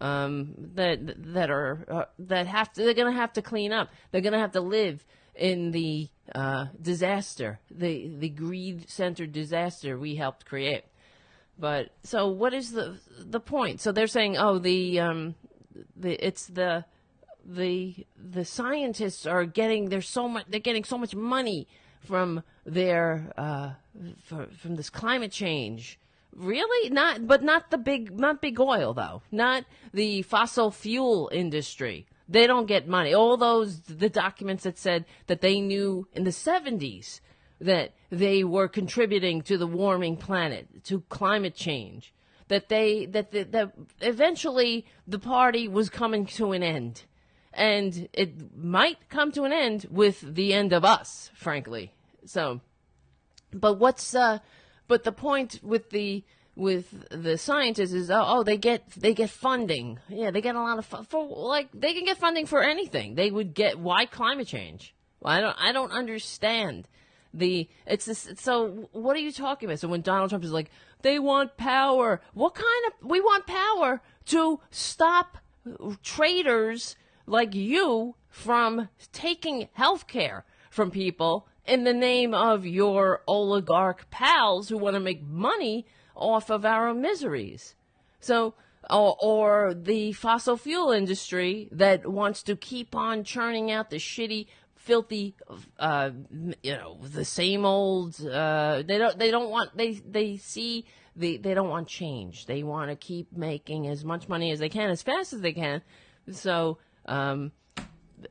um, 0.00 0.54
that 0.74 1.00
that 1.34 1.50
are 1.50 1.84
uh, 1.90 2.04
that 2.20 2.46
have 2.46 2.72
to 2.74 2.84
they're 2.84 2.94
to 3.12 3.20
have 3.20 3.32
to 3.34 3.42
clean 3.42 3.72
up. 3.72 3.90
They're 4.10 4.20
to 4.32 4.38
have 4.38 4.52
to 4.52 4.60
live 4.60 5.04
in 5.34 5.70
the 5.72 6.08
uh, 6.34 6.66
disaster, 6.80 7.60
the 7.70 8.08
the 8.18 8.28
greed 8.28 8.88
centered 8.88 9.32
disaster 9.32 9.98
we 9.98 10.16
helped 10.16 10.46
create. 10.46 10.84
But 11.58 11.90
so 12.04 12.28
what 12.28 12.54
is 12.54 12.72
the 12.72 12.98
the 13.18 13.40
point? 13.40 13.80
So 13.80 13.92
they're 13.92 14.06
saying, 14.06 14.36
oh, 14.36 14.58
the 14.58 15.00
um, 15.00 15.34
the 15.96 16.12
it's 16.24 16.46
the 16.46 16.84
the 17.48 18.06
the 18.16 18.44
scientists 18.44 19.26
are 19.26 19.44
getting 19.44 19.88
there's 19.88 20.08
so 20.08 20.28
much 20.28 20.44
they're 20.48 20.60
getting 20.60 20.84
so 20.84 20.98
much 20.98 21.14
money 21.14 21.66
from 22.00 22.42
their 22.66 23.32
uh, 23.36 23.70
for, 24.24 24.46
from 24.60 24.76
this 24.76 24.90
climate 24.90 25.32
change 25.32 25.98
Really? 26.38 26.90
Not 26.90 27.26
but 27.26 27.42
not 27.42 27.70
the 27.70 27.78
big 27.78 28.18
not 28.18 28.40
big 28.40 28.60
oil 28.60 28.94
though. 28.94 29.22
Not 29.32 29.64
the 29.92 30.22
fossil 30.22 30.70
fuel 30.70 31.28
industry. 31.32 32.06
They 32.28 32.46
don't 32.46 32.66
get 32.66 32.86
money. 32.86 33.12
All 33.12 33.36
those 33.36 33.80
the 33.80 34.08
documents 34.08 34.64
that 34.64 34.78
said 34.78 35.04
that 35.26 35.40
they 35.40 35.60
knew 35.60 36.06
in 36.12 36.24
the 36.24 36.30
70s 36.30 37.20
that 37.60 37.92
they 38.10 38.44
were 38.44 38.68
contributing 38.68 39.42
to 39.42 39.58
the 39.58 39.66
warming 39.66 40.16
planet, 40.16 40.84
to 40.84 41.00
climate 41.08 41.56
change. 41.56 42.14
That 42.46 42.68
they 42.68 43.06
that 43.06 43.32
the, 43.32 43.42
that 43.44 43.72
eventually 44.00 44.86
the 45.08 45.18
party 45.18 45.66
was 45.66 45.90
coming 45.90 46.24
to 46.26 46.52
an 46.52 46.62
end. 46.62 47.02
And 47.58 48.08
it 48.12 48.56
might 48.56 49.08
come 49.08 49.32
to 49.32 49.42
an 49.42 49.52
end 49.52 49.86
with 49.90 50.34
the 50.34 50.54
end 50.54 50.72
of 50.72 50.84
us, 50.84 51.30
frankly. 51.34 51.92
So 52.24 52.60
but 53.52 53.74
what's 53.74 54.14
uh 54.14 54.38
but 54.86 55.04
the 55.04 55.12
point 55.12 55.60
with 55.62 55.90
the 55.90 56.24
with 56.54 57.08
the 57.10 57.38
scientists 57.38 57.92
is 57.92 58.10
oh, 58.10 58.24
oh, 58.26 58.42
they 58.42 58.56
get 58.56 58.88
they 58.96 59.14
get 59.14 59.30
funding. 59.30 59.98
Yeah, 60.08 60.30
they 60.30 60.40
get 60.40 60.56
a 60.56 60.60
lot 60.60 60.78
of 60.78 60.86
fu- 60.86 61.04
for 61.04 61.26
like 61.26 61.68
they 61.72 61.94
can 61.94 62.04
get 62.04 62.18
funding 62.18 62.46
for 62.46 62.62
anything. 62.62 63.14
They 63.14 63.30
would 63.30 63.54
get 63.54 63.78
why 63.78 64.06
climate 64.06 64.48
change? 64.48 64.94
Well, 65.20 65.34
I 65.34 65.40
don't 65.40 65.56
I 65.58 65.72
don't 65.72 65.92
understand 65.92 66.88
the 67.34 67.68
it's 67.86 68.06
this 68.06 68.28
so 68.36 68.88
what 68.92 69.16
are 69.16 69.20
you 69.20 69.32
talking 69.32 69.68
about? 69.68 69.80
So 69.80 69.88
when 69.88 70.00
Donald 70.00 70.30
Trump 70.30 70.44
is 70.44 70.52
like 70.52 70.70
they 71.02 71.18
want 71.18 71.56
power. 71.56 72.20
What 72.34 72.54
kind 72.54 72.84
of 72.88 73.08
we 73.08 73.20
want 73.20 73.46
power 73.46 74.00
to 74.26 74.60
stop 74.70 75.38
traitors 76.02 76.96
like 77.28 77.54
you 77.54 78.14
from 78.28 78.88
taking 79.12 79.68
health 79.72 80.06
care 80.06 80.44
from 80.70 80.90
people 80.90 81.46
in 81.66 81.84
the 81.84 81.92
name 81.92 82.32
of 82.34 82.66
your 82.66 83.22
oligarch 83.26 84.08
pals 84.10 84.68
who 84.68 84.78
want 84.78 84.94
to 84.94 85.00
make 85.00 85.22
money 85.22 85.86
off 86.16 86.50
of 86.50 86.64
our 86.64 86.94
miseries. 86.94 87.74
So, 88.20 88.54
or, 88.90 89.16
or, 89.20 89.74
the 89.74 90.12
fossil 90.12 90.56
fuel 90.56 90.90
industry 90.90 91.68
that 91.72 92.06
wants 92.06 92.42
to 92.44 92.56
keep 92.56 92.94
on 92.94 93.22
churning 93.22 93.70
out 93.70 93.90
the 93.90 93.96
shitty, 93.96 94.46
filthy, 94.76 95.34
uh, 95.78 96.10
you 96.62 96.72
know, 96.72 96.98
the 97.02 97.24
same 97.24 97.64
old. 97.64 98.20
Uh, 98.24 98.82
they 98.86 98.98
don't. 98.98 99.18
They 99.18 99.30
don't 99.30 99.50
want. 99.50 99.76
They 99.76 99.92
they 99.92 100.36
see. 100.38 100.86
They, 101.14 101.36
they 101.36 101.52
don't 101.52 101.68
want 101.68 101.88
change. 101.88 102.46
They 102.46 102.62
want 102.62 102.90
to 102.90 102.96
keep 102.96 103.32
making 103.36 103.88
as 103.88 104.04
much 104.04 104.28
money 104.28 104.52
as 104.52 104.60
they 104.60 104.68
can, 104.68 104.88
as 104.88 105.02
fast 105.02 105.32
as 105.32 105.40
they 105.40 105.52
can. 105.52 105.82
So, 106.30 106.78
um, 107.08 107.52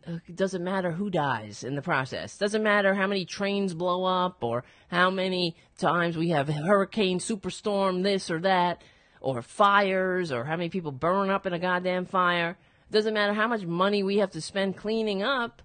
it 0.05 0.35
doesn't 0.35 0.63
matter 0.63 0.91
who 0.91 1.09
dies 1.09 1.63
in 1.63 1.75
the 1.75 1.81
process. 1.81 2.37
Doesn't 2.37 2.63
matter 2.63 2.93
how 2.93 3.07
many 3.07 3.25
trains 3.25 3.73
blow 3.73 4.05
up 4.05 4.43
or 4.43 4.63
how 4.89 5.09
many 5.09 5.55
times 5.77 6.17
we 6.17 6.29
have 6.29 6.47
hurricane, 6.47 7.19
superstorm, 7.19 8.03
this 8.03 8.29
or 8.29 8.39
that, 8.41 8.83
or 9.21 9.41
fires, 9.41 10.31
or 10.31 10.45
how 10.45 10.55
many 10.55 10.69
people 10.69 10.91
burn 10.91 11.29
up 11.29 11.45
in 11.45 11.53
a 11.53 11.59
goddamn 11.59 12.05
fire. 12.05 12.57
Doesn't 12.91 13.13
matter 13.13 13.33
how 13.33 13.47
much 13.47 13.63
money 13.65 14.03
we 14.03 14.17
have 14.17 14.31
to 14.31 14.41
spend 14.41 14.77
cleaning 14.77 15.23
up. 15.23 15.61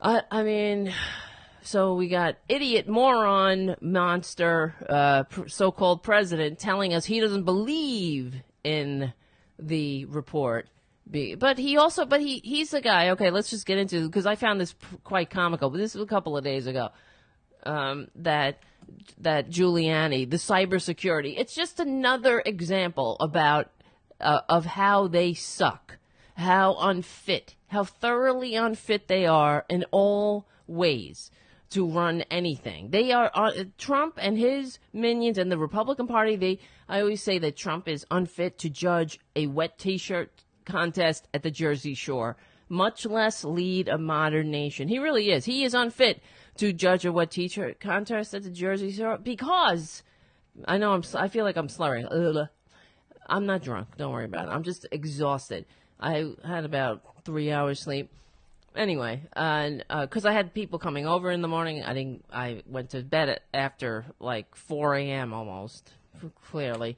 I, 0.00 0.22
I 0.30 0.42
mean, 0.42 0.92
so 1.62 1.94
we 1.94 2.08
got 2.08 2.36
idiot, 2.48 2.88
moron, 2.88 3.76
monster, 3.80 4.74
uh, 4.88 5.24
so-called 5.48 6.02
president 6.02 6.58
telling 6.58 6.94
us 6.94 7.06
he 7.06 7.20
doesn't 7.20 7.44
believe 7.44 8.36
in 8.62 9.12
the 9.58 10.04
report 10.06 10.68
be. 11.10 11.34
But 11.34 11.58
he 11.58 11.76
also, 11.76 12.04
but 12.04 12.20
he 12.20 12.40
he's 12.44 12.70
the 12.70 12.80
guy. 12.80 13.10
Okay, 13.10 13.30
let's 13.30 13.50
just 13.50 13.66
get 13.66 13.78
into 13.78 14.06
because 14.06 14.26
I 14.26 14.34
found 14.34 14.60
this 14.60 14.72
p- 14.72 14.96
quite 15.04 15.30
comical. 15.30 15.70
But 15.70 15.78
this 15.78 15.94
was 15.94 16.04
a 16.04 16.06
couple 16.06 16.36
of 16.36 16.44
days 16.44 16.66
ago. 16.66 16.90
Um, 17.64 18.08
that 18.16 18.60
that 19.18 19.50
Giuliani, 19.50 20.28
the 20.28 20.36
cybersecurity. 20.36 21.34
It's 21.38 21.54
just 21.54 21.80
another 21.80 22.42
example 22.44 23.16
about 23.20 23.70
uh, 24.20 24.40
of 24.48 24.66
how 24.66 25.08
they 25.08 25.34
suck, 25.34 25.98
how 26.34 26.76
unfit, 26.78 27.56
how 27.68 27.84
thoroughly 27.84 28.54
unfit 28.54 29.08
they 29.08 29.26
are 29.26 29.64
in 29.68 29.84
all 29.90 30.46
ways 30.66 31.30
to 31.70 31.86
run 31.86 32.22
anything. 32.30 32.90
They 32.90 33.12
are 33.12 33.30
uh, 33.34 33.64
Trump 33.76 34.18
and 34.20 34.38
his 34.38 34.78
minions 34.92 35.38
and 35.38 35.50
the 35.50 35.58
Republican 35.58 36.06
Party. 36.06 36.36
They 36.36 36.58
I 36.88 37.00
always 37.00 37.22
say 37.22 37.38
that 37.38 37.56
Trump 37.56 37.88
is 37.88 38.06
unfit 38.10 38.58
to 38.58 38.70
judge 38.70 39.18
a 39.34 39.48
wet 39.48 39.78
T-shirt 39.78 40.44
contest 40.66 41.28
at 41.32 41.42
the 41.42 41.50
Jersey 41.50 41.94
Shore, 41.94 42.36
much 42.68 43.06
less 43.06 43.44
lead 43.44 43.88
a 43.88 43.96
modern 43.96 44.50
nation. 44.50 44.88
He 44.88 44.98
really 44.98 45.30
is. 45.30 45.44
He 45.44 45.64
is 45.64 45.72
unfit 45.72 46.20
to 46.58 46.72
judge 46.72 47.04
a 47.04 47.12
what 47.12 47.30
t-shirt 47.30 47.80
contest 47.80 48.34
at 48.34 48.42
the 48.42 48.50
Jersey 48.50 48.90
Shore 48.92 49.18
because 49.18 50.02
I 50.66 50.78
know 50.78 50.92
I'm. 50.92 51.02
I 51.14 51.28
feel 51.28 51.44
like 51.44 51.56
I'm 51.56 51.68
slurring. 51.68 52.06
I'm 53.28 53.46
not 53.46 53.62
drunk. 53.62 53.88
Don't 53.96 54.12
worry 54.12 54.24
about 54.24 54.48
it. 54.48 54.50
I'm 54.50 54.62
just 54.62 54.86
exhausted. 54.90 55.66
I 55.98 56.32
had 56.44 56.64
about 56.64 57.02
three 57.24 57.50
hours 57.50 57.80
sleep. 57.80 58.10
Anyway, 58.74 59.22
and 59.32 59.84
because 59.88 60.26
uh, 60.26 60.28
I 60.28 60.32
had 60.32 60.52
people 60.52 60.78
coming 60.78 61.06
over 61.06 61.30
in 61.30 61.40
the 61.40 61.48
morning, 61.48 61.82
I 61.82 61.94
didn't. 61.94 62.24
I 62.30 62.62
went 62.66 62.90
to 62.90 63.02
bed 63.02 63.40
after 63.54 64.04
like 64.20 64.54
4 64.54 64.96
a.m. 64.96 65.32
almost. 65.32 65.92
Clearly, 66.50 66.96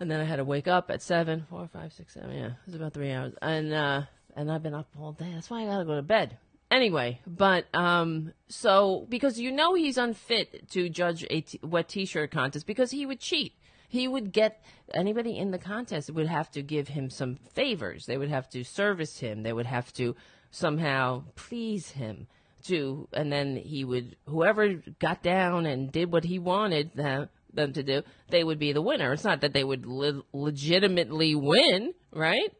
and 0.00 0.10
then 0.10 0.20
I 0.20 0.24
had 0.24 0.36
to 0.36 0.44
wake 0.44 0.68
up 0.68 0.90
at 0.90 1.02
seven, 1.02 1.46
four, 1.48 1.68
five, 1.72 1.92
six, 1.92 2.14
seven. 2.14 2.34
Yeah, 2.34 2.46
it 2.46 2.66
was 2.66 2.74
about 2.74 2.92
three 2.92 3.12
hours, 3.12 3.32
and 3.40 3.72
uh, 3.72 4.02
and 4.36 4.50
I've 4.50 4.62
been 4.62 4.74
up 4.74 4.88
all 4.98 5.12
day. 5.12 5.30
That's 5.32 5.50
why 5.50 5.62
I 5.62 5.66
gotta 5.66 5.84
go 5.84 5.96
to 5.96 6.02
bed. 6.02 6.38
Anyway, 6.70 7.20
but 7.26 7.66
um, 7.74 8.32
so 8.48 9.06
because 9.08 9.38
you 9.38 9.52
know 9.52 9.74
he's 9.74 9.96
unfit 9.96 10.68
to 10.70 10.88
judge 10.88 11.24
a 11.30 11.42
t- 11.42 11.60
wet 11.62 11.88
T-shirt 11.88 12.30
contest 12.30 12.66
because 12.66 12.90
he 12.90 13.06
would 13.06 13.20
cheat. 13.20 13.54
He 13.88 14.08
would 14.08 14.32
get 14.32 14.60
anybody 14.92 15.38
in 15.38 15.52
the 15.52 15.58
contest 15.58 16.10
would 16.10 16.26
have 16.26 16.50
to 16.52 16.62
give 16.62 16.88
him 16.88 17.10
some 17.10 17.36
favors. 17.52 18.06
They 18.06 18.16
would 18.16 18.30
have 18.30 18.48
to 18.50 18.64
service 18.64 19.20
him. 19.20 19.44
They 19.44 19.52
would 19.52 19.66
have 19.66 19.92
to 19.94 20.16
somehow 20.50 21.24
please 21.36 21.90
him 21.90 22.26
to, 22.64 23.06
and 23.12 23.30
then 23.30 23.56
he 23.56 23.84
would 23.84 24.16
whoever 24.26 24.74
got 24.98 25.22
down 25.22 25.66
and 25.66 25.92
did 25.92 26.10
what 26.10 26.24
he 26.24 26.40
wanted 26.40 26.94
them 26.94 27.28
them 27.56 27.72
to 27.72 27.82
do, 27.82 28.02
they 28.30 28.44
would 28.44 28.58
be 28.58 28.72
the 28.72 28.82
winner. 28.82 29.12
It's 29.12 29.24
not 29.24 29.40
that 29.40 29.52
they 29.52 29.64
would 29.64 29.86
le- 29.86 30.22
legitimately 30.32 31.34
win, 31.34 31.94
right? 32.12 32.52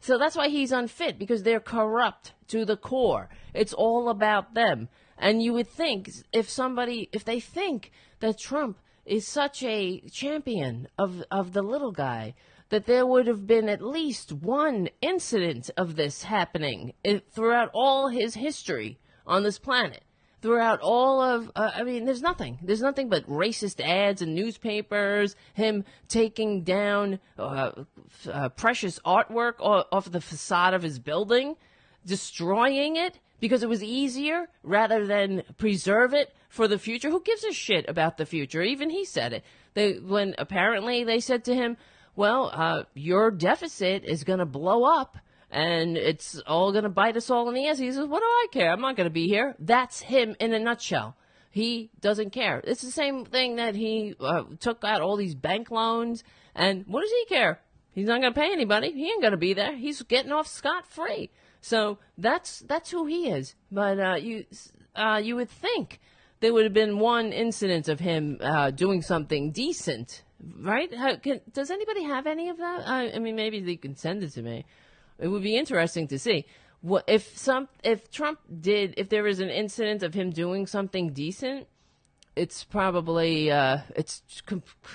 So 0.00 0.18
that's 0.18 0.36
why 0.36 0.48
he's 0.48 0.72
unfit 0.72 1.18
because 1.18 1.42
they're 1.42 1.60
corrupt 1.60 2.34
to 2.48 2.64
the 2.64 2.76
core. 2.76 3.30
It's 3.54 3.72
all 3.72 4.08
about 4.08 4.54
them. 4.54 4.88
And 5.16 5.42
you 5.42 5.52
would 5.54 5.68
think 5.68 6.10
if 6.32 6.48
somebody, 6.48 7.08
if 7.12 7.24
they 7.24 7.40
think 7.40 7.90
that 8.20 8.38
Trump 8.38 8.78
is 9.06 9.26
such 9.26 9.62
a 9.62 10.00
champion 10.12 10.88
of, 10.98 11.24
of 11.30 11.54
the 11.54 11.62
little 11.62 11.92
guy, 11.92 12.34
that 12.68 12.86
there 12.86 13.06
would 13.06 13.26
have 13.26 13.46
been 13.46 13.68
at 13.68 13.80
least 13.80 14.32
one 14.32 14.88
incident 15.00 15.70
of 15.76 15.96
this 15.96 16.24
happening 16.24 16.92
eh, 17.04 17.20
throughout 17.30 17.70
all 17.72 18.08
his 18.08 18.34
history 18.34 18.98
on 19.26 19.42
this 19.42 19.58
planet. 19.58 20.02
Throughout 20.40 20.80
all 20.80 21.20
of, 21.20 21.50
uh, 21.56 21.70
I 21.74 21.82
mean, 21.82 22.04
there's 22.04 22.22
nothing. 22.22 22.58
There's 22.62 22.80
nothing 22.80 23.08
but 23.08 23.28
racist 23.28 23.80
ads 23.80 24.22
in 24.22 24.34
newspapers, 24.34 25.36
him 25.54 25.84
taking 26.08 26.62
down 26.62 27.18
uh, 27.38 27.72
uh, 28.30 28.48
precious 28.50 28.98
artwork 29.00 29.54
off 29.60 30.10
the 30.10 30.20
facade 30.20 30.74
of 30.74 30.82
his 30.82 30.98
building, 30.98 31.56
destroying 32.06 32.96
it 32.96 33.18
because 33.40 33.62
it 33.62 33.68
was 33.68 33.82
easier 33.82 34.48
rather 34.62 35.06
than 35.06 35.42
preserve 35.56 36.14
it 36.14 36.34
for 36.48 36.68
the 36.68 36.78
future. 36.78 37.10
Who 37.10 37.22
gives 37.22 37.44
a 37.44 37.52
shit 37.52 37.88
about 37.88 38.16
the 38.16 38.26
future? 38.26 38.62
Even 38.62 38.90
he 38.90 39.04
said 39.04 39.32
it. 39.32 39.44
They, 39.74 39.94
when 39.94 40.34
apparently 40.38 41.04
they 41.04 41.20
said 41.20 41.44
to 41.44 41.54
him, 41.54 41.76
well, 42.16 42.50
uh, 42.52 42.82
your 42.94 43.30
deficit 43.30 44.04
is 44.04 44.24
going 44.24 44.40
to 44.40 44.46
blow 44.46 44.84
up 44.84 45.18
and 45.50 45.96
it's 45.96 46.40
all 46.46 46.72
going 46.72 46.84
to 46.84 46.90
bite 46.90 47.16
us 47.16 47.30
all 47.30 47.48
in 47.48 47.54
the 47.54 47.66
ass. 47.66 47.78
He 47.78 47.90
says, 47.90 48.06
What 48.06 48.20
do 48.20 48.26
I 48.26 48.46
care? 48.52 48.70
I'm 48.70 48.80
not 48.80 48.96
going 48.96 49.08
to 49.08 49.12
be 49.12 49.28
here. 49.28 49.54
That's 49.58 50.00
him 50.00 50.36
in 50.38 50.52
a 50.52 50.58
nutshell. 50.58 51.16
He 51.50 51.90
doesn't 52.00 52.30
care. 52.30 52.60
It's 52.64 52.82
the 52.82 52.90
same 52.90 53.24
thing 53.24 53.56
that 53.56 53.74
he 53.74 54.14
uh, 54.20 54.44
took 54.60 54.84
out 54.84 55.00
all 55.00 55.16
these 55.16 55.34
bank 55.34 55.70
loans, 55.70 56.22
and 56.54 56.84
what 56.86 57.00
does 57.00 57.10
he 57.10 57.24
care? 57.26 57.60
He's 57.92 58.06
not 58.06 58.20
going 58.20 58.32
to 58.32 58.40
pay 58.40 58.52
anybody. 58.52 58.92
He 58.92 59.10
ain't 59.10 59.22
going 59.22 59.32
to 59.32 59.38
be 59.38 59.54
there. 59.54 59.74
He's 59.74 60.02
getting 60.02 60.30
off 60.30 60.46
scot 60.46 60.86
free. 60.86 61.30
So 61.60 61.98
that's 62.16 62.60
that's 62.60 62.90
who 62.90 63.06
he 63.06 63.28
is. 63.28 63.54
But 63.72 63.98
uh, 63.98 64.14
you 64.14 64.44
uh, 64.94 65.20
you 65.22 65.36
would 65.36 65.50
think 65.50 66.00
there 66.40 66.52
would 66.52 66.64
have 66.64 66.74
been 66.74 66.98
one 66.98 67.32
incident 67.32 67.88
of 67.88 68.00
him 68.00 68.38
uh, 68.40 68.70
doing 68.70 69.02
something 69.02 69.50
decent, 69.50 70.22
right? 70.60 70.94
How, 70.94 71.16
can, 71.16 71.40
does 71.52 71.70
anybody 71.70 72.04
have 72.04 72.26
any 72.26 72.48
of 72.48 72.58
that? 72.58 72.86
I, 72.86 73.12
I 73.12 73.18
mean, 73.18 73.34
maybe 73.34 73.60
they 73.60 73.76
can 73.76 73.96
send 73.96 74.22
it 74.22 74.30
to 74.34 74.42
me. 74.42 74.64
It 75.18 75.28
would 75.28 75.42
be 75.42 75.56
interesting 75.56 76.06
to 76.08 76.18
see 76.18 76.46
what 76.80 77.04
if 77.08 77.36
some 77.36 77.68
if 77.82 78.10
Trump 78.10 78.40
did 78.60 78.94
if 78.96 79.08
there 79.08 79.22
was 79.22 79.40
an 79.40 79.50
incident 79.50 80.02
of 80.02 80.14
him 80.14 80.30
doing 80.30 80.66
something 80.66 81.12
decent. 81.12 81.66
It's 82.36 82.62
probably 82.62 83.50
uh, 83.50 83.78
it's 83.96 84.22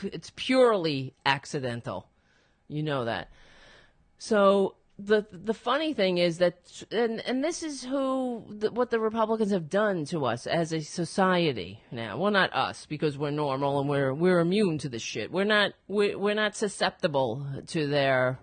it's 0.04 0.32
purely 0.36 1.14
accidental, 1.26 2.08
you 2.70 2.84
know 2.84 3.04
that. 3.04 3.30
So 4.18 4.76
the 5.00 5.26
the 5.32 5.54
funny 5.54 5.94
thing 5.94 6.20
is 6.20 6.38
that 6.38 6.84
and 6.92 7.20
and 7.22 7.44
this 7.44 7.64
is 7.64 7.84
who 7.84 8.46
the, 8.50 8.72
what 8.72 8.92
the 8.92 9.00
Republicans 9.00 9.52
have 9.52 9.70
done 9.70 10.06
to 10.06 10.26
us 10.26 10.46
as 10.46 10.72
a 10.72 10.82
society 10.82 11.82
now. 11.92 12.18
Well, 12.18 12.32
not 12.32 12.54
us 12.54 12.86
because 12.86 13.18
we're 13.18 13.32
normal 13.32 13.80
and 13.80 13.90
we're 13.90 14.14
we're 14.14 14.40
immune 14.40 14.78
to 14.80 14.90
this 14.90 15.02
shit. 15.02 15.32
We're 15.32 15.46
not 15.46 15.74
we're, 15.88 16.18
we're 16.18 16.36
not 16.36 16.56
susceptible 16.56 17.46
to 17.68 17.88
their 17.88 18.38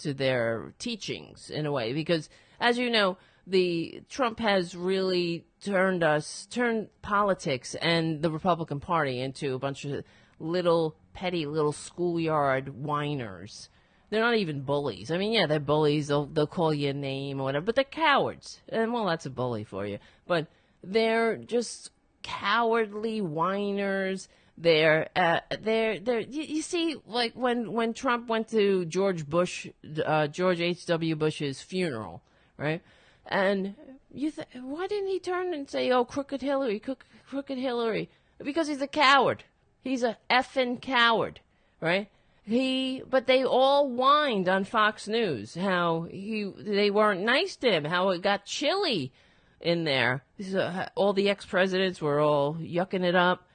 to 0.00 0.14
their 0.14 0.74
teachings 0.78 1.50
in 1.50 1.66
a 1.66 1.72
way 1.72 1.92
because 1.92 2.28
as 2.60 2.78
you 2.78 2.88
know 2.88 3.18
the 3.46 4.02
Trump 4.08 4.38
has 4.38 4.76
really 4.76 5.46
turned 5.60 6.04
us 6.04 6.46
turned 6.50 6.88
politics 7.02 7.74
and 7.76 8.22
the 8.22 8.30
Republican 8.30 8.78
Party 8.78 9.20
into 9.20 9.54
a 9.54 9.58
bunch 9.58 9.84
of 9.84 10.04
little 10.38 10.96
petty 11.14 11.46
little 11.46 11.72
schoolyard 11.72 12.68
whiners 12.68 13.70
they're 14.10 14.20
not 14.20 14.36
even 14.36 14.62
bullies. 14.62 15.10
I 15.10 15.18
mean, 15.18 15.32
yeah, 15.32 15.46
they're 15.46 15.58
bullies. 15.58 16.08
They'll 16.08 16.26
they'll 16.26 16.46
call 16.46 16.72
you 16.72 16.90
a 16.90 16.94
name 16.94 17.40
or 17.40 17.44
whatever, 17.44 17.66
but 17.66 17.74
they're 17.74 17.84
cowards. 17.84 18.60
And 18.68 18.92
well, 18.92 19.06
that's 19.06 19.26
a 19.26 19.30
bully 19.30 19.64
for 19.64 19.86
you. 19.86 19.98
But 20.26 20.46
they're 20.82 21.36
just 21.36 21.90
cowardly 22.22 23.20
whiners. 23.20 24.28
They're 24.58 25.08
uh, 25.16 25.40
they're 25.60 25.98
they're. 25.98 26.20
You, 26.20 26.42
you, 26.42 26.62
see, 26.62 26.96
like 27.06 27.34
when 27.34 27.72
when 27.72 27.92
Trump 27.92 28.28
went 28.28 28.48
to 28.50 28.84
George 28.86 29.28
Bush, 29.28 29.68
uh, 30.04 30.28
George 30.28 30.60
H. 30.60 30.86
W. 30.86 31.14
Bush's 31.14 31.60
funeral, 31.60 32.22
right? 32.56 32.80
And 33.26 33.74
you, 34.12 34.30
th- 34.30 34.48
why 34.62 34.86
didn't 34.86 35.10
he 35.10 35.18
turn 35.18 35.52
and 35.52 35.68
say, 35.68 35.90
"Oh, 35.90 36.04
crooked 36.04 36.40
Hillary, 36.40 36.80
crooked 37.28 37.58
Hillary"? 37.58 38.08
Because 38.38 38.68
he's 38.68 38.80
a 38.80 38.86
coward. 38.86 39.44
He's 39.82 40.02
a 40.02 40.16
effing 40.30 40.80
coward, 40.80 41.40
right? 41.80 42.08
He 42.46 43.02
but 43.10 43.26
they 43.26 43.44
all 43.44 43.88
whined 43.88 44.48
on 44.48 44.64
Fox 44.64 45.08
News 45.08 45.56
how 45.56 46.02
he 46.02 46.44
they 46.56 46.90
weren't 46.90 47.22
nice 47.22 47.56
to 47.56 47.70
him, 47.70 47.84
how 47.84 48.10
it 48.10 48.22
got 48.22 48.44
chilly 48.44 49.12
in 49.60 49.84
there. 49.84 50.24
So, 50.40 50.60
uh, 50.60 50.88
all 50.94 51.12
the 51.12 51.28
ex 51.28 51.44
presidents 51.44 52.00
were 52.00 52.20
all 52.20 52.54
yucking 52.54 53.04
it 53.04 53.16
up 53.16 53.48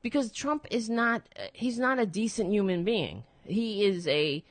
because 0.00 0.30
Trump 0.30 0.66
is 0.70 0.88
not 0.88 1.28
uh, 1.36 1.46
he's 1.52 1.78
not 1.78 1.98
a 1.98 2.06
decent 2.06 2.52
human 2.52 2.84
being. 2.84 3.24
He 3.44 3.84
is 3.84 4.06
a 4.06 4.44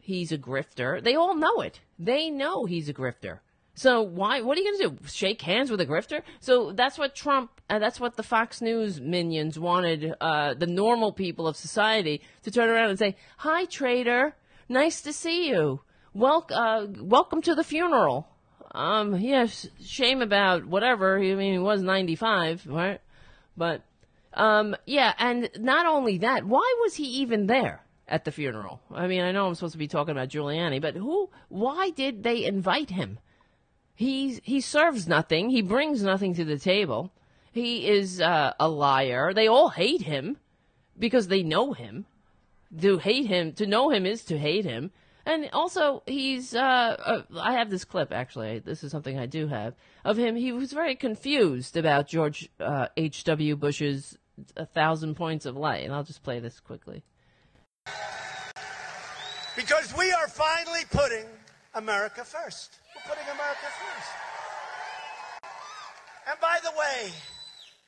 he's 0.00 0.32
a 0.32 0.38
grifter. 0.38 1.02
They 1.02 1.14
all 1.14 1.34
know 1.34 1.60
it. 1.60 1.80
They 1.98 2.30
know 2.30 2.64
he's 2.64 2.88
a 2.88 2.94
grifter. 2.94 3.40
So 3.74 4.02
why? 4.02 4.40
What 4.40 4.56
are 4.56 4.60
you 4.60 4.70
going 4.70 4.90
to 4.90 4.96
do? 4.96 5.08
Shake 5.08 5.42
hands 5.42 5.70
with 5.70 5.80
a 5.80 5.86
grifter? 5.86 6.22
So 6.40 6.72
that's 6.72 6.96
what 6.96 7.14
Trump. 7.14 7.50
Uh, 7.68 7.78
that's 7.78 7.98
what 7.98 8.16
the 8.16 8.22
Fox 8.22 8.60
News 8.60 9.00
minions 9.00 9.58
wanted. 9.58 10.14
Uh, 10.20 10.54
the 10.54 10.66
normal 10.66 11.12
people 11.12 11.48
of 11.48 11.56
society 11.56 12.20
to 12.44 12.50
turn 12.50 12.68
around 12.68 12.90
and 12.90 12.98
say, 12.98 13.16
"Hi, 13.38 13.64
traitor. 13.64 14.36
Nice 14.68 15.00
to 15.02 15.12
see 15.12 15.48
you. 15.48 15.80
Wel- 16.12 16.46
uh, 16.50 16.86
welcome 17.00 17.42
to 17.42 17.54
the 17.54 17.64
funeral." 17.64 18.28
Um, 18.72 19.16
yes, 19.16 19.68
shame 19.84 20.22
about 20.22 20.66
whatever. 20.66 21.18
I 21.18 21.34
mean, 21.34 21.52
he 21.54 21.58
was 21.58 21.82
ninety-five, 21.82 22.66
right? 22.66 23.00
But, 23.56 23.82
um, 24.32 24.74
yeah, 24.84 25.14
and 25.18 25.48
not 25.58 25.86
only 25.86 26.18
that, 26.18 26.44
why 26.44 26.74
was 26.82 26.94
he 26.94 27.04
even 27.04 27.46
there? 27.46 27.82
At 28.06 28.24
the 28.24 28.32
funeral. 28.32 28.82
I 28.92 29.06
mean, 29.06 29.22
I 29.22 29.32
know 29.32 29.46
I'm 29.46 29.54
supposed 29.54 29.72
to 29.72 29.78
be 29.78 29.88
talking 29.88 30.12
about 30.12 30.28
Giuliani, 30.28 30.78
but 30.82 30.94
who, 30.94 31.30
why 31.48 31.90
did 31.90 32.22
they 32.22 32.44
invite 32.44 32.90
him? 32.90 33.18
He 33.94 34.40
he 34.42 34.60
serves 34.60 35.06
nothing. 35.06 35.50
He 35.50 35.62
brings 35.62 36.02
nothing 36.02 36.34
to 36.34 36.44
the 36.44 36.58
table. 36.58 37.12
He 37.52 37.86
is 37.88 38.20
uh, 38.20 38.52
a 38.58 38.68
liar. 38.68 39.32
They 39.32 39.46
all 39.46 39.68
hate 39.68 40.02
him 40.02 40.38
because 40.98 41.28
they 41.28 41.42
know 41.42 41.72
him. 41.72 42.06
To 42.80 42.98
hate 42.98 43.26
him, 43.26 43.52
to 43.52 43.66
know 43.66 43.90
him 43.90 44.04
is 44.04 44.24
to 44.24 44.36
hate 44.36 44.64
him. 44.64 44.90
And 45.24 45.48
also, 45.52 46.02
he's. 46.06 46.54
Uh, 46.54 46.60
uh, 46.60 47.22
I 47.40 47.52
have 47.52 47.70
this 47.70 47.84
clip 47.84 48.12
actually. 48.12 48.58
This 48.58 48.82
is 48.82 48.90
something 48.90 49.18
I 49.18 49.26
do 49.26 49.46
have 49.46 49.74
of 50.04 50.18
him. 50.18 50.34
He 50.34 50.50
was 50.50 50.72
very 50.72 50.96
confused 50.96 51.76
about 51.76 52.08
George 52.08 52.50
uh, 52.58 52.88
H. 52.96 53.22
W. 53.24 53.54
Bush's 53.54 54.18
"A 54.56 54.66
Thousand 54.66 55.14
Points 55.14 55.46
of 55.46 55.56
Light," 55.56 55.84
and 55.84 55.94
I'll 55.94 56.02
just 56.02 56.24
play 56.24 56.40
this 56.40 56.58
quickly. 56.58 57.04
Because 59.56 59.96
we 59.96 60.10
are 60.10 60.26
finally 60.26 60.82
putting 60.90 61.26
America 61.74 62.24
first. 62.24 62.80
We're 62.94 63.14
putting 63.14 63.24
America 63.24 63.66
first. 63.66 64.10
And 66.30 66.40
by 66.40 66.58
the 66.62 66.70
way, 66.70 67.12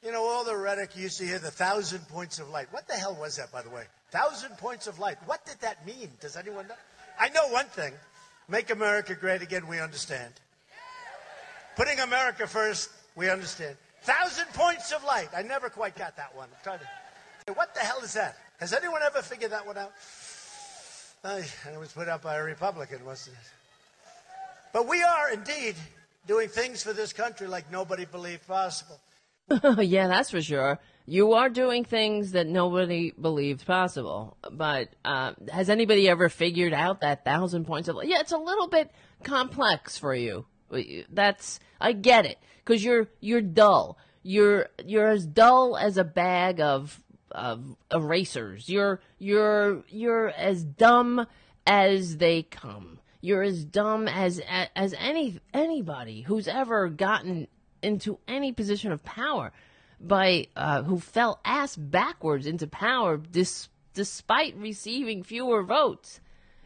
you 0.03 0.13
know, 0.13 0.25
all 0.25 0.45
the 0.45 0.57
rhetoric 0.57 0.97
you 0.97 1.05
used 1.05 1.19
to 1.19 1.27
hear, 1.27 1.39
the 1.39 1.51
thousand 1.51 2.07
points 2.09 2.39
of 2.39 2.49
light. 2.51 2.69
What 2.71 2.87
the 2.87 2.95
hell 2.95 3.17
was 3.19 3.37
that, 3.37 3.51
by 3.51 3.63
the 3.63 3.71
way? 3.71 3.85
Thousand 4.11 4.57
points 4.59 4.87
of 4.87 4.99
light. 4.99 5.17
What 5.27 5.45
did 5.47 5.61
that 5.61 5.87
mean? 5.87 6.11
Does 6.21 6.37
anyone 6.37 6.69
know? 6.69 6.75
I 7.19 7.29
know 7.31 7.49
one 7.49 7.67
thing. 7.67 7.93
Make 8.49 8.71
America 8.71 9.15
great 9.15 9.43
again, 9.43 9.67
we 9.67 9.81
understand. 9.81 10.33
Putting 11.77 11.99
America 12.01 12.47
first, 12.47 12.91
we 13.17 13.29
understand. 13.31 13.77
Thousand 14.03 14.47
points 14.55 14.93
of 14.93 15.03
light. 15.05 15.29
I 15.37 15.43
never 15.43 15.69
quite 15.69 15.97
got 15.97 16.17
that 16.17 16.35
one. 16.37 16.49
I'm 16.53 16.63
trying 16.63 16.79
to. 16.79 17.53
What 17.55 17.75
the 17.75 17.81
hell 17.81 18.01
is 18.03 18.15
that? 18.15 18.37
Has 18.61 18.73
anyone 18.73 19.03
ever 19.03 19.23
figured 19.23 19.51
that 19.53 19.67
one 19.67 19.77
out? 19.77 19.93
It 21.25 21.79
was 21.79 21.93
put 21.93 22.09
out 22.09 22.23
by 22.23 22.37
a 22.37 22.43
Republican, 22.43 23.05
wasn't 23.05 23.37
it? 23.37 23.66
But 24.73 24.89
we 24.89 25.03
are 25.03 25.31
indeed 25.33 25.77
doing 26.27 26.49
things 26.49 26.83
for 26.83 26.93
this 26.93 27.13
country 27.13 27.47
like 27.47 27.71
nobody 27.71 28.05
believed 28.05 28.47
possible. 28.47 29.01
yeah, 29.79 30.09
that's 30.09 30.31
for 30.31 30.43
sure. 30.43 30.79
You 31.07 31.35
are 31.35 31.49
doing 31.49 31.85
things 31.85 32.33
that 32.33 32.49
nobody 32.49 33.13
believed 33.13 33.65
possible. 33.65 34.37
But 34.51 34.89
uh, 35.05 35.35
has 35.53 35.71
anybody 35.71 36.09
ever 36.09 36.29
figured 36.29 36.73
out 36.73 37.01
that 37.03 37.25
thousand 37.25 37.65
points 37.65 37.89
of? 37.89 37.97
Yeah, 38.03 38.21
it's 38.21 38.33
a 38.33 38.39
little 38.39 38.69
bit 38.69 38.91
complex 39.23 39.99
for 39.99 40.15
you. 40.15 40.47
That's 41.11 41.61
I 41.81 41.93
get 41.93 42.27
it 42.27 42.39
because 42.65 42.85
you're 42.85 43.09
you're 43.21 43.41
dull. 43.41 43.99
You're 44.25 44.69
you're 44.85 45.09
as 45.09 45.25
dull 45.25 45.77
as 45.77 45.97
a 45.97 46.05
bag 46.05 46.61
of 46.61 47.01
of 47.31 47.77
erasers. 47.93 48.69
You're 48.69 49.01
you're 49.19 49.85
you're 49.89 50.31
as 50.31 50.65
dumb 50.65 51.27
as 51.67 52.17
they 52.17 52.43
come. 52.43 52.96
You're 53.27 53.43
as 53.43 53.65
dumb 53.65 54.07
as 54.07 54.41
as 54.77 54.95
any 54.97 55.41
anybody 55.53 56.23
who's 56.23 56.47
ever 56.47 56.89
gotten 56.89 57.49
into 57.83 58.21
any 58.29 58.53
position 58.53 58.93
of 58.93 59.03
power 59.03 59.51
by 60.01 60.47
uh, 60.55 60.85
who 60.85 61.01
fell 61.01 61.41
ass 61.45 61.75
backwards 61.75 62.47
into 62.47 62.69
power 62.69 63.17
dis, 63.17 63.69
despite 63.95 64.57
receiving 64.57 65.25
fewer 65.25 65.65
votes. 65.65 66.21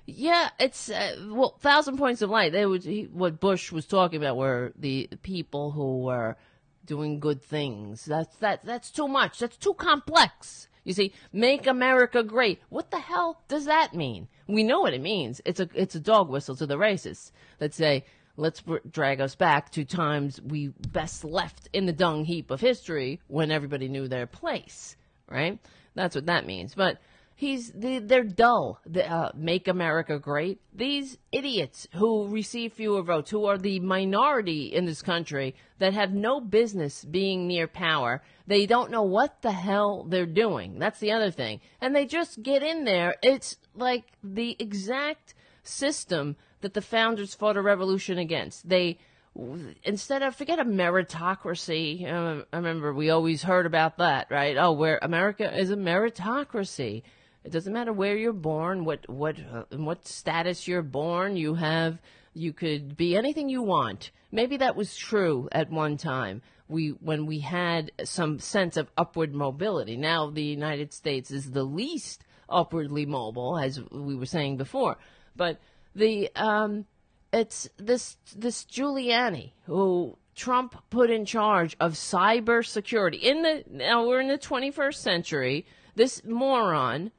Yeah, 0.04 0.50
it's 0.58 0.90
uh, 0.90 1.16
well, 1.30 1.56
thousand 1.60 1.96
points 1.96 2.20
of 2.20 2.28
light. 2.28 2.52
They 2.52 2.66
would 2.66 2.84
he, 2.84 3.04
what 3.04 3.40
Bush 3.40 3.72
was 3.72 3.86
talking 3.86 4.22
about 4.22 4.36
were 4.36 4.74
the 4.76 5.08
people 5.22 5.70
who 5.70 6.00
were 6.00 6.36
doing 6.84 7.20
good 7.20 7.40
things. 7.40 8.04
That's 8.04 8.36
that 8.36 8.66
that's 8.66 8.90
too 8.90 9.08
much. 9.08 9.38
That's 9.38 9.56
too 9.56 9.72
complex. 9.72 10.68
You 10.84 10.92
see, 10.92 11.12
make 11.32 11.66
America 11.66 12.22
great. 12.22 12.60
What 12.68 12.90
the 12.90 13.00
hell 13.00 13.42
does 13.48 13.66
that 13.66 13.94
mean? 13.94 14.28
We 14.50 14.62
know 14.64 14.80
what 14.80 14.94
it 14.94 15.00
means. 15.00 15.40
It's 15.44 15.60
a 15.60 15.68
it's 15.74 15.94
a 15.94 16.00
dog 16.00 16.28
whistle 16.28 16.56
to 16.56 16.66
the 16.66 16.76
racists 16.76 17.30
that 17.58 17.72
say, 17.72 18.04
let's 18.36 18.62
drag 18.90 19.20
us 19.20 19.34
back 19.34 19.70
to 19.72 19.84
times 19.84 20.40
we 20.40 20.68
best 20.92 21.24
left 21.24 21.68
in 21.72 21.86
the 21.86 21.92
dung 21.92 22.24
heap 22.24 22.50
of 22.50 22.60
history 22.60 23.20
when 23.28 23.50
everybody 23.50 23.88
knew 23.88 24.08
their 24.08 24.26
place, 24.26 24.96
right? 25.28 25.58
That's 25.94 26.14
what 26.14 26.26
that 26.26 26.46
means. 26.46 26.74
But 26.74 27.00
he's 27.40 27.72
they, 27.72 27.98
they're 27.98 28.22
dull. 28.22 28.80
The, 28.84 29.10
uh, 29.10 29.32
make 29.34 29.66
America 29.66 30.18
great. 30.18 30.60
These 30.74 31.16
idiots 31.32 31.88
who 31.94 32.28
receive 32.28 32.74
fewer 32.74 33.02
votes, 33.02 33.30
who 33.30 33.46
are 33.46 33.56
the 33.56 33.80
minority 33.80 34.66
in 34.66 34.84
this 34.84 35.00
country 35.00 35.54
that 35.78 35.94
have 35.94 36.12
no 36.12 36.42
business 36.42 37.02
being 37.02 37.46
near 37.46 37.66
power, 37.66 38.22
they 38.46 38.66
don't 38.66 38.90
know 38.90 39.04
what 39.04 39.40
the 39.40 39.52
hell 39.52 40.04
they're 40.04 40.26
doing. 40.26 40.78
That's 40.78 41.00
the 41.00 41.12
other 41.12 41.30
thing, 41.30 41.60
and 41.80 41.96
they 41.96 42.04
just 42.04 42.42
get 42.42 42.62
in 42.62 42.84
there. 42.84 43.14
It's 43.22 43.56
like 43.74 44.04
the 44.22 44.54
exact 44.58 45.34
system 45.62 46.36
that 46.60 46.74
the 46.74 46.82
founders 46.82 47.34
fought 47.34 47.56
a 47.56 47.62
revolution 47.62 48.18
against. 48.18 48.68
They 48.68 48.98
instead 49.84 50.22
of 50.22 50.36
forget 50.36 50.58
a 50.58 50.64
meritocracy. 50.64 52.04
Uh, 52.04 52.44
I 52.52 52.56
remember 52.56 52.92
we 52.92 53.08
always 53.08 53.42
heard 53.44 53.64
about 53.64 53.96
that, 53.96 54.26
right? 54.30 54.58
Oh, 54.58 54.72
where 54.72 54.98
America 55.00 55.56
is 55.56 55.70
a 55.70 55.76
meritocracy. 55.76 57.02
It 57.42 57.52
doesn't 57.52 57.72
matter 57.72 57.92
where 57.92 58.16
you're 58.16 58.32
born, 58.32 58.84
what 58.84 59.08
what 59.08 59.36
uh, 59.38 59.64
what 59.76 60.06
status 60.06 60.68
you're 60.68 60.82
born. 60.82 61.36
You 61.36 61.54
have 61.54 61.98
you 62.34 62.52
could 62.52 62.96
be 62.96 63.16
anything 63.16 63.48
you 63.48 63.62
want. 63.62 64.10
Maybe 64.30 64.58
that 64.58 64.76
was 64.76 64.96
true 64.96 65.48
at 65.50 65.70
one 65.70 65.96
time. 65.96 66.42
We 66.68 66.90
when 66.90 67.26
we 67.26 67.40
had 67.40 67.92
some 68.04 68.38
sense 68.38 68.76
of 68.76 68.90
upward 68.96 69.34
mobility. 69.34 69.96
Now 69.96 70.30
the 70.30 70.42
United 70.42 70.92
States 70.92 71.30
is 71.30 71.52
the 71.52 71.64
least 71.64 72.24
upwardly 72.48 73.06
mobile, 73.06 73.58
as 73.58 73.80
we 73.90 74.14
were 74.14 74.26
saying 74.26 74.58
before. 74.58 74.98
But 75.34 75.60
the 75.94 76.30
um, 76.36 76.84
it's 77.32 77.68
this 77.78 78.18
this 78.36 78.64
Giuliani 78.64 79.52
who 79.64 80.18
Trump 80.34 80.74
put 80.90 81.10
in 81.10 81.24
charge 81.24 81.76
of 81.80 81.94
cyber 81.94 82.64
security 82.64 83.16
in 83.16 83.42
the 83.42 83.64
now 83.70 84.06
we're 84.06 84.20
in 84.20 84.28
the 84.28 84.38
21st 84.38 84.94
century. 84.94 85.66
This 85.96 86.22
moron 86.24 87.10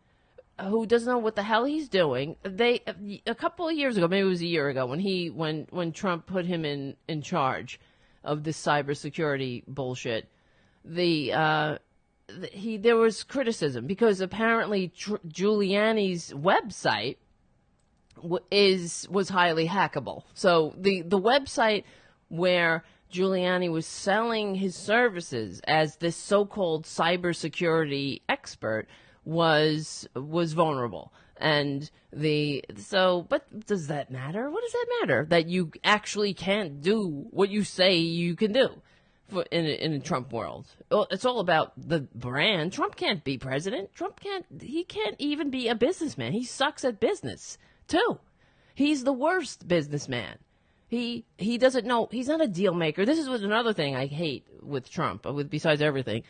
who 0.63 0.85
doesn't 0.85 1.09
know 1.11 1.17
what 1.17 1.35
the 1.35 1.43
hell 1.43 1.65
he's 1.65 1.89
doing. 1.89 2.35
They 2.43 2.81
a 3.25 3.35
couple 3.35 3.67
of 3.67 3.75
years 3.75 3.97
ago, 3.97 4.07
maybe 4.07 4.25
it 4.25 4.29
was 4.29 4.41
a 4.41 4.45
year 4.47 4.69
ago, 4.69 4.85
when 4.85 4.99
he 4.99 5.29
when 5.29 5.67
when 5.69 5.91
Trump 5.91 6.25
put 6.25 6.45
him 6.45 6.65
in 6.65 6.95
in 7.07 7.21
charge 7.21 7.79
of 8.23 8.43
this 8.43 8.61
cybersecurity 8.61 9.63
bullshit. 9.67 10.29
The 10.83 11.33
uh, 11.33 11.77
he 12.51 12.77
there 12.77 12.97
was 12.97 13.23
criticism 13.23 13.87
because 13.87 14.21
apparently 14.21 14.89
Tr- 14.89 15.15
Giuliani's 15.27 16.31
website 16.33 17.17
is 18.49 19.07
was 19.09 19.29
highly 19.29 19.67
hackable. 19.67 20.23
So 20.33 20.73
the 20.77 21.01
the 21.01 21.19
website 21.19 21.83
where 22.29 22.83
Giuliani 23.11 23.71
was 23.71 23.85
selling 23.85 24.55
his 24.55 24.75
services 24.75 25.61
as 25.65 25.97
this 25.97 26.15
so-called 26.15 26.85
cybersecurity 26.85 28.21
expert 28.29 28.87
was 29.25 30.07
was 30.15 30.53
vulnerable. 30.53 31.13
And 31.37 31.89
the 32.13 32.63
so 32.77 33.25
but 33.29 33.65
does 33.65 33.87
that 33.87 34.11
matter? 34.11 34.49
What 34.49 34.63
does 34.63 34.73
that 34.73 34.87
matter? 35.01 35.25
That 35.29 35.47
you 35.47 35.71
actually 35.83 36.33
can't 36.33 36.81
do 36.81 37.27
what 37.31 37.49
you 37.49 37.63
say 37.63 37.95
you 37.95 38.35
can 38.35 38.51
do 38.51 38.81
for, 39.27 39.43
in 39.51 39.65
a, 39.65 39.69
in 39.69 39.93
a 39.93 39.99
Trump 39.99 40.31
world. 40.31 40.67
It's 40.91 41.25
all 41.25 41.39
about 41.39 41.73
the 41.77 42.01
brand. 42.13 42.73
Trump 42.73 42.95
can't 42.95 43.23
be 43.23 43.37
president. 43.37 43.93
Trump 43.95 44.19
can't 44.19 44.45
he 44.61 44.83
can't 44.83 45.15
even 45.17 45.49
be 45.49 45.67
a 45.67 45.75
businessman. 45.75 46.33
He 46.33 46.43
sucks 46.43 46.85
at 46.85 46.99
business 46.99 47.57
too. 47.87 48.19
He's 48.75 49.03
the 49.03 49.13
worst 49.13 49.67
businessman. 49.67 50.37
He 50.87 51.25
he 51.37 51.57
doesn't 51.57 51.85
know. 51.85 52.09
He's 52.11 52.27
not 52.27 52.41
a 52.41 52.47
deal 52.47 52.73
maker. 52.73 53.05
This 53.05 53.17
is 53.17 53.27
another 53.27 53.73
thing 53.73 53.95
I 53.95 54.07
hate 54.07 54.45
with 54.61 54.91
Trump. 54.91 55.25
Uh, 55.25 55.33
with 55.33 55.49
besides 55.49 55.81
everything, 55.81 56.23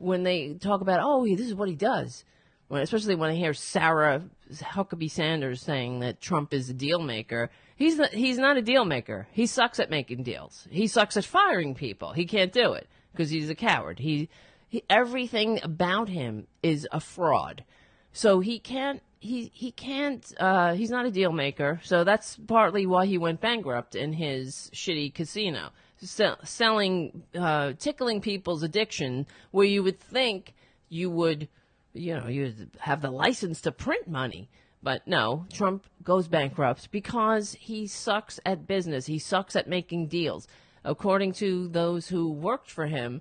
when 0.00 0.22
they 0.22 0.54
talk 0.54 0.80
about 0.80 1.00
oh 1.02 1.26
this 1.26 1.46
is 1.46 1.54
what 1.54 1.68
he 1.68 1.74
does, 1.74 2.24
when, 2.68 2.82
especially 2.82 3.14
when 3.14 3.30
I 3.30 3.34
hear 3.34 3.54
Sarah 3.54 4.22
Huckabee 4.52 5.10
Sanders 5.10 5.62
saying 5.62 6.00
that 6.00 6.20
Trump 6.20 6.52
is 6.52 6.70
a 6.70 6.74
deal 6.74 7.00
maker. 7.00 7.50
He's 7.76 7.96
not, 7.96 8.10
he's 8.10 8.38
not 8.38 8.56
a 8.56 8.62
deal 8.62 8.84
maker. 8.84 9.26
He 9.32 9.46
sucks 9.46 9.80
at 9.80 9.90
making 9.90 10.22
deals. 10.22 10.66
He 10.70 10.86
sucks 10.86 11.16
at 11.16 11.24
firing 11.24 11.74
people. 11.74 12.12
He 12.12 12.26
can't 12.26 12.52
do 12.52 12.72
it 12.72 12.88
because 13.12 13.30
he's 13.30 13.48
a 13.48 13.54
coward. 13.54 13.98
He, 13.98 14.28
he 14.68 14.82
everything 14.90 15.60
about 15.62 16.08
him 16.08 16.46
is 16.62 16.86
a 16.92 17.00
fraud. 17.00 17.64
So 18.12 18.40
he 18.40 18.58
can't 18.58 19.02
he 19.20 19.50
he 19.54 19.70
can't 19.70 20.32
uh, 20.38 20.74
he's 20.74 20.90
not 20.90 21.06
a 21.06 21.10
deal 21.10 21.30
maker 21.30 21.80
so 21.84 22.04
that's 22.04 22.36
partly 22.46 22.86
why 22.86 23.04
he 23.04 23.18
went 23.18 23.40
bankrupt 23.40 23.94
in 23.94 24.14
his 24.14 24.70
shitty 24.72 25.12
casino 25.14 25.70
selling 26.02 27.22
uh, 27.34 27.72
tickling 27.78 28.20
people's 28.20 28.62
addiction 28.62 29.26
where 29.50 29.66
you 29.66 29.82
would 29.82 30.00
think 30.00 30.54
you 30.88 31.10
would 31.10 31.48
you 31.92 32.14
know 32.14 32.26
you 32.26 32.54
have 32.78 33.00
the 33.00 33.10
license 33.10 33.60
to 33.62 33.72
print 33.72 34.08
money. 34.08 34.48
But 34.82 35.06
no 35.06 35.46
trump 35.52 35.86
goes 36.02 36.26
bankrupt 36.26 36.90
because 36.90 37.54
he 37.60 37.86
sucks 37.86 38.40
at 38.46 38.66
business. 38.66 39.06
He 39.06 39.18
sucks 39.18 39.54
at 39.54 39.68
making 39.68 40.08
deals. 40.08 40.48
According 40.84 41.32
to 41.34 41.68
those 41.68 42.08
who 42.08 42.32
worked 42.32 42.70
for 42.70 42.86
him 42.86 43.20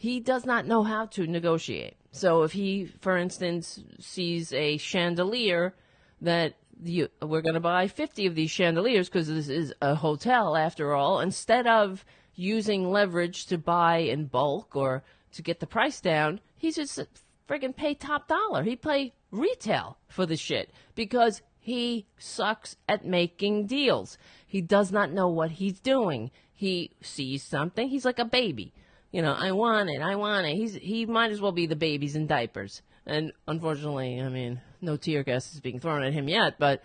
he 0.00 0.18
does 0.18 0.46
not 0.46 0.66
know 0.66 0.82
how 0.82 1.04
to 1.04 1.26
negotiate. 1.26 1.94
So 2.10 2.42
if 2.42 2.52
he, 2.52 2.86
for 3.02 3.18
instance, 3.18 3.84
sees 3.98 4.50
a 4.50 4.78
chandelier 4.78 5.74
that 6.22 6.54
you, 6.82 7.08
we're 7.20 7.42
going 7.42 7.52
to 7.52 7.60
buy 7.60 7.86
50 7.86 8.24
of 8.24 8.34
these 8.34 8.50
chandeliers 8.50 9.10
because 9.10 9.28
this 9.28 9.50
is 9.50 9.74
a 9.82 9.94
hotel 9.94 10.56
after 10.56 10.94
all, 10.94 11.20
instead 11.20 11.66
of 11.66 12.06
using 12.40 12.90
leverage 12.90 13.46
to 13.46 13.58
buy 13.58 13.98
in 13.98 14.26
bulk 14.26 14.74
or 14.74 15.02
to 15.32 15.42
get 15.42 15.60
the 15.60 15.66
price 15.66 16.00
down, 16.00 16.40
he 16.56 16.72
just 16.72 17.00
friggin' 17.48 17.76
pay 17.76 17.94
top 17.94 18.28
dollar. 18.28 18.62
He 18.62 18.76
pay 18.76 19.12
retail 19.30 19.98
for 20.08 20.26
the 20.26 20.36
shit 20.36 20.70
because 20.94 21.42
he 21.58 22.06
sucks 22.18 22.76
at 22.88 23.04
making 23.04 23.66
deals. 23.66 24.18
He 24.46 24.60
does 24.60 24.90
not 24.90 25.12
know 25.12 25.28
what 25.28 25.52
he's 25.52 25.80
doing. 25.80 26.30
He 26.52 26.92
sees 27.00 27.42
something. 27.42 27.88
He's 27.88 28.04
like 28.04 28.18
a 28.18 28.24
baby 28.24 28.72
you 29.12 29.22
know, 29.22 29.32
I 29.32 29.52
want 29.52 29.90
it, 29.90 30.00
I 30.00 30.16
want 30.16 30.46
it. 30.46 30.56
He's 30.56 30.74
he 30.74 31.06
might 31.06 31.30
as 31.30 31.40
well 31.40 31.52
be 31.52 31.66
the 31.66 31.76
babies 31.76 32.16
in 32.16 32.26
diapers. 32.26 32.82
And 33.06 33.32
unfortunately, 33.48 34.20
I 34.20 34.28
mean, 34.28 34.60
no 34.80 34.96
tear 34.96 35.24
gas 35.24 35.52
is 35.52 35.60
being 35.60 35.80
thrown 35.80 36.04
at 36.04 36.12
him 36.12 36.28
yet, 36.28 36.56
but 36.58 36.82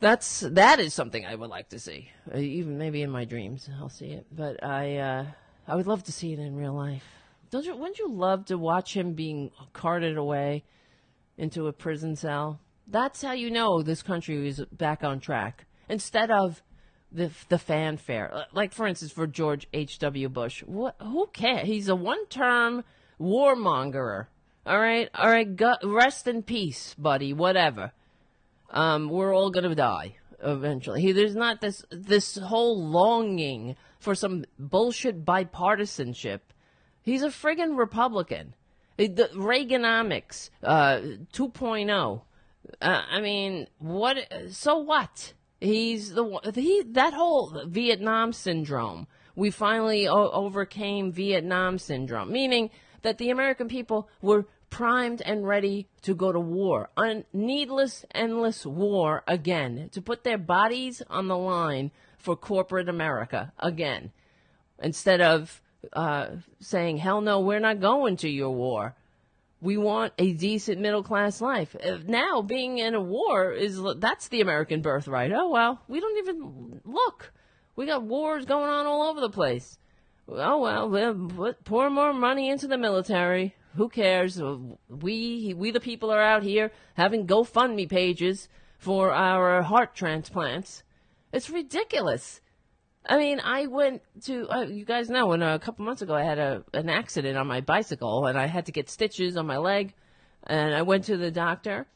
that's 0.00 0.40
that 0.40 0.80
is 0.80 0.94
something 0.94 1.24
I 1.24 1.34
would 1.34 1.50
like 1.50 1.70
to 1.70 1.78
see. 1.78 2.10
Uh, 2.32 2.38
even 2.38 2.78
maybe 2.78 3.02
in 3.02 3.10
my 3.10 3.24
dreams, 3.24 3.68
I'll 3.78 3.88
see 3.88 4.08
it. 4.08 4.26
But 4.30 4.62
I 4.62 4.96
uh, 4.96 5.26
I 5.66 5.76
would 5.76 5.86
love 5.86 6.04
to 6.04 6.12
see 6.12 6.32
it 6.32 6.38
in 6.38 6.56
real 6.56 6.74
life. 6.74 7.04
Don't 7.50 7.64
you? 7.64 7.76
Wouldn't 7.76 7.98
you 7.98 8.10
love 8.10 8.46
to 8.46 8.58
watch 8.58 8.96
him 8.96 9.14
being 9.14 9.50
carted 9.72 10.16
away 10.16 10.64
into 11.38 11.66
a 11.66 11.72
prison 11.72 12.16
cell? 12.16 12.60
That's 12.86 13.22
how 13.22 13.32
you 13.32 13.50
know 13.50 13.82
this 13.82 14.02
country 14.02 14.46
is 14.46 14.62
back 14.72 15.02
on 15.02 15.20
track. 15.20 15.66
Instead 15.88 16.30
of 16.30 16.62
the 17.14 17.30
the 17.48 17.58
fanfare. 17.58 18.46
Like 18.52 18.72
for 18.72 18.86
instance, 18.86 19.12
for 19.12 19.26
George 19.26 19.66
H. 19.72 19.98
W. 20.00 20.28
Bush, 20.28 20.62
what? 20.64 20.96
Who 21.00 21.28
cares? 21.32 21.66
He's 21.66 21.88
a 21.88 21.96
one-term 21.96 22.84
warmonger. 23.20 24.26
All 24.66 24.78
right, 24.80 25.08
all 25.14 25.30
right. 25.30 25.56
Go, 25.56 25.74
rest 25.82 26.26
in 26.26 26.42
peace, 26.42 26.94
buddy. 26.98 27.32
Whatever. 27.32 27.92
Um, 28.70 29.08
we're 29.08 29.34
all 29.34 29.50
gonna 29.50 29.74
die 29.74 30.16
eventually. 30.42 31.00
He, 31.00 31.12
there's 31.12 31.36
not 31.36 31.60
this 31.60 31.84
this 31.90 32.36
whole 32.36 32.82
longing 32.82 33.76
for 33.98 34.14
some 34.14 34.44
bullshit 34.58 35.24
bipartisanship. 35.24 36.40
He's 37.02 37.22
a 37.22 37.28
friggin' 37.28 37.76
Republican. 37.76 38.54
The 38.96 39.30
Reaganomics 39.34 40.50
uh, 40.62 41.00
2.0. 41.32 42.22
Uh, 42.80 43.02
I 43.10 43.20
mean, 43.20 43.66
what? 43.78 44.16
So 44.50 44.78
what? 44.78 45.34
He's 45.60 46.12
the 46.12 46.52
he 46.54 46.82
that 46.90 47.14
whole 47.14 47.64
Vietnam 47.66 48.32
syndrome. 48.32 49.06
We 49.34 49.50
finally 49.50 50.06
o- 50.06 50.30
overcame 50.30 51.10
Vietnam 51.10 51.78
syndrome, 51.78 52.30
meaning 52.30 52.70
that 53.02 53.18
the 53.18 53.30
American 53.30 53.68
people 53.68 54.08
were 54.22 54.46
primed 54.74 55.22
and 55.22 55.46
ready 55.46 55.86
to 56.02 56.16
go 56.16 56.32
to 56.32 56.40
war, 56.40 56.90
a 56.96 57.22
needless, 57.32 58.04
endless 58.12 58.66
war 58.66 59.22
again, 59.28 59.88
to 59.92 60.02
put 60.02 60.24
their 60.24 60.36
bodies 60.36 61.00
on 61.08 61.28
the 61.28 61.36
line 61.36 61.92
for 62.18 62.34
corporate 62.34 62.88
America 62.88 63.52
again, 63.60 64.10
instead 64.82 65.20
of 65.20 65.62
uh, 65.92 66.26
saying, 66.58 66.96
"Hell 66.96 67.20
no, 67.20 67.38
we're 67.38 67.60
not 67.60 67.80
going 67.80 68.16
to 68.18 68.28
your 68.28 68.50
war." 68.50 68.96
we 69.60 69.78
want 69.78 70.12
a 70.18 70.34
decent 70.34 70.78
middle 70.78 71.02
class 71.02 71.40
life. 71.40 71.74
Uh, 71.82 71.96
now, 72.06 72.42
being 72.42 72.76
in 72.76 72.94
a 72.94 73.00
war 73.00 73.50
is 73.50 73.80
that's 73.96 74.28
the 74.28 74.42
American 74.42 74.82
birthright. 74.82 75.32
Oh 75.32 75.48
well, 75.48 75.80
we 75.88 76.00
don't 76.00 76.18
even 76.18 76.82
look. 76.84 77.32
We 77.76 77.86
got 77.86 78.02
wars 78.02 78.44
going 78.44 78.68
on 78.68 78.86
all 78.86 79.08
over 79.08 79.20
the 79.20 79.30
place. 79.30 79.78
Oh 80.28 80.58
well, 80.58 80.90
we'll 80.90 81.54
pour 81.64 81.88
more 81.88 82.12
money 82.12 82.50
into 82.50 82.66
the 82.66 82.76
military. 82.76 83.54
Who 83.76 83.88
cares? 83.88 84.40
Uh, 84.40 84.56
we 84.88 85.54
we 85.56 85.70
the 85.70 85.80
people 85.80 86.10
are 86.10 86.22
out 86.22 86.42
here 86.42 86.70
having 86.94 87.26
GoFundMe 87.26 87.88
pages 87.88 88.48
for 88.78 89.12
our 89.12 89.62
heart 89.62 89.94
transplants. 89.94 90.82
It's 91.32 91.50
ridiculous. 91.50 92.40
I 93.06 93.18
mean, 93.18 93.40
I 93.40 93.66
went 93.66 94.02
to 94.24 94.48
uh, 94.48 94.62
you 94.62 94.84
guys 94.84 95.10
know 95.10 95.26
when 95.26 95.42
uh, 95.42 95.54
a 95.54 95.58
couple 95.58 95.84
months 95.84 96.02
ago 96.02 96.14
I 96.14 96.22
had 96.22 96.38
a 96.38 96.64
an 96.72 96.88
accident 96.88 97.36
on 97.36 97.46
my 97.46 97.60
bicycle 97.60 98.26
and 98.26 98.38
I 98.38 98.46
had 98.46 98.66
to 98.66 98.72
get 98.72 98.88
stitches 98.88 99.36
on 99.36 99.46
my 99.46 99.58
leg, 99.58 99.94
and 100.44 100.74
I 100.74 100.82
went 100.82 101.04
to 101.04 101.16
the 101.16 101.30
doctor, 101.30 101.86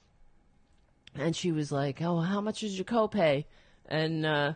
and 1.14 1.36
she 1.36 1.52
was 1.52 1.70
like, 1.70 2.02
"Oh, 2.02 2.20
how 2.20 2.40
much 2.40 2.62
is 2.62 2.76
your 2.76 2.84
copay?" 2.84 3.44
And 3.86 4.26
uh, 4.26 4.52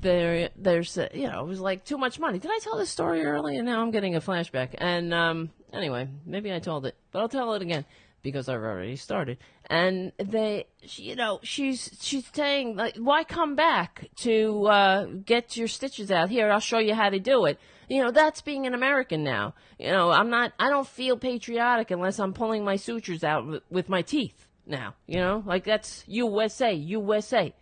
there, 0.00 0.50
there's 0.56 0.96
you 1.12 1.26
know, 1.26 1.40
it 1.40 1.46
was 1.46 1.60
like 1.60 1.84
too 1.84 1.98
much 1.98 2.18
money. 2.18 2.38
Did 2.38 2.50
I 2.50 2.58
tell 2.62 2.78
this 2.78 2.90
story 2.90 3.24
earlier? 3.24 3.62
Now 3.62 3.82
I'm 3.82 3.90
getting 3.90 4.14
a 4.14 4.20
flashback. 4.20 4.74
And 4.78 5.12
um, 5.12 5.50
anyway, 5.72 6.08
maybe 6.26 6.52
I 6.52 6.58
told 6.58 6.86
it, 6.86 6.96
but 7.12 7.20
I'll 7.20 7.28
tell 7.28 7.54
it 7.54 7.62
again 7.62 7.84
because 8.22 8.48
I've 8.48 8.62
already 8.62 8.96
started. 8.96 9.38
And 9.70 10.12
they, 10.18 10.66
you 10.80 11.14
know, 11.14 11.40
she's 11.42 11.90
she's 12.00 12.26
saying 12.32 12.76
like, 12.76 12.96
why 12.96 13.24
come 13.24 13.54
back 13.54 14.08
to 14.16 14.66
uh, 14.66 15.04
get 15.04 15.56
your 15.56 15.68
stitches 15.68 16.10
out 16.10 16.30
here? 16.30 16.50
I'll 16.50 16.60
show 16.60 16.78
you 16.78 16.94
how 16.94 17.10
to 17.10 17.18
do 17.18 17.44
it. 17.46 17.58
You 17.88 18.02
know, 18.02 18.10
that's 18.10 18.42
being 18.42 18.66
an 18.66 18.74
American 18.74 19.24
now. 19.24 19.54
You 19.78 19.90
know, 19.90 20.10
I'm 20.10 20.30
not. 20.30 20.52
I 20.58 20.68
don't 20.68 20.86
feel 20.86 21.16
patriotic 21.16 21.90
unless 21.90 22.18
I'm 22.18 22.34
pulling 22.34 22.64
my 22.64 22.76
sutures 22.76 23.24
out 23.24 23.46
with, 23.46 23.62
with 23.70 23.88
my 23.88 24.02
teeth. 24.02 24.46
Now, 24.66 24.94
you 25.06 25.16
know, 25.16 25.42
like 25.46 25.64
that's 25.64 26.04
USA, 26.06 26.74
USA. 26.74 27.54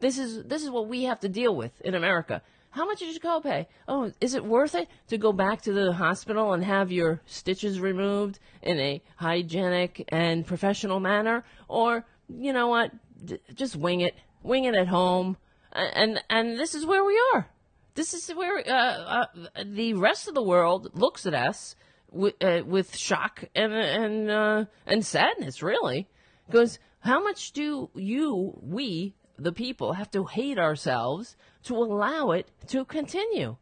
This 0.00 0.18
is 0.18 0.44
this 0.44 0.62
is 0.62 0.70
what 0.70 0.88
we 0.88 1.04
have 1.04 1.20
to 1.20 1.28
deal 1.28 1.54
with 1.54 1.78
in 1.82 1.94
America. 1.94 2.42
How 2.76 2.84
much 2.84 3.00
is 3.00 3.14
your 3.14 3.40
copay? 3.40 3.64
Oh, 3.88 4.12
is 4.20 4.34
it 4.34 4.44
worth 4.44 4.74
it 4.74 4.86
to 5.08 5.16
go 5.16 5.32
back 5.32 5.62
to 5.62 5.72
the 5.72 5.94
hospital 5.94 6.52
and 6.52 6.62
have 6.62 6.92
your 6.92 7.22
stitches 7.24 7.80
removed 7.80 8.38
in 8.60 8.78
a 8.78 9.02
hygienic 9.16 10.04
and 10.08 10.46
professional 10.46 11.00
manner? 11.00 11.42
Or, 11.68 12.04
you 12.28 12.52
know 12.52 12.68
what, 12.68 12.92
D- 13.24 13.38
just 13.54 13.76
wing 13.76 14.02
it. 14.02 14.14
Wing 14.42 14.64
it 14.64 14.74
at 14.74 14.88
home. 14.88 15.38
And, 15.72 16.22
and 16.28 16.58
this 16.58 16.74
is 16.74 16.84
where 16.84 17.02
we 17.02 17.18
are. 17.32 17.48
This 17.94 18.12
is 18.12 18.28
where 18.36 18.58
uh, 18.58 18.70
uh, 18.70 19.26
the 19.64 19.94
rest 19.94 20.28
of 20.28 20.34
the 20.34 20.42
world 20.42 20.90
looks 20.92 21.24
at 21.24 21.32
us 21.32 21.76
with, 22.10 22.34
uh, 22.44 22.62
with 22.66 22.94
shock 22.94 23.44
and, 23.54 23.72
and, 23.72 24.30
uh, 24.30 24.64
and 24.86 25.02
sadness, 25.02 25.62
really. 25.62 26.08
Because 26.46 26.78
how 27.00 27.22
much 27.22 27.52
do 27.52 27.88
you, 27.94 28.52
we, 28.60 29.14
the 29.38 29.52
people, 29.52 29.94
have 29.94 30.10
to 30.10 30.24
hate 30.24 30.58
ourselves 30.58 31.36
to 31.66 31.76
allow 31.76 32.30
it 32.32 32.50
to 32.68 32.84
continue, 32.84 33.56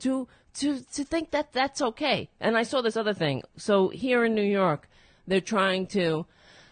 to 0.00 0.28
to 0.54 0.80
to 0.80 1.04
think 1.04 1.30
that 1.32 1.52
that's 1.52 1.82
okay. 1.82 2.30
And 2.40 2.56
I 2.56 2.62
saw 2.62 2.80
this 2.80 2.96
other 2.96 3.14
thing. 3.14 3.42
So 3.56 3.88
here 3.88 4.24
in 4.24 4.34
New 4.34 4.42
York, 4.42 4.88
they're 5.26 5.40
trying 5.40 5.86
to, 5.88 6.26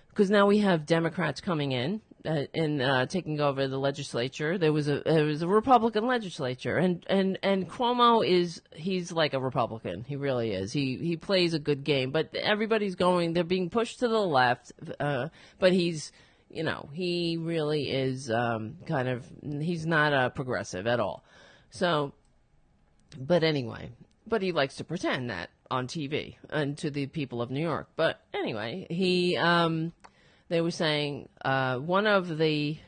because 0.08 0.30
now 0.30 0.46
we 0.46 0.58
have 0.58 0.86
Democrats 0.86 1.40
coming 1.40 1.72
in 1.72 2.00
uh, 2.26 2.46
uh, 2.56 3.06
taking 3.06 3.40
over 3.40 3.68
the 3.68 3.78
legislature. 3.78 4.56
There 4.56 4.72
was 4.72 4.88
a 4.88 5.02
there 5.04 5.24
was 5.24 5.42
a 5.42 5.48
Republican 5.48 6.06
legislature, 6.06 6.76
and 6.76 7.04
and 7.08 7.38
and 7.42 7.68
Cuomo 7.68 8.26
is 8.26 8.62
he's 8.74 9.12
like 9.12 9.34
a 9.34 9.40
Republican. 9.40 10.04
He 10.04 10.16
really 10.16 10.52
is. 10.52 10.72
He 10.72 10.96
he 10.96 11.16
plays 11.16 11.54
a 11.54 11.58
good 11.58 11.84
game, 11.84 12.10
but 12.10 12.34
everybody's 12.34 12.94
going. 12.94 13.34
They're 13.34 13.44
being 13.44 13.68
pushed 13.68 14.00
to 14.00 14.08
the 14.08 14.20
left, 14.20 14.72
uh, 14.98 15.28
but 15.58 15.72
he's 15.72 16.12
you 16.54 16.62
know, 16.62 16.88
he 16.92 17.36
really 17.36 17.90
is 17.90 18.30
um, 18.30 18.76
kind 18.86 19.08
of, 19.08 19.26
he's 19.42 19.84
not 19.84 20.12
a 20.12 20.30
progressive 20.30 20.86
at 20.86 21.00
all. 21.00 21.24
So, 21.70 22.12
but 23.18 23.42
anyway, 23.42 23.90
but 24.26 24.40
he 24.40 24.52
likes 24.52 24.76
to 24.76 24.84
pretend 24.84 25.30
that 25.30 25.50
on 25.68 25.88
TV 25.88 26.36
and 26.50 26.78
to 26.78 26.90
the 26.90 27.06
people 27.06 27.42
of 27.42 27.50
New 27.50 27.60
York. 27.60 27.88
But 27.96 28.20
anyway, 28.32 28.86
he, 28.88 29.36
um, 29.36 29.92
they 30.48 30.60
were 30.60 30.70
saying 30.70 31.28
uh, 31.44 31.78
one 31.78 32.06
of 32.06 32.38
the 32.38 32.78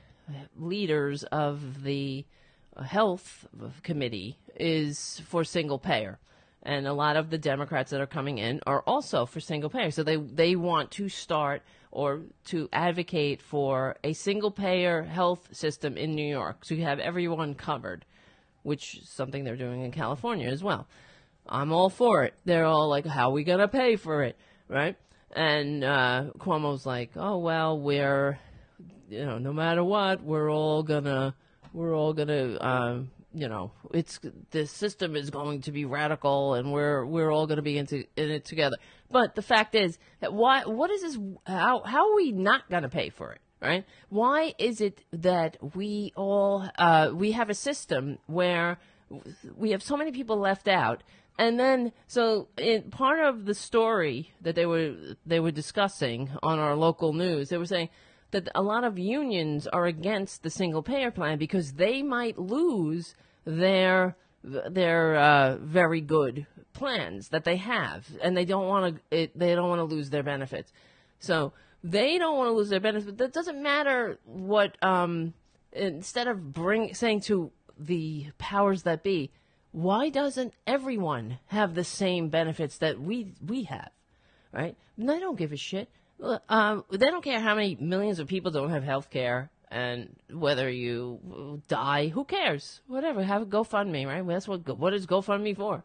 leaders 0.56 1.24
of 1.24 1.82
the 1.82 2.24
health 2.84 3.46
committee 3.82 4.38
is 4.54 5.20
for 5.26 5.42
single 5.42 5.80
payer 5.80 6.20
and 6.66 6.86
a 6.86 6.92
lot 6.92 7.16
of 7.16 7.30
the 7.30 7.38
Democrats 7.38 7.92
that 7.92 8.00
are 8.00 8.06
coming 8.06 8.38
in 8.38 8.60
are 8.66 8.82
also 8.82 9.24
for 9.24 9.40
single 9.40 9.70
payer. 9.70 9.90
So 9.90 10.02
they 10.02 10.16
they 10.16 10.56
want 10.56 10.90
to 10.92 11.08
start 11.08 11.62
or 11.96 12.20
to 12.44 12.68
advocate 12.74 13.40
for 13.40 13.96
a 14.04 14.12
single 14.12 14.50
payer 14.50 15.02
health 15.02 15.48
system 15.52 15.96
in 15.96 16.14
New 16.14 16.28
York, 16.28 16.62
so 16.62 16.74
you 16.74 16.82
have 16.82 16.98
everyone 16.98 17.54
covered, 17.54 18.04
which 18.64 18.98
is 18.98 19.08
something 19.08 19.44
they're 19.44 19.56
doing 19.56 19.80
in 19.80 19.90
California 19.90 20.46
as 20.46 20.62
well. 20.62 20.86
I'm 21.48 21.72
all 21.72 21.88
for 21.88 22.24
it. 22.24 22.34
They're 22.44 22.66
all 22.66 22.90
like, 22.90 23.06
"How 23.06 23.30
are 23.30 23.32
we 23.32 23.44
gonna 23.44 23.66
pay 23.66 23.96
for 23.96 24.22
it?" 24.24 24.36
Right? 24.68 24.96
And 25.32 25.82
uh, 25.82 26.24
Cuomo's 26.38 26.84
like, 26.84 27.12
"Oh 27.16 27.38
well, 27.38 27.80
we're, 27.80 28.38
you 29.08 29.24
know, 29.24 29.38
no 29.38 29.54
matter 29.54 29.82
what, 29.82 30.22
we're 30.22 30.50
all 30.52 30.82
gonna, 30.82 31.34
we're 31.72 31.96
all 31.96 32.12
gonna." 32.12 32.58
Um, 32.60 33.10
you 33.32 33.48
know, 33.48 33.70
it's 33.94 34.20
the 34.50 34.66
system 34.66 35.16
is 35.16 35.30
going 35.30 35.62
to 35.62 35.72
be 35.72 35.86
radical, 35.86 36.54
and 36.54 36.72
we're 36.72 37.06
we're 37.06 37.30
all 37.30 37.46
going 37.46 37.56
to 37.56 37.62
be 37.62 37.78
into 37.78 38.04
in 38.16 38.30
it 38.30 38.44
together. 38.44 38.76
But 39.10 39.34
the 39.34 39.42
fact 39.42 39.74
is 39.74 39.98
that 40.20 40.32
why? 40.32 40.62
What 40.64 40.90
is 40.90 41.02
this? 41.02 41.18
How 41.46 41.82
how 41.84 42.10
are 42.10 42.16
we 42.16 42.32
not 42.32 42.68
going 42.70 42.82
to 42.82 42.88
pay 42.88 43.10
for 43.10 43.32
it? 43.32 43.40
Right? 43.60 43.84
Why 44.10 44.54
is 44.58 44.80
it 44.80 45.02
that 45.12 45.56
we 45.74 46.12
all 46.16 46.68
uh, 46.78 47.10
we 47.14 47.32
have 47.32 47.50
a 47.50 47.54
system 47.54 48.18
where 48.26 48.78
we 49.56 49.70
have 49.70 49.82
so 49.82 49.96
many 49.96 50.12
people 50.12 50.38
left 50.38 50.68
out, 50.68 51.02
and 51.38 51.58
then 51.58 51.92
so 52.06 52.48
in 52.58 52.90
part 52.90 53.20
of 53.20 53.44
the 53.44 53.54
story 53.54 54.32
that 54.40 54.54
they 54.54 54.66
were 54.66 54.94
they 55.24 55.40
were 55.40 55.52
discussing 55.52 56.30
on 56.42 56.58
our 56.58 56.74
local 56.74 57.12
news, 57.12 57.48
they 57.48 57.58
were 57.58 57.66
saying 57.66 57.88
that 58.32 58.48
a 58.54 58.62
lot 58.62 58.84
of 58.84 58.98
unions 58.98 59.66
are 59.68 59.86
against 59.86 60.42
the 60.42 60.50
single 60.50 60.82
payer 60.82 61.10
plan 61.10 61.38
because 61.38 61.74
they 61.74 62.02
might 62.02 62.38
lose 62.38 63.14
their 63.44 64.16
their 64.42 65.16
uh, 65.16 65.56
very 65.56 66.00
good 66.00 66.46
plans 66.76 67.28
that 67.30 67.44
they 67.44 67.56
have, 67.56 68.06
and 68.22 68.36
they 68.36 68.44
don't 68.44 68.68
want 68.68 69.00
to 69.10 69.28
they 69.34 69.54
don't 69.54 69.68
want 69.68 69.80
to 69.80 69.84
lose 69.84 70.10
their 70.10 70.22
benefits. 70.22 70.72
So 71.18 71.52
they 71.82 72.18
don't 72.18 72.36
want 72.36 72.48
to 72.48 72.52
lose 72.52 72.68
their 72.68 72.80
benefits. 72.80 73.10
But 73.10 73.18
that 73.18 73.32
doesn't 73.32 73.62
matter 73.62 74.18
what. 74.24 74.76
Um, 74.82 75.34
instead 75.72 76.28
of 76.28 76.52
bring 76.52 76.94
saying 76.94 77.20
to 77.22 77.50
the 77.78 78.26
powers 78.38 78.82
that 78.84 79.02
be, 79.02 79.30
why 79.72 80.08
doesn't 80.10 80.54
everyone 80.66 81.38
have 81.46 81.74
the 81.74 81.84
same 81.84 82.28
benefits 82.28 82.78
that 82.78 83.00
we 83.00 83.32
we 83.44 83.64
have, 83.64 83.90
right? 84.52 84.76
And 84.96 85.08
they 85.08 85.18
don't 85.18 85.38
give 85.38 85.52
a 85.52 85.56
shit. 85.56 85.88
Um, 86.48 86.84
they 86.90 87.10
don't 87.10 87.24
care 87.24 87.40
how 87.40 87.54
many 87.54 87.76
millions 87.80 88.18
of 88.18 88.26
people 88.26 88.50
don't 88.50 88.70
have 88.70 88.84
health 88.84 89.10
care 89.10 89.50
and 89.70 90.16
whether 90.30 90.70
you 90.70 91.62
die, 91.68 92.08
who 92.08 92.24
cares? 92.24 92.80
Whatever, 92.86 93.22
have 93.22 93.42
a 93.42 93.46
GoFundMe, 93.46 94.06
right? 94.06 94.26
That's 94.26 94.48
what 94.48 94.78
what 94.78 94.94
is 94.94 95.06
GoFundMe 95.06 95.56
for? 95.56 95.82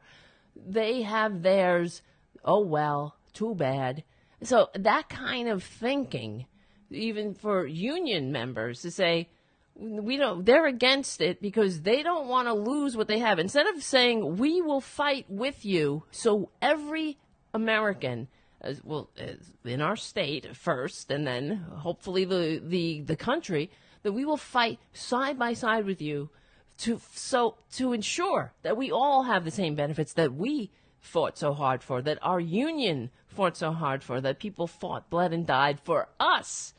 They 0.56 1.02
have 1.02 1.44
theirs. 1.44 2.02
Oh 2.44 2.62
well, 2.62 3.16
too 3.34 3.56
bad. 3.56 4.04
So 4.44 4.70
that 4.74 5.10
kind 5.10 5.48
of 5.48 5.64
thinking, 5.64 6.48
even 6.90 7.34
for 7.34 7.66
union 7.66 8.32
members, 8.32 8.82
to 8.82 8.92
say 8.92 9.30
we 9.76 10.18
don't, 10.18 10.46
they're 10.46 10.68
against 10.68 11.22
it 11.22 11.42
because 11.42 11.82
they 11.82 12.04
don't 12.04 12.28
want 12.28 12.48
to 12.48 12.54
lose 12.54 12.98
what 12.98 13.08
they 13.08 13.20
have. 13.20 13.40
Instead 13.40 13.68
of 13.68 13.84
saying 13.84 14.38
we 14.38 14.62
will 14.62 14.82
fight 14.82 15.26
with 15.30 15.66
you, 15.66 16.04
so 16.12 16.50
every 16.62 17.18
American 17.54 18.28
as 18.62 18.84
well 18.84 19.10
as 19.18 19.38
in 19.66 19.82
our 19.82 19.96
state 19.96 20.56
first, 20.56 21.12
and 21.12 21.26
then 21.26 21.66
hopefully 21.78 22.26
the, 22.26 22.62
the, 22.64 23.02
the 23.02 23.16
country, 23.16 23.72
that 24.04 24.12
we 24.12 24.26
will 24.26 24.38
fight 24.38 24.80
side 24.94 25.38
by 25.38 25.54
side 25.54 25.86
with 25.86 26.02
you 26.02 26.30
to 26.80 27.00
so 27.14 27.56
to 27.74 27.94
ensure 27.94 28.54
that 28.64 28.78
we 28.78 28.92
all 28.92 29.24
have 29.24 29.46
the 29.46 29.52
same 29.52 29.76
benefits 29.76 30.14
that 30.14 30.34
we 30.34 30.72
fought 31.00 31.38
so 31.38 31.54
hard 31.54 31.84
for, 31.84 32.02
that 32.02 32.20
our 32.22 32.40
union 32.40 33.10
fought 33.28 33.58
so 33.58 33.72
hard 33.72 34.04
for, 34.04 34.22
that 34.22 34.40
people 34.40 34.68
fought, 34.68 35.10
bled, 35.10 35.34
and 35.34 35.48
died 35.48 35.80
for 35.80 36.08
us. 36.20 36.74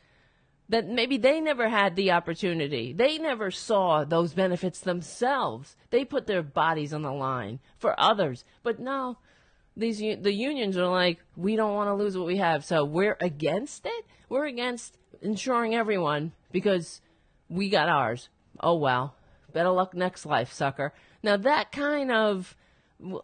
That 0.69 0.87
maybe 0.87 1.17
they 1.17 1.41
never 1.41 1.69
had 1.69 1.95
the 1.95 2.11
opportunity. 2.11 2.93
They 2.93 3.17
never 3.17 3.51
saw 3.51 4.05
those 4.05 4.33
benefits 4.33 4.79
themselves. 4.79 5.75
They 5.89 6.05
put 6.05 6.25
their 6.25 6.41
bodies 6.41 6.93
on 6.93 7.01
the 7.01 7.11
line 7.11 7.59
for 7.77 7.99
others. 7.99 8.45
But 8.63 8.79
now, 8.79 9.17
these 9.75 9.99
the 9.99 10.33
unions 10.33 10.77
are 10.77 10.87
like, 10.87 11.19
we 11.35 11.55
don't 11.55 11.73
want 11.73 11.89
to 11.89 11.95
lose 11.95 12.17
what 12.17 12.27
we 12.27 12.37
have, 12.37 12.63
so 12.63 12.85
we're 12.85 13.17
against 13.19 13.85
it. 13.85 14.05
We're 14.29 14.45
against 14.45 14.97
insuring 15.21 15.75
everyone 15.75 16.31
because 16.51 17.01
we 17.49 17.69
got 17.69 17.89
ours. 17.89 18.29
Oh 18.59 18.75
well, 18.75 19.15
better 19.53 19.69
luck 19.69 19.93
next 19.93 20.25
life, 20.25 20.51
sucker. 20.51 20.93
Now 21.21 21.37
that 21.37 21.71
kind 21.71 22.11
of 22.11 22.55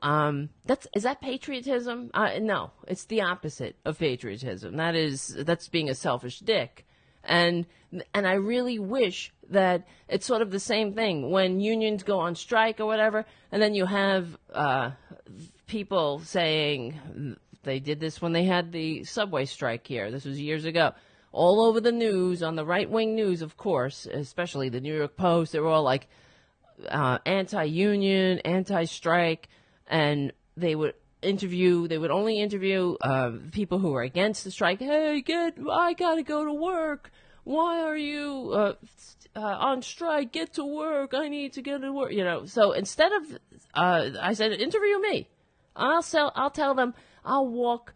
um 0.01 0.49
that's 0.65 0.87
is 0.93 1.03
that 1.03 1.21
patriotism 1.21 2.11
uh, 2.13 2.31
no 2.41 2.69
it's 2.87 3.05
the 3.05 3.21
opposite 3.21 3.77
of 3.85 3.97
patriotism 3.97 4.75
that 4.75 4.93
is 4.93 5.37
that's 5.45 5.69
being 5.69 5.89
a 5.89 5.95
selfish 5.95 6.39
dick 6.39 6.85
and 7.23 7.65
and 8.13 8.27
i 8.27 8.33
really 8.33 8.77
wish 8.77 9.31
that 9.49 9.87
it's 10.09 10.25
sort 10.25 10.41
of 10.41 10.51
the 10.51 10.59
same 10.59 10.93
thing 10.93 11.31
when 11.31 11.61
unions 11.61 12.03
go 12.03 12.19
on 12.19 12.35
strike 12.35 12.81
or 12.81 12.87
whatever 12.87 13.25
and 13.53 13.61
then 13.61 13.73
you 13.73 13.85
have 13.85 14.37
uh 14.53 14.91
people 15.67 16.19
saying 16.19 17.37
they 17.63 17.79
did 17.79 17.99
this 17.99 18.21
when 18.21 18.31
they 18.31 18.43
had 18.43 18.71
the 18.71 19.03
subway 19.03 19.45
strike 19.45 19.85
here. 19.85 20.11
This 20.11 20.25
was 20.25 20.39
years 20.39 20.65
ago. 20.65 20.93
All 21.31 21.61
over 21.61 21.79
the 21.79 21.91
news, 21.91 22.41
on 22.41 22.55
the 22.55 22.65
right 22.65 22.89
wing 22.89 23.15
news, 23.15 23.41
of 23.41 23.55
course, 23.55 24.05
especially 24.05 24.69
the 24.69 24.81
New 24.81 24.95
York 24.95 25.15
Post, 25.15 25.51
they 25.51 25.59
were 25.59 25.69
all 25.69 25.83
like, 25.83 26.07
uh, 26.87 27.19
anti-union, 27.25 28.39
anti-strike, 28.39 29.47
and 29.87 30.33
they 30.57 30.75
would 30.75 30.93
interview. 31.21 31.87
They 31.87 31.97
would 31.97 32.11
only 32.11 32.39
interview 32.39 32.95
uh, 33.01 33.31
people 33.51 33.79
who 33.79 33.91
were 33.91 34.01
against 34.01 34.43
the 34.43 34.51
strike. 34.51 34.79
Hey, 34.79 35.21
get! 35.21 35.57
I 35.69 35.93
gotta 35.93 36.23
go 36.23 36.45
to 36.45 36.53
work. 36.53 37.11
Why 37.43 37.81
are 37.81 37.97
you 37.97 38.51
uh, 38.53 38.73
uh, 39.35 39.39
on 39.39 39.81
strike? 39.81 40.31
Get 40.31 40.53
to 40.53 40.65
work. 40.65 41.13
I 41.13 41.27
need 41.27 41.53
to 41.53 41.61
get 41.61 41.81
to 41.81 41.91
work. 41.91 42.11
You 42.11 42.23
know. 42.23 42.45
So 42.45 42.71
instead 42.71 43.11
of, 43.11 43.39
uh, 43.73 44.09
I 44.21 44.33
said, 44.33 44.51
interview 44.53 45.01
me. 45.01 45.27
I'll 45.75 46.01
sell. 46.01 46.31
I'll 46.35 46.51
tell 46.51 46.75
them. 46.75 46.93
I'll 47.25 47.47
walk 47.47 47.93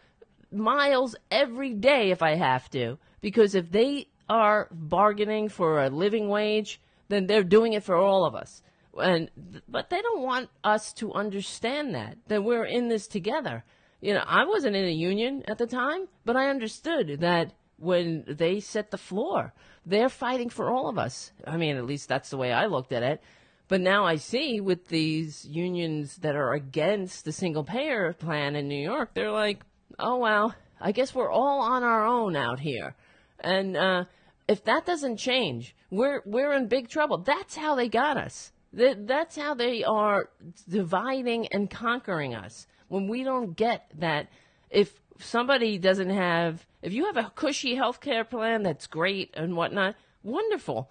miles 0.52 1.16
every 1.32 1.74
day 1.74 2.12
if 2.12 2.22
I 2.22 2.36
have 2.36 2.70
to. 2.72 2.98
Because 3.24 3.56
if 3.56 3.72
they 3.72 4.10
are 4.28 4.68
bargaining 4.70 5.48
for 5.48 5.82
a 5.82 5.90
living 5.90 6.28
wage, 6.28 6.82
then 7.08 7.26
they're 7.26 7.44
doing 7.44 7.72
it 7.72 7.84
for 7.84 7.96
all 7.96 8.26
of 8.26 8.36
us. 8.36 8.62
And 9.02 9.32
but 9.68 9.90
they 9.90 10.02
don't 10.02 10.22
want 10.22 10.50
us 10.64 10.92
to 10.94 11.14
understand 11.14 11.96
that 11.96 12.18
that 12.28 12.44
we're 12.44 12.66
in 12.66 12.90
this 12.90 13.08
together. 13.08 13.64
You 14.02 14.14
know, 14.14 14.26
I 14.28 14.44
wasn't 14.46 14.76
in 14.76 14.86
a 14.86 14.92
union 14.92 15.44
at 15.48 15.58
the 15.58 15.66
time, 15.66 16.10
but 16.26 16.36
I 16.36 16.50
understood 16.50 17.22
that 17.22 17.54
when 17.78 18.26
they 18.28 18.60
set 18.60 18.92
the 18.92 18.98
floor, 18.98 19.54
they're 19.86 20.10
fighting 20.10 20.50
for 20.50 20.70
all 20.70 20.90
of 20.90 21.00
us. 21.00 21.32
I 21.48 21.56
mean, 21.56 21.78
at 21.78 21.86
least 21.86 22.10
that's 22.10 22.30
the 22.30 22.38
way 22.38 22.52
I 22.52 22.66
looked 22.66 22.92
at 22.92 23.04
it. 23.04 23.22
But 23.70 23.80
now 23.80 24.06
I 24.06 24.18
see 24.18 24.60
with 24.60 24.90
these 24.90 25.46
unions 25.46 26.18
that 26.18 26.36
are 26.36 26.54
against 26.54 27.24
the 27.24 27.32
single 27.32 27.64
payer 27.64 28.12
plan 28.14 28.58
in 28.58 28.68
New 28.68 28.84
York, 28.84 29.14
they're 29.14 29.32
like, 29.32 29.62
oh, 29.98 30.18
well, 30.18 30.54
I 30.82 30.92
guess 30.92 31.16
we're 31.16 31.32
all 31.32 31.62
on 31.62 31.84
our 31.84 32.06
own 32.06 32.36
out 32.36 32.60
here. 32.60 32.96
And 33.44 33.78
uh, 33.78 34.06
if 34.48 34.64
that 34.66 34.86
doesn't 34.86 35.18
change, 35.18 35.76
we're, 35.90 36.22
we're 36.26 36.54
in 36.54 36.68
big 36.68 36.90
trouble. 36.90 37.18
That's 37.20 37.56
how 37.56 37.76
they 37.76 37.90
got 37.90 38.18
us. 38.18 38.52
That's 38.72 39.36
how 39.36 39.54
they 39.54 39.84
are 39.84 40.30
dividing 40.68 41.48
and 41.48 41.70
conquering 41.70 42.34
us. 42.34 42.68
When 42.88 43.08
we 43.08 43.24
don't 43.24 43.56
get 43.56 43.92
that, 44.00 44.30
if 44.70 45.00
somebody 45.20 45.78
doesn't 45.78 46.10
have, 46.10 46.66
if 46.82 46.92
you 46.92 47.06
have 47.06 47.18
a 47.18 47.32
cushy 47.36 47.76
health 47.76 48.02
care 48.02 48.24
plan 48.24 48.64
that's 48.64 48.88
great 48.88 49.32
and 49.36 49.56
whatnot, 49.56 49.96
wonderful. 50.24 50.90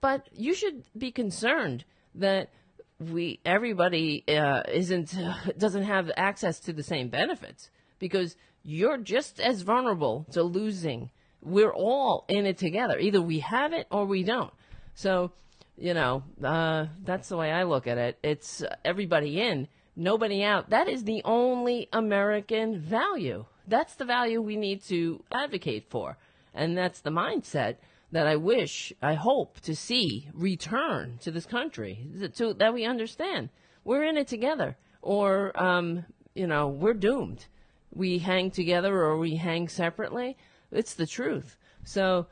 But 0.00 0.28
you 0.32 0.54
should 0.54 0.84
be 0.98 1.12
concerned 1.12 1.84
that 2.16 2.50
we 2.98 3.40
everybody 3.44 4.24
uh, 4.28 4.62
isn't 4.68 5.16
doesn't 5.58 5.84
have 5.84 6.10
access 6.16 6.60
to 6.60 6.72
the 6.72 6.82
same 6.82 7.08
benefits 7.08 7.70
because 7.98 8.36
you're 8.62 8.98
just 8.98 9.40
as 9.40 9.62
vulnerable 9.62 10.26
to 10.32 10.42
losing. 10.42 11.10
We're 11.42 11.74
all 11.74 12.24
in 12.28 12.46
it 12.46 12.58
together. 12.58 12.98
Either 12.98 13.20
we 13.20 13.40
have 13.40 13.72
it 13.72 13.86
or 13.90 14.04
we 14.04 14.22
don't. 14.22 14.52
So, 14.94 15.32
you 15.76 15.94
know, 15.94 16.22
uh, 16.42 16.86
that's 17.04 17.28
the 17.28 17.36
way 17.36 17.50
I 17.50 17.64
look 17.64 17.86
at 17.86 17.98
it. 17.98 18.18
It's 18.22 18.62
everybody 18.84 19.40
in, 19.40 19.68
nobody 19.96 20.42
out. 20.42 20.70
That 20.70 20.88
is 20.88 21.04
the 21.04 21.22
only 21.24 21.88
American 21.92 22.80
value. 22.80 23.44
That's 23.66 23.94
the 23.94 24.04
value 24.04 24.40
we 24.40 24.56
need 24.56 24.82
to 24.84 25.22
advocate 25.32 25.86
for. 25.90 26.16
And 26.54 26.76
that's 26.76 27.00
the 27.00 27.10
mindset 27.10 27.76
that 28.12 28.26
I 28.26 28.36
wish, 28.36 28.92
I 29.00 29.14
hope 29.14 29.60
to 29.60 29.74
see 29.74 30.28
return 30.34 31.18
to 31.22 31.30
this 31.30 31.46
country, 31.46 32.06
to, 32.34 32.52
that 32.54 32.74
we 32.74 32.84
understand. 32.84 33.48
We're 33.84 34.04
in 34.04 34.18
it 34.18 34.28
together, 34.28 34.76
or, 35.00 35.58
um, 35.60 36.04
you 36.34 36.46
know, 36.46 36.68
we're 36.68 36.94
doomed. 36.94 37.46
We 37.94 38.18
hang 38.18 38.50
together 38.50 38.94
or 38.94 39.16
we 39.16 39.36
hang 39.36 39.68
separately. 39.68 40.36
It's 40.72 40.94
the 40.94 41.06
truth. 41.06 41.56
So, 41.84 42.26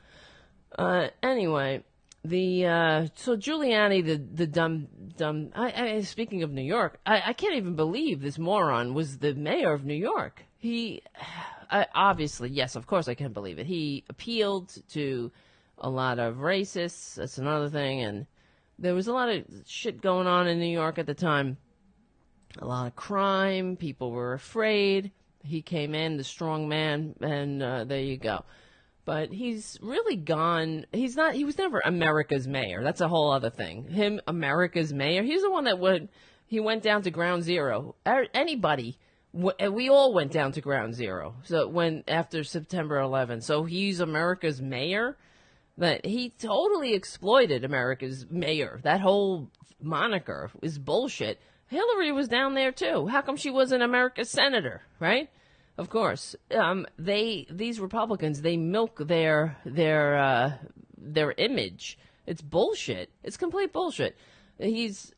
uh, 0.79 1.09
anyway, 1.23 1.85
the 2.25 2.67
uh, 2.67 3.07
so 3.15 3.37
Giuliani, 3.37 4.05
the 4.05 4.17
the 4.17 4.47
dumb 4.47 4.89
dumb. 5.17 5.51
I, 5.55 5.73
I 5.73 6.01
speaking 6.03 6.43
of 6.43 6.51
New 6.51 6.63
York, 6.63 6.99
I, 7.07 7.23
I 7.27 7.33
can't 7.33 7.55
even 7.55 7.77
believe 7.77 8.21
this 8.21 8.39
moron 8.39 8.95
was 8.95 9.19
the 9.19 9.35
mayor 9.35 9.73
of 9.73 9.85
New 9.85 9.95
York. 9.95 10.45
He, 10.59 11.03
I, 11.71 11.87
obviously, 11.95 12.51
yes, 12.51 12.77
of 12.77 12.87
course, 12.87 13.09
I 13.09 13.15
can't 13.15 13.33
believe 13.33 13.59
it. 13.59 13.67
He 13.67 14.05
appealed 14.11 14.77
to 14.91 15.33
a 15.79 15.89
lot 15.89 16.19
of 16.19 16.37
racists. 16.37 17.15
That's 17.15 17.39
another 17.39 17.71
thing. 17.71 18.01
And 18.03 18.27
there 18.79 18.95
was 18.95 19.09
a 19.09 19.13
lot 19.15 19.31
of 19.31 19.45
shit 19.67 20.03
going 20.03 20.27
on 20.27 20.47
in 20.47 20.59
New 20.59 20.67
York 20.67 20.99
at 20.99 21.07
the 21.07 21.15
time. 21.15 21.57
A 22.59 22.67
lot 22.67 22.87
of 22.87 22.97
crime. 22.97 23.77
People 23.77 24.11
were 24.11 24.35
afraid. 24.35 25.13
He 25.43 25.63
came 25.63 25.95
in, 25.95 26.17
the 26.17 26.25
strong 26.25 26.69
man, 26.69 27.15
and 27.21 27.63
uh, 27.63 27.85
there 27.85 28.01
you 28.01 28.17
go. 28.17 28.45
But 29.05 29.33
he's 29.33 29.79
really 29.81 30.17
gone. 30.17 30.87
He's 30.93 31.17
not. 31.17 31.35
He 31.35 31.45
was 31.45 31.59
never 31.59 31.81
America's 31.85 32.47
mayor. 32.47 32.83
That's 32.83 33.01
a 33.01 33.09
whole 33.09 33.33
other 33.33 33.51
thing. 33.51 33.89
Him, 33.89 34.21
America's 34.27 34.93
mayor. 34.93 35.23
He's 35.23 35.43
the 35.43 35.51
one 35.51 35.65
that 35.65 35.79
would. 35.79 36.09
He 36.47 36.61
went 36.61 36.83
down 36.83 37.03
to 37.03 37.11
ground 37.11 37.43
zero. 37.43 37.95
Er, 38.07 38.27
anybody 38.35 38.99
we 39.33 39.89
all 39.89 40.13
went 40.13 40.33
down 40.33 40.53
to 40.53 40.61
ground 40.61 40.95
zero. 40.95 41.35
So 41.45 41.69
when 41.69 42.05
after 42.09 42.43
September 42.43 42.99
11, 42.99 43.43
so 43.43 43.65
he's 43.65 44.01
America's 44.01 44.61
mayor. 44.61 45.17
But 45.79 46.05
he 46.05 46.31
totally 46.31 46.93
exploited 46.93 47.65
America's 47.65 48.27
mayor. 48.29 48.81
That 48.83 49.01
whole 49.01 49.51
moniker 49.81 50.51
is 50.63 50.79
bullshit. 50.79 51.41
Hillary 51.71 52.11
was 52.11 52.27
down 52.27 52.55
there 52.55 52.73
too. 52.73 53.07
How 53.07 53.23
come 53.23 53.37
she 53.37 53.51
wasn't 53.51 53.85
America's 53.85 54.29
senator, 54.29 54.83
right? 54.99 55.31
Of 55.79 55.89
course, 55.89 56.35
um, 56.55 56.85
they 56.99 57.47
these 57.49 57.79
Republicans 57.79 58.43
they 58.43 58.57
milk 58.57 58.99
their 58.99 59.57
their 59.65 60.19
uh, 60.19 60.53
their 60.99 61.33
image. 61.39 61.97
It's 62.27 62.43
bullshit. 62.43 63.11
It's 63.23 63.37
complete 63.37 63.73
bullshit. 63.73 64.17
He's 64.59 65.15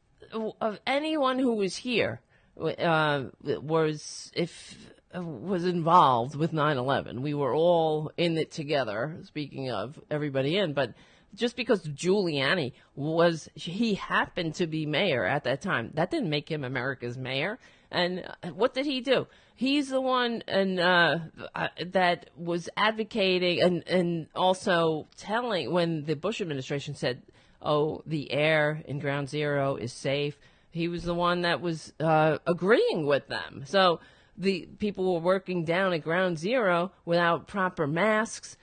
of 0.60 0.78
anyone 0.86 1.38
who 1.38 1.54
was 1.54 1.76
here 1.76 2.20
uh, 2.64 3.24
was 3.44 4.30
if 4.34 4.76
was 5.14 5.64
involved 5.64 6.36
with 6.36 6.52
9/11. 6.52 7.20
We 7.20 7.32
were 7.32 7.54
all 7.54 8.12
in 8.18 8.36
it 8.36 8.52
together. 8.52 9.16
Speaking 9.24 9.70
of 9.70 9.98
everybody 10.10 10.58
in, 10.58 10.74
but 10.74 10.92
just 11.34 11.56
because 11.56 11.82
Giuliani 11.88 12.72
was 12.94 13.48
he 13.54 13.94
happened 13.94 14.54
to 14.56 14.66
be 14.66 14.86
mayor 14.86 15.24
at 15.24 15.44
that 15.44 15.60
time, 15.62 15.90
that 15.94 16.10
didn't 16.10 16.30
make 16.30 16.50
him 16.50 16.64
America's 16.64 17.16
mayor. 17.16 17.58
And 17.90 18.26
what 18.54 18.74
did 18.74 18.86
he 18.86 19.00
do? 19.00 19.26
He's 19.54 19.90
the 19.90 20.00
one 20.00 20.42
and 20.48 20.80
uh, 20.80 21.18
uh, 21.54 21.68
that 21.86 22.30
was 22.36 22.68
advocating 22.76 23.60
and 23.60 23.86
and 23.86 24.26
also 24.34 25.08
telling 25.16 25.70
when 25.70 26.04
the 26.04 26.16
Bush 26.16 26.40
administration 26.40 26.94
said, 26.94 27.22
"Oh, 27.60 28.02
the 28.06 28.32
air 28.32 28.82
in 28.86 28.98
Ground 28.98 29.28
Zero 29.28 29.76
is 29.76 29.92
safe." 29.92 30.38
He 30.70 30.88
was 30.88 31.04
the 31.04 31.14
one 31.14 31.42
that 31.42 31.60
was 31.60 31.92
uh, 32.00 32.38
agreeing 32.46 33.06
with 33.06 33.28
them. 33.28 33.64
So 33.66 34.00
the 34.36 34.68
people 34.78 35.12
were 35.12 35.20
working 35.20 35.64
down 35.64 35.92
at 35.92 36.02
ground 36.02 36.38
zero 36.38 36.92
without 37.04 37.46
proper 37.46 37.86
masks. 37.86 38.56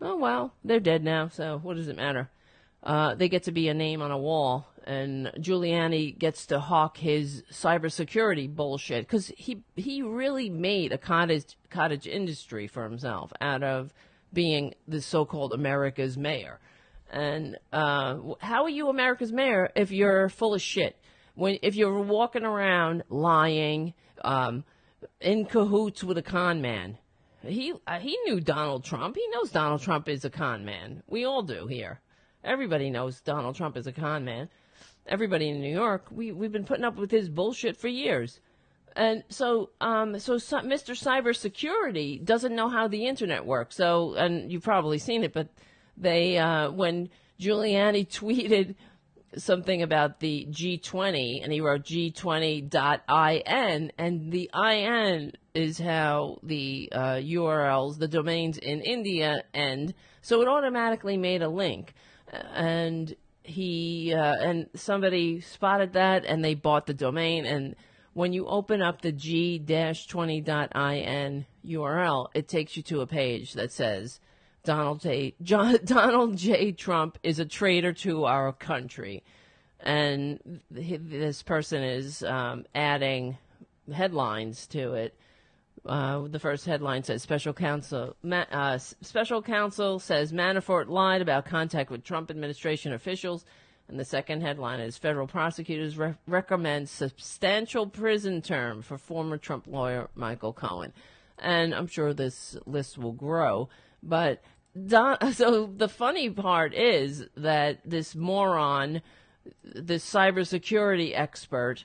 Oh 0.00 0.16
well, 0.16 0.52
they're 0.64 0.80
dead 0.80 1.02
now, 1.02 1.28
so 1.28 1.58
what 1.62 1.76
does 1.76 1.88
it 1.88 1.96
matter? 1.96 2.30
Uh, 2.82 3.14
they 3.14 3.28
get 3.28 3.44
to 3.44 3.52
be 3.52 3.68
a 3.68 3.74
name 3.74 4.02
on 4.02 4.10
a 4.10 4.18
wall, 4.18 4.68
and 4.84 5.32
Giuliani 5.38 6.16
gets 6.16 6.46
to 6.46 6.60
hawk 6.60 6.98
his 6.98 7.42
cybersecurity 7.50 8.54
bullshit 8.54 9.06
because 9.06 9.32
he 9.36 9.62
he 9.74 10.02
really 10.02 10.50
made 10.50 10.92
a 10.92 10.98
cottage 10.98 11.56
cottage 11.70 12.06
industry 12.06 12.66
for 12.66 12.84
himself 12.84 13.32
out 13.40 13.62
of 13.62 13.92
being 14.32 14.74
the 14.86 15.00
so-called 15.00 15.52
America's 15.52 16.16
mayor. 16.16 16.60
And 17.10 17.56
uh, 17.72 18.18
how 18.40 18.64
are 18.64 18.68
you 18.68 18.88
America's 18.88 19.32
mayor 19.32 19.70
if 19.74 19.90
you're 19.90 20.28
full 20.28 20.54
of 20.54 20.62
shit? 20.62 20.96
When 21.34 21.58
if 21.62 21.74
you're 21.74 22.02
walking 22.02 22.44
around 22.44 23.02
lying, 23.08 23.94
um, 24.22 24.64
in 25.20 25.46
cahoots 25.46 26.04
with 26.04 26.18
a 26.18 26.22
con 26.22 26.60
man. 26.60 26.98
He 27.46 27.74
uh, 27.86 27.98
he 27.98 28.16
knew 28.24 28.40
Donald 28.40 28.84
Trump. 28.84 29.16
He 29.16 29.26
knows 29.28 29.50
Donald 29.50 29.82
Trump 29.82 30.08
is 30.08 30.24
a 30.24 30.30
con 30.30 30.64
man. 30.64 31.02
We 31.06 31.24
all 31.24 31.42
do 31.42 31.66
here. 31.66 32.00
Everybody 32.44 32.90
knows 32.90 33.20
Donald 33.20 33.56
Trump 33.56 33.76
is 33.76 33.86
a 33.86 33.92
con 33.92 34.24
man. 34.24 34.48
Everybody 35.06 35.48
in 35.48 35.60
New 35.60 35.72
York, 35.72 36.06
we 36.10 36.32
we've 36.32 36.52
been 36.52 36.64
putting 36.64 36.84
up 36.84 36.96
with 36.96 37.10
his 37.10 37.28
bullshit 37.28 37.76
for 37.76 37.88
years. 37.88 38.40
And 38.96 39.24
so, 39.28 39.68
um, 39.82 40.18
so, 40.18 40.36
Mr. 40.36 40.96
Cybersecurity 40.96 42.24
doesn't 42.24 42.56
know 42.56 42.70
how 42.70 42.88
the 42.88 43.06
internet 43.06 43.44
works. 43.44 43.76
So, 43.76 44.14
and 44.14 44.50
you've 44.50 44.62
probably 44.62 44.96
seen 44.96 45.22
it, 45.22 45.34
but 45.34 45.48
they, 45.98 46.38
uh, 46.38 46.70
when 46.70 47.10
Giuliani 47.38 48.08
tweeted 48.08 48.74
something 49.36 49.82
about 49.82 50.20
the 50.20 50.46
G20, 50.50 51.42
and 51.42 51.52
he 51.52 51.60
wrote 51.60 51.84
G20.in, 51.84 53.92
and 53.98 54.32
the 54.32 54.50
IN 54.54 55.32
is 55.56 55.78
how 55.78 56.38
the 56.42 56.90
uh, 56.92 57.14
URLs, 57.14 57.98
the 57.98 58.08
domains 58.08 58.58
in 58.58 58.82
India 58.82 59.42
end. 59.54 59.94
So 60.20 60.42
it 60.42 60.48
automatically 60.48 61.16
made 61.16 61.40
a 61.42 61.48
link, 61.48 61.94
and 62.54 63.14
he 63.42 64.12
uh, 64.14 64.36
and 64.36 64.68
somebody 64.74 65.40
spotted 65.40 65.94
that, 65.94 66.26
and 66.26 66.44
they 66.44 66.54
bought 66.54 66.86
the 66.86 66.94
domain. 66.94 67.46
And 67.46 67.74
when 68.12 68.32
you 68.32 68.46
open 68.46 68.82
up 68.82 69.02
the 69.02 69.12
G-20.in 69.12 71.46
URL, 71.66 72.28
it 72.34 72.48
takes 72.48 72.76
you 72.76 72.82
to 72.82 73.00
a 73.00 73.06
page 73.06 73.54
that 73.54 73.72
says 73.72 74.20
Donald 74.64 75.00
J. 75.00 75.34
John, 75.42 75.78
Donald 75.84 76.36
J. 76.36 76.72
Trump 76.72 77.18
is 77.22 77.38
a 77.38 77.46
traitor 77.46 77.94
to 77.94 78.24
our 78.24 78.52
country. 78.52 79.24
and 79.80 80.60
this 80.70 81.42
person 81.42 81.82
is 81.82 82.22
um, 82.22 82.66
adding 82.74 83.38
headlines 83.92 84.66
to 84.68 84.94
it. 84.94 85.14
Uh, 85.86 86.26
the 86.28 86.38
first 86.38 86.66
headline 86.66 87.02
says 87.02 87.22
special 87.22 87.52
counsel 87.52 88.16
Ma- 88.22 88.46
uh, 88.50 88.78
special 88.78 89.40
counsel 89.42 89.98
says 89.98 90.32
Manafort 90.32 90.88
lied 90.88 91.22
about 91.22 91.46
contact 91.46 91.90
with 91.90 92.02
Trump 92.02 92.30
administration 92.30 92.92
officials, 92.92 93.44
and 93.88 93.98
the 93.98 94.04
second 94.04 94.40
headline 94.40 94.80
is 94.80 94.98
federal 94.98 95.26
prosecutors 95.26 95.96
re- 95.96 96.14
recommend 96.26 96.88
substantial 96.88 97.86
prison 97.86 98.42
term 98.42 98.82
for 98.82 98.98
former 98.98 99.38
Trump 99.38 99.66
lawyer 99.68 100.08
Michael 100.14 100.52
Cohen, 100.52 100.92
and 101.38 101.74
I'm 101.74 101.86
sure 101.86 102.12
this 102.12 102.56
list 102.66 102.98
will 102.98 103.12
grow. 103.12 103.68
But 104.02 104.42
Don- 104.86 105.32
so 105.32 105.66
the 105.66 105.88
funny 105.88 106.30
part 106.30 106.74
is 106.74 107.26
that 107.36 107.80
this 107.84 108.14
moron, 108.14 109.02
this 109.62 110.04
cybersecurity 110.08 111.12
expert 111.14 111.84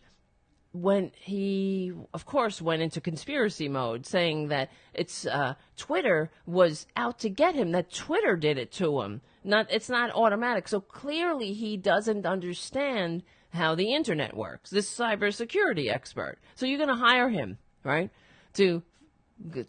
when 0.73 1.11
he, 1.19 1.91
of 2.13 2.25
course, 2.25 2.61
went 2.61 2.81
into 2.81 3.01
conspiracy 3.01 3.67
mode, 3.67 4.05
saying 4.05 4.47
that 4.47 4.69
it's 4.93 5.25
uh, 5.25 5.55
Twitter 5.75 6.31
was 6.45 6.87
out 6.95 7.19
to 7.19 7.29
get 7.29 7.55
him, 7.55 7.71
that 7.71 7.91
Twitter 7.91 8.37
did 8.37 8.57
it 8.57 8.71
to 8.73 9.01
him. 9.01 9.21
Not, 9.43 9.67
it's 9.69 9.89
not 9.89 10.11
automatic. 10.15 10.67
So 10.67 10.79
clearly, 10.79 11.53
he 11.53 11.75
doesn't 11.75 12.25
understand 12.25 13.23
how 13.53 13.75
the 13.75 13.93
internet 13.93 14.35
works. 14.35 14.69
This 14.69 14.89
cybersecurity 14.89 15.91
expert. 15.91 16.37
So 16.55 16.65
you're 16.65 16.77
going 16.77 16.89
to 16.89 16.95
hire 16.95 17.29
him, 17.29 17.57
right, 17.83 18.09
to 18.53 18.81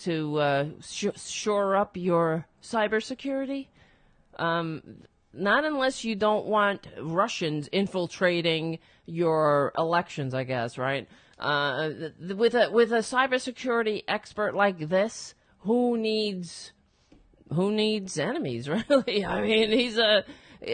to 0.00 0.38
uh, 0.38 0.64
sh- 0.82 1.06
shore 1.16 1.76
up 1.76 1.96
your 1.96 2.46
cybersecurity. 2.62 3.68
Um, 4.38 4.82
not 5.32 5.64
unless 5.64 6.04
you 6.04 6.14
don't 6.14 6.44
want 6.44 6.86
Russians 7.00 7.68
infiltrating 7.68 8.78
your 9.06 9.72
elections, 9.76 10.34
I 10.34 10.44
guess, 10.44 10.78
right? 10.78 11.08
Uh, 11.38 11.90
with 12.34 12.54
a 12.54 12.70
with 12.70 12.92
a 12.92 12.98
cybersecurity 12.98 14.04
expert 14.06 14.54
like 14.54 14.88
this, 14.88 15.34
who 15.60 15.96
needs 15.96 16.72
who 17.52 17.72
needs 17.72 18.18
enemies? 18.18 18.68
Really, 18.88 19.24
I 19.24 19.40
mean, 19.40 19.70
he's 19.70 19.98
a. 19.98 20.24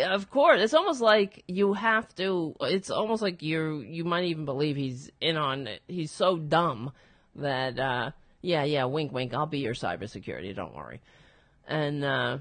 Of 0.05 0.29
course, 0.29 0.61
it's 0.61 0.75
almost 0.75 1.01
like 1.01 1.45
you 1.49 1.73
have 1.73 2.15
to. 2.17 2.55
It's 2.61 2.91
almost 2.91 3.23
like 3.23 3.43
you 3.43 3.81
you 3.81 4.05
might 4.05 4.25
even 4.25 4.45
believe 4.45 4.77
he's 4.77 5.11
in 5.21 5.39
on 5.39 5.67
it. 5.67 5.81
He's 5.89 6.11
so 6.11 6.37
dumb 6.37 6.93
that 7.37 7.79
uh, 7.79 8.11
yeah, 8.43 8.65
yeah, 8.65 8.85
wink, 8.85 9.13
wink. 9.13 9.33
I'll 9.33 9.47
be 9.47 9.61
your 9.61 9.75
cybersecurity. 9.75 10.55
Don't 10.55 10.77
worry. 10.77 11.01
And 11.67 12.05
uh, 12.05 12.39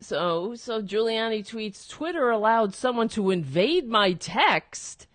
so, 0.00 0.54
so 0.54 0.80
Giuliani 0.80 1.46
tweets 1.46 1.88
Twitter 1.88 2.30
allowed 2.30 2.74
someone 2.74 3.08
to 3.10 3.30
invade 3.30 3.88
my 3.88 4.12
text 4.12 5.06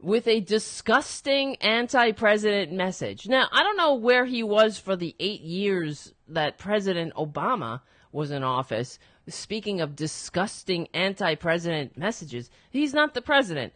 with 0.00 0.26
a 0.26 0.40
disgusting 0.40 1.56
anti 1.56 2.12
president 2.12 2.72
message. 2.72 3.26
Now, 3.26 3.48
I 3.50 3.62
don't 3.62 3.76
know 3.76 3.94
where 3.94 4.24
he 4.24 4.42
was 4.42 4.78
for 4.78 4.96
the 4.96 5.14
eight 5.18 5.40
years 5.40 6.14
that 6.28 6.58
President 6.58 7.14
Obama 7.14 7.80
was 8.12 8.30
in 8.30 8.42
office. 8.42 8.98
Speaking 9.28 9.80
of 9.80 9.96
disgusting 9.96 10.88
anti 10.94 11.34
president 11.34 11.96
messages, 11.96 12.50
he's 12.70 12.94
not 12.94 13.14
the 13.14 13.22
president. 13.22 13.72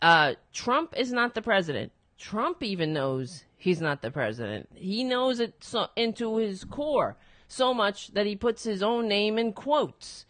Uh, 0.00 0.34
Trump 0.52 0.94
is 0.96 1.12
not 1.12 1.34
the 1.34 1.42
president. 1.42 1.92
Trump 2.18 2.62
even 2.62 2.92
knows 2.92 3.44
he's 3.56 3.80
not 3.80 4.02
the 4.02 4.10
president. 4.10 4.68
He 4.74 5.04
knows 5.04 5.40
it 5.40 5.54
so, 5.60 5.88
into 5.96 6.36
his 6.36 6.64
core 6.64 7.16
so 7.50 7.74
much 7.74 8.12
that 8.14 8.26
he 8.26 8.36
puts 8.36 8.62
his 8.62 8.82
own 8.82 9.08
name 9.08 9.36
in 9.36 9.52
quotes 9.52 10.24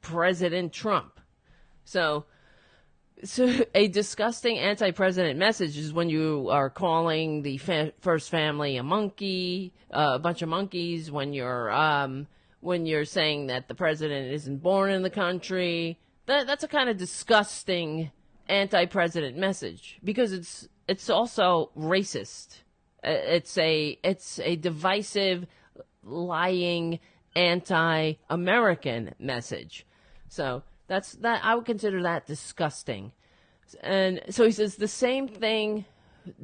President 0.00 0.72
Trump. 0.72 1.20
So, 1.84 2.26
so 3.24 3.64
a 3.74 3.88
disgusting 3.88 4.58
anti-president 4.58 5.38
message 5.38 5.76
is 5.76 5.92
when 5.92 6.08
you 6.08 6.48
are 6.50 6.70
calling 6.70 7.42
the 7.42 7.58
fa- 7.58 7.92
first 8.00 8.30
family 8.30 8.76
a 8.76 8.84
monkey, 8.84 9.74
uh, 9.90 10.12
a 10.14 10.18
bunch 10.20 10.42
of 10.42 10.48
monkeys. 10.48 11.10
When 11.10 11.32
you're 11.32 11.72
um, 11.72 12.28
when 12.60 12.86
you're 12.86 13.04
saying 13.04 13.48
that 13.48 13.66
the 13.66 13.74
president 13.74 14.32
isn't 14.32 14.62
born 14.62 14.90
in 14.90 15.02
the 15.02 15.10
country, 15.10 15.98
that 16.26 16.46
that's 16.46 16.62
a 16.62 16.68
kind 16.68 16.88
of 16.88 16.96
disgusting 16.96 18.12
anti-president 18.48 19.36
message 19.36 19.98
because 20.04 20.32
it's 20.32 20.68
it's 20.86 21.10
also 21.10 21.70
racist. 21.76 22.58
It's 23.02 23.58
a 23.58 23.98
it's 24.04 24.38
a 24.38 24.54
divisive 24.54 25.46
lying 26.02 27.00
anti-American 27.36 29.14
message. 29.18 29.86
So 30.28 30.62
that's 30.86 31.12
that. 31.16 31.44
I 31.44 31.54
would 31.54 31.64
consider 31.64 32.02
that 32.02 32.26
disgusting. 32.26 33.12
And 33.82 34.20
so 34.30 34.44
he 34.44 34.52
says 34.52 34.76
the 34.76 34.88
same 34.88 35.28
thing. 35.28 35.84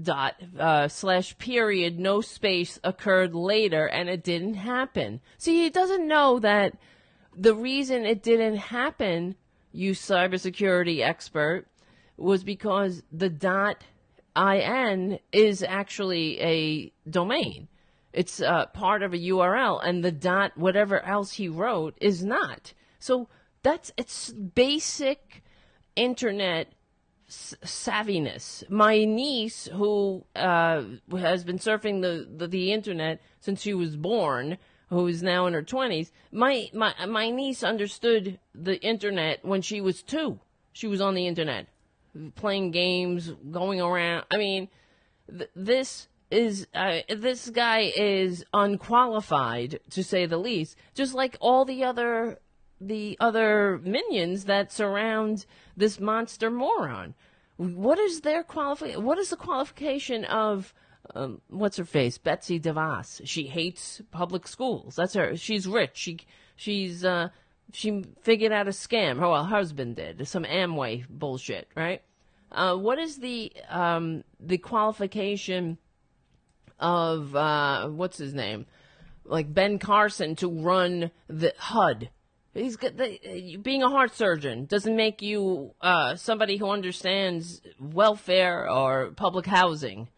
Dot 0.02 0.34
uh, 0.58 0.88
slash 0.88 1.36
period 1.36 1.98
no 1.98 2.22
space 2.22 2.80
occurred 2.82 3.34
later 3.34 3.86
and 3.86 4.08
it 4.08 4.24
didn't 4.24 4.54
happen. 4.54 5.20
See, 5.36 5.64
he 5.64 5.70
doesn't 5.70 6.08
know 6.08 6.38
that 6.38 6.78
the 7.36 7.54
reason 7.54 8.06
it 8.06 8.22
didn't 8.22 8.56
happen, 8.56 9.36
you 9.72 9.92
cybersecurity 9.92 11.00
expert, 11.00 11.66
was 12.16 12.42
because 12.42 13.02
the 13.12 13.28
dot 13.28 13.84
in 14.34 15.18
is 15.32 15.62
actually 15.62 16.40
a 16.40 16.92
domain. 17.08 17.68
It's 18.16 18.40
uh, 18.40 18.64
part 18.66 19.02
of 19.02 19.12
a 19.12 19.18
URL, 19.18 19.78
and 19.84 20.02
the 20.02 20.10
dot 20.10 20.56
whatever 20.56 21.04
else 21.04 21.32
he 21.32 21.48
wrote 21.48 21.98
is 22.00 22.24
not. 22.24 22.72
So 22.98 23.28
that's 23.62 23.92
it's 23.98 24.32
basic 24.32 25.44
internet 25.96 26.72
savviness. 27.28 28.68
My 28.70 29.04
niece, 29.04 29.68
who 29.70 30.24
uh, 30.34 30.82
has 31.12 31.44
been 31.44 31.58
surfing 31.58 32.00
the, 32.00 32.26
the, 32.34 32.48
the 32.48 32.72
internet 32.72 33.20
since 33.40 33.60
she 33.60 33.74
was 33.74 33.96
born, 33.96 34.56
who 34.88 35.06
is 35.08 35.22
now 35.22 35.46
in 35.46 35.52
her 35.52 35.62
twenties, 35.62 36.10
my 36.32 36.70
my 36.72 36.94
my 37.06 37.28
niece 37.28 37.62
understood 37.62 38.38
the 38.54 38.80
internet 38.82 39.44
when 39.44 39.60
she 39.60 39.82
was 39.82 40.02
two. 40.02 40.40
She 40.72 40.86
was 40.86 41.02
on 41.02 41.14
the 41.14 41.26
internet, 41.26 41.66
playing 42.34 42.70
games, 42.70 43.34
going 43.50 43.82
around. 43.82 44.24
I 44.30 44.38
mean, 44.38 44.68
th- 45.28 45.50
this 45.54 46.08
is 46.30 46.66
uh, 46.74 47.00
this 47.08 47.50
guy 47.50 47.92
is 47.96 48.44
unqualified 48.52 49.78
to 49.90 50.02
say 50.02 50.26
the 50.26 50.38
least 50.38 50.76
just 50.94 51.14
like 51.14 51.36
all 51.40 51.64
the 51.64 51.84
other 51.84 52.38
the 52.80 53.16
other 53.20 53.80
minions 53.82 54.44
that 54.44 54.72
surround 54.72 55.46
this 55.76 55.98
monster 55.98 56.50
moron. 56.50 57.14
What 57.56 57.98
is 57.98 58.20
their 58.20 58.42
qualification 58.42 59.04
what 59.04 59.18
is 59.18 59.30
the 59.30 59.36
qualification 59.36 60.24
of 60.24 60.74
um, 61.14 61.40
what's 61.48 61.76
her 61.76 61.84
face? 61.84 62.18
Betsy 62.18 62.58
devos. 62.58 63.20
She 63.24 63.46
hates 63.46 64.02
public 64.10 64.48
schools. 64.48 64.96
That's 64.96 65.14
her 65.14 65.36
she's 65.36 65.68
rich. 65.68 65.92
She 65.94 66.18
she's 66.56 67.04
uh 67.04 67.28
she 67.72 68.04
figured 68.22 68.52
out 68.52 68.66
a 68.66 68.72
scam. 68.72 69.20
Her 69.20 69.28
well, 69.28 69.44
husband 69.44 69.96
did. 69.96 70.26
Some 70.26 70.44
amway 70.44 71.06
bullshit 71.08 71.68
right? 71.76 72.02
Uh, 72.50 72.76
what 72.76 72.98
is 72.98 73.18
the 73.18 73.52
um 73.68 74.24
the 74.40 74.58
qualification 74.58 75.78
of 76.78 77.34
uh, 77.34 77.88
what's 77.88 78.18
his 78.18 78.34
name, 78.34 78.66
like 79.24 79.52
Ben 79.52 79.78
Carson, 79.78 80.36
to 80.36 80.48
run 80.48 81.10
the 81.28 81.52
HUD. 81.58 82.10
He's 82.54 82.76
got 82.76 82.96
the, 82.96 83.58
being 83.62 83.82
a 83.82 83.90
heart 83.90 84.14
surgeon 84.14 84.64
doesn't 84.64 84.96
make 84.96 85.20
you 85.20 85.74
uh, 85.82 86.16
somebody 86.16 86.56
who 86.56 86.70
understands 86.70 87.60
welfare 87.78 88.68
or 88.70 89.10
public 89.10 89.44
housing. 89.46 90.08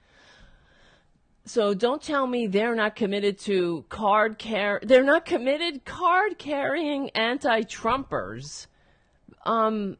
So 1.44 1.72
don't 1.72 2.02
tell 2.02 2.26
me 2.26 2.47
they're 2.47 2.74
not 2.74 2.94
committed 2.94 3.39
to 3.40 3.85
card 3.89 4.39
care. 4.39 4.80
They're 4.82 5.02
not 5.02 5.24
committed 5.24 5.85
card 5.85 6.39
carrying 6.39 7.10
anti-Trumpers. 7.10 8.66
Um, 9.47 9.97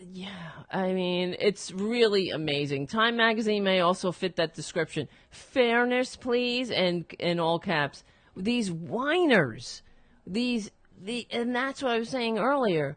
yeah, 0.00 0.50
I 0.70 0.92
mean, 0.92 1.36
it's 1.38 1.72
really 1.72 2.30
amazing. 2.30 2.86
Time 2.86 3.16
magazine 3.16 3.64
may 3.64 3.80
also 3.80 4.12
fit 4.12 4.36
that 4.36 4.54
description. 4.54 5.08
Fairness, 5.30 6.16
please, 6.16 6.70
and 6.70 7.04
in 7.18 7.40
all 7.40 7.58
caps. 7.58 8.04
These 8.36 8.70
whiners, 8.70 9.82
these 10.26 10.70
the, 11.00 11.26
and 11.30 11.54
that's 11.54 11.82
what 11.82 11.92
I 11.92 11.98
was 11.98 12.08
saying 12.08 12.38
earlier. 12.38 12.96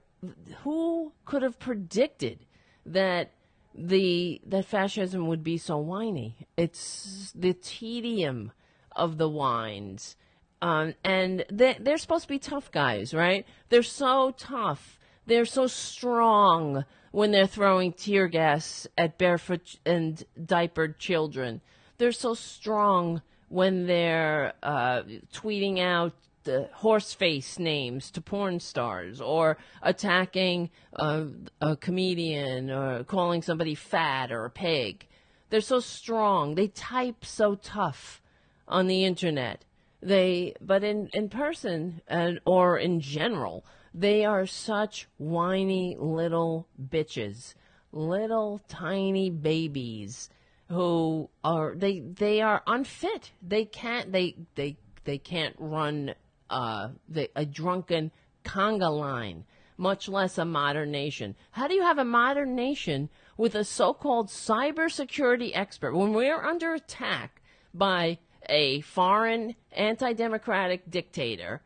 Who 0.63 1.13
could 1.25 1.41
have 1.41 1.59
predicted 1.59 2.45
that 2.85 3.31
the 3.73 4.41
that 4.45 4.65
fascism 4.65 5.27
would 5.27 5.43
be 5.43 5.57
so 5.57 5.77
whiny? 5.77 6.47
It's 6.57 7.31
the 7.35 7.53
tedium 7.53 8.51
of 8.95 9.17
the 9.17 9.29
whines, 9.29 10.15
um, 10.61 10.93
and 11.03 11.45
they, 11.51 11.77
they're 11.79 11.97
supposed 11.97 12.23
to 12.23 12.29
be 12.29 12.39
tough 12.39 12.71
guys, 12.71 13.13
right? 13.13 13.45
They're 13.69 13.81
so 13.81 14.33
tough 14.37 14.99
they're 15.25 15.45
so 15.45 15.67
strong 15.67 16.85
when 17.11 17.31
they're 17.31 17.47
throwing 17.47 17.93
tear 17.93 18.27
gas 18.27 18.87
at 18.97 19.17
barefoot 19.17 19.75
and 19.85 20.23
diapered 20.45 20.97
children. 20.99 21.61
They're 21.97 22.11
so 22.11 22.33
strong 22.33 23.21
when 23.49 23.85
they're 23.85 24.53
uh, 24.63 25.03
tweeting 25.33 25.79
out 25.79 26.13
the 26.43 26.69
horse 26.73 27.13
face 27.13 27.59
names 27.59 28.09
to 28.11 28.21
porn 28.21 28.59
stars 28.59 29.21
or 29.21 29.57
attacking 29.81 30.69
a, 30.93 31.27
a 31.59 31.75
comedian 31.75 32.71
or 32.71 33.03
calling 33.03 33.41
somebody 33.41 33.75
fat 33.75 34.31
or 34.31 34.45
a 34.45 34.49
pig. 34.49 35.05
They're 35.49 35.61
so 35.61 35.79
strong. 35.79 36.55
They 36.55 36.67
type 36.67 37.25
so 37.25 37.55
tough 37.55 38.21
on 38.67 38.87
the 38.87 39.03
internet. 39.05 39.65
They, 40.01 40.55
but 40.61 40.83
in, 40.83 41.09
in 41.13 41.29
person 41.29 42.01
and, 42.07 42.39
or 42.45 42.77
in 42.77 43.01
general, 43.01 43.63
they 43.93 44.25
are 44.25 44.45
such 44.45 45.07
whiny 45.17 45.95
little 45.99 46.67
bitches, 46.81 47.53
little 47.91 48.61
tiny 48.67 49.29
babies 49.29 50.29
who 50.69 51.29
are, 51.43 51.75
they, 51.75 51.99
they 51.99 52.41
are 52.41 52.63
unfit. 52.65 53.31
They 53.41 53.65
can't, 53.65 54.11
they, 54.11 54.35
they, 54.55 54.77
they 55.03 55.17
can't 55.17 55.55
run, 55.59 56.15
uh, 56.49 56.89
the, 57.09 57.29
a 57.35 57.45
drunken 57.45 58.11
conga 58.45 58.89
line, 58.89 59.43
much 59.77 60.07
less 60.07 60.37
a 60.37 60.45
modern 60.45 60.91
nation. 60.91 61.35
How 61.51 61.67
do 61.67 61.73
you 61.73 61.83
have 61.83 61.97
a 61.97 62.05
modern 62.05 62.55
nation 62.55 63.09
with 63.35 63.55
a 63.55 63.63
so-called 63.63 64.27
cybersecurity 64.27 65.51
expert 65.53 65.95
when 65.95 66.13
we're 66.13 66.43
under 66.43 66.73
attack 66.73 67.41
by 67.73 68.17
a 68.49 68.81
foreign 68.81 69.55
anti-democratic 69.71 70.89
dictator. 70.89 71.61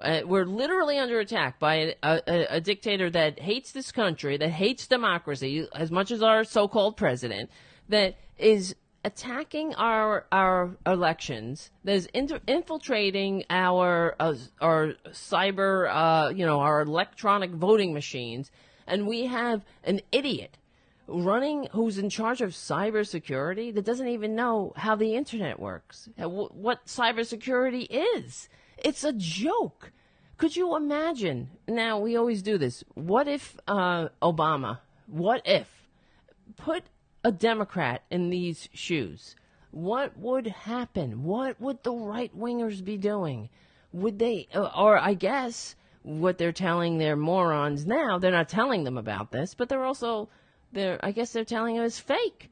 Uh, 0.00 0.22
we're 0.24 0.46
literally 0.46 0.98
under 0.98 1.20
attack 1.20 1.58
by 1.58 1.94
a, 2.02 2.22
a, 2.26 2.46
a, 2.56 2.60
dictator 2.60 3.10
that 3.10 3.38
hates 3.38 3.72
this 3.72 3.92
country, 3.92 4.38
that 4.38 4.48
hates 4.48 4.86
democracy 4.86 5.68
as 5.74 5.90
much 5.90 6.10
as 6.10 6.22
our 6.22 6.42
so-called 6.42 6.96
president, 6.96 7.50
that 7.88 8.16
is 8.38 8.74
attacking 9.04 9.74
our 9.74 10.26
our 10.32 10.76
elections, 10.86 11.70
that 11.84 11.94
is 11.94 12.08
infiltrating 12.46 13.44
our 13.50 14.16
uh, 14.20 14.34
our 14.60 14.94
cyber, 15.08 15.88
uh, 15.90 16.30
you 16.30 16.46
know, 16.46 16.60
our 16.60 16.80
electronic 16.82 17.50
voting 17.50 17.92
machines, 17.92 18.50
and 18.86 19.06
we 19.06 19.26
have 19.26 19.64
an 19.84 20.00
idiot 20.12 20.56
running 21.06 21.68
who's 21.72 21.98
in 21.98 22.08
charge 22.08 22.40
of 22.40 22.50
cybersecurity 22.50 23.74
that 23.74 23.84
doesn't 23.84 24.08
even 24.08 24.34
know 24.34 24.72
how 24.76 24.94
the 24.94 25.14
internet 25.14 25.58
works, 25.58 26.08
what 26.16 26.86
cybersecurity 26.86 27.86
is. 27.90 28.48
It's 28.84 29.04
a 29.04 29.12
joke. 29.12 29.92
Could 30.36 30.56
you 30.56 30.76
imagine? 30.76 31.50
Now, 31.68 31.98
we 31.98 32.16
always 32.16 32.42
do 32.42 32.56
this. 32.56 32.82
What 32.94 33.28
if 33.28 33.58
uh, 33.68 34.08
Obama, 34.22 34.78
what 35.06 35.42
if, 35.44 35.68
put 36.56 36.84
a 37.22 37.30
Democrat 37.30 38.02
in 38.10 38.30
these 38.30 38.68
shoes? 38.72 39.36
What 39.70 40.18
would 40.18 40.46
happen? 40.46 41.24
What 41.24 41.60
would 41.60 41.82
the 41.82 41.92
right 41.92 42.36
wingers 42.36 42.84
be 42.84 42.96
doing? 42.96 43.50
Would 43.92 44.18
they, 44.18 44.48
uh, 44.54 44.70
or 44.76 44.98
I 44.98 45.14
guess 45.14 45.76
what 46.02 46.38
they're 46.38 46.52
telling 46.52 46.98
their 46.98 47.16
morons 47.16 47.86
now, 47.86 48.18
they're 48.18 48.30
not 48.30 48.48
telling 48.48 48.84
them 48.84 48.96
about 48.96 49.30
this, 49.30 49.54
but 49.54 49.68
they're 49.68 49.84
also 49.84 50.28
they're 50.72 50.98
I 51.02 51.12
guess 51.12 51.32
they're 51.32 51.44
telling 51.44 51.76
him 51.76 51.84
it's 51.84 51.98
fake. 51.98 52.50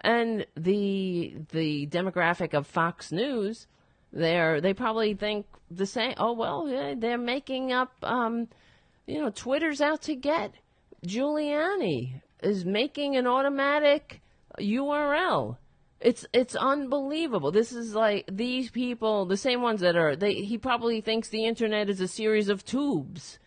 And 0.00 0.46
the 0.56 1.34
the 1.50 1.86
demographic 1.86 2.54
of 2.54 2.66
Fox 2.66 3.12
News, 3.12 3.66
they're 4.12 4.60
they 4.60 4.74
probably 4.74 5.14
think 5.14 5.46
the 5.70 5.86
same. 5.86 6.14
Oh 6.16 6.32
well, 6.32 6.68
yeah, 6.68 6.94
they're 6.96 7.18
making 7.18 7.72
up. 7.72 7.92
Um, 8.02 8.48
you 9.06 9.20
know, 9.20 9.30
Twitter's 9.30 9.80
out 9.80 10.02
to 10.02 10.14
get 10.14 10.54
Giuliani 11.06 12.20
is 12.42 12.64
making 12.64 13.16
an 13.16 13.26
automatic 13.26 14.20
URL. 14.58 15.56
It's 16.00 16.26
it's 16.32 16.54
unbelievable. 16.54 17.50
This 17.50 17.72
is 17.72 17.94
like 17.94 18.28
these 18.30 18.70
people, 18.70 19.26
the 19.26 19.36
same 19.36 19.62
ones 19.62 19.80
that 19.80 19.96
are 19.96 20.14
they. 20.14 20.34
He 20.34 20.56
probably 20.56 21.00
thinks 21.00 21.28
the 21.28 21.44
internet 21.44 21.90
is 21.90 22.00
a 22.00 22.08
series 22.08 22.48
of 22.48 22.64
tubes. 22.64 23.38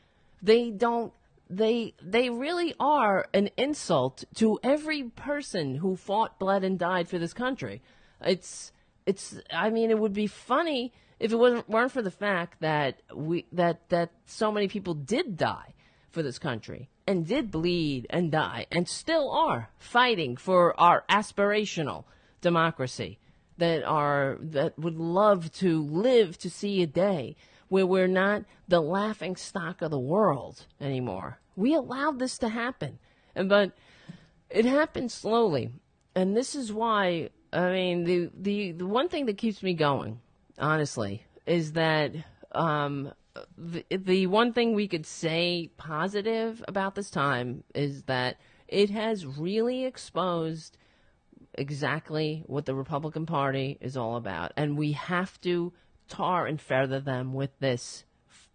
They 0.42 0.70
don't 0.70 1.14
they 1.50 1.94
they 2.02 2.30
really 2.30 2.74
are 2.80 3.28
an 3.34 3.50
insult 3.58 4.24
to 4.36 4.60
every 4.64 5.04
person 5.04 5.76
who 5.76 5.96
fought, 5.96 6.40
bled, 6.40 6.64
and 6.64 6.78
died 6.78 7.08
for 7.08 7.20
this 7.20 7.34
country. 7.34 7.82
It's 8.22 8.72
it's. 9.06 9.40
I 9.52 9.70
mean, 9.70 9.90
it 9.90 10.00
would 10.00 10.14
be 10.14 10.28
funny 10.28 10.94
if 11.20 11.32
it 11.32 11.36
wasn't 11.36 11.70
weren't 11.70 11.92
for 11.92 12.02
the 12.02 12.12
fact 12.12 12.62
that 12.62 13.02
we 13.14 13.46
that 13.52 13.90
that 13.90 14.12
so 14.26 14.52
many 14.52 14.68
people 14.68 14.94
did 14.94 15.38
die 15.38 15.74
for 16.10 16.22
this 16.24 16.40
country 16.40 16.90
and 17.08 17.26
did 17.26 17.52
bleed 17.52 18.06
and 18.10 18.32
die 18.32 18.66
and 18.72 18.88
still 18.88 19.32
are 19.32 19.70
fighting 19.78 20.36
for 20.36 20.80
our 20.80 21.04
aspirational 21.10 22.06
democracy 22.42 23.20
that 23.58 23.84
are 23.84 24.38
that 24.42 24.78
would 24.78 24.98
love 24.98 25.52
to 25.54 25.82
live 25.84 26.38
to 26.40 26.50
see 26.50 26.82
a 26.82 26.88
day 26.88 27.36
where 27.72 27.88
we're 27.88 28.08
not 28.08 28.44
the 28.68 28.82
laughing 28.82 29.36
stock 29.36 29.82
of 29.82 29.92
the 29.92 30.00
world 30.00 30.66
anymore. 30.82 31.40
We 31.56 31.74
allowed 31.74 32.20
this 32.20 32.38
to 32.40 32.50
happen. 32.50 33.00
And, 33.34 33.48
but 33.48 33.72
it 34.50 34.66
happened 34.66 35.10
slowly. 35.10 35.70
And 36.14 36.36
this 36.36 36.54
is 36.54 36.74
why, 36.74 37.30
I 37.54 37.72
mean, 37.72 38.04
the, 38.06 38.30
the, 38.34 38.72
the 38.72 38.88
one 38.88 39.10
thing 39.10 39.26
that 39.26 39.38
keeps 39.38 39.62
me 39.62 39.74
going, 39.74 40.22
honestly, 40.58 41.26
is 41.46 41.74
that 41.74 42.14
um, 42.54 43.12
the, 43.58 43.86
the 43.90 44.28
one 44.28 44.54
thing 44.54 44.74
we 44.74 44.88
could 44.88 45.06
say 45.06 45.70
positive 45.78 46.64
about 46.68 46.96
this 46.96 47.10
time 47.10 47.64
is 47.76 48.04
that 48.04 48.38
it 48.68 48.90
has 48.90 49.26
really 49.26 49.84
exposed 49.84 50.78
exactly 51.56 52.44
what 52.48 52.66
the 52.66 52.74
Republican 52.74 53.26
Party 53.26 53.78
is 53.82 53.98
all 53.98 54.16
about. 54.16 54.54
And 54.56 54.78
we 54.78 54.94
have 54.94 55.40
to 55.42 55.74
tar 56.08 56.46
and 56.46 56.60
feather 56.60 57.02
them 57.02 57.34
with 57.34 57.52
this 57.60 58.06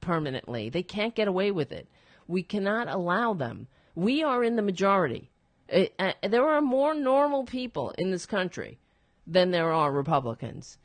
permanently. 0.00 0.70
They 0.70 0.82
can't 0.82 1.14
get 1.14 1.28
away 1.28 1.50
with 1.50 1.70
it. 1.70 1.86
We 2.26 2.42
cannot 2.42 2.88
allow 2.88 3.34
them. 3.34 3.68
We 3.94 4.22
are 4.22 4.42
in 4.42 4.56
the 4.56 4.62
majority. 4.62 5.30
It, 5.68 5.94
uh, 5.98 6.12
there 6.22 6.48
are 6.48 6.62
more 6.62 6.94
normal 6.94 7.44
people 7.44 7.90
in 7.98 8.10
this 8.10 8.24
country 8.24 8.78
than 9.26 9.50
there 9.50 9.72
are 9.72 9.92
Republicans. 9.92 10.78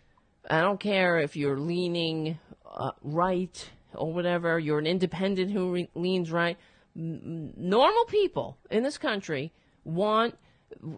I 0.50 0.62
don't 0.62 0.80
care 0.80 1.20
if 1.20 1.36
you're 1.36 1.60
leaning 1.60 2.40
uh, 2.66 2.92
right 3.04 3.70
or 3.94 4.12
whatever, 4.14 4.58
you're 4.58 4.80
an 4.80 4.88
independent 4.88 5.52
who 5.52 5.72
re- 5.72 5.90
leans 5.96 6.32
right. 6.32 6.58
N- 6.96 7.54
normal 7.56 8.06
people 8.06 8.58
in 8.70 8.84
this 8.84 8.98
country 8.98 9.52
want 9.84 10.36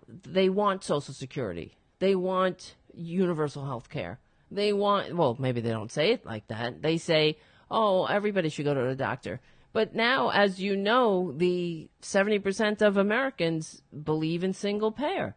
they 0.07 0.49
want 0.49 0.83
social 0.83 1.13
security. 1.13 1.77
They 1.99 2.15
want 2.15 2.75
universal 2.93 3.65
health 3.65 3.89
care. 3.89 4.19
They 4.51 4.71
want, 4.71 5.15
well, 5.15 5.35
maybe 5.39 5.61
they 5.61 5.71
don't 5.71 5.91
say 5.91 6.11
it 6.11 6.25
like 6.25 6.47
that. 6.47 6.81
They 6.81 6.97
say, 6.97 7.37
oh, 7.71 8.05
everybody 8.05 8.49
should 8.49 8.65
go 8.65 8.73
to 8.73 8.81
the 8.81 8.95
doctor. 8.95 9.41
But 9.71 9.95
now, 9.95 10.29
as 10.29 10.61
you 10.61 10.75
know, 10.75 11.33
the 11.35 11.89
70% 12.01 12.81
of 12.83 12.97
Americans 12.97 13.81
believe 14.03 14.43
in 14.43 14.53
single 14.53 14.91
payer. 14.91 15.35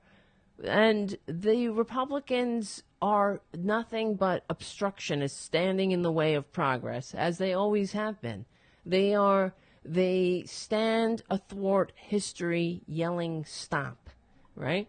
And 0.64 1.16
the 1.26 1.68
Republicans 1.68 2.82
are 3.02 3.40
nothing 3.54 4.14
but 4.14 4.44
obstructionists 4.48 5.38
standing 5.38 5.92
in 5.92 6.02
the 6.02 6.12
way 6.12 6.34
of 6.34 6.52
progress, 6.52 7.14
as 7.14 7.38
they 7.38 7.52
always 7.52 7.92
have 7.92 8.20
been. 8.22 8.46
They 8.86 9.14
are, 9.14 9.54
they 9.84 10.44
stand 10.46 11.22
athwart 11.30 11.92
history 11.94 12.82
yelling 12.86 13.44
stop, 13.44 14.08
right? 14.54 14.88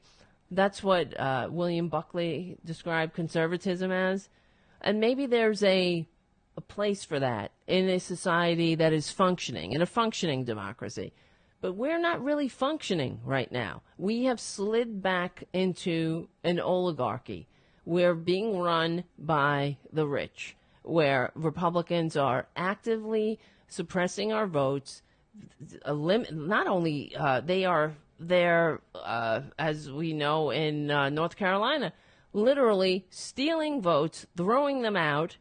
That's 0.50 0.82
what 0.82 1.20
uh, 1.20 1.50
William 1.52 1.90
Buckley 1.90 2.58
described 2.64 3.14
conservatism 3.14 3.92
as. 3.92 4.30
And 4.80 5.00
maybe 5.00 5.26
there's 5.26 5.64
a, 5.64 6.08
a 6.56 6.62
place 6.62 7.04
for 7.04 7.20
that 7.20 7.52
in 7.68 7.90
a 7.90 8.00
society 8.00 8.76
that 8.76 8.94
is 8.94 9.12
functioning, 9.12 9.74
in 9.74 9.82
a 9.82 9.86
functioning 9.86 10.46
democracy. 10.46 11.12
But 11.60 11.74
we're 11.74 12.00
not 12.00 12.24
really 12.24 12.48
functioning 12.48 13.20
right 13.26 13.52
now. 13.52 13.82
We 13.98 14.26
have 14.26 14.40
slid 14.40 15.02
back 15.02 15.46
into 15.54 16.30
an 16.44 16.60
oligarchy. 16.60 17.48
We're 17.86 18.16
being 18.16 18.58
run 18.60 19.06
by 19.18 19.78
the 19.92 20.06
rich, 20.06 20.56
where 20.84 21.32
Republicans 21.36 22.16
are 22.16 22.48
actively 22.56 23.40
suppressing 23.68 24.32
our 24.32 24.46
votes. 24.46 25.02
Not 25.86 26.68
only 26.68 27.16
uh, 27.16 27.42
they 27.42 27.66
are 27.66 27.96
there, 28.20 28.82
uh, 28.94 29.42
as 29.58 29.92
we 29.92 30.14
know 30.14 30.52
in 30.52 30.92
uh, 30.92 31.10
North 31.10 31.36
Carolina, 31.36 31.94
literally 32.34 33.06
stealing 33.10 33.82
votes, 33.82 34.26
throwing 34.36 34.82
them 34.82 34.96
out. 34.96 35.38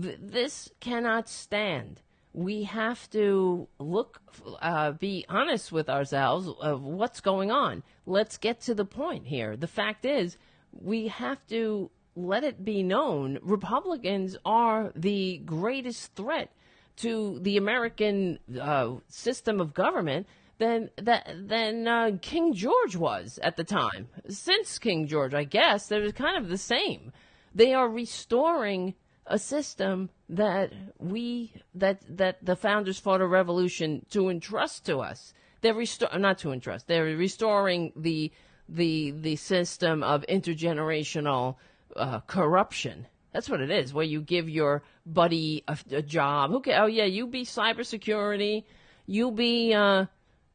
Th- 0.00 0.18
this 0.20 0.70
cannot 0.80 1.28
stand. 1.28 2.02
We 2.38 2.62
have 2.62 3.10
to 3.10 3.66
look, 3.80 4.20
uh, 4.62 4.92
be 4.92 5.26
honest 5.28 5.72
with 5.72 5.88
ourselves 5.88 6.48
of 6.60 6.84
what's 6.84 7.20
going 7.20 7.50
on. 7.50 7.82
Let's 8.06 8.38
get 8.38 8.60
to 8.60 8.74
the 8.76 8.84
point 8.84 9.26
here. 9.26 9.56
The 9.56 9.66
fact 9.66 10.04
is, 10.04 10.36
we 10.70 11.08
have 11.08 11.44
to 11.48 11.90
let 12.14 12.44
it 12.44 12.64
be 12.64 12.84
known 12.84 13.40
Republicans 13.42 14.36
are 14.44 14.92
the 14.94 15.38
greatest 15.38 16.14
threat 16.14 16.52
to 16.98 17.40
the 17.40 17.56
American 17.56 18.38
uh, 18.60 18.94
system 19.08 19.60
of 19.60 19.74
government 19.74 20.28
than 20.58 20.90
than 20.96 21.88
uh, 21.88 22.10
King 22.22 22.54
George 22.54 22.94
was 22.94 23.40
at 23.42 23.56
the 23.56 23.64
time. 23.64 24.06
Since 24.28 24.78
King 24.78 25.08
George, 25.08 25.34
I 25.34 25.42
guess, 25.42 25.88
they're 25.88 26.12
kind 26.12 26.36
of 26.36 26.48
the 26.48 26.58
same. 26.58 27.12
They 27.52 27.74
are 27.74 27.88
restoring 27.88 28.94
a 29.28 29.38
system 29.38 30.10
that 30.28 30.72
we 30.98 31.52
that 31.74 32.00
that 32.16 32.44
the 32.44 32.56
founders 32.56 32.98
fought 32.98 33.20
a 33.20 33.26
revolution 33.26 34.04
to 34.10 34.28
entrust 34.28 34.86
to 34.86 34.98
us. 34.98 35.32
They're 35.60 35.74
restor- 35.74 36.18
not 36.18 36.38
to 36.38 36.52
entrust. 36.52 36.86
They're 36.88 37.04
restoring 37.04 37.92
the 37.94 38.32
the 38.68 39.12
the 39.12 39.36
system 39.36 40.02
of 40.02 40.24
intergenerational 40.28 41.56
uh, 41.96 42.20
corruption. 42.20 43.06
That's 43.32 43.48
what 43.48 43.60
it 43.60 43.70
is. 43.70 43.92
Where 43.92 44.04
you 44.04 44.20
give 44.20 44.48
your 44.48 44.82
buddy 45.06 45.64
a, 45.68 45.78
a 45.90 46.02
job. 46.02 46.52
Okay. 46.54 46.74
Oh 46.74 46.86
yeah, 46.86 47.04
you 47.04 47.26
be 47.26 47.44
cybersecurity. 47.44 48.64
You 49.06 49.30
be 49.30 49.74
uh, 49.74 50.06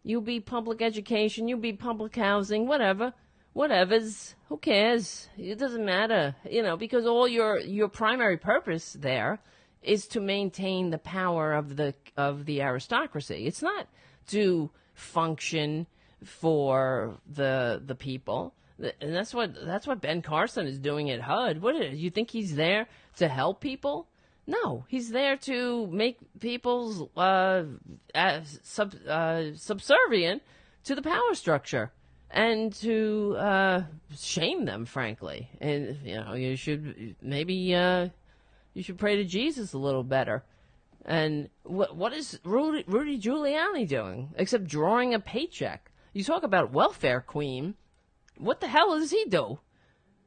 you 0.04 0.22
be 0.22 0.40
public 0.40 0.82
education. 0.82 1.48
You 1.48 1.58
be 1.58 1.74
public 1.74 2.16
housing. 2.16 2.68
Whatever. 2.68 3.14
Whatever's. 3.54 4.36
Who 4.50 4.58
cares? 4.58 5.30
It 5.38 5.58
doesn't 5.58 5.86
matter. 5.86 6.36
You 6.50 6.64
know, 6.64 6.76
because 6.78 7.06
all 7.06 7.28
your 7.28 7.60
your 7.60 7.88
primary 7.88 8.38
purpose 8.38 8.94
there 8.94 9.40
is 9.82 10.08
to 10.08 10.20
maintain 10.20 10.90
the 10.90 10.98
power 10.98 11.54
of 11.54 11.76
the 11.76 11.94
of 12.18 12.46
the 12.46 12.62
aristocracy. 12.62 13.46
It's 13.46 13.62
not 13.62 13.88
to 14.28 14.72
function 14.96 15.88
for 16.24 17.18
the 17.32 17.82
the 17.86 17.96
people. 17.96 18.54
And 18.80 19.14
that's 19.14 19.34
what 19.34 19.54
that's 19.66 19.86
what 19.86 20.02
Ben 20.02 20.22
Carson 20.22 20.66
is 20.66 20.80
doing 20.80 21.12
at 21.12 21.22
HUD. 21.22 21.62
What 21.62 21.76
is, 21.76 22.00
you 22.00 22.10
think 22.10 22.32
he's 22.32 22.56
there 22.56 22.88
to 23.18 23.28
help 23.28 23.62
people? 23.62 24.08
No, 24.46 24.84
he's 24.88 25.10
there 25.10 25.38
to 25.38 25.88
make 25.88 26.18
people's 26.40 27.08
uh, 27.16 27.64
sub, 28.64 28.94
uh, 29.08 29.56
subservient 29.56 30.42
to 30.84 30.96
the 30.96 31.02
power 31.02 31.34
structure 31.34 31.92
and 32.34 32.74
to 32.74 33.36
uh, 33.38 33.84
shame 34.18 34.66
them, 34.66 34.86
frankly. 34.86 35.50
And 35.62 35.98
you 36.04 36.16
know, 36.16 36.34
you 36.34 36.56
should 36.56 37.16
maybe 37.22 37.74
uh, 37.76 38.10
you 38.74 38.84
should 38.84 38.98
pray 38.98 39.16
to 39.18 39.24
Jesus 39.24 39.74
a 39.74 39.78
little 39.78 40.04
better. 40.04 40.44
And 41.06 41.50
what 41.64 41.96
what 41.96 42.14
is 42.14 42.40
Rudy, 42.44 42.84
Rudy 42.88 43.20
Giuliani 43.20 43.88
doing 43.88 44.30
except 44.36 44.66
drawing 44.66 45.14
a 45.14 45.20
paycheck? 45.20 45.92
You 46.14 46.24
talk 46.24 46.44
about 46.44 46.74
welfare 46.74 47.22
queen. 47.22 47.76
What 48.38 48.60
the 48.60 48.68
hell 48.68 48.98
does 48.98 49.12
he 49.12 49.26
do? 49.26 49.60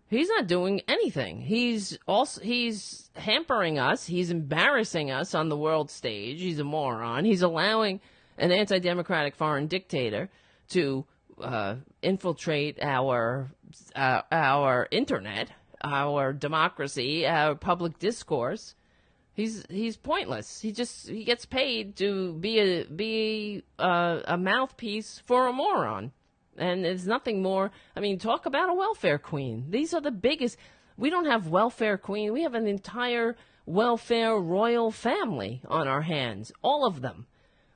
He's 0.09 0.29
not 0.29 0.47
doing 0.47 0.83
anything. 0.87 1.41
He's 1.41 1.99
also 2.07 2.41
he's 2.41 3.11
hampering 3.17 3.81
us. 3.81 4.07
He's 4.07 4.31
embarrassing 4.31 5.11
us 5.11 5.35
on 5.35 5.49
the 5.49 5.57
world 5.57 5.91
stage. 5.91 6.41
He's 6.41 6.61
a 6.61 6.65
moron. 6.65 7.25
He's 7.25 7.43
allowing 7.43 8.01
an 8.39 8.53
anti-democratic 8.53 9.35
foreign 9.35 9.67
dictator 9.67 10.29
to 10.69 11.05
uh, 11.41 11.77
infiltrate 12.03 12.79
our 12.83 13.51
uh, 13.95 14.23
our 14.31 14.89
internet, 14.91 15.51
our 15.83 16.33
democracy, 16.33 17.27
our 17.27 17.55
public 17.55 17.99
discourse. 17.99 18.75
He's 19.35 19.65
he's 19.69 19.97
pointless. 19.97 20.61
He 20.61 20.73
just 20.73 21.09
he 21.09 21.25
gets 21.25 21.45
paid 21.45 21.97
to 21.97 22.33
be 22.35 22.59
a 22.59 22.85
be 22.85 23.63
a, 23.79 24.23
a 24.27 24.39
mouthpiece 24.39 25.21
for 25.27 25.47
a 25.47 25.53
moron, 25.53 26.13
and 26.57 26.85
there's 26.85 27.07
nothing 27.07 27.43
more. 27.43 27.71
I 27.95 28.01
mean, 28.01 28.19
talk 28.19 28.47
about 28.47 28.71
a 28.71 28.75
welfare 28.75 29.19
queen. 29.19 29.67
These 29.71 29.93
are 29.93 30.01
the 30.01 30.11
biggest. 30.11 30.57
We 30.97 31.11
don't 31.11 31.27
have 31.27 31.49
welfare 31.49 31.99
queen. 31.99 32.33
We 32.33 32.45
have 32.45 32.55
an 32.55 32.67
entire 32.67 33.37
welfare 33.67 34.35
royal 34.37 34.91
family 34.91 35.61
on 35.69 35.87
our 35.87 36.03
hands. 36.03 36.51
All 36.63 36.87
of 36.87 37.03
them. 37.03 37.27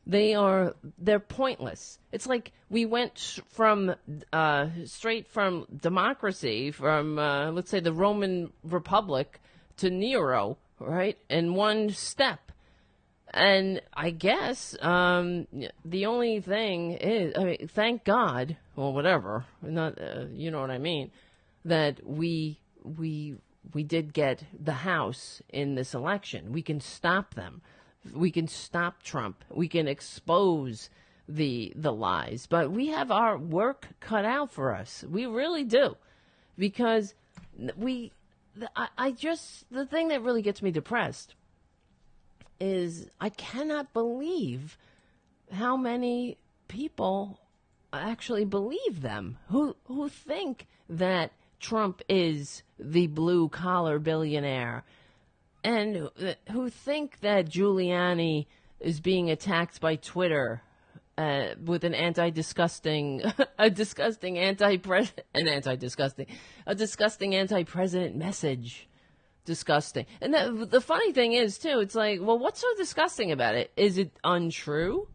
They 0.06 0.34
are 0.34 0.74
they're 0.98 1.20
pointless. 1.20 1.98
It's 2.10 2.26
like 2.26 2.52
we 2.68 2.86
went 2.86 3.40
from 3.48 3.94
uh, 4.32 4.66
straight 4.84 5.28
from 5.28 5.66
democracy, 5.80 6.70
from 6.70 7.18
uh, 7.18 7.50
let's 7.52 7.70
say 7.70 7.80
the 7.80 7.92
Roman 7.92 8.52
Republic 8.64 9.40
to 9.76 9.90
Nero 9.90 10.56
right? 10.80 11.18
In 11.28 11.54
one 11.54 11.90
step. 11.90 12.50
And 13.32 13.80
I 13.94 14.10
guess 14.10 14.76
um, 14.82 15.46
the 15.84 16.06
only 16.06 16.40
thing 16.40 16.92
is, 16.92 17.32
I 17.38 17.44
mean, 17.44 17.68
thank 17.68 18.02
God, 18.02 18.56
or 18.74 18.92
whatever, 18.92 19.44
not 19.62 20.00
uh, 20.00 20.24
you 20.32 20.50
know 20.50 20.60
what 20.60 20.70
I 20.72 20.78
mean, 20.78 21.12
that 21.64 22.04
we 22.04 22.58
we 22.82 23.36
we 23.72 23.84
did 23.84 24.12
get 24.12 24.42
the 24.58 24.72
House 24.72 25.42
in 25.48 25.76
this 25.76 25.94
election. 25.94 26.50
We 26.50 26.62
can 26.62 26.80
stop 26.80 27.34
them. 27.34 27.62
We 28.14 28.30
can 28.30 28.48
stop 28.48 29.02
Trump. 29.02 29.44
We 29.50 29.68
can 29.68 29.86
expose 29.88 30.90
the 31.28 31.72
the 31.76 31.92
lies. 31.92 32.46
But 32.46 32.70
we 32.70 32.88
have 32.88 33.10
our 33.10 33.38
work 33.38 33.88
cut 34.00 34.24
out 34.24 34.50
for 34.50 34.74
us. 34.74 35.04
We 35.08 35.26
really 35.26 35.64
do, 35.64 35.96
because 36.58 37.14
we 37.76 38.12
I, 38.76 38.88
I 38.98 39.10
just 39.12 39.70
the 39.70 39.86
thing 39.86 40.08
that 40.08 40.22
really 40.22 40.42
gets 40.42 40.62
me 40.62 40.70
depressed 40.70 41.34
is 42.58 43.08
I 43.20 43.30
cannot 43.30 43.92
believe 43.92 44.76
how 45.52 45.76
many 45.76 46.36
people 46.68 47.40
actually 47.92 48.44
believe 48.44 49.02
them 49.02 49.38
who 49.48 49.76
who 49.84 50.08
think 50.08 50.66
that 50.88 51.32
Trump 51.58 52.02
is 52.08 52.62
the 52.78 53.06
blue 53.08 53.48
collar 53.48 53.98
billionaire 53.98 54.84
and 55.62 56.10
who 56.50 56.70
think 56.70 57.20
that 57.20 57.48
Giuliani 57.48 58.46
is 58.80 59.00
being 59.00 59.30
attacked 59.30 59.80
by 59.80 59.96
Twitter 59.96 60.62
uh, 61.18 61.54
with 61.62 61.84
an 61.84 61.94
anti-disgusting, 61.94 63.22
a 63.58 63.68
disgusting 63.68 64.38
anti-president, 64.38 65.26
an 65.34 65.48
anti-disgusting, 65.48 66.26
a 66.66 66.74
disgusting 66.74 67.34
anti-president 67.34 68.16
message. 68.16 68.88
Disgusting. 69.44 70.06
And 70.20 70.34
the, 70.34 70.66
the 70.70 70.80
funny 70.80 71.12
thing 71.12 71.32
is 71.32 71.58
too, 71.58 71.80
it's 71.80 71.94
like, 71.94 72.20
well, 72.22 72.38
what's 72.38 72.60
so 72.60 72.68
disgusting 72.76 73.32
about 73.32 73.54
it? 73.54 73.72
Is 73.76 73.98
it 73.98 74.12
untrue? 74.22 75.08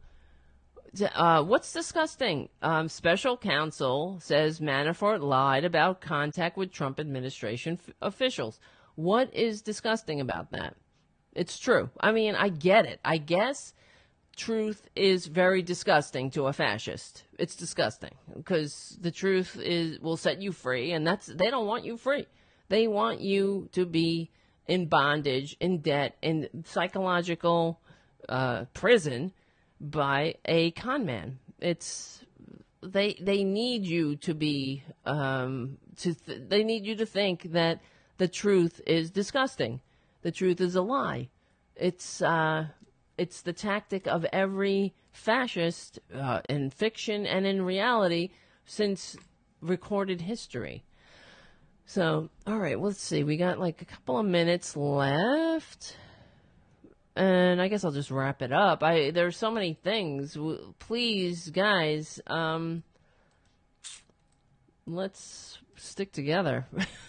Uh, 1.13 1.43
what's 1.43 1.71
disgusting? 1.71 2.49
Um, 2.61 2.89
special 2.89 3.37
counsel 3.37 4.17
says 4.21 4.59
Manafort 4.59 5.21
lied 5.21 5.63
about 5.63 6.01
contact 6.01 6.57
with 6.57 6.71
Trump 6.71 6.99
administration 6.99 7.79
f- 7.87 7.93
officials. 8.01 8.59
What 8.95 9.33
is 9.33 9.61
disgusting 9.61 10.21
about 10.21 10.51
that? 10.51 10.75
It's 11.33 11.59
true. 11.59 11.89
I 11.99 12.11
mean, 12.11 12.35
I 12.35 12.49
get 12.49 12.85
it. 12.85 12.99
I 13.03 13.17
guess 13.17 13.73
truth 14.35 14.87
is 14.95 15.27
very 15.27 15.61
disgusting 15.61 16.29
to 16.31 16.47
a 16.47 16.53
fascist. 16.53 17.23
It's 17.37 17.55
disgusting 17.55 18.15
because 18.35 18.97
the 19.01 19.11
truth 19.11 19.57
is 19.61 19.99
will 19.99 20.17
set 20.17 20.41
you 20.41 20.51
free, 20.51 20.91
and 20.91 21.05
that's 21.05 21.27
they 21.27 21.49
don't 21.49 21.67
want 21.67 21.85
you 21.85 21.97
free. 21.97 22.27
They 22.69 22.87
want 22.87 23.21
you 23.21 23.69
to 23.73 23.85
be 23.85 24.31
in 24.67 24.87
bondage, 24.87 25.55
in 25.59 25.79
debt, 25.79 26.15
in 26.21 26.49
psychological 26.65 27.79
uh, 28.27 28.65
prison 28.73 29.31
by 29.79 30.35
a 30.45 30.71
con 30.71 31.05
man. 31.05 31.39
It's 31.59 32.23
they 32.81 33.17
they 33.21 33.43
need 33.43 33.85
you 33.85 34.15
to 34.17 34.33
be 34.33 34.83
um, 35.05 35.77
to 35.97 36.13
th- 36.13 36.43
they 36.47 36.63
need 36.63 36.85
you 36.85 36.95
to 36.95 37.05
think 37.05 37.51
that 37.51 37.81
the 38.17 38.27
truth 38.27 38.81
is 38.85 39.11
disgusting. 39.11 39.81
The 40.21 40.31
truth 40.31 40.61
is 40.61 40.75
a 40.75 40.81
lie. 40.81 41.29
It's 41.75 42.21
uh, 42.21 42.67
it's 43.17 43.41
the 43.41 43.53
tactic 43.53 44.07
of 44.07 44.25
every 44.31 44.93
fascist 45.11 45.99
uh, 46.13 46.41
in 46.49 46.69
fiction 46.69 47.25
and 47.25 47.45
in 47.45 47.61
reality 47.61 48.31
since 48.65 49.15
recorded 49.61 50.21
history. 50.21 50.83
So, 51.85 52.29
all 52.47 52.57
right, 52.57 52.79
let's 52.79 53.01
see. 53.01 53.23
We 53.23 53.37
got 53.37 53.59
like 53.59 53.81
a 53.81 53.85
couple 53.85 54.17
of 54.17 54.25
minutes 54.25 54.75
left. 54.75 55.97
And 57.15 57.61
I 57.61 57.69
guess 57.69 57.85
I'll 57.85 57.91
just 57.91 58.11
wrap 58.11 58.41
it 58.41 58.51
up. 58.51 58.83
I 58.83 59.11
there's 59.11 59.37
so 59.37 59.51
many 59.51 59.73
things. 59.73 60.37
Please, 60.79 61.49
guys, 61.49 62.19
um 62.27 62.83
let's 64.87 65.59
stick 65.77 66.11
together 66.11 66.65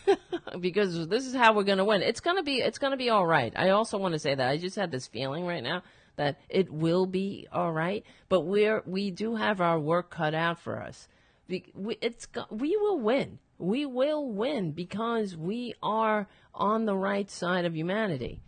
because 0.60 1.08
this 1.08 1.26
is 1.26 1.34
how 1.34 1.54
we're 1.54 1.64
going 1.64 1.78
to 1.78 1.84
win. 1.84 2.02
It's 2.02 2.20
going 2.20 2.36
to 2.36 2.42
be 2.42 2.56
it's 2.56 2.78
going 2.78 2.92
to 2.92 2.96
be 2.96 3.10
all 3.10 3.26
right. 3.26 3.52
I 3.56 3.70
also 3.70 3.98
want 3.98 4.12
to 4.14 4.18
say 4.18 4.34
that 4.34 4.48
I 4.48 4.56
just 4.56 4.76
had 4.76 4.90
this 4.90 5.06
feeling 5.06 5.46
right 5.46 5.62
now 5.62 5.82
that 6.16 6.40
it 6.48 6.70
will 6.70 7.06
be 7.06 7.46
all 7.52 7.72
right, 7.72 8.04
but 8.28 8.42
we're 8.42 8.82
we 8.86 9.10
do 9.10 9.36
have 9.36 9.60
our 9.60 9.78
work 9.78 10.10
cut 10.10 10.34
out 10.34 10.58
for 10.58 10.82
us. 10.82 11.08
We, 11.48 11.98
it's 12.00 12.26
we 12.50 12.76
will 12.76 12.98
win. 12.98 13.38
We 13.58 13.86
will 13.86 14.28
win 14.28 14.72
because 14.72 15.36
we 15.36 15.74
are 15.82 16.26
on 16.54 16.84
the 16.84 16.96
right 16.96 17.30
side 17.30 17.64
of 17.64 17.76
humanity. 17.76 18.42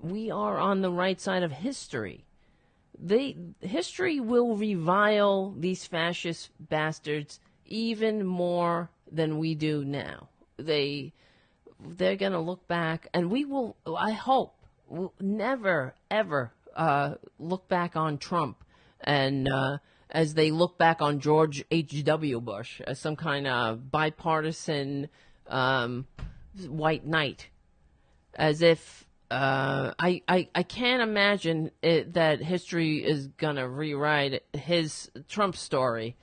We 0.00 0.30
are 0.30 0.58
on 0.58 0.80
the 0.80 0.92
right 0.92 1.20
side 1.20 1.42
of 1.42 1.50
history. 1.50 2.24
They 2.98 3.36
history 3.60 4.20
will 4.20 4.56
revile 4.56 5.54
these 5.56 5.86
fascist 5.86 6.50
bastards 6.60 7.40
even 7.66 8.26
more 8.26 8.90
than 9.10 9.38
we 9.38 9.54
do 9.54 9.84
now. 9.84 10.28
They 10.56 11.12
they're 11.80 12.16
going 12.16 12.32
to 12.32 12.40
look 12.40 12.66
back 12.66 13.08
and 13.14 13.30
we 13.30 13.44
will 13.44 13.76
I 13.86 14.12
hope 14.12 14.54
will 14.88 15.14
never 15.20 15.94
ever 16.10 16.52
uh, 16.76 17.14
look 17.38 17.68
back 17.68 17.96
on 17.96 18.18
Trump 18.18 18.64
and 19.00 19.48
uh, 19.48 19.78
as 20.10 20.34
they 20.34 20.50
look 20.50 20.78
back 20.78 21.02
on 21.02 21.20
George 21.20 21.64
H.W. 21.70 22.40
Bush 22.40 22.80
as 22.80 22.98
some 22.98 23.16
kind 23.16 23.46
of 23.46 23.90
bipartisan 23.90 25.08
um, 25.46 26.06
white 26.66 27.06
knight, 27.06 27.48
as 28.34 28.62
if 28.62 29.06
uh, 29.30 29.92
I, 29.98 30.22
I 30.26 30.48
I 30.54 30.62
can't 30.62 31.02
imagine 31.02 31.70
it, 31.82 32.14
that 32.14 32.40
history 32.40 33.04
is 33.04 33.26
gonna 33.28 33.68
rewrite 33.68 34.42
his 34.54 35.10
Trump 35.28 35.56
story 35.56 36.16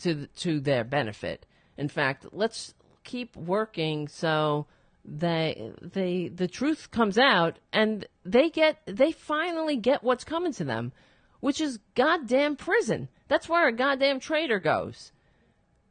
to 0.00 0.26
to 0.38 0.60
their 0.60 0.84
benefit. 0.84 1.46
In 1.76 1.88
fact, 1.88 2.26
let's 2.32 2.74
keep 3.02 3.36
working 3.36 4.08
so 4.08 4.66
they 5.04 5.72
they 5.82 6.28
the 6.28 6.48
truth 6.48 6.90
comes 6.90 7.18
out 7.18 7.58
and 7.72 8.06
they 8.24 8.48
get 8.48 8.78
they 8.86 9.12
finally 9.12 9.76
get 9.76 10.02
what's 10.02 10.24
coming 10.24 10.52
to 10.52 10.64
them, 10.64 10.92
which 11.40 11.60
is 11.60 11.78
goddamn 11.94 12.56
prison. 12.56 13.08
That's 13.28 13.48
where 13.48 13.68
a 13.68 13.72
goddamn 13.72 14.20
traitor 14.20 14.58
goes. 14.58 15.12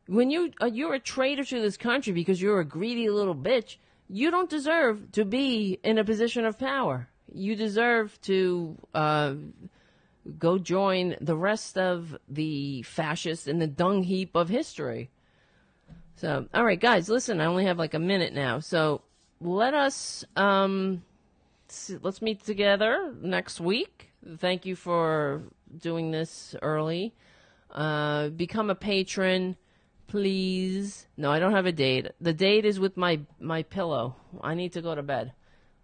When 0.07 0.30
you 0.30 0.51
uh, 0.61 0.65
you're 0.65 0.95
a 0.95 0.99
traitor 0.99 1.43
to 1.43 1.61
this 1.61 1.77
country 1.77 2.14
because 2.14 2.41
you're 2.41 2.60
a 2.60 2.65
greedy 2.65 3.10
little 3.10 3.35
bitch, 3.35 3.77
you 4.10 4.31
don't 4.31 4.49
deserve 4.49 5.11
to 5.14 5.26
be 5.26 5.80
in 5.84 5.97
a 5.97 6.03
position 6.03 6.45
of 6.45 6.57
power. 6.57 7.07
You 7.31 7.55
deserve 7.55 8.19
to 8.22 8.77
uh, 8.93 9.35
go 10.38 10.57
join 10.57 11.15
the 11.22 11.35
rest 11.35 11.77
of 11.77 12.18
the 12.27 12.81
fascists 12.84 13.47
in 13.47 13.60
the 13.60 13.68
dung 13.68 14.03
heap 14.03 14.35
of 14.35 14.49
history. 14.49 15.10
So, 16.15 16.48
all 16.53 16.64
right, 16.64 16.80
guys, 16.80 17.10
listen, 17.10 17.41
I 17.41 17.45
only 17.45 17.65
have 17.65 17.77
like 17.77 17.94
a 17.94 17.99
minute 17.99 18.34
now. 18.34 18.60
So 18.60 19.02
let 19.41 19.73
us, 19.73 20.23
um, 20.35 21.03
let's 22.02 22.22
meet 22.22 22.44
together 22.44 23.14
next 23.22 23.60
week. 23.60 24.11
Thank 24.38 24.65
you 24.65 24.76
for 24.76 25.44
doing 25.77 26.11
this 26.11 26.56
early. 26.61 27.14
Uh, 27.72 28.30
become 28.30 28.69
a 28.69 28.76
patron, 28.76 29.57
please. 30.07 31.07
No, 31.18 31.31
I 31.31 31.40
don't 31.40 31.53
have 31.53 31.65
a 31.65 31.72
date. 31.72 32.11
The 32.22 32.34
date 32.34 32.65
is 32.65 32.80
with 32.80 32.95
my, 32.95 33.19
my 33.40 33.64
pillow. 33.64 34.15
I 34.41 34.53
need 34.53 34.73
to 34.73 34.81
go 34.81 34.95
to 34.95 35.03
bed. 35.03 35.34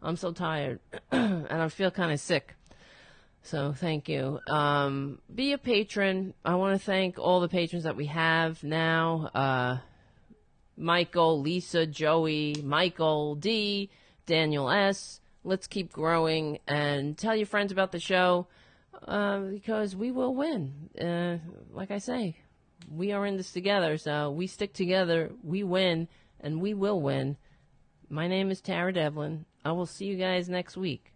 I'm 0.02 0.16
so 0.16 0.32
tired 0.32 0.80
and 1.12 1.48
I 1.50 1.68
feel 1.68 1.92
kind 1.92 2.12
of 2.12 2.20
sick. 2.20 2.56
So 3.42 3.74
thank 3.74 4.08
you. 4.08 4.40
Um, 4.48 5.20
be 5.34 5.54
a 5.54 5.58
patron. 5.58 6.34
I 6.46 6.56
want 6.56 6.80
to 6.80 6.86
thank 6.86 7.18
all 7.18 7.40
the 7.40 7.48
patrons 7.48 7.84
that 7.86 7.96
we 7.96 8.06
have 8.06 8.64
now. 8.64 9.30
Uh, 9.34 9.78
Michael, 10.80 11.42
Lisa, 11.42 11.86
Joey, 11.86 12.56
Michael, 12.64 13.36
D, 13.36 13.90
Daniel 14.26 14.70
S. 14.70 15.20
Let's 15.44 15.68
keep 15.68 15.92
growing 15.92 16.60
and 16.68 17.18
tell 17.18 17.36
your 17.36 17.46
friends 17.46 17.72
about 17.72 17.92
the 17.92 18.00
show 18.00 18.48
uh, 19.08 19.40
because 19.40 19.96
we 19.96 20.12
will 20.12 20.34
win. 20.34 20.90
Uh, 21.00 21.38
like 21.72 21.92
I 21.92 21.98
say, 21.98 22.38
we 22.90 23.12
are 23.12 23.26
in 23.26 23.38
this 23.38 23.52
together, 23.52 23.98
so 23.98 24.32
we 24.32 24.48
stick 24.48 24.74
together, 24.74 25.32
we 25.44 25.64
win, 25.64 26.08
and 26.40 26.62
we 26.62 26.74
will 26.74 27.02
win. 27.02 27.38
My 28.10 28.28
name 28.28 28.50
is 28.50 28.62
Tara 28.62 28.94
Devlin. 28.94 29.46
I 29.64 29.74
will 29.74 29.86
see 29.86 30.06
you 30.06 30.16
guys 30.16 30.50
next 30.50 30.78
week. 30.78 31.14